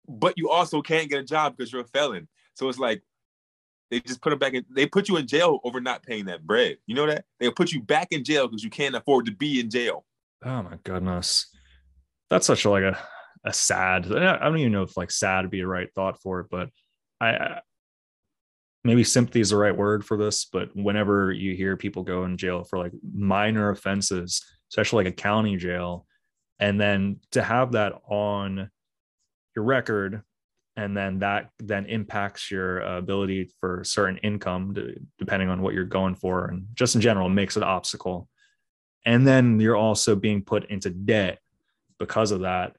but 0.10 0.34
you 0.36 0.50
also 0.50 0.82
can't 0.82 1.10
get 1.10 1.22
a 1.22 1.24
job 1.24 1.56
because 1.56 1.72
you're 1.72 1.84
a 1.84 1.88
felon. 1.88 2.28
So 2.56 2.68
it's 2.68 2.80
like 2.80 3.02
they 3.92 4.00
just 4.00 4.22
put 4.22 4.32
them 4.32 4.40
back 4.40 4.54
in. 4.54 4.66
They 4.70 4.88
put 4.88 5.10
you 5.10 5.18
in 5.18 5.28
jail 5.28 5.60
over 5.64 5.80
not 5.80 6.02
paying 6.02 6.26
that 6.26 6.48
bread. 6.48 6.78
You 6.88 6.96
know 6.96 7.06
that 7.06 7.26
they'll 7.40 7.52
put 7.52 7.72
you 7.72 7.82
back 7.82 8.08
in 8.12 8.24
jail 8.24 8.48
because 8.48 8.64
you 8.64 8.72
can't 8.72 8.96
afford 8.96 9.28
to 9.28 9.32
be 9.32 9.60
in 9.60 9.70
jail. 9.70 10.06
Oh 10.44 10.64
my 10.64 10.80
goodness. 10.84 11.46
that's 12.30 12.48
such 12.48 12.66
a, 12.66 12.70
like 12.70 12.84
a 12.84 12.98
a 13.44 13.54
sad. 13.54 14.12
I 14.12 14.38
don't 14.38 14.58
even 14.58 14.72
know 14.72 14.84
if 14.84 14.98
like 14.98 15.12
sad 15.12 15.44
would 15.44 15.52
be 15.52 15.62
a 15.62 15.68
right 15.68 15.92
thought 15.94 16.22
for 16.22 16.42
it, 16.42 16.48
but 16.50 16.70
I 17.20 17.60
maybe 18.84 19.04
sympathy 19.04 19.42
is 19.42 19.52
the 19.52 19.58
right 19.58 19.76
word 19.76 20.06
for 20.06 20.18
this. 20.18 20.46
But 20.46 20.76
whenever 20.76 21.32
you 21.32 21.56
hear 21.56 21.78
people 21.78 22.04
go 22.04 22.24
in 22.26 22.38
jail 22.38 22.64
for 22.64 22.80
like 22.80 22.94
minor 23.14 23.70
offenses, 23.70 24.44
especially 24.72 25.06
like 25.06 25.14
a 25.14 25.16
county 25.16 25.58
jail, 25.58 26.06
and 26.60 26.80
then 26.80 27.20
to 27.32 27.42
have 27.42 27.74
that 27.74 27.94
on 28.08 28.70
your 29.56 29.66
record 29.66 30.22
and 30.78 30.96
then 30.96 31.20
that 31.20 31.50
then 31.60 31.86
impacts 31.86 32.50
your 32.50 32.80
ability 32.80 33.52
for 33.60 33.84
certain 33.84 34.18
income 34.20 34.74
to, 34.76 34.96
depending 35.20 35.50
on 35.50 35.62
what 35.62 35.74
you're 35.74 35.84
going 35.84 36.16
for 36.16 36.46
and 36.46 36.66
just 36.74 36.96
in 36.96 37.02
general 37.02 37.30
makes 37.30 37.58
it 37.58 37.64
an 37.64 37.70
obstacle. 37.70 38.30
And 39.06 39.28
then 39.28 39.60
you're 39.60 39.76
also 39.76 40.16
being 40.16 40.44
put 40.44 40.70
into 40.70 40.90
debt 40.90 41.40
because 42.00 42.32
of 42.32 42.42
that. 42.42 42.76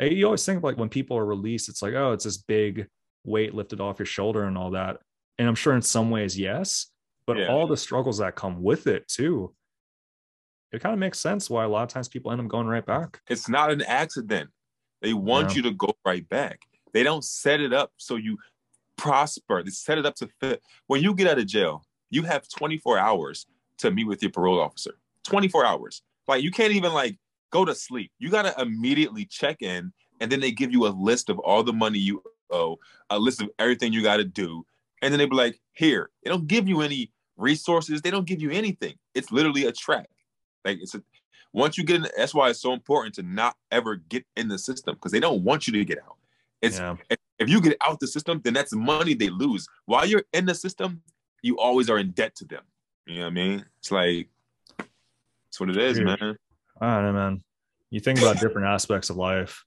You 0.00 0.24
always 0.24 0.44
think 0.44 0.62
like 0.62 0.76
when 0.76 0.88
people 0.88 1.16
are 1.16 1.24
released 1.24 1.68
it's 1.68 1.82
like 1.82 1.94
oh 1.94 2.12
it's 2.12 2.24
this 2.24 2.36
big 2.36 2.88
weight 3.24 3.54
lifted 3.54 3.80
off 3.80 3.98
your 3.98 4.06
shoulder 4.06 4.44
and 4.44 4.58
all 4.58 4.72
that. 4.72 4.98
And 5.38 5.48
i'm 5.48 5.54
sure 5.54 5.74
in 5.74 5.82
some 5.82 6.10
ways 6.10 6.38
yes 6.38 6.86
but 7.26 7.38
yeah. 7.38 7.48
all 7.48 7.66
the 7.66 7.76
struggles 7.76 8.18
that 8.18 8.36
come 8.36 8.62
with 8.62 8.86
it 8.86 9.06
too 9.08 9.54
it 10.72 10.82
kind 10.82 10.92
of 10.92 10.98
makes 10.98 11.18
sense 11.18 11.48
why 11.48 11.64
a 11.64 11.68
lot 11.68 11.84
of 11.84 11.88
times 11.88 12.08
people 12.08 12.32
end 12.32 12.40
up 12.40 12.48
going 12.48 12.66
right 12.66 12.84
back. 12.84 13.20
It's 13.28 13.48
not 13.48 13.70
an 13.70 13.82
accident. 13.82 14.50
They 15.00 15.14
want 15.14 15.50
yeah. 15.50 15.56
you 15.56 15.62
to 15.62 15.70
go 15.72 15.94
right 16.04 16.28
back 16.28 16.60
they 16.92 17.02
don't 17.02 17.24
set 17.24 17.60
it 17.60 17.72
up 17.72 17.92
so 17.96 18.16
you 18.16 18.38
prosper 18.96 19.62
they 19.62 19.70
set 19.70 19.98
it 19.98 20.06
up 20.06 20.14
to 20.14 20.28
fit 20.40 20.62
when 20.86 21.02
you 21.02 21.14
get 21.14 21.28
out 21.28 21.38
of 21.38 21.46
jail 21.46 21.84
you 22.10 22.22
have 22.22 22.48
24 22.48 22.98
hours 22.98 23.46
to 23.78 23.90
meet 23.90 24.06
with 24.06 24.22
your 24.22 24.30
parole 24.30 24.60
officer 24.60 24.94
24 25.24 25.66
hours 25.66 26.02
like 26.28 26.42
you 26.42 26.50
can't 26.50 26.72
even 26.72 26.92
like 26.92 27.18
go 27.50 27.64
to 27.64 27.74
sleep. 27.74 28.10
You 28.18 28.30
got 28.30 28.42
to 28.42 28.60
immediately 28.60 29.24
check 29.24 29.62
in, 29.62 29.92
and 30.20 30.30
then 30.30 30.40
they 30.40 30.50
give 30.50 30.72
you 30.72 30.86
a 30.86 30.88
list 30.88 31.30
of 31.30 31.38
all 31.38 31.62
the 31.62 31.72
money 31.72 31.98
you 31.98 32.22
owe, 32.50 32.78
a 33.10 33.18
list 33.18 33.40
of 33.40 33.50
everything 33.58 33.92
you 33.92 34.02
got 34.02 34.18
to 34.18 34.24
do, 34.24 34.64
and 35.02 35.12
then 35.12 35.18
they 35.18 35.26
be 35.26 35.36
like, 35.36 35.60
"Here." 35.72 36.10
They 36.22 36.30
don't 36.30 36.46
give 36.46 36.68
you 36.68 36.80
any 36.80 37.12
resources. 37.36 38.02
They 38.02 38.10
don't 38.10 38.26
give 38.26 38.40
you 38.40 38.50
anything. 38.50 38.94
It's 39.14 39.32
literally 39.32 39.66
a 39.66 39.72
track. 39.72 40.08
Like 40.64 40.78
it's 40.80 40.94
a. 40.94 41.02
Once 41.52 41.78
you 41.78 41.84
get 41.84 41.96
in, 41.96 42.08
that's 42.16 42.34
why 42.34 42.50
it's 42.50 42.60
so 42.60 42.72
important 42.72 43.14
to 43.14 43.22
not 43.22 43.56
ever 43.70 43.96
get 43.96 44.26
in 44.36 44.48
the 44.48 44.58
system 44.58 44.94
because 44.94 45.12
they 45.12 45.20
don't 45.20 45.42
want 45.42 45.66
you 45.66 45.72
to 45.72 45.84
get 45.84 45.98
out. 45.98 46.15
It's 46.62 46.78
yeah. 46.78 46.96
if 47.38 47.48
you 47.48 47.60
get 47.60 47.76
out 47.86 48.00
the 48.00 48.06
system, 48.06 48.40
then 48.42 48.54
that's 48.54 48.74
money 48.74 49.14
they 49.14 49.28
lose. 49.28 49.66
While 49.84 50.06
you're 50.06 50.24
in 50.32 50.46
the 50.46 50.54
system, 50.54 51.02
you 51.42 51.58
always 51.58 51.90
are 51.90 51.98
in 51.98 52.12
debt 52.12 52.34
to 52.36 52.44
them. 52.44 52.62
You 53.06 53.16
know 53.16 53.20
what 53.22 53.26
I 53.28 53.30
mean? 53.30 53.64
It's 53.78 53.90
like 53.90 54.28
it's 55.48 55.60
what 55.60 55.70
it 55.70 55.76
is, 55.76 55.96
Dude. 55.96 56.06
man. 56.06 56.36
I 56.80 56.94
don't 56.94 57.04
know, 57.04 57.12
man. 57.12 57.42
You 57.90 58.00
think 58.00 58.20
about 58.20 58.40
different 58.40 58.66
aspects 58.66 59.10
of 59.10 59.16
life. 59.16 59.64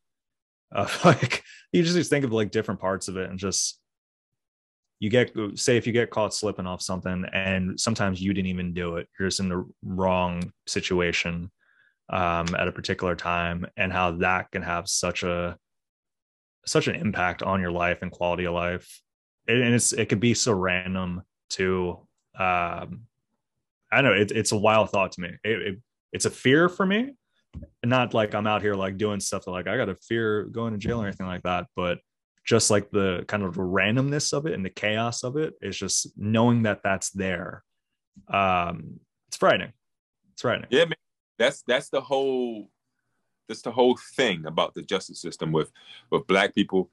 Uh, 0.74 0.88
like 1.06 1.44
you 1.72 1.84
just 1.84 2.10
think 2.10 2.26
of 2.26 2.32
like 2.32 2.52
different 2.52 2.80
parts 2.80 3.08
of 3.08 3.18
it 3.18 3.30
and 3.30 3.40
just 3.40 3.80
you 5.00 5.10
get 5.10 5.32
say 5.56 5.78
if 5.78 5.88
you 5.88 5.94
get 5.94 6.12
caught 6.12 6.34
slipping 6.34 6.68
off 6.68 6.82
something 6.82 7.26
and 7.34 7.80
sometimes 7.80 8.22
you 8.22 8.34
didn't 8.34 8.50
even 8.50 8.74
do 8.74 8.98
it 8.98 9.08
you're 9.18 9.30
just 9.30 9.40
in 9.40 9.50
the 9.50 9.66
wrong 9.82 10.52
situation 10.68 11.50
um, 12.12 12.48
at 12.58 12.68
a 12.68 12.72
particular 12.72 13.16
time 13.16 13.66
and 13.78 13.94
how 13.94 14.12
that 14.12 14.52
can 14.52 14.62
have 14.62 14.88
such 14.88 15.24
a 15.24 15.58
such 16.66 16.88
an 16.88 16.96
impact 16.96 17.44
on 17.44 17.62
your 17.62 17.72
life 17.72 18.00
and 18.02 18.12
quality 18.12 18.46
of 18.46 18.54
life. 18.54 19.02
And 19.48 19.74
it's 19.74 19.94
it 19.94 20.08
could 20.10 20.20
be 20.20 20.34
so 20.34 20.54
random 20.54 21.24
too. 21.50 22.08
Um, 22.38 23.02
i 23.92 24.02
know 24.02 24.14
it, 24.14 24.32
it's 24.32 24.52
a 24.52 24.58
wild 24.58 24.92
thought 24.92 25.14
to 25.14 25.22
me. 25.22 25.30
It, 25.44 25.62
it, 25.62 25.76
it's 26.14 26.26
a 26.26 26.30
fear 26.30 26.70
for 26.70 26.86
me. 26.86 27.16
Not 27.84 28.14
like 28.14 28.36
i'm 28.36 28.46
out 28.46 28.62
here 28.62 28.76
like 28.76 28.98
doing 28.98 29.20
stuff 29.20 29.46
that 29.46 29.52
like 29.52 29.68
i 29.68 29.76
got 29.76 29.90
a 29.90 29.96
fear 29.96 30.44
going 30.44 30.72
to 30.74 30.78
jail 30.78 31.02
or 31.02 31.08
anything 31.08 31.26
like 31.26 31.42
that 31.42 31.66
but 31.76 31.98
just 32.46 32.72
like 32.72 32.90
the 32.92 33.24
kind 33.28 33.44
of 33.44 33.56
randomness 33.56 34.34
of 34.34 34.46
it 34.46 34.54
and 34.54 34.66
the 34.66 34.70
chaos 34.70 35.24
of 35.24 35.38
it 35.38 35.54
is 35.62 35.78
just 35.78 36.10
knowing 36.18 36.64
that 36.64 36.82
that's 36.84 37.12
there. 37.12 37.64
Um 38.28 39.00
it's 39.28 39.38
frightening. 39.38 39.74
It's 40.34 40.42
frightening. 40.42 40.68
Yeah 40.72 40.86
man. 40.86 40.96
that's 41.38 41.64
that's 41.68 41.90
the 41.90 42.02
whole 42.02 42.70
that's 43.50 43.62
the 43.62 43.72
whole 43.72 43.98
thing 44.16 44.46
about 44.46 44.74
the 44.74 44.82
justice 44.82 45.22
system 45.22 45.52
with 45.52 45.72
with 46.10 46.26
black 46.28 46.56
people 46.56 46.90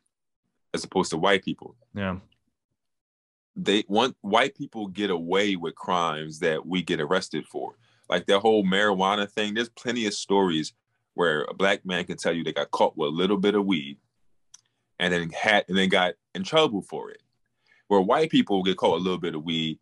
as 0.74 0.82
opposed 0.82 1.10
to 1.10 1.16
white 1.16 1.44
people 1.44 1.76
yeah 1.94 2.16
they 3.54 3.84
want 3.88 4.16
white 4.20 4.56
people 4.56 4.88
get 4.88 5.10
away 5.10 5.54
with 5.54 5.74
crimes 5.76 6.40
that 6.40 6.66
we 6.66 6.82
get 6.82 7.00
arrested 7.00 7.46
for 7.46 7.76
like 8.08 8.26
that 8.26 8.40
whole 8.40 8.64
marijuana 8.64 9.30
thing. 9.30 9.54
There's 9.54 9.68
plenty 9.68 10.06
of 10.06 10.14
stories 10.14 10.72
where 11.14 11.42
a 11.44 11.54
black 11.54 11.84
man 11.84 12.04
can 12.04 12.16
tell 12.16 12.32
you 12.32 12.44
they 12.44 12.52
got 12.52 12.70
caught 12.70 12.96
with 12.96 13.08
a 13.08 13.12
little 13.12 13.38
bit 13.38 13.54
of 13.54 13.64
weed 13.64 13.98
and 14.98 15.12
then 15.12 15.30
had 15.30 15.64
and 15.68 15.76
then 15.76 15.88
got 15.88 16.14
in 16.34 16.44
trouble 16.44 16.82
for 16.82 17.10
it. 17.10 17.22
Where 17.88 18.00
white 18.00 18.30
people 18.30 18.62
get 18.62 18.76
caught 18.76 18.98
a 18.98 19.02
little 19.02 19.18
bit 19.18 19.34
of 19.34 19.44
weed, 19.44 19.78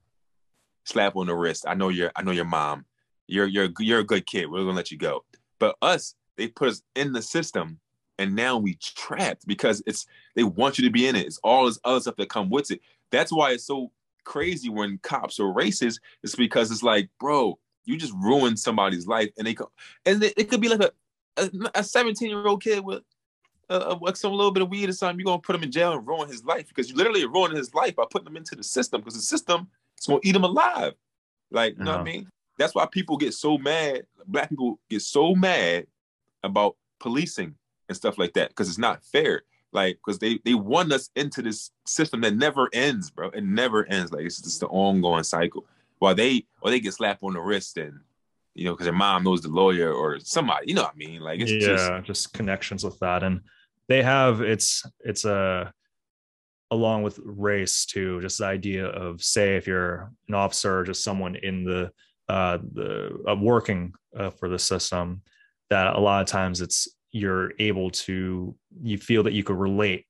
slap 0.85 1.17
on 1.17 1.27
the 1.27 1.35
wrist. 1.35 1.65
I 1.67 1.75
know 1.75 1.89
your 1.89 2.13
I 2.17 2.23
know 2.23 2.33
your 2.33 2.45
mom. 2.45 2.85
You're 3.27 3.47
you're 3.47 3.69
you're 3.79 4.01
a 4.01 4.05
good 4.05 4.27
kid. 4.27 4.51
We're 4.51 4.61
gonna 4.61 4.73
let 4.73 4.91
you 4.91 4.99
go. 4.99 5.25
But 5.59 5.77
us, 5.81 6.15
they 6.37 6.49
put 6.49 6.69
us 6.69 6.83
in 6.95 7.13
the 7.13 7.23
system 7.23 7.79
and 8.19 8.35
now 8.35 8.57
we 8.57 8.75
trapped 8.75 9.47
because 9.47 9.83
it's 9.87 10.07
they 10.35 10.45
want 10.45 10.79
you 10.79 10.85
to 10.85 10.91
be 10.91 11.07
in 11.07 11.17
it. 11.17 11.27
It's 11.27 11.41
all 11.43 11.67
this 11.67 11.79
other 11.85 12.01
stuff 12.01 12.17
that 12.17 12.29
come 12.29 12.51
with 12.51 12.71
it. 12.71 12.81
That's 13.11 13.33
why 13.33 13.53
it's 13.53 13.67
so 13.67 13.91
crazy 14.25 14.69
when 14.69 14.99
cops 14.99 15.41
are 15.41 15.53
racist. 15.53 16.01
It's 16.23 16.37
because 16.37 16.71
it's 16.71 16.83
like, 16.83 17.09
bro, 17.19 17.59
you 17.85 17.97
just 17.97 18.15
ruined 18.15 18.59
somebody's 18.59 19.07
life, 19.07 19.31
and 19.37 19.47
they 19.47 19.57
and 20.07 20.23
it 20.23 20.49
could 20.49 20.61
be 20.61 20.69
like 20.69 20.81
a 21.37 21.51
a 21.75 21.83
17 21.83 22.29
year 22.29 22.47
old 22.47 22.63
kid 22.63 22.85
with 22.85 23.03
uh, 23.69 23.97
like 24.01 24.17
some 24.17 24.33
little 24.33 24.53
bit 24.53 24.63
of 24.63 24.71
weed 24.71 24.89
or 24.89 24.93
something. 24.93 25.19
You're 25.19 25.27
gonna 25.27 25.43
put 25.43 25.57
him 25.57 25.65
in 25.65 25.73
jail 25.73 25.93
and 25.93 26.07
ruin 26.07 26.29
his 26.29 26.45
life 26.45 26.69
because 26.69 26.89
you 26.89 26.97
literally 26.97 27.27
ruining 27.27 27.57
his 27.57 27.75
life 27.75 27.97
by 27.97 28.05
putting 28.11 28.29
him 28.29 28.37
into 28.37 28.55
the 28.55 28.65
system 28.65 29.01
because 29.01 29.15
the 29.15 29.23
system 29.23 29.69
is 29.99 30.07
gonna 30.07 30.21
eat 30.23 30.37
him 30.37 30.45
alive. 30.45 30.95
Like, 31.51 31.77
you 31.79 31.85
know 31.85 31.93
what 31.93 31.97
I 31.99 32.03
uh-huh. 32.03 32.05
mean? 32.05 32.29
That's 32.59 32.75
why 32.75 32.87
people 32.87 33.17
get 33.17 33.35
so 33.35 33.59
mad. 33.59 34.03
Black 34.27 34.49
people 34.49 34.79
get 34.89 35.03
so 35.03 35.35
mad 35.35 35.87
about 36.45 36.77
policing 37.01 37.55
and 37.89 37.97
stuff 37.97 38.19
like 38.19 38.35
that 38.35 38.51
because 38.51 38.69
it's 38.69 38.79
not 38.79 39.05
fair. 39.05 39.43
Like, 39.73 39.97
because 39.97 40.21
they 40.21 40.39
they 40.45 40.55
want 40.55 40.93
us 40.93 41.11
into 41.17 41.43
this 41.43 41.73
system 41.87 42.21
that 42.21 42.37
never 42.37 42.69
ends, 42.73 43.11
bro. 43.11 43.31
It 43.31 43.43
never 43.43 43.85
ends. 43.87 44.13
Like, 44.13 44.25
it's 44.25 44.41
just 44.41 44.61
the 44.61 44.69
ongoing 44.69 45.25
cycle 45.25 45.67
while 45.99 46.15
they 46.15 46.45
or 46.61 46.71
they 46.71 46.81
get 46.81 46.93
slapped 46.93 47.23
on 47.23 47.33
the 47.33 47.41
wrist 47.41 47.79
and 47.79 47.99
you 48.55 48.65
know 48.65 48.73
because 48.73 48.85
their 48.85 48.93
mom 48.93 49.25
knows 49.25 49.41
the 49.41 49.49
lawyer 49.49 49.93
or 49.93 50.19
somebody 50.21 50.67
you 50.69 50.75
know 50.75 50.83
what 50.83 50.93
i 50.93 50.97
mean 50.97 51.21
like 51.21 51.41
it's 51.41 51.51
yeah 51.51 51.61
just, 51.61 52.05
just 52.05 52.33
connections 52.35 52.85
with 52.85 52.99
that 52.99 53.23
and 53.23 53.41
they 53.89 54.03
have 54.03 54.43
it's 54.43 54.85
it's 55.01 55.25
a 55.25 55.73
along 56.71 57.03
with 57.03 57.19
race 57.25 57.87
too 57.87 58.21
just 58.21 58.39
the 58.39 58.45
idea 58.45 58.87
of 58.87 59.23
say 59.23 59.57
if 59.57 59.67
you're 59.67 60.13
an 60.29 60.35
officer 60.35 60.81
or 60.81 60.85
just 60.85 61.03
someone 61.03 61.37
in 61.37 61.65
the 61.65 61.91
uh 62.29 62.59
the 62.73 63.19
uh, 63.29 63.37
working 63.37 63.95
uh, 64.17 64.31
for 64.31 64.49
the 64.49 64.59
system 64.59 65.23
that 65.71 65.95
a 65.95 66.01
lot 66.01 66.23
of 66.23 66.29
times 66.29 66.61
it's 66.61 66.89
you're 67.11 67.53
able 67.59 67.91
to 67.91 68.55
you 68.83 68.99
feel 68.99 69.23
that 69.23 69.33
you 69.33 69.45
could 69.45 69.57
relate 69.57 70.05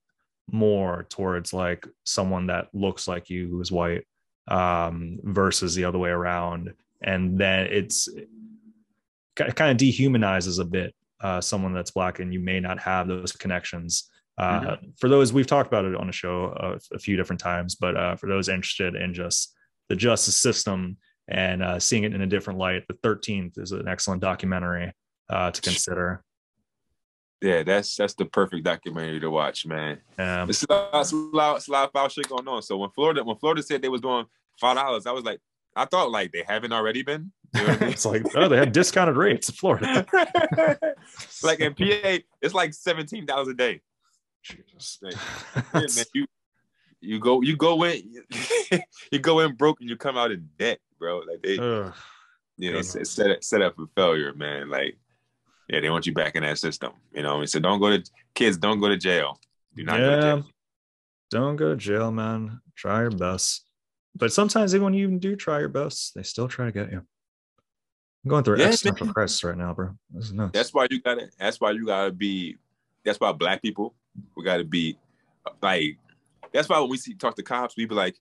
more 0.51 1.05
towards 1.09 1.53
like 1.53 1.87
someone 2.03 2.47
that 2.47 2.67
looks 2.73 3.07
like 3.07 3.29
you 3.29 3.47
who 3.47 3.61
is 3.61 3.71
white 3.71 4.05
um, 4.47 5.19
versus 5.23 5.75
the 5.75 5.85
other 5.85 5.97
way 5.97 6.09
around. 6.09 6.73
And 7.01 7.37
then 7.37 7.67
it's 7.67 8.07
it 8.07 9.55
kind 9.55 9.71
of 9.71 9.77
dehumanizes 9.77 10.59
a 10.59 10.65
bit 10.65 10.95
uh, 11.21 11.41
someone 11.41 11.73
that's 11.73 11.91
black, 11.91 12.19
and 12.19 12.33
you 12.33 12.39
may 12.39 12.59
not 12.59 12.79
have 12.79 13.07
those 13.07 13.31
connections. 13.31 14.09
Uh, 14.37 14.59
mm-hmm. 14.59 14.85
For 14.97 15.07
those 15.07 15.31
we've 15.31 15.47
talked 15.47 15.67
about 15.67 15.85
it 15.85 15.95
on 15.95 16.07
the 16.07 16.13
show 16.13 16.53
a, 16.57 16.95
a 16.95 16.99
few 16.99 17.15
different 17.15 17.39
times, 17.39 17.75
but 17.75 17.95
uh, 17.95 18.15
for 18.15 18.27
those 18.27 18.49
interested 18.49 18.95
in 18.95 19.13
just 19.13 19.53
the 19.89 19.95
justice 19.95 20.37
system 20.37 20.97
and 21.27 21.63
uh, 21.63 21.79
seeing 21.79 22.03
it 22.03 22.13
in 22.13 22.21
a 22.21 22.27
different 22.27 22.59
light, 22.59 22.83
the 22.87 22.95
13th 22.95 23.57
is 23.57 23.71
an 23.71 23.87
excellent 23.87 24.21
documentary 24.21 24.91
uh, 25.29 25.51
to 25.51 25.61
consider. 25.61 26.23
Yeah, 27.41 27.63
that's 27.63 27.95
that's 27.95 28.13
the 28.13 28.25
perfect 28.25 28.63
documentary 28.63 29.19
to 29.19 29.29
watch, 29.29 29.65
man. 29.65 29.99
Um, 30.17 30.49
it's 30.49 30.63
a 30.63 30.73
lot, 30.73 31.11
a 31.11 31.15
lot, 31.15 31.67
a 31.67 31.71
lot 31.71 31.85
of 31.85 31.91
foul 31.91 32.09
shit 32.09 32.29
going 32.29 32.47
on. 32.47 32.61
So 32.61 32.77
when 32.77 32.89
Florida 32.91 33.23
when 33.23 33.35
Florida 33.37 33.61
said 33.61 33.81
they 33.81 33.89
was 33.89 34.01
doing 34.01 34.25
five 34.59 34.77
dollars, 34.77 35.05
I 35.05 35.11
was 35.11 35.23
like, 35.23 35.39
I 35.75 35.85
thought 35.85 36.11
like 36.11 36.31
they 36.31 36.43
haven't 36.47 36.71
already 36.71 37.03
been. 37.03 37.31
You 37.53 37.61
know 37.61 37.73
I 37.73 37.79
mean? 37.79 37.89
it's 37.89 38.05
like 38.05 38.23
oh, 38.35 38.47
they 38.47 38.57
had 38.57 38.71
discounted 38.71 39.15
rates 39.15 39.49
in 39.49 39.55
Florida. 39.55 40.05
like 41.43 41.59
in 41.59 41.73
PA, 41.73 42.17
it's 42.41 42.53
like 42.53 42.73
seventeen 42.73 43.25
dollars 43.25 43.49
a 43.49 43.53
day. 43.53 43.81
Jesus, 44.41 44.99
like, 45.01 45.15
yeah, 45.73 45.81
man, 45.95 46.05
you 46.13 46.25
you 47.01 47.19
go 47.19 47.41
you 47.41 47.57
go 47.57 47.83
in 47.83 48.23
you 49.11 49.19
go 49.19 49.41
in 49.41 49.53
broke 49.55 49.81
and 49.81 49.89
you 49.89 49.97
come 49.97 50.17
out 50.17 50.31
in 50.31 50.49
debt, 50.57 50.79
bro. 50.97 51.19
Like 51.19 51.41
they, 51.43 51.57
uh, 51.57 51.91
you 52.57 52.71
know, 52.71 52.81
set 52.81 53.43
set 53.43 53.61
up 53.61 53.75
for 53.75 53.87
failure, 53.95 54.33
man. 54.33 54.69
Like 54.69 54.97
yeah, 55.67 55.79
they 55.79 55.89
want 55.89 56.05
you 56.05 56.13
back 56.13 56.35
in 56.35 56.43
that 56.43 56.57
system. 56.57 56.93
You 57.13 57.23
know, 57.23 57.43
so 57.45 57.59
don't 57.59 57.79
go 57.79 57.97
to 57.97 58.03
kids. 58.33 58.57
Don't 58.57 58.79
go 58.79 58.89
to 58.89 58.97
jail. 58.97 59.39
Do 59.75 59.83
not 59.83 59.99
yeah, 59.99 60.05
go 60.05 60.15
to 60.15 60.21
jail. 60.21 60.49
Don't 61.31 61.55
go 61.55 61.69
to 61.71 61.75
jail, 61.75 62.11
man. 62.11 62.61
Try 62.75 63.01
your 63.01 63.11
best. 63.11 63.65
But 64.15 64.31
sometimes 64.31 64.73
even 64.73 64.85
when 64.85 64.93
you 64.93 65.19
do 65.19 65.35
try 65.35 65.59
your 65.59 65.69
best, 65.69 66.13
they 66.15 66.23
still 66.23 66.47
try 66.47 66.65
to 66.65 66.71
get 66.71 66.91
you. 66.91 67.01
I'm 68.23 68.29
going 68.29 68.43
through 68.43 68.59
Yeah, 68.59 68.67
existential 68.67 69.13
crisis 69.13 69.43
right 69.43 69.57
now, 69.57 69.73
bro. 69.73 69.91
This 70.09 70.25
is 70.25 70.33
nuts. 70.33 70.51
That's 70.53 70.73
why 70.73 70.87
you 70.89 71.01
gotta. 71.01 71.29
That's 71.37 71.59
why 71.59 71.71
you 71.71 71.85
gotta 71.85 72.11
be. 72.11 72.57
That's 73.03 73.19
why 73.19 73.31
black 73.31 73.61
people 73.61 73.93
we 74.35 74.43
gotta 74.43 74.63
be 74.63 74.97
like. 75.61 75.97
That's 76.53 76.69
why 76.69 76.79
when 76.79 76.89
we 76.89 76.97
see 76.97 77.13
talk 77.13 77.35
to 77.35 77.43
cops, 77.43 77.75
we 77.75 77.85
be 77.85 77.93
like, 77.93 78.17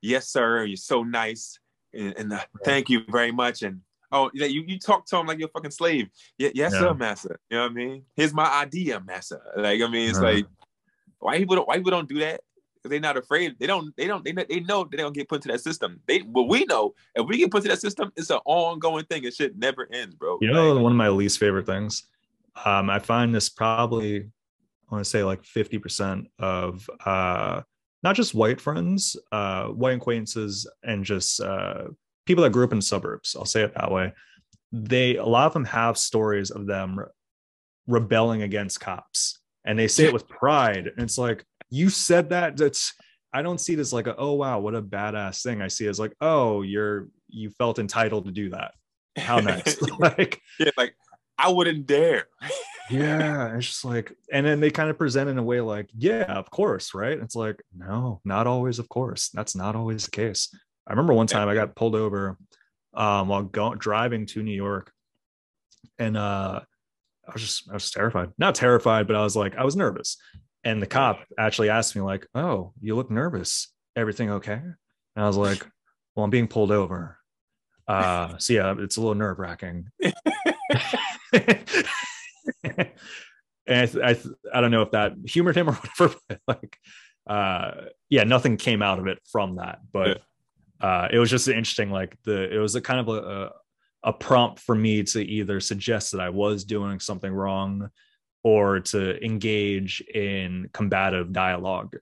"Yes, 0.00 0.28
sir, 0.28 0.64
you're 0.64 0.76
so 0.76 1.02
nice, 1.02 1.58
and, 1.92 2.16
and 2.16 2.32
uh, 2.32 2.40
thank 2.64 2.88
you 2.88 3.02
very 3.08 3.32
much." 3.32 3.62
And 3.62 3.80
oh, 4.12 4.30
yeah, 4.34 4.46
you 4.46 4.62
you 4.66 4.78
talk 4.78 5.06
to 5.06 5.16
them 5.16 5.26
like 5.26 5.38
you're 5.38 5.48
a 5.48 5.52
fucking 5.52 5.70
slave. 5.70 6.08
Yeah, 6.38 6.50
yes, 6.54 6.72
Yeah. 6.72 6.78
sir, 6.80 6.94
master. 6.94 7.40
You 7.50 7.56
know 7.56 7.62
what 7.64 7.72
I 7.72 7.74
mean? 7.74 8.04
Here's 8.14 8.34
my 8.34 8.48
idea, 8.62 9.00
master. 9.00 9.40
Like 9.56 9.80
I 9.82 9.88
mean, 9.88 10.08
it's 10.10 10.20
Right. 10.20 10.36
like 10.36 10.46
why 11.18 11.38
people 11.38 11.56
don't 11.56 11.68
why 11.68 11.76
people 11.78 11.90
don't 11.92 12.08
do 12.08 12.18
that? 12.20 12.40
Because 12.76 12.90
they're 12.90 13.00
not 13.00 13.16
afraid. 13.16 13.56
They 13.60 13.66
don't. 13.68 13.94
They 13.96 14.08
don't. 14.08 14.24
They 14.24 14.32
know, 14.32 14.44
they 14.48 14.58
know 14.60 14.84
they 14.90 14.96
don't 14.96 15.14
get 15.14 15.28
put 15.28 15.36
into 15.36 15.48
that 15.48 15.60
system. 15.60 16.00
They. 16.08 16.20
But 16.20 16.44
we 16.44 16.64
know 16.64 16.94
if 17.14 17.26
we 17.28 17.38
get 17.38 17.50
put 17.52 17.58
into 17.58 17.68
that 17.68 17.80
system, 17.80 18.12
it's 18.16 18.30
an 18.30 18.40
ongoing 18.44 19.04
thing. 19.04 19.22
It 19.24 19.34
shit 19.34 19.56
never 19.56 19.88
ends, 19.92 20.16
bro. 20.16 20.38
You 20.40 20.50
know, 20.52 20.72
Like, 20.72 20.82
one 20.82 20.92
of 20.92 20.98
my 20.98 21.08
least 21.08 21.38
favorite 21.38 21.64
things. 21.66 22.04
Um, 22.64 22.90
I 22.90 22.98
find 22.98 23.32
this 23.34 23.48
probably, 23.48 24.16
I 24.20 24.94
want 24.94 25.04
to 25.04 25.08
say 25.08 25.22
like 25.22 25.42
50% 25.44 26.26
of 26.40 26.90
uh, 27.06 27.62
not 28.02 28.16
just 28.16 28.34
white 28.34 28.60
friends, 28.60 29.16
uh, 29.30 29.66
white 29.68 29.96
acquaintances, 29.96 30.68
and 30.82 31.04
just 31.04 31.40
uh, 31.40 31.84
people 32.26 32.44
that 32.44 32.50
grew 32.50 32.64
up 32.64 32.72
in 32.72 32.82
suburbs. 32.82 33.36
I'll 33.36 33.44
say 33.44 33.62
it 33.62 33.74
that 33.74 33.90
way. 33.90 34.12
They, 34.72 35.16
a 35.16 35.24
lot 35.24 35.46
of 35.46 35.52
them 35.52 35.64
have 35.66 35.98
stories 35.98 36.50
of 36.50 36.66
them 36.66 36.98
re- 36.98 37.06
rebelling 37.86 38.42
against 38.42 38.80
cops 38.80 39.40
and 39.64 39.78
they 39.78 39.88
say 39.88 40.04
it 40.04 40.12
with 40.12 40.28
pride. 40.28 40.86
And 40.86 41.04
it's 41.04 41.18
like, 41.18 41.44
you 41.70 41.88
said 41.88 42.30
that. 42.30 42.56
That's, 42.56 42.92
I 43.32 43.42
don't 43.42 43.60
see 43.60 43.74
it 43.74 43.78
as 43.78 43.92
like, 43.92 44.06
a, 44.06 44.16
oh, 44.16 44.32
wow, 44.32 44.60
what 44.60 44.74
a 44.74 44.82
badass 44.82 45.42
thing. 45.42 45.62
I 45.62 45.68
see 45.68 45.86
it 45.86 45.90
as 45.90 46.00
like, 46.00 46.14
oh, 46.20 46.62
you're, 46.62 47.08
you 47.28 47.50
felt 47.50 47.78
entitled 47.78 48.26
to 48.26 48.32
do 48.32 48.50
that. 48.50 48.72
How 49.16 49.38
nice. 49.38 49.80
like, 49.98 50.40
yeah, 50.58 50.70
like 50.76 50.94
I 51.38 51.48
wouldn't 51.48 51.86
dare. 51.86 52.26
yeah 52.90 53.56
it's 53.56 53.66
just 53.66 53.84
like 53.84 54.12
and 54.32 54.44
then 54.44 54.60
they 54.60 54.70
kind 54.70 54.90
of 54.90 54.98
present 54.98 55.30
in 55.30 55.38
a 55.38 55.42
way 55.42 55.60
like 55.60 55.88
yeah 55.96 56.24
of 56.24 56.50
course 56.50 56.94
right 56.94 57.18
it's 57.18 57.36
like 57.36 57.62
no 57.76 58.20
not 58.24 58.46
always 58.46 58.78
of 58.78 58.88
course 58.88 59.30
that's 59.30 59.54
not 59.54 59.76
always 59.76 60.04
the 60.04 60.10
case 60.10 60.54
i 60.86 60.92
remember 60.92 61.14
one 61.14 61.26
time 61.26 61.48
i 61.48 61.54
got 61.54 61.76
pulled 61.76 61.94
over 61.94 62.36
um 62.94 63.28
while 63.28 63.42
going 63.42 63.78
driving 63.78 64.26
to 64.26 64.42
new 64.42 64.54
york. 64.54 64.92
And 65.98 66.16
uh 66.16 66.60
i 67.28 67.32
was 67.32 67.42
just 67.42 67.70
i 67.70 67.74
was 67.74 67.90
terrified. 67.90 68.30
Not 68.38 68.54
terrified 68.54 69.06
but 69.06 69.16
i 69.16 69.22
was 69.22 69.36
like 69.36 69.56
i 69.56 69.64
was 69.64 69.76
nervous. 69.76 70.16
And 70.64 70.80
the 70.80 70.86
cop 70.86 71.20
actually 71.38 71.70
asked 71.70 71.96
me 71.96 72.02
like 72.02 72.26
oh 72.34 72.72
you 72.80 72.96
look 72.96 73.10
nervous. 73.10 73.68
Everything 73.96 74.30
okay? 74.30 74.54
And 74.54 74.76
i 75.16 75.26
was 75.26 75.36
like 75.36 75.66
well 76.14 76.24
i'm 76.24 76.30
being 76.30 76.48
pulled 76.48 76.70
over. 76.70 77.18
Uh 77.88 78.36
so 78.38 78.52
yeah 78.52 78.74
it's 78.78 78.96
a 78.96 79.00
little 79.00 79.14
nerve 79.14 79.38
wracking. 79.38 79.88
And 83.66 83.80
I, 83.80 83.86
th- 83.86 84.04
I, 84.04 84.14
th- 84.14 84.34
I 84.52 84.60
don't 84.60 84.70
know 84.70 84.82
if 84.82 84.90
that 84.90 85.12
humored 85.24 85.56
him 85.56 85.68
or 85.70 85.72
whatever, 85.72 86.16
but 86.28 86.40
like, 86.48 86.78
uh, 87.26 87.72
yeah, 88.08 88.24
nothing 88.24 88.56
came 88.56 88.82
out 88.82 88.98
of 88.98 89.06
it 89.06 89.18
from 89.30 89.56
that, 89.56 89.78
but 89.92 90.20
uh, 90.82 91.08
it 91.10 91.18
was 91.18 91.30
just 91.30 91.48
interesting. 91.48 91.90
Like 91.90 92.16
the, 92.24 92.52
it 92.52 92.58
was 92.58 92.74
a 92.74 92.80
kind 92.80 93.00
of 93.00 93.08
a, 93.08 93.52
a, 94.02 94.12
prompt 94.12 94.58
for 94.58 94.74
me 94.74 95.04
to 95.04 95.20
either 95.24 95.60
suggest 95.60 96.10
that 96.12 96.20
I 96.20 96.28
was 96.28 96.64
doing 96.64 96.98
something 96.98 97.32
wrong 97.32 97.88
or 98.42 98.80
to 98.80 99.24
engage 99.24 100.00
in 100.00 100.68
combative 100.72 101.32
dialogue. 101.32 101.96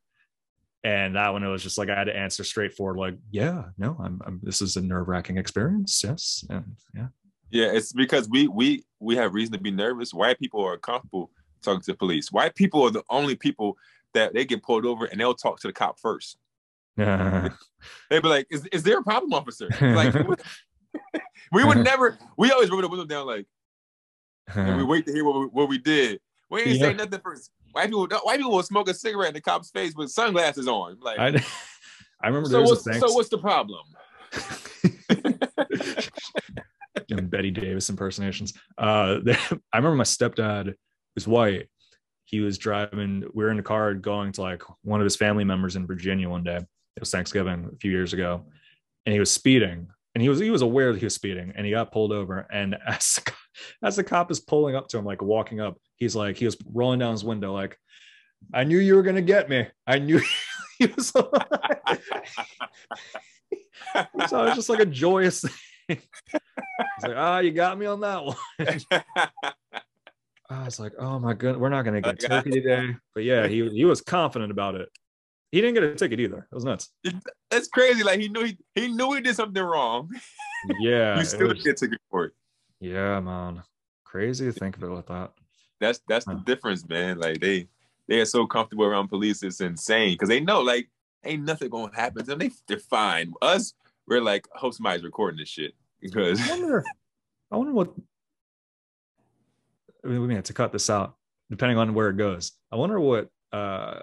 And 0.82 1.16
that 1.16 1.30
one, 1.30 1.44
it 1.44 1.48
was 1.48 1.62
just 1.62 1.76
like 1.76 1.90
I 1.90 1.94
had 1.98 2.04
to 2.04 2.16
answer 2.16 2.42
straightforward, 2.42 2.96
like, 2.96 3.18
yeah, 3.30 3.64
no, 3.76 3.98
I'm, 4.02 4.18
I'm 4.24 4.40
this 4.42 4.62
is 4.62 4.76
a 4.76 4.80
nerve 4.80 5.08
wracking 5.08 5.36
experience. 5.36 6.02
Yes. 6.02 6.42
And 6.48 6.64
yeah. 6.94 7.08
Yeah, 7.50 7.72
it's 7.72 7.92
because 7.92 8.28
we 8.30 8.48
we 8.48 8.84
we 8.98 9.16
have 9.16 9.34
reason 9.34 9.52
to 9.52 9.60
be 9.60 9.72
nervous. 9.72 10.14
White 10.14 10.38
people 10.38 10.64
are 10.64 10.78
comfortable 10.78 11.30
talking 11.62 11.82
to 11.82 11.94
police. 11.94 12.32
White 12.32 12.54
people 12.54 12.82
are 12.84 12.90
the 12.90 13.02
only 13.10 13.34
people 13.34 13.76
that 14.14 14.32
they 14.32 14.46
get 14.46 14.62
pulled 14.62 14.86
over 14.86 15.04
and 15.04 15.20
they'll 15.20 15.34
talk 15.34 15.60
to 15.60 15.66
the 15.66 15.72
cop 15.72 15.98
first. 16.00 16.38
Yeah. 17.00 17.48
They'd 18.10 18.22
be 18.22 18.28
like, 18.28 18.46
"Is 18.50 18.66
is 18.66 18.82
there 18.82 18.98
a 18.98 19.02
problem, 19.02 19.32
officer?" 19.32 19.68
Like 19.80 20.14
we 21.52 21.64
would 21.64 21.78
never. 21.78 22.18
We 22.36 22.50
always 22.50 22.70
roll 22.70 22.80
the 22.80 22.88
window 22.88 23.06
down 23.06 23.26
like, 23.26 23.46
and 24.54 24.76
we 24.76 24.84
wait 24.84 25.06
to 25.06 25.12
hear 25.12 25.24
what 25.24 25.40
we, 25.40 25.46
what 25.46 25.68
we 25.68 25.78
did. 25.78 26.20
We 26.50 26.60
ain't 26.62 26.70
Yeah. 26.70 26.88
say 26.88 26.94
nothing 26.94 27.20
first. 27.20 27.50
White 27.72 27.86
people, 27.86 28.06
white 28.24 28.38
people 28.38 28.52
will 28.52 28.62
smoke 28.64 28.88
a 28.88 28.94
cigarette 28.94 29.28
in 29.28 29.34
the 29.34 29.40
cop's 29.40 29.70
face 29.70 29.94
with 29.94 30.10
sunglasses 30.10 30.66
on. 30.66 30.98
Like, 31.00 31.18
I, 31.20 31.44
I 32.20 32.26
remember 32.26 32.48
so 32.48 32.52
there 32.52 32.60
was 32.62 32.84
what's 32.84 32.86
a 32.88 33.00
so 33.00 33.12
what's 33.12 33.28
the 33.28 33.38
problem? 33.38 33.86
doing 37.08 37.26
Bette 37.26 37.50
Davis 37.50 37.88
impersonations. 37.90 38.54
Uh, 38.78 39.18
I 39.72 39.76
remember 39.78 39.96
my 39.96 40.04
stepdad 40.04 40.74
was 41.14 41.26
white. 41.26 41.68
He 42.24 42.40
was 42.40 42.58
driving. 42.58 43.24
We 43.34 43.44
were 43.44 43.50
in 43.50 43.56
the 43.56 43.62
car 43.62 43.94
going 43.94 44.32
to 44.32 44.42
like 44.42 44.62
one 44.82 45.00
of 45.00 45.04
his 45.04 45.16
family 45.16 45.44
members 45.44 45.76
in 45.76 45.86
Virginia 45.86 46.28
one 46.28 46.44
day. 46.44 46.60
It 46.96 47.00
was 47.00 47.10
Thanksgiving 47.10 47.70
a 47.72 47.76
few 47.76 47.90
years 47.90 48.12
ago, 48.12 48.44
and 49.06 49.12
he 49.12 49.20
was 49.20 49.30
speeding. 49.30 49.88
And 50.14 50.22
he 50.22 50.28
was 50.28 50.40
he 50.40 50.50
was 50.50 50.62
aware 50.62 50.92
that 50.92 50.98
he 50.98 51.06
was 51.06 51.14
speeding, 51.14 51.52
and 51.54 51.64
he 51.64 51.72
got 51.72 51.92
pulled 51.92 52.12
over. 52.12 52.46
And 52.52 52.76
as 52.86 53.14
the, 53.14 53.32
as 53.82 53.96
the 53.96 54.04
cop 54.04 54.30
is 54.30 54.40
pulling 54.40 54.74
up 54.74 54.88
to 54.88 54.98
him, 54.98 55.04
like 55.04 55.22
walking 55.22 55.60
up, 55.60 55.78
he's 55.96 56.16
like 56.16 56.36
he 56.36 56.44
was 56.44 56.56
rolling 56.72 56.98
down 56.98 57.12
his 57.12 57.24
window, 57.24 57.52
like, 57.52 57.78
"I 58.52 58.64
knew 58.64 58.78
you 58.78 58.96
were 58.96 59.02
gonna 59.02 59.22
get 59.22 59.48
me. 59.48 59.66
I 59.86 59.98
knew." 59.98 60.20
he 60.80 60.86
was. 60.86 61.08
so 61.08 61.30
it 63.94 64.08
was 64.16 64.54
just 64.54 64.68
like 64.68 64.80
a 64.80 64.86
joyous 64.86 65.42
thing. 65.42 65.52
He's 65.88 65.98
like, 67.02 67.16
ah, 67.16 67.38
you 67.40 67.52
got 67.52 67.78
me 67.78 67.86
on 67.86 68.00
that 68.00 68.24
one. 68.24 68.36
I 70.50 70.64
was 70.64 70.80
like, 70.80 70.92
oh 70.98 71.18
my 71.18 71.34
goodness, 71.34 71.60
we're 71.60 71.68
not 71.68 71.82
gonna 71.82 72.00
get 72.00 72.20
turkey 72.20 72.50
today. 72.50 72.96
But 73.14 73.24
yeah, 73.24 73.46
he 73.46 73.68
he 73.68 73.84
was 73.84 74.00
confident 74.00 74.50
about 74.50 74.74
it. 74.74 74.88
He 75.52 75.60
didn't 75.60 75.74
get 75.74 75.82
a 75.82 75.94
ticket 75.94 76.20
either. 76.20 76.46
It 76.50 76.54
was 76.54 76.64
nuts. 76.64 76.90
That's 77.50 77.68
crazy. 77.68 78.02
Like 78.04 78.20
he 78.20 78.28
knew 78.28 78.44
he, 78.44 78.58
he 78.74 78.88
knew 78.88 79.12
he 79.14 79.20
did 79.20 79.36
something 79.36 79.62
wrong. 79.62 80.10
Yeah, 80.78 81.18
you 81.18 81.24
still 81.24 81.48
was- 81.48 81.62
get 81.62 81.78
ticket 81.78 81.98
for 82.10 82.26
it. 82.26 82.32
yeah, 82.80 83.18
man. 83.20 83.62
Crazy 84.04 84.44
to 84.44 84.52
think 84.52 84.76
of 84.76 84.82
it 84.82 84.88
like 84.90 85.06
that. 85.06 85.32
That's 85.80 86.00
that's 86.06 86.26
the 86.26 86.34
difference, 86.44 86.86
man. 86.86 87.18
Like 87.18 87.40
they 87.40 87.66
they 88.08 88.20
are 88.20 88.26
so 88.26 88.46
comfortable 88.46 88.84
around 88.84 89.08
police. 89.08 89.42
It's 89.42 89.62
insane 89.62 90.12
because 90.14 90.28
they 90.28 90.38
know 90.40 90.60
like 90.60 90.90
ain't 91.24 91.44
nothing 91.44 91.70
gonna 91.70 91.94
happen 91.96 92.24
to 92.24 92.30
them. 92.30 92.38
They 92.40 92.50
they're 92.68 92.78
fine. 92.78 93.32
Us, 93.40 93.72
we're 94.06 94.20
like, 94.20 94.46
I 94.54 94.58
hope 94.58 94.74
somebody's 94.74 95.02
recording 95.02 95.38
this 95.38 95.48
shit 95.48 95.72
because 95.98 96.38
I 96.46 96.50
wonder. 96.50 96.84
I 97.50 97.56
wonder 97.56 97.72
what. 97.72 97.94
I 100.04 100.08
mean, 100.08 100.20
we 100.20 100.26
may 100.28 100.34
have 100.34 100.44
to 100.44 100.52
cut 100.52 100.72
this 100.72 100.90
out 100.90 101.16
depending 101.48 101.78
on 101.78 101.94
where 101.94 102.10
it 102.10 102.18
goes. 102.18 102.52
I 102.70 102.76
wonder 102.76 103.00
what 103.00 103.28
uh, 103.52 104.00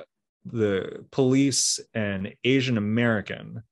the 0.51 1.05
police 1.11 1.79
and 1.93 2.33
Asian 2.43 2.77
American 2.77 3.63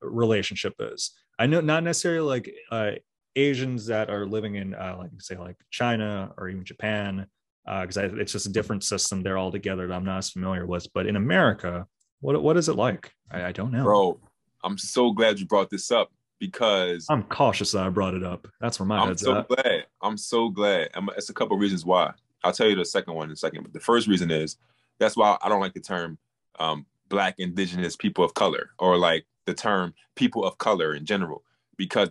relationship 0.00 0.74
is. 0.78 1.12
I 1.38 1.46
know 1.46 1.60
not 1.60 1.84
necessarily 1.84 2.20
like 2.26 2.54
uh, 2.70 2.92
Asians 3.36 3.86
that 3.86 4.10
are 4.10 4.26
living 4.26 4.56
in, 4.56 4.74
uh, 4.74 4.96
like 4.98 5.10
say, 5.18 5.36
like 5.36 5.56
China 5.70 6.32
or 6.36 6.48
even 6.48 6.64
Japan, 6.64 7.26
because 7.64 7.96
I 7.96 8.04
it's 8.04 8.32
just 8.32 8.46
a 8.46 8.52
different 8.52 8.84
system 8.84 9.22
there 9.22 9.38
altogether 9.38 9.86
that 9.86 9.94
I'm 9.94 10.04
not 10.04 10.18
as 10.18 10.30
familiar 10.30 10.66
with. 10.66 10.86
But 10.92 11.06
in 11.06 11.16
America, 11.16 11.86
what 12.20 12.42
what 12.42 12.56
is 12.56 12.68
it 12.68 12.76
like? 12.76 13.10
I, 13.30 13.44
I 13.44 13.52
don't 13.52 13.72
know. 13.72 13.84
bro, 13.84 14.20
I'm 14.64 14.78
so 14.78 15.12
glad 15.12 15.38
you 15.38 15.46
brought 15.46 15.70
this 15.70 15.90
up 15.90 16.10
because 16.38 17.06
I'm 17.08 17.22
cautious 17.24 17.72
that 17.72 17.84
I 17.84 17.88
brought 17.90 18.14
it 18.14 18.24
up. 18.24 18.48
That's 18.60 18.80
where 18.80 18.86
my 18.86 18.98
I'm 18.98 19.08
head's 19.08 19.22
so 19.22 19.38
at. 19.38 19.48
glad. 19.48 19.86
I'm 20.02 20.16
so 20.16 20.48
glad. 20.48 20.90
I'm, 20.94 21.08
it's 21.16 21.30
a 21.30 21.34
couple 21.34 21.56
of 21.56 21.60
reasons 21.60 21.84
why. 21.84 22.12
I'll 22.42 22.52
tell 22.52 22.68
you 22.68 22.76
the 22.76 22.84
second 22.84 23.14
one 23.14 23.26
in 23.26 23.32
a 23.32 23.36
second. 23.36 23.62
But 23.62 23.72
the 23.72 23.80
first 23.80 24.08
reason 24.08 24.30
is 24.30 24.56
that's 25.00 25.16
why 25.16 25.36
I 25.42 25.48
don't 25.48 25.60
like 25.60 25.74
the 25.74 25.80
term 25.80 26.18
um, 26.60 26.86
Black 27.08 27.34
Indigenous 27.38 27.96
people 27.96 28.24
of 28.24 28.34
color 28.34 28.70
or 28.78 28.96
like 28.96 29.26
the 29.46 29.54
term 29.54 29.94
people 30.14 30.44
of 30.44 30.58
color 30.58 30.94
in 30.94 31.04
general, 31.04 31.42
because 31.76 32.10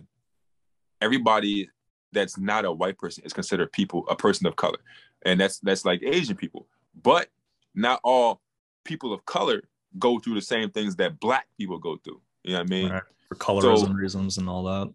everybody 1.00 1.70
that's 2.12 2.36
not 2.36 2.64
a 2.64 2.72
white 2.72 2.98
person 2.98 3.24
is 3.24 3.32
considered 3.32 3.72
people 3.72 4.04
a 4.08 4.16
person 4.16 4.46
of 4.46 4.56
color, 4.56 4.78
and 5.22 5.40
that's 5.40 5.58
that's 5.60 5.84
like 5.84 6.02
Asian 6.02 6.36
people. 6.36 6.66
But 7.02 7.28
not 7.74 8.00
all 8.02 8.42
people 8.84 9.12
of 9.14 9.24
color 9.24 9.62
go 9.98 10.18
through 10.18 10.34
the 10.34 10.42
same 10.42 10.70
things 10.70 10.96
that 10.96 11.20
Black 11.20 11.46
people 11.56 11.78
go 11.78 11.96
through. 11.96 12.20
You 12.42 12.52
know 12.52 12.58
what 12.58 12.66
I 12.66 12.70
mean? 12.70 12.90
Right. 12.90 13.02
For 13.28 13.36
colorism 13.36 13.86
So- 13.86 13.92
reasons 13.92 14.38
and 14.38 14.48
all 14.48 14.64
that. 14.64 14.92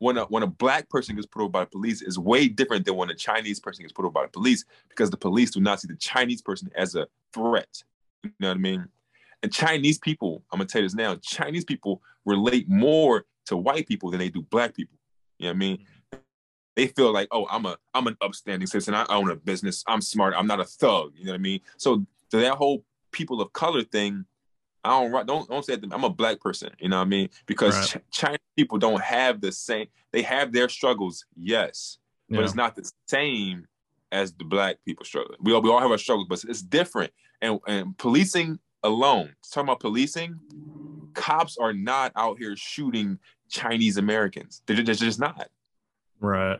When 0.00 0.16
a 0.16 0.24
when 0.24 0.42
a 0.42 0.46
black 0.46 0.88
person 0.88 1.14
gets 1.14 1.26
put 1.26 1.42
over 1.42 1.50
by 1.50 1.60
the 1.60 1.70
police 1.70 2.02
is 2.02 2.18
way 2.18 2.48
different 2.48 2.84
than 2.84 2.96
when 2.96 3.10
a 3.10 3.14
Chinese 3.14 3.60
person 3.60 3.84
gets 3.84 3.92
put 3.92 4.04
over 4.04 4.12
by 4.12 4.22
the 4.22 4.32
police 4.32 4.64
because 4.88 5.10
the 5.10 5.16
police 5.16 5.50
do 5.50 5.60
not 5.60 5.80
see 5.80 5.88
the 5.88 5.96
Chinese 5.96 6.42
person 6.42 6.70
as 6.74 6.96
a 6.96 7.06
threat. 7.32 7.82
You 8.24 8.32
know 8.40 8.48
what 8.48 8.56
I 8.56 8.60
mean? 8.60 8.88
And 9.42 9.52
Chinese 9.52 9.98
people, 9.98 10.42
I'm 10.50 10.58
gonna 10.58 10.68
tell 10.68 10.80
you 10.80 10.88
this 10.88 10.94
now, 10.94 11.16
Chinese 11.16 11.64
people 11.64 12.02
relate 12.24 12.68
more 12.68 13.26
to 13.46 13.56
white 13.56 13.86
people 13.86 14.10
than 14.10 14.20
they 14.20 14.30
do 14.30 14.42
black 14.42 14.74
people. 14.74 14.98
You 15.38 15.46
know 15.46 15.50
what 15.50 15.56
I 15.56 15.58
mean? 15.58 15.86
They 16.76 16.86
feel 16.86 17.12
like, 17.12 17.28
oh, 17.30 17.46
I'm 17.50 17.66
a 17.66 17.76
I'm 17.92 18.06
an 18.06 18.16
upstanding 18.22 18.66
citizen. 18.66 18.94
I 18.94 19.04
own 19.10 19.30
a 19.30 19.36
business. 19.36 19.84
I'm 19.86 20.00
smart. 20.00 20.32
I'm 20.34 20.46
not 20.46 20.60
a 20.60 20.64
thug. 20.64 21.12
You 21.14 21.26
know 21.26 21.32
what 21.32 21.38
I 21.38 21.42
mean? 21.42 21.60
So 21.76 22.06
that 22.32 22.54
whole 22.54 22.84
people 23.12 23.42
of 23.42 23.52
color 23.52 23.82
thing, 23.82 24.24
I 24.84 24.90
don't 24.90 25.26
don't 25.26 25.48
don't 25.48 25.64
say 25.64 25.76
that 25.76 25.92
I'm 25.92 26.04
a 26.04 26.10
black 26.10 26.40
person. 26.40 26.70
You 26.78 26.88
know 26.88 26.98
what 26.98 27.06
I 27.06 27.08
mean? 27.08 27.28
Because 27.46 27.94
right. 27.94 28.02
Ch- 28.10 28.18
Chinese 28.18 28.38
people 28.56 28.78
don't 28.78 29.00
have 29.00 29.40
the 29.40 29.52
same. 29.52 29.86
They 30.12 30.22
have 30.22 30.52
their 30.52 30.68
struggles, 30.68 31.24
yes, 31.36 31.98
but 32.28 32.44
it's 32.44 32.54
not 32.54 32.76
the 32.76 32.90
same 33.08 33.66
as 34.12 34.32
the 34.32 34.44
black 34.44 34.76
people 34.84 35.04
struggle. 35.04 35.34
We 35.40 35.52
all 35.52 35.62
we 35.62 35.70
all 35.70 35.80
have 35.80 35.90
our 35.90 35.98
struggles, 35.98 36.28
but 36.28 36.44
it's 36.44 36.62
different. 36.62 37.12
And 37.42 37.58
and 37.66 37.96
policing 37.98 38.58
alone, 38.82 39.34
talking 39.50 39.68
about 39.68 39.80
policing, 39.80 40.38
cops 41.14 41.56
are 41.58 41.72
not 41.72 42.12
out 42.16 42.38
here 42.38 42.56
shooting 42.56 43.18
Chinese 43.48 43.96
Americans. 43.96 44.62
They're, 44.66 44.82
they're 44.82 44.94
just 44.94 45.20
not. 45.20 45.48
Right. 46.20 46.58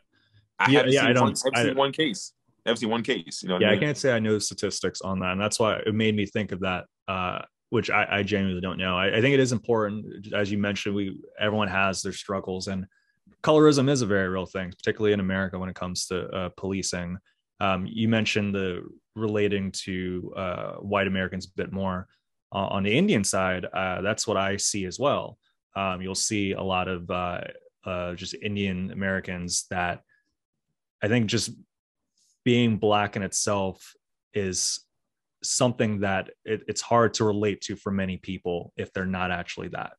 I 0.59 0.71
yeah, 0.71 0.85
yeah, 0.87 1.07
I 1.07 1.13
don't. 1.13 1.25
One, 1.25 1.55
I've 1.55 1.61
I, 1.61 1.69
seen 1.69 1.77
one 1.77 1.93
case. 1.93 2.33
I've 2.67 2.79
seen 2.79 2.91
one 2.91 3.03
case. 3.03 3.43
You 3.43 3.49
know. 3.49 3.59
Yeah, 3.59 3.69
I, 3.69 3.71
mean? 3.71 3.79
I, 3.79 3.83
can't 3.83 3.97
say 3.97 4.13
I 4.13 4.19
know 4.19 4.35
the 4.35 4.41
statistics 4.41 5.01
on 5.01 5.21
that, 5.21 5.33
and 5.33 5.41
that's 5.41 5.59
why 5.59 5.77
it 5.87 5.95
made 5.95 6.15
me 6.15 6.27
think 6.27 6.53
of 6.53 6.61
that. 6.61 6.85
Uh, 7.09 7.41
which 7.71 7.91
I, 7.91 8.07
I 8.11 8.23
genuinely 8.23 8.61
don't 8.61 8.79
know. 8.79 8.97
I, 8.97 9.17
I, 9.17 9.21
think 9.21 9.35
it 9.35 9.41
is 9.41 9.53
important, 9.53 10.33
as 10.35 10.51
you 10.51 10.59
mentioned. 10.59 10.95
We 10.95 11.19
everyone 11.39 11.69
has 11.69 12.03
their 12.03 12.13
struggles, 12.13 12.69
and 12.69 12.87
colorism 13.43 13.89
is 13.89 14.03
a 14.03 14.07
very 14.07 14.29
real 14.29 14.47
thing, 14.47 14.71
particularly 14.71 15.13
in 15.13 15.21
America 15.21 15.59
when 15.59 15.69
it 15.69 15.77
comes 15.77 16.07
to 16.07 16.29
uh, 16.29 16.49
policing. 16.57 17.17
Um, 17.61 17.87
you 17.87 18.09
mentioned 18.09 18.55
the 18.55 18.83
relating 19.15 19.71
to 19.73 20.33
uh, 20.37 20.73
white 20.75 21.07
Americans 21.07 21.47
a 21.47 21.57
bit 21.57 21.73
more. 21.73 22.09
Uh, 22.53 22.67
on 22.67 22.83
the 22.83 22.97
Indian 22.97 23.23
side, 23.23 23.65
uh, 23.65 24.01
that's 24.03 24.27
what 24.27 24.37
I 24.37 24.57
see 24.57 24.85
as 24.85 24.99
well. 24.99 25.39
Um, 25.77 26.03
you'll 26.03 26.15
see 26.17 26.53
a 26.53 26.63
lot 26.63 26.89
of 26.89 27.09
uh, 27.11 27.43
uh, 27.85 28.15
just 28.15 28.35
Indian 28.35 28.91
Americans 28.91 29.67
that 29.71 30.03
I 31.03 31.09
think 31.09 31.27
just 31.27 31.51
being 32.45 32.79
black 32.79 33.17
in 33.17 33.23
itself 33.23 33.95
is 34.35 34.81
something 35.43 36.01
that 36.01 36.31
it, 36.45 36.63
it's 36.69 36.81
hard 36.81 37.15
to 37.15 37.25
relate 37.25 37.61
to 37.63 37.77
for 37.77 37.91
many 37.91 38.17
people 38.17 38.73
if 38.77 38.93
they're 38.93 39.07
not 39.07 39.31
actually 39.31 39.69
that. 39.69 39.97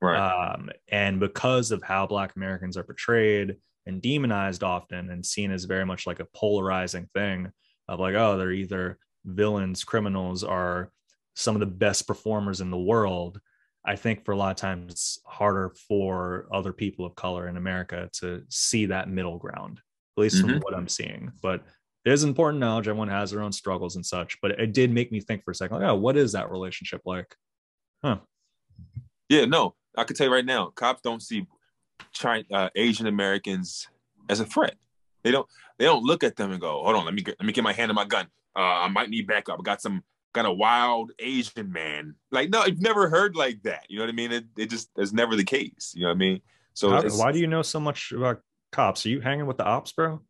Right. 0.00 0.18
Um, 0.18 0.70
and 0.90 1.20
because 1.20 1.70
of 1.70 1.82
how 1.82 2.06
Black 2.06 2.34
Americans 2.34 2.76
are 2.76 2.82
portrayed 2.82 3.56
and 3.86 4.02
demonized 4.02 4.64
often 4.64 5.10
and 5.10 5.24
seen 5.24 5.50
as 5.50 5.64
very 5.64 5.86
much 5.86 6.06
like 6.06 6.20
a 6.20 6.26
polarizing 6.34 7.08
thing 7.14 7.50
of 7.88 8.00
like, 8.00 8.14
oh, 8.14 8.36
they're 8.36 8.52
either 8.52 8.98
villains, 9.24 9.84
criminals, 9.84 10.42
are 10.42 10.90
some 11.34 11.54
of 11.54 11.60
the 11.60 11.66
best 11.66 12.06
performers 12.06 12.60
in 12.60 12.70
the 12.70 12.78
world. 12.78 13.40
I 13.84 13.96
think 13.96 14.24
for 14.24 14.32
a 14.32 14.36
lot 14.36 14.50
of 14.50 14.56
times 14.56 14.92
it's 14.92 15.20
harder 15.24 15.72
for 15.88 16.46
other 16.52 16.72
people 16.72 17.04
of 17.04 17.14
color 17.14 17.48
in 17.48 17.56
America 17.56 18.08
to 18.20 18.42
see 18.48 18.86
that 18.86 19.08
middle 19.08 19.38
ground, 19.38 19.80
at 20.16 20.20
least 20.20 20.36
mm-hmm. 20.36 20.50
from 20.50 20.60
what 20.60 20.74
I'm 20.74 20.88
seeing. 20.88 21.32
But 21.42 21.64
it 22.04 22.12
is 22.12 22.24
important 22.24 22.60
knowledge. 22.60 22.88
Everyone 22.88 23.08
has 23.08 23.30
their 23.30 23.42
own 23.42 23.52
struggles 23.52 23.96
and 23.96 24.04
such, 24.04 24.40
but 24.40 24.52
it 24.52 24.72
did 24.72 24.90
make 24.90 25.12
me 25.12 25.20
think 25.20 25.44
for 25.44 25.52
a 25.52 25.54
second, 25.54 25.78
like, 25.78 25.88
oh, 25.88 25.94
what 25.94 26.16
is 26.16 26.32
that 26.32 26.50
relationship 26.50 27.02
like? 27.04 27.36
Huh. 28.02 28.18
Yeah, 29.28 29.44
no, 29.44 29.76
I 29.96 30.04
can 30.04 30.16
tell 30.16 30.26
you 30.26 30.32
right 30.32 30.44
now, 30.44 30.66
cops 30.74 31.00
don't 31.02 31.22
see 31.22 31.46
China, 32.12 32.44
uh, 32.52 32.68
Asian 32.74 33.06
Americans 33.06 33.88
as 34.28 34.40
a 34.40 34.44
threat. 34.44 34.74
They 35.22 35.30
don't. 35.30 35.46
They 35.78 35.84
don't 35.84 36.04
look 36.04 36.24
at 36.24 36.36
them 36.36 36.50
and 36.50 36.60
go, 36.60 36.82
"Hold 36.82 36.96
on, 36.96 37.04
let 37.04 37.14
me 37.14 37.22
get, 37.22 37.36
let 37.38 37.46
me 37.46 37.52
get 37.52 37.64
my 37.64 37.72
hand 37.72 37.90
on 37.90 37.94
my 37.94 38.04
gun. 38.04 38.26
Uh, 38.56 38.60
I 38.60 38.88
might 38.88 39.08
need 39.08 39.26
backup. 39.26 39.58
I 39.58 39.62
got 39.62 39.80
some 39.80 40.02
got 40.32 40.46
a 40.46 40.52
wild 40.52 41.12
Asian 41.18 41.72
man." 41.72 42.16
Like, 42.30 42.50
no, 42.50 42.60
I've 42.60 42.80
never 42.80 43.08
heard 43.08 43.36
like 43.36 43.62
that. 43.62 43.86
You 43.88 43.98
know 43.98 44.04
what 44.04 44.10
I 44.10 44.16
mean? 44.16 44.32
It, 44.32 44.44
it 44.56 44.70
just 44.70 44.90
is 44.98 45.12
never 45.12 45.36
the 45.36 45.44
case. 45.44 45.92
You 45.94 46.02
know 46.02 46.08
what 46.08 46.14
I 46.14 46.18
mean? 46.18 46.40
So, 46.74 46.90
How, 46.90 47.02
why 47.02 47.32
do 47.32 47.38
you 47.38 47.46
know 47.46 47.62
so 47.62 47.78
much 47.78 48.12
about 48.12 48.42
cops? 48.72 49.06
Are 49.06 49.10
you 49.10 49.20
hanging 49.20 49.46
with 49.46 49.58
the 49.58 49.64
ops, 49.64 49.92
bro? 49.92 50.20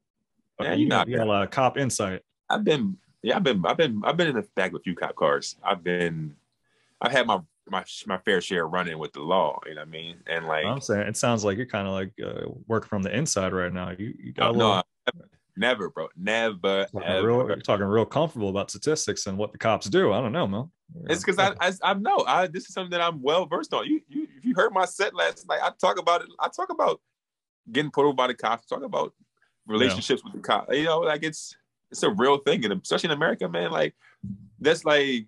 Yeah, 0.64 0.74
you, 0.74 0.86
know, 0.86 1.04
you 1.06 1.16
got 1.16 1.26
a 1.26 1.30
lot 1.30 1.42
of 1.42 1.50
cop 1.50 1.78
insight. 1.78 2.22
I've 2.48 2.64
been, 2.64 2.96
yeah, 3.22 3.36
I've 3.36 3.42
been, 3.42 3.64
I've 3.64 3.76
been, 3.76 4.02
I've 4.04 4.16
been 4.16 4.28
in 4.28 4.36
the 4.36 4.46
back 4.54 4.72
with 4.72 4.82
a 4.82 4.84
few 4.84 4.94
cop 4.94 5.14
cars. 5.14 5.56
I've 5.62 5.82
been, 5.82 6.34
I've 7.00 7.12
had 7.12 7.26
my 7.26 7.40
my 7.68 7.84
my 8.06 8.18
fair 8.18 8.40
share 8.40 8.66
running 8.66 8.98
with 8.98 9.12
the 9.12 9.20
law. 9.20 9.60
You 9.66 9.74
know 9.74 9.80
what 9.82 9.88
I 9.88 9.90
mean? 9.90 10.16
And 10.26 10.46
like 10.46 10.64
I'm 10.64 10.80
saying, 10.80 11.06
it 11.06 11.16
sounds 11.16 11.44
like 11.44 11.56
you're 11.56 11.66
kind 11.66 11.86
of 11.86 11.94
like 11.94 12.12
uh, 12.24 12.50
working 12.66 12.88
from 12.88 13.02
the 13.02 13.16
inside 13.16 13.52
right 13.52 13.72
now. 13.72 13.90
You 13.90 14.14
you 14.18 14.32
got 14.32 14.52
no, 14.54 14.58
little... 14.58 14.74
no 15.14 15.24
never, 15.56 15.90
bro, 15.90 16.08
never. 16.16 16.86
Talking 16.86 17.24
real, 17.24 17.46
you're 17.46 17.56
talking 17.56 17.86
real 17.86 18.04
comfortable 18.04 18.48
about 18.48 18.70
statistics 18.70 19.26
and 19.26 19.38
what 19.38 19.52
the 19.52 19.58
cops 19.58 19.88
do. 19.88 20.12
I 20.12 20.20
don't 20.20 20.32
know, 20.32 20.46
man. 20.46 20.70
It's 21.08 21.24
because 21.24 21.38
I, 21.38 21.54
I 21.60 21.72
I 21.82 21.94
know 21.94 22.24
I 22.26 22.46
this 22.46 22.64
is 22.68 22.74
something 22.74 22.90
that 22.90 23.00
I'm 23.00 23.22
well 23.22 23.46
versed 23.46 23.72
on. 23.72 23.86
You 23.86 24.00
you 24.08 24.28
if 24.36 24.44
you 24.44 24.54
heard 24.54 24.72
my 24.72 24.84
set 24.84 25.14
last 25.14 25.48
night, 25.48 25.60
I 25.62 25.70
talk 25.80 25.98
about 25.98 26.22
it. 26.22 26.28
I 26.38 26.48
talk 26.48 26.70
about 26.70 27.00
getting 27.70 27.90
put 27.90 28.04
over 28.04 28.14
by 28.14 28.26
the 28.26 28.34
cops. 28.34 28.66
Talk 28.66 28.82
about 28.82 29.14
relationships 29.66 30.22
yeah. 30.24 30.32
with 30.32 30.42
the 30.42 30.46
cop. 30.46 30.72
You 30.72 30.84
know, 30.84 31.00
like 31.00 31.22
it's 31.22 31.56
it's 31.90 32.02
a 32.02 32.10
real 32.10 32.38
thing, 32.38 32.64
and 32.64 32.80
especially 32.82 33.08
in 33.08 33.16
America, 33.16 33.48
man. 33.48 33.70
Like 33.70 33.94
that's 34.60 34.84
like, 34.84 35.26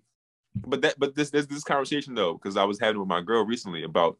but 0.54 0.82
that 0.82 0.98
but 0.98 1.14
this 1.14 1.30
this, 1.30 1.46
this 1.46 1.64
conversation 1.64 2.14
though, 2.14 2.34
because 2.34 2.56
I 2.56 2.64
was 2.64 2.80
having 2.80 2.98
with 2.98 3.08
my 3.08 3.20
girl 3.20 3.44
recently 3.44 3.84
about 3.84 4.18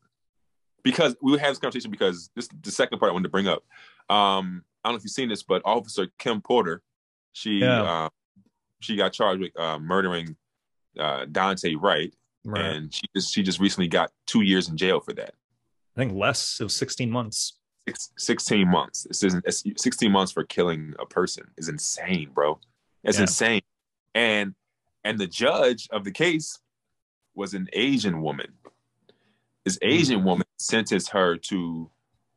because 0.83 1.17
we 1.23 1.33
had 1.39 1.51
this 1.51 1.59
conversation 1.59 1.91
because 1.91 2.31
this 2.37 2.49
the 2.63 2.71
second 2.71 2.99
part 2.99 3.11
I 3.11 3.13
wanted 3.13 3.25
to 3.25 3.31
bring 3.31 3.49
up. 3.49 3.65
Um, 4.11 4.65
I 4.85 4.89
don't 4.89 4.95
know 4.95 4.97
if 4.99 5.05
you've 5.05 5.13
seen 5.13 5.31
this, 5.31 5.43
but 5.43 5.63
Officer 5.65 6.09
Kim 6.19 6.41
Potter, 6.43 6.83
she 7.33 7.61
yeah. 7.61 7.83
uh, 7.83 8.09
she 8.81 8.97
got 8.97 9.13
charged 9.13 9.41
with 9.41 9.59
uh, 9.59 9.79
murdering 9.79 10.37
uh, 10.99 11.25
Daunte 11.25 11.77
Wright, 11.81 12.13
right. 12.45 12.65
and 12.65 12.95
she 12.95 13.03
just 13.17 13.35
she 13.35 13.43
just 13.43 13.59
recently 13.59 13.89
got 13.89 14.13
two 14.27 14.43
years 14.43 14.69
in 14.69 14.77
jail 14.77 15.01
for 15.01 15.15
that. 15.15 15.35
I 15.97 16.01
think 16.01 16.13
less. 16.13 16.59
It 16.61 16.65
was 16.65 16.77
16 16.77 17.11
months. 17.87 18.13
16 18.19 18.69
months. 18.69 19.03
This 19.05 19.23
isn't 19.23 19.45
16 19.79 20.11
months 20.11 20.33
for 20.33 20.45
killing 20.45 20.95
a 20.99 21.07
person 21.07 21.45
is 21.57 21.69
insane, 21.69 22.31
bro. 22.35 22.59
It's 23.03 23.19
yeah. 23.19 23.23
insane. 23.23 23.63
And 24.15 24.55
and 25.05 25.19
the 25.19 25.27
judge 25.27 25.89
of 25.91 26.05
the 26.05 26.11
case 26.11 26.59
was 27.35 27.55
an 27.55 27.69
Asian 27.73 28.23
woman. 28.23 28.53
This 29.65 29.79
hmm. 29.81 29.89
Asian 29.89 30.19
mm-hmm. 30.19 30.29
woman 30.29 30.47
sentenced 30.59 31.11
her 31.11 31.37
to 31.37 31.91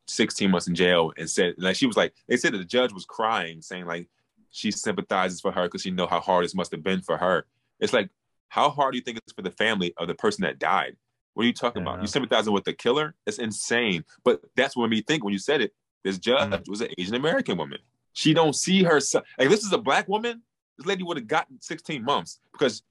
16 0.07 0.49
months 0.49 0.67
in 0.67 0.75
jail 0.75 1.11
and 1.17 1.29
said 1.29 1.55
like 1.57 1.75
she 1.75 1.85
was 1.85 1.97
like 1.97 2.13
they 2.27 2.37
said 2.37 2.53
that 2.53 2.59
the 2.59 2.63
judge 2.63 2.93
was 2.93 3.03
crying 3.03 3.61
saying 3.61 3.85
like 3.85 4.07
she 4.51 4.71
sympathizes 4.71 5.41
for 5.41 5.51
her 5.51 5.63
because 5.63 5.81
she 5.81 5.91
know 5.91 6.07
how 6.07 6.21
hard 6.21 6.45
this 6.45 6.55
must 6.55 6.71
have 6.71 6.83
been 6.83 7.01
for 7.01 7.17
her. 7.17 7.45
It's 7.79 7.93
like 7.93 8.09
how 8.49 8.69
hard 8.69 8.93
do 8.93 8.97
you 8.97 9.03
think 9.03 9.17
it's 9.17 9.33
for 9.33 9.41
the 9.41 9.51
family 9.51 9.93
of 9.97 10.07
the 10.07 10.15
person 10.15 10.43
that 10.43 10.59
died? 10.59 10.95
What 11.37 11.43
are 11.43 11.47
you 11.47 11.53
talking 11.53 11.83
about? 11.83 12.01
You 12.01 12.07
sympathizing 12.07 12.51
with 12.51 12.63
the 12.63 12.73
killer? 12.73 13.13
It's 13.27 13.37
insane. 13.37 14.03
But 14.23 14.41
that's 14.55 14.75
what 14.75 14.89
made 14.89 14.95
me 14.95 15.01
think 15.03 15.23
when 15.23 15.33
you 15.33 15.37
said 15.37 15.61
it. 15.61 15.71
This 16.03 16.17
judge 16.17 16.49
mm. 16.49 16.67
was 16.67 16.81
an 16.81 16.87
Asian 16.97 17.13
American 17.13 17.59
woman. 17.59 17.77
She 18.13 18.33
don't 18.33 18.55
see 18.55 18.81
herself 18.81 19.23
like 19.37 19.47
this 19.47 19.63
is 19.63 19.71
a 19.71 19.77
black 19.77 20.07
woman. 20.07 20.41
This 20.79 20.87
lady 20.87 21.03
would 21.03 21.15
have 21.17 21.27
gotten 21.27 21.61
16 21.61 22.03
months 22.03 22.39
because 22.51 22.81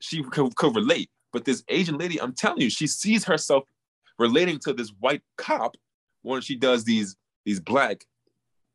she 0.00 0.22
could, 0.22 0.54
could 0.54 0.76
relate. 0.76 1.08
But 1.32 1.46
this 1.46 1.64
Asian 1.68 1.96
lady, 1.96 2.20
I'm 2.20 2.34
telling 2.34 2.60
you, 2.60 2.68
she 2.68 2.86
sees 2.86 3.24
herself 3.24 3.64
relating 4.18 4.58
to 4.64 4.74
this 4.74 4.92
white 5.00 5.22
cop 5.38 5.74
when 6.20 6.42
she 6.42 6.56
does 6.56 6.84
these 6.84 7.16
these 7.46 7.58
black, 7.58 8.04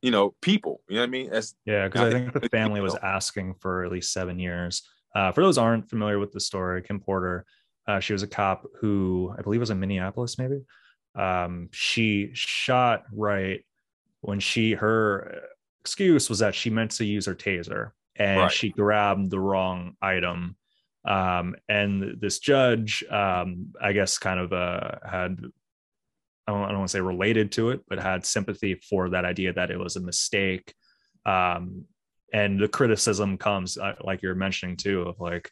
you 0.02 0.10
know, 0.10 0.34
people. 0.42 0.82
You 0.90 0.96
know 0.96 1.02
what 1.02 1.08
I 1.08 1.12
mean? 1.12 1.30
That's, 1.30 1.54
yeah, 1.66 1.88
because 1.88 2.02
I, 2.02 2.08
I 2.08 2.12
think 2.12 2.34
the 2.34 2.50
family 2.50 2.82
was 2.82 2.96
asking 3.04 3.58
for 3.60 3.86
at 3.86 3.92
least 3.92 4.12
seven 4.12 4.40
years. 4.40 4.82
Uh, 5.14 5.32
for 5.32 5.44
those 5.44 5.60
aren't 5.60 5.88
familiar 5.88 6.18
with 6.18 6.32
the 6.32 6.40
story, 6.40 6.82
Kim 6.82 7.00
Potter 7.00 7.46
uh, 7.90 8.00
she 8.00 8.14
was 8.14 8.24
a 8.24 8.28
cop 8.28 8.68
who 8.80 9.34
I 9.38 9.42
believe 9.42 9.60
was 9.60 9.72
in 9.72 9.80
Minneapolis, 9.80 10.38
maybe. 10.38 10.62
Um, 11.16 11.70
she 11.72 12.30
shot 12.34 13.06
right 13.12 13.66
when 14.22 14.40
she 14.40 14.74
her 14.74 15.42
excuse 15.82 16.30
was 16.30 16.40
that 16.40 16.54
she 16.54 16.70
meant 16.70 16.92
to 16.92 17.06
use 17.06 17.26
her 17.26 17.34
taser 17.34 17.92
and 18.16 18.42
right. 18.42 18.52
she 18.52 18.70
grabbed 18.70 19.32
the 19.32 19.40
wrong 19.40 19.96
item. 20.02 20.56
Um, 21.06 21.56
and 21.68 22.18
this 22.22 22.40
judge, 22.40 23.04
um, 23.10 23.74
I 23.82 23.94
guess, 23.94 24.20
kind 24.20 24.40
of 24.40 24.54
uh, 24.54 24.92
had 25.04 25.40
I 26.46 26.52
don't, 26.52 26.64
I 26.64 26.68
don't 26.68 26.80
want 26.80 26.90
to 26.90 26.92
say 26.92 27.02
related 27.02 27.52
to 27.54 27.70
it, 27.70 27.82
but 27.88 28.00
had 28.00 28.26
sympathy 28.26 28.76
for 28.76 29.10
that 29.10 29.26
idea 29.26 29.54
that 29.54 29.72
it 29.72 29.80
was 29.80 29.96
a 29.96 30.02
mistake. 30.02 30.74
Um, 31.26 31.86
and 32.34 32.60
the 32.60 32.68
criticism 32.68 33.38
comes, 33.38 33.78
uh, 33.78 33.96
like 34.02 34.22
you're 34.22 34.36
mentioning 34.36 34.78
too, 34.78 35.02
of 35.04 35.20
like, 35.20 35.52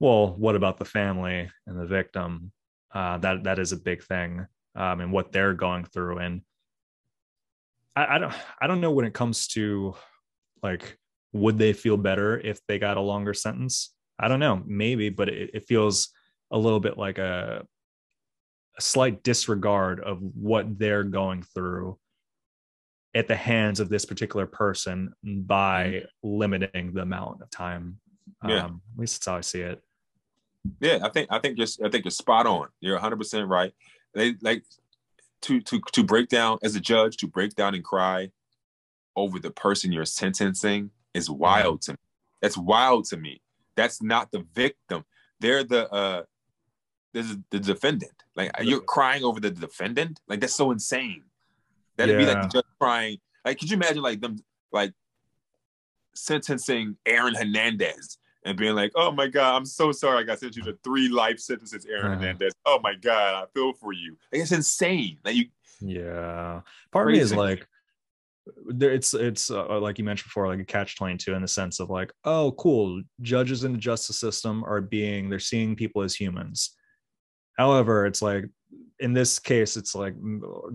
well, 0.00 0.34
what 0.34 0.56
about 0.56 0.78
the 0.78 0.84
family 0.84 1.50
and 1.66 1.78
the 1.78 1.86
victim? 1.86 2.52
Uh, 2.92 3.18
that 3.18 3.44
that 3.44 3.58
is 3.58 3.70
a 3.72 3.76
big 3.76 4.02
thing, 4.02 4.46
um, 4.74 5.00
and 5.00 5.12
what 5.12 5.30
they're 5.30 5.54
going 5.54 5.84
through. 5.84 6.18
And 6.18 6.40
I, 7.94 8.16
I 8.16 8.18
don't 8.18 8.34
I 8.60 8.66
don't 8.66 8.80
know 8.80 8.90
when 8.90 9.04
it 9.04 9.14
comes 9.14 9.46
to 9.48 9.94
like 10.62 10.98
would 11.32 11.58
they 11.58 11.72
feel 11.72 11.96
better 11.96 12.38
if 12.40 12.60
they 12.66 12.78
got 12.78 12.96
a 12.96 13.00
longer 13.00 13.34
sentence? 13.34 13.94
I 14.18 14.28
don't 14.28 14.40
know, 14.40 14.62
maybe, 14.66 15.08
but 15.08 15.28
it, 15.28 15.50
it 15.54 15.68
feels 15.68 16.08
a 16.50 16.58
little 16.58 16.80
bit 16.80 16.98
like 16.98 17.18
a, 17.18 17.64
a 18.76 18.80
slight 18.80 19.22
disregard 19.22 20.00
of 20.00 20.18
what 20.20 20.78
they're 20.78 21.04
going 21.04 21.42
through 21.42 21.98
at 23.14 23.28
the 23.28 23.36
hands 23.36 23.80
of 23.80 23.88
this 23.88 24.04
particular 24.04 24.46
person 24.46 25.12
by 25.24 25.84
mm-hmm. 25.84 26.06
limiting 26.22 26.92
the 26.94 27.02
amount 27.02 27.42
of 27.42 27.50
time. 27.50 27.98
Yeah. 28.46 28.64
Um, 28.64 28.82
at 28.94 29.00
least 29.00 29.14
that's 29.14 29.26
how 29.26 29.36
I 29.36 29.40
see 29.40 29.60
it. 29.60 29.80
Yeah, 30.80 30.98
I 31.02 31.08
think 31.08 31.28
I 31.30 31.38
think 31.38 31.58
you're 31.58 31.66
I 31.84 31.88
think 31.90 32.04
you're 32.04 32.10
spot 32.10 32.46
on. 32.46 32.68
You're 32.80 32.94
100 32.94 33.16
percent 33.16 33.48
right. 33.48 33.72
They 34.14 34.34
like 34.42 34.64
to 35.42 35.60
to 35.62 35.80
to 35.92 36.04
break 36.04 36.28
down 36.28 36.58
as 36.62 36.74
a 36.76 36.80
judge 36.80 37.16
to 37.18 37.26
break 37.26 37.54
down 37.54 37.74
and 37.74 37.82
cry 37.84 38.30
over 39.16 39.38
the 39.38 39.50
person 39.50 39.90
you're 39.92 40.04
sentencing 40.04 40.90
is 41.14 41.30
wild 41.30 41.82
to 41.82 41.92
me. 41.92 41.98
That's 42.42 42.56
wild 42.58 43.06
to 43.06 43.16
me. 43.16 43.40
That's 43.76 44.02
not 44.02 44.30
the 44.30 44.46
victim. 44.54 45.04
They're 45.40 45.64
the 45.64 45.90
uh 45.90 46.22
there's 47.14 47.36
the 47.50 47.58
defendant. 47.58 48.12
Like 48.36 48.50
you're 48.62 48.80
crying 48.80 49.24
over 49.24 49.40
the 49.40 49.50
defendant. 49.50 50.20
Like 50.28 50.40
that's 50.40 50.54
so 50.54 50.70
insane. 50.70 51.24
That'd 51.96 52.16
be 52.18 52.24
like 52.26 52.36
Yeah. 52.36 52.42
the 52.42 52.48
judge 52.48 52.64
crying. 52.78 53.18
Like, 53.44 53.58
could 53.58 53.70
you 53.70 53.76
imagine 53.76 54.02
like 54.02 54.20
them 54.20 54.36
like 54.72 54.92
sentencing 56.14 56.96
Aaron 57.06 57.34
Hernandez 57.34 58.18
and 58.44 58.56
being 58.56 58.74
like, 58.74 58.92
"Oh 58.94 59.12
my 59.12 59.26
God, 59.28 59.56
I'm 59.56 59.66
so 59.66 59.92
sorry. 59.92 60.18
I 60.18 60.22
got 60.22 60.38
sent 60.40 60.56
you 60.56 60.62
to 60.62 60.78
three 60.82 61.08
life 61.08 61.38
sentences, 61.38 61.86
Aaron 61.86 62.06
Uh-huh. 62.12 62.14
Hernandez. 62.16 62.52
Oh 62.66 62.80
my 62.82 62.94
God, 62.94 63.44
I 63.44 63.46
feel 63.54 63.72
for 63.74 63.92
you. 63.92 64.16
Like 64.32 64.42
it's 64.42 64.52
insane. 64.52 65.18
Like 65.24 65.36
you, 65.36 65.44
Yeah. 65.80 66.60
Part 66.92 67.08
of 67.08 67.12
me 67.14 67.20
is 67.20 67.34
like, 67.34 67.66
there, 68.66 68.92
it's 68.92 69.14
it's 69.14 69.50
uh, 69.50 69.78
like 69.80 69.98
you 69.98 70.04
mentioned 70.04 70.28
before, 70.28 70.48
like 70.48 70.60
a 70.60 70.64
catch 70.64 70.96
twenty 70.96 71.16
two 71.16 71.34
in 71.34 71.42
the 71.42 71.48
sense 71.48 71.80
of 71.80 71.90
like, 71.90 72.12
oh, 72.24 72.52
cool, 72.52 73.02
judges 73.20 73.64
in 73.64 73.72
the 73.72 73.78
justice 73.78 74.18
system 74.18 74.64
are 74.64 74.80
being 74.80 75.28
they're 75.28 75.38
seeing 75.38 75.76
people 75.76 76.02
as 76.02 76.14
humans. 76.14 76.76
However, 77.58 78.06
it's 78.06 78.22
like 78.22 78.46
in 79.00 79.12
this 79.12 79.38
case, 79.38 79.76
it's 79.76 79.94
like 79.94 80.14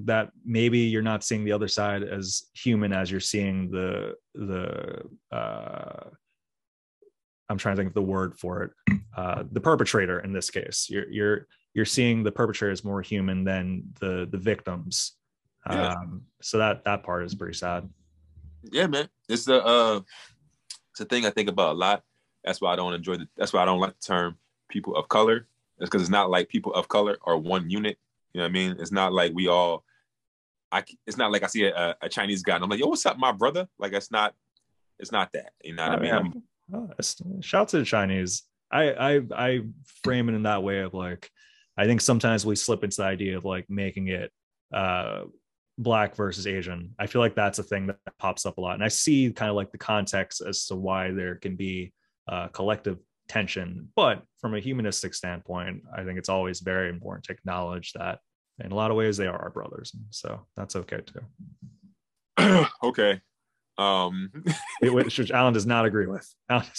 that 0.06 0.30
maybe 0.46 0.80
you're 0.80 1.02
not 1.02 1.24
seeing 1.24 1.44
the 1.46 1.52
other 1.52 1.68
side 1.68 2.04
as 2.04 2.44
human 2.54 2.94
as 2.94 3.10
you're 3.12 3.20
seeing 3.20 3.72
the 3.72 4.14
the 4.36 5.02
uh 5.36 6.10
I'm 7.50 7.58
trying 7.58 7.76
to 7.76 7.80
think 7.80 7.90
of 7.90 7.94
the 7.94 8.02
word 8.02 8.38
for 8.38 8.64
it. 8.64 8.72
Uh, 9.16 9.44
the 9.52 9.62
perpetrator 9.62 10.20
in 10.20 10.34
this 10.34 10.50
case, 10.50 10.88
you're 10.90 11.10
you're 11.10 11.48
you're 11.74 11.86
seeing 11.86 12.24
the 12.24 12.32
perpetrator 12.32 12.72
as 12.72 12.84
more 12.84 13.02
human 13.02 13.44
than 13.44 13.84
the 14.00 14.28
the 14.30 14.38
victims. 14.38 15.14
Yeah. 15.70 15.90
Um, 15.94 16.24
so 16.42 16.58
that 16.60 16.84
that 16.86 17.04
part 17.04 17.24
is 17.26 17.36
pretty 17.36 17.56
sad. 17.58 17.90
yeah, 18.72 18.88
man. 18.88 19.10
It's 19.30 19.46
the 19.46 19.64
uh, 19.64 20.02
it's 20.92 21.00
a 21.02 21.06
thing 21.06 21.26
I 21.26 21.30
think 21.30 21.50
about 21.50 21.76
a 21.76 21.78
lot. 21.78 22.04
That's 22.44 22.62
why 22.62 22.74
I 22.74 22.76
don't 22.76 22.94
enjoy 22.94 23.18
the. 23.18 23.28
That's 23.38 23.54
why 23.54 23.62
I 23.62 23.66
don't 23.66 23.80
like 23.80 23.94
the 24.00 24.06
term 24.06 24.38
people 24.70 24.96
of 24.96 25.08
color. 25.10 25.48
It's 25.80 25.90
because 25.90 26.02
it's 26.02 26.12
not 26.12 26.30
like 26.30 26.48
people 26.50 26.74
of 26.74 26.88
color 26.88 27.18
are 27.24 27.38
one 27.38 27.70
unit. 27.70 27.98
You 28.34 28.40
know 28.40 28.46
what 28.46 28.50
I 28.50 28.54
mean? 28.54 28.76
It's 28.80 28.92
not 28.92 29.14
like 29.14 29.34
we 29.34 29.48
all. 29.48 29.84
I. 30.72 30.84
It's 31.08 31.18
not 31.18 31.32
like 31.32 31.44
I 31.44 31.48
see 31.48 31.66
a, 31.66 31.96
a 32.02 32.10
Chinese 32.10 32.44
guy 32.44 32.56
and 32.56 32.64
I'm 32.64 32.70
like, 32.70 32.80
"Yo, 32.80 32.88
what's 32.88 33.06
up, 33.06 33.18
my 33.18 33.32
brother?" 33.32 33.68
Like 33.80 33.94
it's 33.94 34.12
not. 34.12 34.34
It's 35.00 35.12
not 35.12 35.32
that. 35.34 35.52
You 35.64 35.74
know 35.76 35.84
what 35.90 36.04
I 36.04 36.10
Oh, 36.12 36.22
mean? 36.24 36.32
yeah. 36.36 36.42
Oh, 36.74 36.90
shout 37.42 37.70
to 37.70 37.80
the 37.80 37.86
Chinese. 37.86 38.44
I, 38.72 38.92
I 38.92 39.22
I 39.36 39.62
frame 40.04 40.30
it 40.30 40.36
in 40.36 40.44
that 40.44 40.64
way 40.64 40.80
of 40.80 40.94
like, 40.94 41.30
I 41.78 41.86
think 41.86 42.02
sometimes 42.02 42.46
we 42.46 42.56
slip 42.56 42.84
into 42.84 42.98
the 42.98 43.04
idea 43.04 43.38
of 43.38 43.46
like 43.46 43.66
making 43.70 44.08
it 44.08 44.32
uh 44.74 45.24
black 45.78 46.16
versus 46.16 46.48
Asian. 46.48 46.96
I 46.98 47.08
feel 47.08 47.22
like 47.22 47.36
that's 47.36 47.60
a 47.60 47.64
thing 47.64 47.88
that 47.88 48.00
pops 48.18 48.46
up 48.46 48.58
a 48.58 48.62
lot, 48.62 48.76
and 48.76 48.84
I 48.84 48.88
see 48.88 49.32
kind 49.32 49.50
of 49.50 49.56
like 49.56 49.72
the 49.72 49.78
context 49.78 50.42
as 50.42 50.66
to 50.68 50.76
why 50.76 51.12
there 51.12 51.36
can 51.36 51.56
be 51.56 51.94
uh, 52.28 52.48
collective 52.48 52.98
tension. 53.28 53.90
But 53.96 54.24
from 54.40 54.56
a 54.56 54.60
humanistic 54.60 55.14
standpoint, 55.14 55.84
I 55.96 56.04
think 56.04 56.18
it's 56.18 56.30
always 56.30 56.62
very 56.62 56.90
important 56.90 57.26
to 57.26 57.34
acknowledge 57.34 57.94
that 57.94 58.20
in 58.64 58.72
a 58.72 58.76
lot 58.76 58.92
of 58.92 58.98
ways 58.98 59.18
they 59.18 59.28
are 59.28 59.38
our 59.38 59.50
brothers, 59.50 59.94
so 60.12 60.46
that's 60.56 60.76
okay 60.76 61.02
too. 61.02 62.66
okay. 62.84 63.22
Um, 63.78 64.32
It- 64.82 64.94
Which 64.94 65.32
Alan 65.32 65.54
does 65.54 65.66
not 65.66 65.86
agree 65.86 66.08
with. 66.08 66.34
Not- 66.50 66.70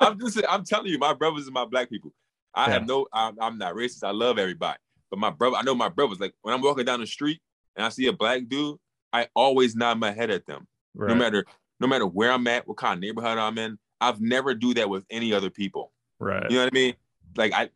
I'm 0.00 0.18
just. 0.20 0.40
I'm 0.48 0.64
telling 0.64 0.86
you, 0.88 0.98
my 0.98 1.14
brothers 1.14 1.44
and 1.46 1.54
my 1.54 1.64
black 1.64 1.88
people. 1.90 2.12
I 2.54 2.66
Yeah. 2.66 2.72
have 2.74 2.86
no. 2.86 3.06
I'm, 3.12 3.36
I'm 3.40 3.58
not 3.58 3.74
racist. 3.74 4.02
I 4.04 4.10
love 4.10 4.38
everybody. 4.38 4.78
But 5.10 5.18
my 5.20 5.30
brother, 5.30 5.56
I 5.56 5.62
know 5.62 5.74
my 5.74 5.88
brothers. 5.88 6.20
Like 6.20 6.34
when 6.42 6.54
I'm 6.54 6.60
walking 6.62 6.84
down 6.84 7.00
the 7.00 7.06
street 7.06 7.40
and 7.76 7.84
I 7.84 7.88
see 7.90 8.06
a 8.06 8.12
black 8.12 8.42
dude, 8.48 8.76
I 9.12 9.28
always 9.34 9.74
nod 9.76 9.98
my 9.98 10.10
head 10.12 10.30
at 10.30 10.46
them. 10.46 10.66
right. 10.94 11.08
no 11.08 11.14
matter 11.14 11.44
no 11.80 11.86
matter 11.86 12.06
where 12.06 12.32
I'm 12.32 12.46
at, 12.48 12.66
what 12.66 12.76
kind 12.76 12.94
of 12.94 13.00
neighborhood 13.00 13.38
I'm 13.38 13.56
in. 13.58 13.78
I've 14.00 14.20
never 14.20 14.54
do 14.54 14.74
that 14.74 14.88
with 14.88 15.04
any 15.10 15.32
other 15.32 15.50
people. 15.50 15.92
right. 16.18 16.44
You 16.50 16.56
know 16.56 16.64
what 16.64 16.72
I 16.72 16.74
mean? 16.74 16.94
Like 17.36 17.52
I, 17.52 17.68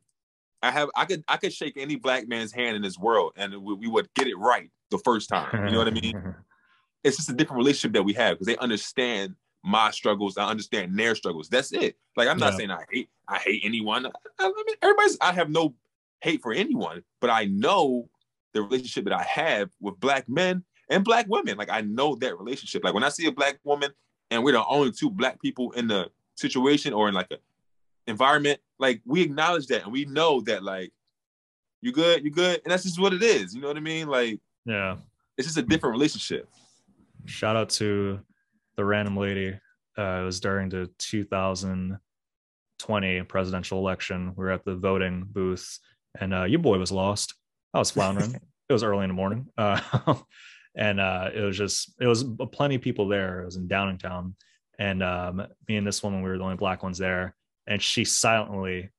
I 0.63 0.71
have 0.71 0.89
I 0.97 1.05
could 1.05 1.23
I 1.29 1.37
could 1.37 1.53
shake 1.53 1.75
any 1.77 1.97
black 1.97 2.27
man's 2.29 2.53
hand 2.53 2.77
in 2.77 2.83
this 2.83 2.99
world 2.99 3.33
and 3.37 3.55
we, 3.63 3.75
we 3.75 3.89
would 3.89 4.09
get 4.15 4.27
it 4.27 4.37
right 4.39 4.71
the 4.91 4.99
first 4.99 5.29
time. 5.29 5.67
You 5.67 5.73
know 5.73 5.79
what 5.79 5.89
I 5.89 5.93
mean? 5.93 6.35
It's 7.05 7.17
just 7.17 7.29
a 7.31 7.33
different 7.33 7.59
relationship 7.59 7.93
that 7.95 8.03
we 8.03 8.13
have 8.15 8.35
because 8.35 8.47
they 8.47 8.57
understand 8.59 9.35
my 9.65 9.91
struggles. 9.91 10.37
I 10.39 10.49
understand 10.49 10.99
their 10.99 11.15
struggles. 11.15 11.49
That's 11.49 11.73
it. 11.73 11.97
Like 12.17 12.29
I'm 12.29 12.39
not 12.39 12.53
Yeah. 12.53 12.57
saying 12.59 12.71
I 12.71 12.85
hate 12.91 13.09
I 13.29 13.39
hate 13.39 13.63
anyone. 13.65 14.07
I, 14.07 14.11
I 14.39 14.49
mean 14.49 14.77
everybody's 14.83 15.17
I 15.21 15.33
have 15.33 15.51
no 15.51 15.75
hate 16.21 16.43
for 16.43 16.53
anyone, 16.53 17.03
but 17.21 17.31
I 17.31 17.45
know 17.47 18.09
the 18.53 18.63
relationship 18.63 19.05
that 19.05 19.15
I 19.15 19.23
have 19.23 19.71
with 19.81 19.99
black 20.01 20.29
men 20.29 20.65
and 20.89 21.05
black 21.05 21.27
women. 21.29 21.57
Like 21.57 21.71
I 21.71 21.81
know 21.81 22.17
that 22.17 22.39
relationship. 22.39 22.85
Like 22.85 22.95
when 22.95 23.05
I 23.05 23.09
see 23.09 23.27
a 23.27 23.33
black 23.33 23.59
woman 23.65 23.91
and 24.31 24.43
we're 24.45 24.53
the 24.53 24.65
only 24.67 24.93
two 24.93 25.11
black 25.11 25.41
people 25.41 25.73
in 25.73 25.89
the 25.89 26.11
situation 26.37 26.93
or 26.93 27.09
in 27.09 27.15
like 27.15 27.31
a 27.31 27.39
environment, 28.07 28.61
like 28.79 29.01
we 29.05 29.23
acknowledge 29.23 29.67
that 29.69 29.85
and 29.85 29.93
we 29.93 30.05
know 30.05 30.41
that 30.43 30.63
like 30.63 30.93
you 31.81 31.93
good, 31.93 32.25
you 32.25 32.31
good, 32.31 32.61
and 32.65 32.71
that's 32.73 32.85
just 32.85 33.01
what 33.01 33.13
it 33.13 33.23
is. 33.23 33.55
You 33.55 33.61
know 33.61 33.69
what 33.69 33.77
I 33.77 33.81
mean? 33.81 34.09
Like 34.09 34.41
yeah. 34.65 34.97
it's 35.37 35.47
just 35.47 35.59
a 35.59 35.63
different 35.63 35.93
relationship. 35.95 36.49
Shout 37.27 37.57
out 37.57 37.71
to 37.71 38.21
the 38.77 38.85
random 38.85 39.17
lady. 39.17 39.59
Uh, 39.97 40.21
it 40.21 40.25
was 40.25 40.41
during 40.41 40.69
the 40.69 40.91
2020 40.99 43.23
presidential 43.23 43.79
election. 43.79 44.35
We 44.37 44.45
were 44.45 44.51
at 44.51 44.65
the 44.65 44.77
voting 44.77 45.27
booth, 45.31 45.79
and 46.19 46.35
uh, 46.35 46.45
your 46.45 46.61
boy 46.61 46.79
was 46.79 46.93
lost. 46.93 47.35
I 47.75 47.79
was 47.79 47.91
floundering. 47.91 48.35
it 48.69 48.73
was 48.73 48.83
early 48.83 49.05
in 49.05 49.11
the 49.11 49.15
morning, 49.15 49.47
uh, 49.59 49.81
and 50.77 51.01
uh, 51.01 51.31
it 51.35 51.41
was 51.41 51.57
just 51.57 51.95
it 52.01 52.07
was 52.07 52.25
plenty 52.53 52.77
of 52.77 52.83
people 52.83 53.09
there. 53.09 53.43
It 53.43 53.47
was 53.47 53.57
in 53.57 53.69
Downingtown, 53.69 54.35
and 54.79 55.03
um, 55.03 55.47
me 55.69 55.77
and 55.77 55.87
this 55.87 56.03
woman 56.03 56.23
we 56.23 56.31
were 56.31 56.39
the 56.39 56.45
only 56.45 56.57
black 56.57 56.83
ones 56.83 56.99
there, 56.99 57.35
and 57.67 57.83
she 57.83 58.05
silently 58.05 58.91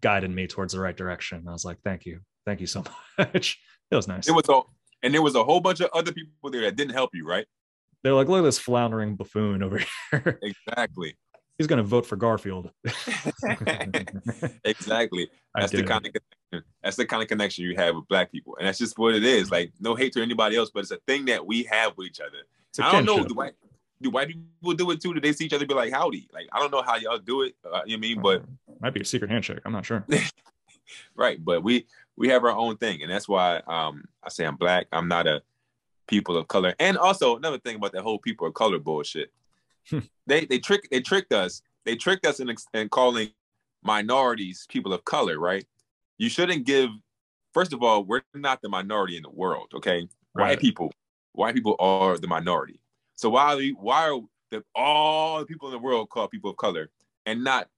guided 0.00 0.30
me 0.30 0.46
towards 0.46 0.74
the 0.74 0.80
right 0.80 0.96
direction. 0.96 1.46
I 1.48 1.52
was 1.52 1.64
like, 1.64 1.78
"Thank 1.82 2.06
you, 2.06 2.20
thank 2.44 2.60
you 2.60 2.66
so 2.66 2.84
much." 3.18 3.58
It 3.90 3.96
was 3.96 4.08
nice. 4.08 4.28
It 4.28 4.32
was 4.32 4.48
a 4.48 4.60
and 5.02 5.12
there 5.12 5.22
was 5.22 5.34
a 5.34 5.44
whole 5.44 5.60
bunch 5.60 5.80
of 5.80 5.90
other 5.92 6.12
people 6.12 6.50
there 6.50 6.62
that 6.62 6.76
didn't 6.76 6.92
help 6.92 7.10
you, 7.14 7.26
right? 7.26 7.46
They're 8.02 8.14
like, 8.14 8.28
"Look 8.28 8.40
at 8.40 8.44
this 8.44 8.58
floundering 8.58 9.16
buffoon 9.16 9.62
over 9.62 9.78
here." 9.78 10.38
Exactly. 10.42 11.16
He's 11.58 11.66
gonna 11.66 11.82
vote 11.82 12.06
for 12.06 12.16
Garfield. 12.16 12.70
exactly. 14.64 15.28
That's 15.54 15.70
the 15.70 15.84
kind 15.84 16.06
of 16.06 16.12
connection. 16.12 16.70
That's 16.82 16.96
the 16.96 17.06
kind 17.06 17.22
of 17.22 17.28
connection 17.28 17.64
you 17.64 17.76
have 17.76 17.94
with 17.94 18.08
black 18.08 18.32
people, 18.32 18.56
and 18.58 18.66
that's 18.66 18.78
just 18.78 18.98
what 18.98 19.14
it 19.14 19.22
is. 19.22 19.50
Like 19.50 19.72
no 19.78 19.94
hate 19.94 20.12
to 20.14 20.22
anybody 20.22 20.56
else, 20.56 20.70
but 20.72 20.80
it's 20.80 20.90
a 20.90 20.98
thing 21.06 21.26
that 21.26 21.46
we 21.46 21.64
have 21.64 21.92
with 21.96 22.08
each 22.08 22.20
other. 22.20 22.38
I 22.80 22.90
don't 22.90 23.04
know. 23.04 23.24
Do 23.24 23.34
white 23.34 23.52
do 24.00 24.10
white 24.10 24.28
people 24.28 24.74
do 24.74 24.90
it 24.90 25.00
too? 25.00 25.14
Do 25.14 25.20
they 25.20 25.32
see 25.32 25.44
each 25.44 25.52
other 25.52 25.66
be 25.66 25.74
like 25.74 25.92
howdy? 25.92 26.28
Like 26.32 26.48
I 26.52 26.58
don't 26.58 26.72
know 26.72 26.82
how 26.82 26.96
y'all 26.96 27.18
do 27.18 27.42
it. 27.42 27.54
Uh, 27.64 27.68
you 27.68 27.70
know 27.70 27.80
what 27.80 27.92
I 27.92 27.96
mean? 27.96 28.22
But 28.22 28.44
might 28.80 28.94
be 28.94 29.00
a 29.00 29.04
secret 29.04 29.30
handshake. 29.30 29.60
I'm 29.64 29.72
not 29.72 29.86
sure. 29.86 30.04
right, 31.14 31.42
but 31.42 31.62
we 31.62 31.86
we 32.16 32.28
have 32.28 32.44
our 32.44 32.56
own 32.56 32.76
thing, 32.78 33.02
and 33.02 33.10
that's 33.10 33.28
why 33.28 33.58
um 33.66 34.04
I 34.24 34.30
say 34.30 34.44
I'm 34.44 34.56
black. 34.56 34.86
I'm 34.90 35.06
not 35.06 35.26
a 35.26 35.42
people 36.06 36.36
of 36.36 36.48
color. 36.48 36.74
And 36.78 36.96
also 36.98 37.36
another 37.36 37.58
thing 37.58 37.76
about 37.76 37.92
that 37.92 38.02
whole 38.02 38.18
people 38.18 38.46
of 38.46 38.54
color 38.54 38.78
bullshit. 38.78 39.30
Hmm. 39.90 39.98
they 40.26 40.44
they 40.44 40.58
trick 40.58 40.88
they 40.90 41.00
tricked 41.00 41.32
us. 41.32 41.62
They 41.84 41.96
tricked 41.96 42.24
us 42.24 42.38
in, 42.38 42.54
in 42.74 42.88
calling 42.88 43.30
minorities 43.82 44.66
people 44.68 44.92
of 44.92 45.04
color, 45.04 45.38
right? 45.38 45.64
You 46.18 46.28
shouldn't 46.28 46.64
give 46.64 46.90
first 47.52 47.72
of 47.72 47.82
all, 47.82 48.04
we're 48.04 48.22
not 48.34 48.60
the 48.62 48.68
minority 48.68 49.16
in 49.16 49.22
the 49.22 49.30
world, 49.30 49.68
okay? 49.74 50.08
Right. 50.34 50.50
White 50.50 50.60
people, 50.60 50.92
white 51.32 51.54
people 51.54 51.76
are 51.78 52.18
the 52.18 52.26
minority. 52.26 52.80
So 53.14 53.30
why 53.30 53.52
are 53.52 53.56
we, 53.56 53.70
why 53.72 54.08
are 54.08 54.20
the, 54.50 54.64
all 54.74 55.40
the 55.40 55.46
people 55.46 55.68
in 55.68 55.72
the 55.72 55.78
world 55.78 56.08
called 56.08 56.30
people 56.30 56.50
of 56.50 56.56
color 56.56 56.90
and 57.26 57.44
not 57.44 57.68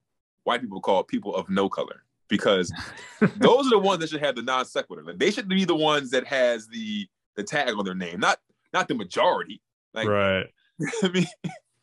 white 0.44 0.60
people 0.60 0.80
called 0.80 1.08
people 1.08 1.34
of 1.34 1.48
no 1.50 1.68
color? 1.68 2.04
Because 2.28 2.72
those 3.36 3.66
are 3.66 3.70
the 3.70 3.78
ones 3.78 4.00
that 4.00 4.10
should 4.10 4.22
have 4.22 4.36
the 4.36 4.42
non 4.42 4.64
sequitur. 4.64 5.02
Like, 5.02 5.18
they 5.18 5.30
should 5.30 5.48
be 5.48 5.64
the 5.64 5.74
ones 5.74 6.10
that 6.10 6.26
has 6.26 6.66
the 6.68 7.06
the 7.36 7.42
tag 7.42 7.74
on 7.74 7.84
their 7.84 7.94
name, 7.94 8.20
not 8.20 8.38
not 8.72 8.88
the 8.88 8.94
majority. 8.94 9.60
Like 9.92 10.08
right. 10.08 10.46
I 11.02 11.08
mean, 11.08 11.26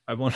I 0.07 0.13
want. 0.13 0.35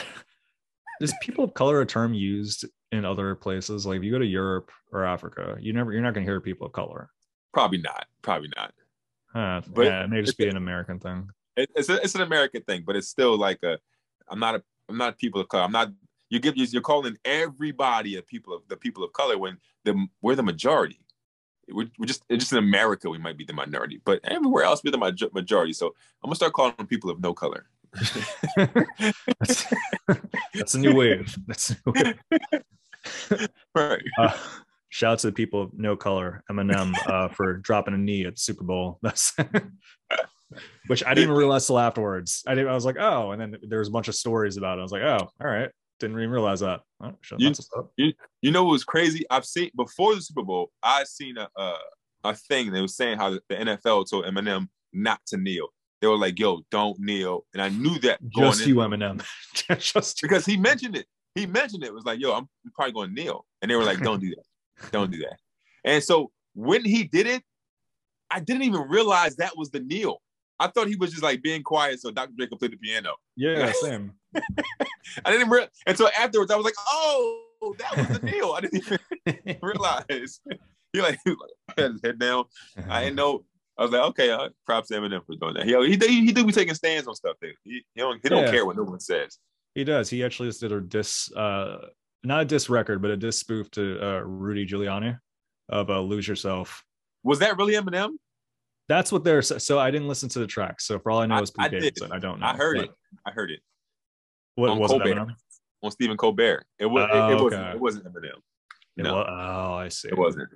Is 1.00 1.12
people 1.20 1.44
of 1.44 1.54
color 1.54 1.82
a 1.82 1.86
term 1.86 2.14
used 2.14 2.64
in 2.90 3.04
other 3.04 3.34
places? 3.34 3.84
Like 3.86 3.98
if 3.98 4.04
you 4.04 4.10
go 4.10 4.18
to 4.18 4.24
Europe 4.26 4.70
or 4.92 5.04
Africa, 5.04 5.56
you 5.60 5.72
never 5.72 5.92
you're 5.92 6.02
not 6.02 6.14
gonna 6.14 6.24
hear 6.24 6.40
people 6.40 6.66
of 6.66 6.72
color. 6.72 7.10
probably 7.52 7.78
not, 7.78 8.06
probably 8.22 8.50
not. 8.56 8.72
Huh, 9.32 9.60
But- 9.68 9.86
yeah, 9.86 10.04
it 10.04 10.08
may 10.10 10.22
just 10.22 10.38
be 10.38 10.48
an 10.48 10.56
American 10.56 10.98
thing. 10.98 11.28
It, 11.56 11.70
it's 11.74 11.88
a, 11.88 11.96
it's 12.02 12.14
an 12.14 12.20
American 12.22 12.62
thing, 12.62 12.84
but 12.86 12.96
it's 12.96 13.08
still 13.08 13.36
like 13.36 13.62
a. 13.62 13.78
I'm 14.28 14.40
not 14.40 14.56
a 14.56 14.62
I'm 14.88 14.98
not 14.98 15.18
people 15.18 15.40
of 15.40 15.48
color. 15.48 15.64
I'm 15.64 15.72
not. 15.72 15.90
You 16.28 16.40
give 16.40 16.56
you're 16.56 16.82
calling 16.82 17.16
everybody 17.24 18.16
a 18.16 18.22
people 18.22 18.54
of 18.54 18.62
the 18.68 18.76
people 18.76 19.04
of 19.04 19.12
color 19.12 19.38
when 19.38 19.58
the 19.84 20.06
we're 20.22 20.34
the 20.34 20.42
majority. 20.42 21.00
We're, 21.68 21.88
we're 21.98 22.06
just 22.06 22.22
just 22.30 22.52
in 22.52 22.58
America 22.58 23.10
we 23.10 23.18
might 23.18 23.36
be 23.36 23.44
the 23.44 23.52
minority, 23.52 24.00
but 24.04 24.20
everywhere 24.24 24.64
else 24.64 24.82
we're 24.84 24.92
the 24.92 24.98
maj- 24.98 25.32
majority. 25.32 25.72
So 25.72 25.86
I'm 26.22 26.28
gonna 26.28 26.36
start 26.36 26.52
calling 26.52 26.74
them 26.76 26.86
people 26.86 27.10
of 27.10 27.20
no 27.20 27.34
color. 27.34 27.66
that's, 29.38 29.66
that's 30.54 30.74
a 30.74 30.78
new 30.78 30.94
wave. 30.94 31.36
That's 31.46 31.70
a 31.70 31.76
new 31.86 31.92
wave. 31.92 33.42
Right. 33.74 34.02
Uh, 34.18 34.36
shout 34.88 35.12
out 35.12 35.18
to 35.20 35.26
the 35.28 35.32
people 35.32 35.62
of 35.62 35.74
no 35.74 35.96
color, 35.96 36.42
Eminem, 36.50 36.94
uh, 37.06 37.28
for 37.28 37.54
dropping 37.58 37.94
a 37.94 37.98
knee 37.98 38.24
at 38.24 38.34
the 38.34 38.40
Super 38.40 38.64
Bowl. 38.64 38.98
That's 39.02 39.34
which 40.86 41.04
I 41.04 41.10
didn't 41.10 41.24
even 41.24 41.36
realize 41.36 41.66
till 41.66 41.78
afterwards. 41.78 42.42
I 42.46 42.54
didn't. 42.54 42.70
I 42.70 42.74
was 42.74 42.84
like, 42.84 42.96
oh, 42.98 43.32
and 43.32 43.40
then 43.40 43.56
there 43.62 43.80
was 43.80 43.88
a 43.88 43.92
bunch 43.92 44.08
of 44.08 44.14
stories 44.14 44.56
about 44.56 44.78
it. 44.78 44.80
I 44.80 44.82
was 44.82 44.92
like, 44.92 45.02
oh, 45.02 45.28
all 45.40 45.46
right. 45.46 45.70
Didn't 45.98 46.16
even 46.16 46.30
realize 46.30 46.60
that. 46.60 46.80
Oh, 47.02 47.12
you, 47.38 47.52
you, 47.96 48.12
you, 48.42 48.50
know 48.50 48.64
what 48.64 48.72
was 48.72 48.84
crazy? 48.84 49.24
I've 49.30 49.46
seen 49.46 49.70
before 49.76 50.14
the 50.14 50.20
Super 50.20 50.42
Bowl. 50.42 50.70
I 50.82 51.04
seen 51.04 51.36
a 51.38 51.48
a, 51.56 51.74
a 52.24 52.34
thing 52.34 52.72
that 52.72 52.82
was 52.82 52.96
saying 52.96 53.18
how 53.18 53.30
the, 53.30 53.40
the 53.48 53.54
NFL 53.56 54.10
told 54.10 54.26
Eminem 54.26 54.68
not 54.92 55.20
to 55.28 55.36
kneel. 55.36 55.68
They 56.00 56.06
were 56.06 56.18
like, 56.18 56.38
"Yo, 56.38 56.62
don't 56.70 56.98
kneel," 56.98 57.46
and 57.54 57.62
I 57.62 57.70
knew 57.70 57.98
that. 58.00 58.20
Just 58.28 58.66
you, 58.66 58.76
Eminem. 58.76 59.24
Just 59.78 60.20
because 60.20 60.44
he 60.44 60.56
mentioned 60.56 60.96
it. 60.96 61.06
He 61.34 61.46
mentioned 61.46 61.82
it. 61.82 61.88
it 61.88 61.94
was 61.94 62.04
like, 62.04 62.20
"Yo, 62.20 62.32
I'm 62.32 62.48
probably 62.74 62.92
going 62.92 63.14
to 63.14 63.14
kneel," 63.14 63.46
and 63.62 63.70
they 63.70 63.76
were 63.76 63.84
like, 63.84 64.00
"Don't 64.00 64.20
do 64.20 64.30
that. 64.30 64.90
Don't 64.92 65.10
do 65.10 65.18
that." 65.18 65.38
And 65.84 66.02
so 66.02 66.30
when 66.54 66.84
he 66.84 67.04
did 67.04 67.26
it, 67.26 67.42
I 68.30 68.40
didn't 68.40 68.62
even 68.62 68.82
realize 68.88 69.36
that 69.36 69.56
was 69.56 69.70
the 69.70 69.80
kneel. 69.80 70.20
I 70.58 70.68
thought 70.68 70.88
he 70.88 70.96
was 70.96 71.10
just 71.10 71.22
like 71.22 71.42
being 71.42 71.62
quiet 71.62 72.00
so 72.00 72.10
Dr. 72.10 72.32
Dre 72.36 72.46
could 72.46 72.58
play 72.58 72.68
the 72.68 72.76
piano. 72.76 73.14
Yeah, 73.36 73.72
same. 73.80 74.12
I 75.24 75.30
didn't 75.30 75.50
realize 75.50 75.70
until 75.86 76.08
afterwards. 76.18 76.50
I 76.50 76.56
was 76.56 76.64
like, 76.64 76.74
"Oh, 76.90 77.74
that 77.78 77.96
was 77.96 78.18
the 78.18 78.26
deal. 78.26 78.52
I 78.52 78.60
didn't 78.60 78.98
even 79.26 79.58
realize. 79.62 80.40
he 80.92 81.00
like, 81.00 81.18
he 81.24 81.34
had 81.76 81.92
his 81.92 82.00
head 82.02 82.18
down. 82.18 82.44
I 82.88 83.04
didn't 83.04 83.16
know. 83.16 83.44
I 83.78 83.82
was 83.82 83.92
like, 83.92 84.02
okay, 84.02 84.30
uh, 84.30 84.48
props 84.64 84.88
to 84.88 84.94
Eminem 84.94 85.24
for 85.26 85.36
doing 85.36 85.54
that. 85.54 85.66
He 85.66 85.74
he 85.86 85.96
he, 86.06 86.26
he 86.26 86.32
do 86.32 86.44
be 86.44 86.52
taking 86.52 86.74
stands 86.74 87.06
on 87.06 87.14
stuff. 87.14 87.36
There. 87.40 87.52
He, 87.64 87.84
he 87.94 88.00
don't 88.00 88.20
he 88.22 88.28
don't 88.28 88.44
yeah. 88.44 88.50
care 88.50 88.64
what 88.64 88.76
no 88.76 88.84
one 88.84 89.00
says. 89.00 89.38
He 89.74 89.84
does. 89.84 90.08
He 90.08 90.24
actually 90.24 90.48
just 90.48 90.60
did 90.60 90.72
a 90.72 90.80
diss, 90.80 91.30
uh, 91.32 91.88
not 92.24 92.40
a 92.40 92.44
diss 92.46 92.70
record, 92.70 93.02
but 93.02 93.10
a 93.10 93.16
diss 93.16 93.38
spoof 93.38 93.70
to 93.72 94.00
uh, 94.02 94.20
Rudy 94.20 94.66
Giuliani 94.66 95.18
of 95.68 95.90
uh, 95.90 96.00
"Lose 96.00 96.26
Yourself." 96.26 96.82
Was 97.22 97.38
that 97.40 97.58
really 97.58 97.74
Eminem? 97.74 98.12
That's 98.88 99.10
what 99.10 99.24
they're. 99.24 99.42
So 99.42 99.78
I 99.78 99.90
didn't 99.90 100.08
listen 100.08 100.28
to 100.30 100.38
the 100.38 100.46
track. 100.46 100.80
So 100.80 100.98
for 100.98 101.10
all 101.10 101.20
I 101.20 101.26
know, 101.26 101.38
it's 101.38 101.50
Pete 101.50 101.66
I, 101.66 101.68
Davidson. 101.68 102.12
I 102.12 102.18
don't 102.18 102.40
know. 102.40 102.46
I 102.46 102.56
heard 102.56 102.78
it. 102.78 102.90
I 103.26 103.30
heard 103.30 103.50
it. 103.50 103.60
What 104.54 104.78
was 104.78 104.90
Colbert, 104.90 105.14
Eminem? 105.14 105.34
On 105.82 105.90
Stephen 105.90 106.16
Colbert. 106.16 106.64
It 106.78 106.86
was. 106.86 107.08
Oh, 107.12 107.28
it, 107.28 107.32
it, 107.32 107.42
wasn't. 107.42 107.66
It 107.68 107.80
wasn't 107.80 108.04
Eminem. 108.06 108.40
No. 108.96 109.14
Was, 109.16 109.26
oh, 109.28 109.74
I 109.74 109.88
see. 109.88 110.08
It 110.08 110.18
wasn't. 110.18 110.48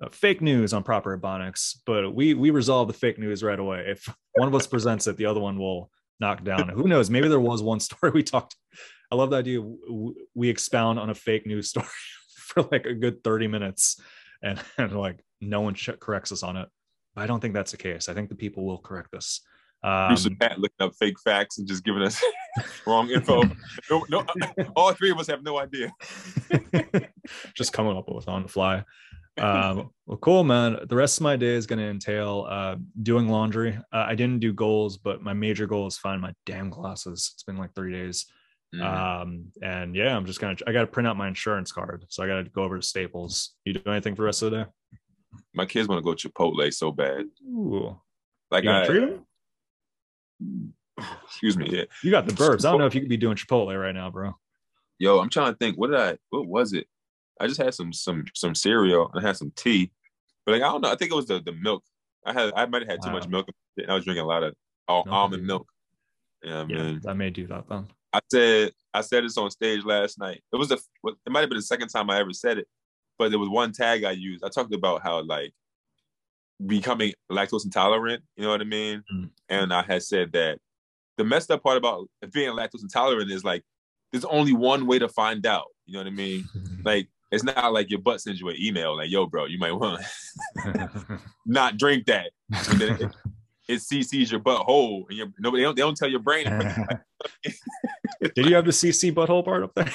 Uh, 0.00 0.08
fake 0.10 0.40
news 0.40 0.72
on 0.72 0.82
proper 0.82 1.16
ebonics, 1.16 1.76
but 1.86 2.14
we 2.14 2.34
we 2.34 2.50
resolve 2.50 2.88
the 2.88 2.94
fake 2.94 3.18
news 3.18 3.42
right 3.42 3.58
away. 3.58 3.84
If 3.88 4.08
one 4.34 4.48
of 4.48 4.54
us 4.54 4.66
presents 4.66 5.06
it, 5.06 5.16
the 5.16 5.26
other 5.26 5.40
one 5.40 5.58
will 5.58 5.90
knock 6.18 6.42
down. 6.44 6.68
Who 6.68 6.88
knows? 6.88 7.10
Maybe 7.10 7.28
there 7.28 7.40
was 7.40 7.62
one 7.62 7.80
story 7.88 8.12
we 8.12 8.22
talked. 8.22 8.56
I 9.10 9.14
love 9.14 9.30
the 9.30 9.36
idea 9.36 9.60
we 10.34 10.48
expound 10.48 10.98
on 10.98 11.10
a 11.10 11.14
fake 11.14 11.46
news 11.46 11.68
story 11.70 11.86
for 12.36 12.62
like 12.72 12.86
a 12.86 12.94
good 12.94 13.22
30 13.22 13.48
minutes 13.48 14.00
and, 14.42 14.58
and 14.78 14.96
like 14.96 15.22
no 15.40 15.60
one 15.60 15.74
corrects 15.74 16.32
us 16.32 16.42
on 16.42 16.56
it. 16.56 16.68
I 17.16 17.26
don't 17.26 17.40
think 17.40 17.54
that's 17.54 17.72
the 17.72 17.76
case. 17.76 18.08
I 18.08 18.14
think 18.14 18.28
the 18.28 18.34
people 18.34 18.64
will 18.64 18.78
correct 18.78 19.14
us. 19.14 19.40
Um, 19.84 20.16
Pat 20.38 20.60
looking 20.60 20.76
up 20.80 20.94
fake 20.94 21.18
facts 21.24 21.58
and 21.58 21.66
just 21.66 21.84
giving 21.84 22.02
us 22.02 22.22
wrong 22.86 23.10
info. 23.10 23.42
no, 23.90 24.04
no, 24.08 24.24
all 24.76 24.92
three 24.92 25.10
of 25.10 25.18
us 25.18 25.26
have 25.26 25.42
no 25.42 25.58
idea. 25.58 25.92
just 27.54 27.72
coming 27.72 27.96
up 27.96 28.08
with 28.08 28.28
on 28.28 28.44
the 28.44 28.48
fly. 28.48 28.84
Um, 29.38 29.90
well, 30.06 30.18
cool, 30.18 30.44
man. 30.44 30.78
The 30.88 30.94
rest 30.94 31.18
of 31.18 31.22
my 31.22 31.36
day 31.36 31.54
is 31.54 31.66
going 31.66 31.78
to 31.78 31.88
entail 31.88 32.46
uh, 32.48 32.76
doing 33.02 33.28
laundry. 33.28 33.76
Uh, 33.92 34.04
I 34.06 34.14
didn't 34.14 34.40
do 34.40 34.52
goals, 34.52 34.98
but 34.98 35.22
my 35.22 35.32
major 35.32 35.66
goal 35.66 35.86
is 35.86 35.96
find 35.96 36.20
my 36.20 36.34
damn 36.44 36.70
glasses. 36.70 37.32
It's 37.34 37.42
been 37.42 37.56
like 37.56 37.74
three 37.74 37.92
days. 37.92 38.26
Mm-hmm. 38.74 39.22
Um, 39.22 39.44
and 39.62 39.96
yeah, 39.96 40.16
I'm 40.16 40.26
just 40.26 40.40
gonna. 40.40 40.56
I 40.66 40.72
got 40.72 40.82
to 40.82 40.86
print 40.86 41.06
out 41.06 41.16
my 41.16 41.28
insurance 41.28 41.72
card, 41.72 42.06
so 42.08 42.22
I 42.22 42.26
got 42.26 42.42
to 42.42 42.50
go 42.50 42.62
over 42.62 42.78
to 42.78 42.86
Staples. 42.86 43.54
You 43.64 43.74
do 43.74 43.90
anything 43.90 44.14
for 44.14 44.22
the 44.22 44.26
rest 44.26 44.42
of 44.42 44.50
the 44.50 44.64
day? 44.64 44.70
My 45.54 45.66
kids 45.66 45.88
want 45.88 45.98
to 45.98 46.04
go 46.04 46.14
Chipotle 46.14 46.72
so 46.72 46.92
bad. 46.92 47.26
Ooh. 47.46 48.00
Like 48.50 48.66
I, 48.66 48.86
excuse 51.26 51.56
me. 51.56 51.68
Yeah, 51.70 51.84
you 52.02 52.10
got 52.10 52.26
the 52.26 52.32
burps. 52.32 52.64
I 52.64 52.70
don't 52.70 52.78
know 52.78 52.86
if 52.86 52.94
you 52.94 53.00
could 53.00 53.08
be 53.08 53.16
doing 53.16 53.36
Chipotle 53.36 53.80
right 53.80 53.94
now, 53.94 54.10
bro. 54.10 54.34
Yo, 54.98 55.18
I'm 55.18 55.30
trying 55.30 55.52
to 55.52 55.58
think. 55.58 55.78
What 55.78 55.90
did 55.90 55.98
I? 55.98 56.16
What 56.30 56.46
was 56.46 56.72
it? 56.72 56.86
I 57.40 57.46
just 57.46 57.60
had 57.60 57.74
some 57.74 57.92
some 57.92 58.24
some 58.34 58.54
cereal 58.54 59.10
and 59.12 59.24
I 59.24 59.26
had 59.26 59.36
some 59.36 59.52
tea, 59.56 59.90
but 60.44 60.52
like 60.52 60.62
I 60.62 60.66
don't 60.66 60.80
know. 60.80 60.92
I 60.92 60.96
think 60.96 61.10
it 61.10 61.16
was 61.16 61.26
the 61.26 61.40
the 61.40 61.52
milk. 61.52 61.82
I 62.24 62.32
had 62.32 62.52
I 62.54 62.66
might 62.66 62.82
have 62.82 62.90
had 62.90 63.02
too 63.02 63.08
wow. 63.08 63.14
much 63.14 63.28
milk. 63.28 63.48
I 63.88 63.94
was 63.94 64.04
drinking 64.04 64.24
a 64.24 64.28
lot 64.28 64.42
of 64.42 64.54
all, 64.86 65.04
no, 65.06 65.12
almond 65.12 65.46
milk. 65.46 65.66
Yeah, 66.42 66.64
yeah, 66.68 66.76
man. 66.76 67.00
I 67.06 67.12
may 67.14 67.30
do 67.30 67.46
that 67.48 67.68
then. 67.68 67.86
I 68.12 68.20
said 68.30 68.72
I 68.92 69.00
said 69.00 69.24
this 69.24 69.38
on 69.38 69.50
stage 69.50 69.84
last 69.84 70.18
night. 70.18 70.42
It 70.52 70.56
was 70.56 70.70
a 70.70 70.78
it 71.04 71.32
might 71.32 71.40
have 71.40 71.48
been 71.48 71.58
the 71.58 71.62
second 71.62 71.88
time 71.88 72.10
I 72.10 72.18
ever 72.20 72.32
said 72.32 72.58
it, 72.58 72.68
but 73.22 73.30
there 73.30 73.38
was 73.38 73.48
one 73.48 73.70
tag 73.70 74.02
I 74.02 74.10
used. 74.10 74.42
I 74.42 74.48
talked 74.48 74.74
about 74.74 75.00
how 75.00 75.22
like 75.22 75.52
becoming 76.66 77.12
lactose 77.30 77.64
intolerant. 77.64 78.24
You 78.36 78.42
know 78.42 78.50
what 78.50 78.60
I 78.60 78.64
mean? 78.64 79.04
Mm. 79.14 79.30
And 79.48 79.72
I 79.72 79.82
had 79.82 80.02
said 80.02 80.32
that 80.32 80.58
the 81.18 81.22
messed 81.22 81.52
up 81.52 81.62
part 81.62 81.76
about 81.76 82.08
being 82.32 82.50
lactose 82.50 82.82
intolerant 82.82 83.30
is 83.30 83.44
like 83.44 83.62
there's 84.10 84.24
only 84.24 84.52
one 84.52 84.88
way 84.88 84.98
to 84.98 85.08
find 85.08 85.46
out. 85.46 85.68
You 85.86 85.92
know 85.92 86.00
what 86.00 86.08
I 86.08 86.10
mean? 86.10 86.48
like 86.84 87.08
it's 87.30 87.44
not 87.44 87.72
like 87.72 87.90
your 87.90 88.00
butt 88.00 88.20
sends 88.20 88.40
you 88.40 88.48
an 88.48 88.56
email 88.58 88.96
like, 88.96 89.08
"Yo, 89.08 89.26
bro, 89.26 89.44
you 89.44 89.60
might 89.60 89.70
want 89.70 90.02
not 91.46 91.76
drink 91.76 92.06
that." 92.06 92.32
it, 92.50 93.12
it 93.68 93.76
CCs 93.76 94.32
your 94.32 94.40
butthole, 94.40 95.04
and 95.08 95.16
your 95.16 95.28
nobody 95.38 95.62
they 95.62 95.64
don't, 95.66 95.76
they 95.76 95.82
don't 95.82 95.96
tell 95.96 96.10
your 96.10 96.18
brain. 96.18 96.46
Did 98.34 98.46
you 98.46 98.56
have 98.56 98.64
the 98.64 98.72
CC 98.72 99.14
butthole 99.14 99.44
part 99.44 99.62
up 99.62 99.74
there? 99.76 99.92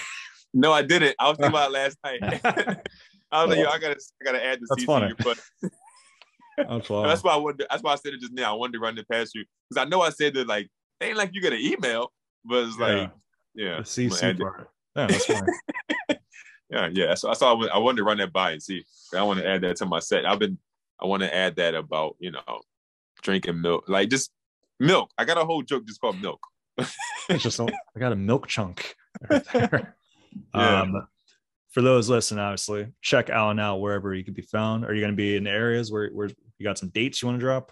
No, 0.53 0.71
I 0.71 0.81
didn't. 0.81 1.15
I 1.19 1.27
was 1.27 1.37
thinking 1.37 1.53
about 1.53 1.71
last 1.71 1.97
night. 2.03 2.79
I 3.31 3.45
was 3.45 3.55
like, 3.55 3.65
yo, 3.65 3.69
I 3.69 3.77
gotta, 3.79 3.99
I 4.21 4.25
gotta 4.25 4.45
add 4.45 4.59
the 4.59 4.67
that's 4.69 4.83
CC 4.83 4.85
funny. 4.85 5.07
your 5.07 5.35
that's, 6.57 6.87
that's 6.87 7.23
why 7.23 7.33
I 7.33 7.37
wanted. 7.37 7.67
That's 7.69 7.83
why 7.83 7.93
I 7.93 7.95
said 7.95 8.13
it 8.13 8.21
just 8.21 8.33
now. 8.33 8.53
I 8.53 8.57
wanted 8.57 8.73
to 8.73 8.79
run 8.79 8.97
it 8.97 9.07
past 9.09 9.35
you 9.35 9.43
because 9.69 9.85
I 9.85 9.87
know 9.87 10.01
I 10.01 10.09
said 10.09 10.33
that 10.35 10.47
like, 10.47 10.69
it 10.99 11.05
ain't 11.05 11.17
like 11.17 11.31
you 11.33 11.41
get 11.41 11.53
an 11.53 11.59
email, 11.59 12.11
but 12.45 12.67
it's 12.67 12.77
like, 12.77 13.11
yeah, 13.53 13.69
yeah 13.69 13.77
the 13.77 13.83
CC 13.83 14.39
part. 14.39 14.69
Yeah, 14.95 15.07
that's 15.07 15.25
fine. 15.25 15.47
yeah, 16.69 16.89
yeah. 16.91 17.13
So 17.13 17.29
I 17.29 17.33
saw 17.33 17.61
I 17.67 17.77
wanted 17.77 17.97
to 17.97 18.03
run 18.03 18.17
that 18.17 18.33
by 18.33 18.51
and 18.51 18.63
see. 18.63 18.83
I 19.15 19.23
want 19.23 19.39
to 19.39 19.47
add 19.47 19.61
that 19.61 19.75
to 19.77 19.85
my 19.85 19.99
set. 19.99 20.25
I've 20.25 20.39
been 20.39 20.57
I 20.99 21.05
want 21.05 21.21
to 21.23 21.33
add 21.33 21.57
that 21.57 21.75
about 21.75 22.15
you 22.19 22.31
know 22.31 22.61
drinking 23.21 23.61
milk, 23.61 23.87
like 23.87 24.09
just 24.09 24.31
milk. 24.79 25.11
I 25.17 25.25
got 25.25 25.37
a 25.37 25.45
whole 25.45 25.61
joke 25.61 25.85
just 25.85 26.01
called 26.01 26.19
milk. 26.21 26.39
it's 27.29 27.43
just 27.43 27.59
I 27.59 27.67
got 27.99 28.11
a 28.11 28.15
milk 28.15 28.47
chunk 28.47 28.95
right 29.29 29.43
there. 29.53 29.95
yeah. 30.55 30.81
Um, 30.81 31.07
for 31.77 31.83
those 31.83 32.09
listening, 32.09 32.39
obviously, 32.39 32.87
check 33.03 33.29
Alan 33.29 33.59
out 33.59 33.81
wherever 33.81 34.11
you 34.15 34.23
could 34.23 34.33
be 34.33 34.41
found. 34.41 34.83
Are 34.83 34.95
you 34.95 34.99
going 34.99 35.11
to 35.11 35.15
be 35.15 35.35
in 35.35 35.45
areas 35.45 35.91
where 35.91 36.09
where 36.09 36.27
you 36.57 36.63
got 36.63 36.79
some 36.79 36.89
dates 36.89 37.21
you 37.21 37.27
want 37.27 37.39
to 37.39 37.45
drop? 37.45 37.71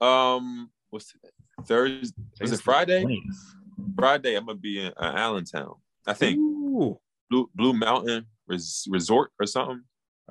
Um, 0.00 0.70
what's 0.90 1.14
Thursday? 1.64 2.20
Is 2.40 2.50
it 2.50 2.60
Friday? 2.60 3.22
Friday, 3.94 4.34
I'm 4.34 4.46
gonna 4.46 4.58
be 4.58 4.80
in 4.80 4.92
uh, 4.96 5.12
Allentown. 5.14 5.76
I 6.04 6.14
think 6.14 6.36
Ooh. 6.36 6.98
Blue 7.30 7.48
Blue 7.54 7.72
Mountain 7.72 8.26
res- 8.48 8.88
resort 8.90 9.30
or 9.38 9.46
something. 9.46 9.82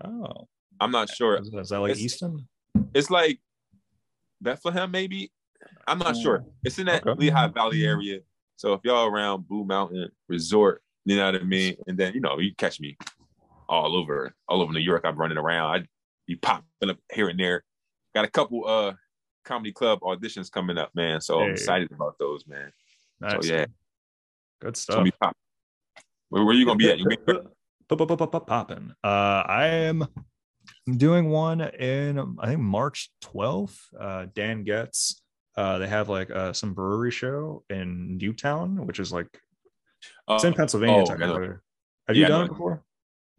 Oh, 0.04 0.50
I'm 0.82 0.92
not 0.92 1.10
sure. 1.10 1.38
Is, 1.38 1.48
is 1.48 1.70
that 1.70 1.80
like 1.80 1.92
it's, 1.92 2.02
Easton? 2.02 2.46
It's 2.94 3.10
like 3.10 3.40
Bethlehem, 4.42 4.92
maybe. 4.92 5.32
I'm 5.88 6.00
not 6.00 6.18
sure. 6.18 6.44
Oh, 6.46 6.52
it's 6.66 6.78
in 6.78 6.88
that 6.88 7.08
okay. 7.08 7.18
Lehigh 7.18 7.48
Valley 7.48 7.86
area. 7.86 8.20
So 8.58 8.74
if 8.74 8.82
y'all 8.84 9.08
around 9.08 9.48
Blue 9.48 9.64
Mountain 9.64 10.10
Resort, 10.28 10.82
you 11.06 11.16
know 11.16 11.26
what 11.32 11.42
I 11.42 11.44
mean. 11.46 11.76
And 11.88 11.98
then 11.98 12.14
you 12.14 12.20
know 12.20 12.40
you 12.40 12.54
catch 12.58 12.80
me 12.80 12.98
all 13.74 13.96
over, 13.96 14.34
all 14.48 14.62
over 14.62 14.72
New 14.72 14.80
York. 14.80 15.02
I'm 15.04 15.18
running 15.18 15.38
around. 15.38 15.72
I'd 15.72 15.88
be 16.28 16.36
popping 16.36 16.90
up 16.90 16.98
here 17.12 17.30
and 17.30 17.40
there. 17.40 17.64
Got 18.14 18.26
a 18.26 18.30
couple 18.30 18.68
uh 18.68 18.94
comedy 19.44 19.72
club 19.72 20.00
auditions 20.02 20.52
coming 20.52 20.78
up, 20.78 20.92
man. 20.94 21.22
So 21.22 21.40
hey. 21.40 21.46
I'm 21.46 21.52
excited 21.52 21.92
about 21.92 22.18
those, 22.20 22.46
man. 22.48 22.72
Nice. 23.20 23.48
So 23.48 23.54
yeah, 23.54 23.66
good 24.62 24.78
stuff. 24.78 25.08
Where, 26.30 26.44
where 26.46 26.54
you 26.54 26.66
gonna 26.66 26.78
be 26.78 26.90
at? 26.90 27.00
You 27.00 27.08
popping. 28.48 28.92
Uh, 29.04 29.44
I 29.46 29.66
am 29.68 30.08
doing 30.98 31.30
one 31.30 31.62
in 31.62 32.38
I 32.40 32.48
think 32.48 32.60
March 32.60 33.12
12th. 33.24 33.78
Uh, 34.00 34.28
Dan 34.34 34.64
Getz. 34.64 35.22
Uh, 35.56 35.78
they 35.78 35.88
have 35.88 36.10
like 36.10 36.32
uh, 36.32 36.52
some 36.54 36.74
brewery 36.74 37.12
show 37.12 37.64
in 37.70 38.18
Newtown, 38.18 38.88
which 38.88 39.00
is 39.00 39.14
like 39.14 39.28
it's 40.30 40.44
in 40.44 40.54
Pennsylvania. 40.54 41.04
Oh. 41.08 41.58
Have 42.08 42.18
you 42.18 42.26
done 42.26 42.46
it 42.46 42.50
before? 42.50 42.84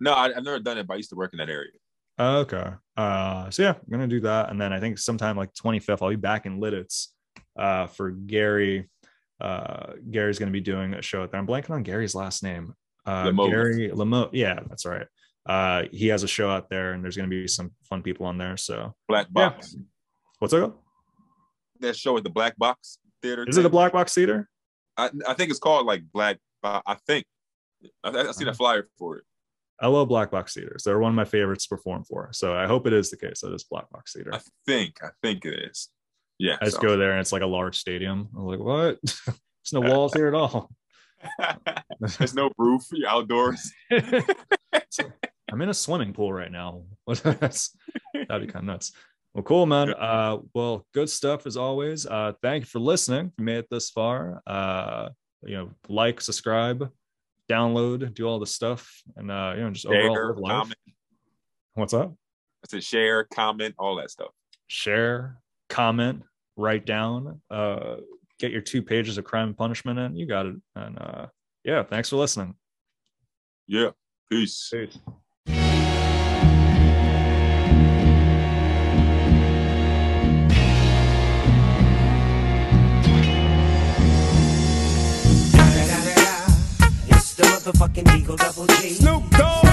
No, 0.00 0.14
I, 0.14 0.32
have 0.32 0.44
never 0.44 0.58
done 0.58 0.78
it, 0.78 0.86
but 0.86 0.94
I 0.94 0.96
used 0.96 1.10
to 1.10 1.16
work 1.16 1.32
in 1.32 1.38
that 1.38 1.48
area. 1.48 1.70
Okay. 2.18 2.70
Uh, 2.96 3.50
so 3.50 3.62
yeah, 3.62 3.70
I'm 3.70 3.90
gonna 3.90 4.06
do 4.06 4.20
that, 4.20 4.50
and 4.50 4.60
then 4.60 4.72
I 4.72 4.80
think 4.80 4.98
sometime 4.98 5.36
like 5.36 5.52
25th, 5.54 6.02
I'll 6.02 6.10
be 6.10 6.16
back 6.16 6.46
in 6.46 6.60
Lititz 6.60 7.08
uh, 7.58 7.86
for 7.86 8.10
Gary. 8.10 8.88
Uh, 9.40 9.94
Gary's 10.10 10.38
gonna 10.38 10.50
be 10.50 10.60
doing 10.60 10.94
a 10.94 11.02
show 11.02 11.22
out 11.22 11.30
there. 11.30 11.40
I'm 11.40 11.46
blanking 11.46 11.70
on 11.70 11.82
Gary's 11.82 12.14
last 12.14 12.42
name 12.42 12.74
uh, 13.06 13.30
Gary 13.30 13.90
Lamo. 13.90 14.30
Yeah, 14.32 14.60
that's 14.68 14.86
right. 14.86 15.06
Uh, 15.46 15.84
he 15.92 16.08
has 16.08 16.22
a 16.22 16.28
show 16.28 16.48
out 16.48 16.70
there, 16.70 16.92
and 16.92 17.04
there's 17.04 17.16
going 17.16 17.28
to 17.28 17.34
be 17.34 17.46
some 17.46 17.72
fun 17.82 18.02
people 18.02 18.26
on 18.26 18.38
there. 18.38 18.56
So 18.56 18.94
Black 19.08 19.30
Box. 19.30 19.74
Yeah. 19.76 19.82
What's 20.38 20.52
that? 20.52 20.72
That 21.80 21.96
show 21.96 22.16
at 22.16 22.24
the 22.24 22.30
Black 22.30 22.56
Box 22.56 22.98
Theater. 23.22 23.44
Is 23.46 23.56
thing? 23.56 23.62
it 23.62 23.64
the 23.64 23.70
Black 23.70 23.92
Box 23.92 24.14
Theater? 24.14 24.48
I, 24.96 25.10
I 25.26 25.34
think 25.34 25.50
it's 25.50 25.58
called 25.58 25.86
like 25.86 26.02
Black. 26.12 26.38
I 26.62 26.96
think 27.06 27.26
I, 28.02 28.08
I 28.08 28.32
see 28.32 28.44
the 28.44 28.50
uh-huh. 28.50 28.56
flyer 28.56 28.88
for 28.98 29.18
it. 29.18 29.24
I 29.80 29.88
love 29.88 30.08
Black 30.08 30.30
Box 30.30 30.54
Theaters. 30.54 30.84
They're 30.84 30.98
one 30.98 31.10
of 31.10 31.16
my 31.16 31.24
favorites 31.24 31.66
to 31.66 31.76
perform 31.76 32.04
for. 32.04 32.28
So 32.32 32.54
I 32.54 32.66
hope 32.66 32.86
it 32.86 32.92
is 32.92 33.10
the 33.10 33.16
case 33.16 33.40
that 33.40 33.52
it's 33.52 33.64
Black 33.64 33.90
Box 33.90 34.12
Theater. 34.12 34.34
I 34.34 34.40
think. 34.66 34.98
I 35.02 35.08
think 35.22 35.44
it 35.44 35.70
is. 35.70 35.88
Yeah. 36.38 36.56
I 36.60 36.66
just 36.66 36.80
go 36.80 36.96
there 36.96 37.12
and 37.12 37.20
it's 37.20 37.32
like 37.32 37.42
a 37.42 37.46
large 37.46 37.78
stadium. 37.78 38.28
I'm 38.36 38.46
like, 38.46 38.60
what? 38.60 38.98
There's 39.26 39.72
no 39.72 39.80
walls 39.80 40.14
here 40.14 40.28
at 40.28 40.34
all. 40.34 40.70
There's 42.18 42.34
no 42.34 42.50
roof. 42.58 42.84
You're 42.92 43.08
outdoors. 43.08 43.72
I'm 43.90 45.62
in 45.62 45.68
a 45.68 45.74
swimming 45.74 46.12
pool 46.12 46.32
right 46.32 46.52
now. 46.52 46.82
That'd 47.06 47.50
be 48.12 48.28
kind 48.28 48.56
of 48.56 48.64
nuts. 48.64 48.92
Well, 49.34 49.42
cool, 49.42 49.66
man. 49.66 49.92
Uh, 49.92 50.38
well, 50.54 50.86
good 50.94 51.10
stuff 51.10 51.46
as 51.46 51.56
always. 51.56 52.06
Uh, 52.06 52.32
thank 52.42 52.62
you 52.62 52.66
for 52.66 52.78
listening. 52.78 53.26
If 53.26 53.32
you 53.38 53.44
made 53.44 53.58
it 53.58 53.66
this 53.70 53.90
far, 53.90 54.42
uh, 54.46 55.08
you 55.42 55.56
know, 55.56 55.70
like, 55.88 56.20
subscribe, 56.20 56.88
download, 57.50 58.14
do 58.14 58.26
all 58.26 58.38
the 58.38 58.46
stuff, 58.46 58.90
and 59.16 59.30
uh, 59.30 59.52
you 59.56 59.62
know, 59.62 59.70
just 59.70 59.86
overall 59.86 60.14
Share, 60.14 60.26
live 60.28 60.38
life. 60.38 60.50
comment. 60.50 60.78
What's 61.74 61.94
up? 61.94 62.14
I 62.64 62.66
said 62.68 62.84
share, 62.84 63.24
comment, 63.24 63.74
all 63.78 63.96
that 63.96 64.10
stuff. 64.10 64.30
Share, 64.68 65.38
comment, 65.68 66.22
write 66.56 66.86
down, 66.86 67.40
uh, 67.50 67.96
get 68.38 68.52
your 68.52 68.62
two 68.62 68.82
pages 68.82 69.18
of 69.18 69.24
crime 69.24 69.48
and 69.48 69.56
punishment 69.56 69.98
in. 69.98 70.16
You 70.16 70.26
got 70.26 70.46
it. 70.46 70.56
And 70.74 70.98
uh, 70.98 71.26
yeah, 71.64 71.82
thanks 71.82 72.10
for 72.10 72.16
listening. 72.16 72.54
Yeah. 73.66 73.90
Peace. 74.30 74.70
Peace. 74.72 74.98
motherfucking 87.64 88.18
Eagle 88.18 88.36
Double 88.36 88.66
G. 88.66 88.90
Snoop 88.90 89.30
Dogg. 89.30 89.64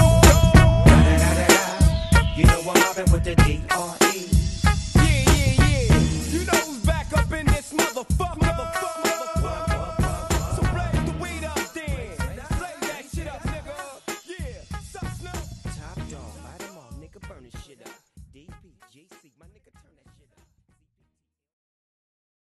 You 2.36 2.44
know 2.46 2.60
I'm 2.60 2.80
mobbing 2.80 3.12
with 3.12 3.24
the 3.24 3.34
D 3.44 3.60
R 3.70 3.96
E. 4.14 4.28
Yeah, 4.94 5.04
yeah, 5.04 5.54
yeah. 5.58 5.96
You 6.30 6.44
know 6.46 6.52
who's 6.52 6.78
back 6.86 7.12
up 7.12 7.30
in 7.32 7.46
this 7.46 7.72
motherfucker. 7.72 8.41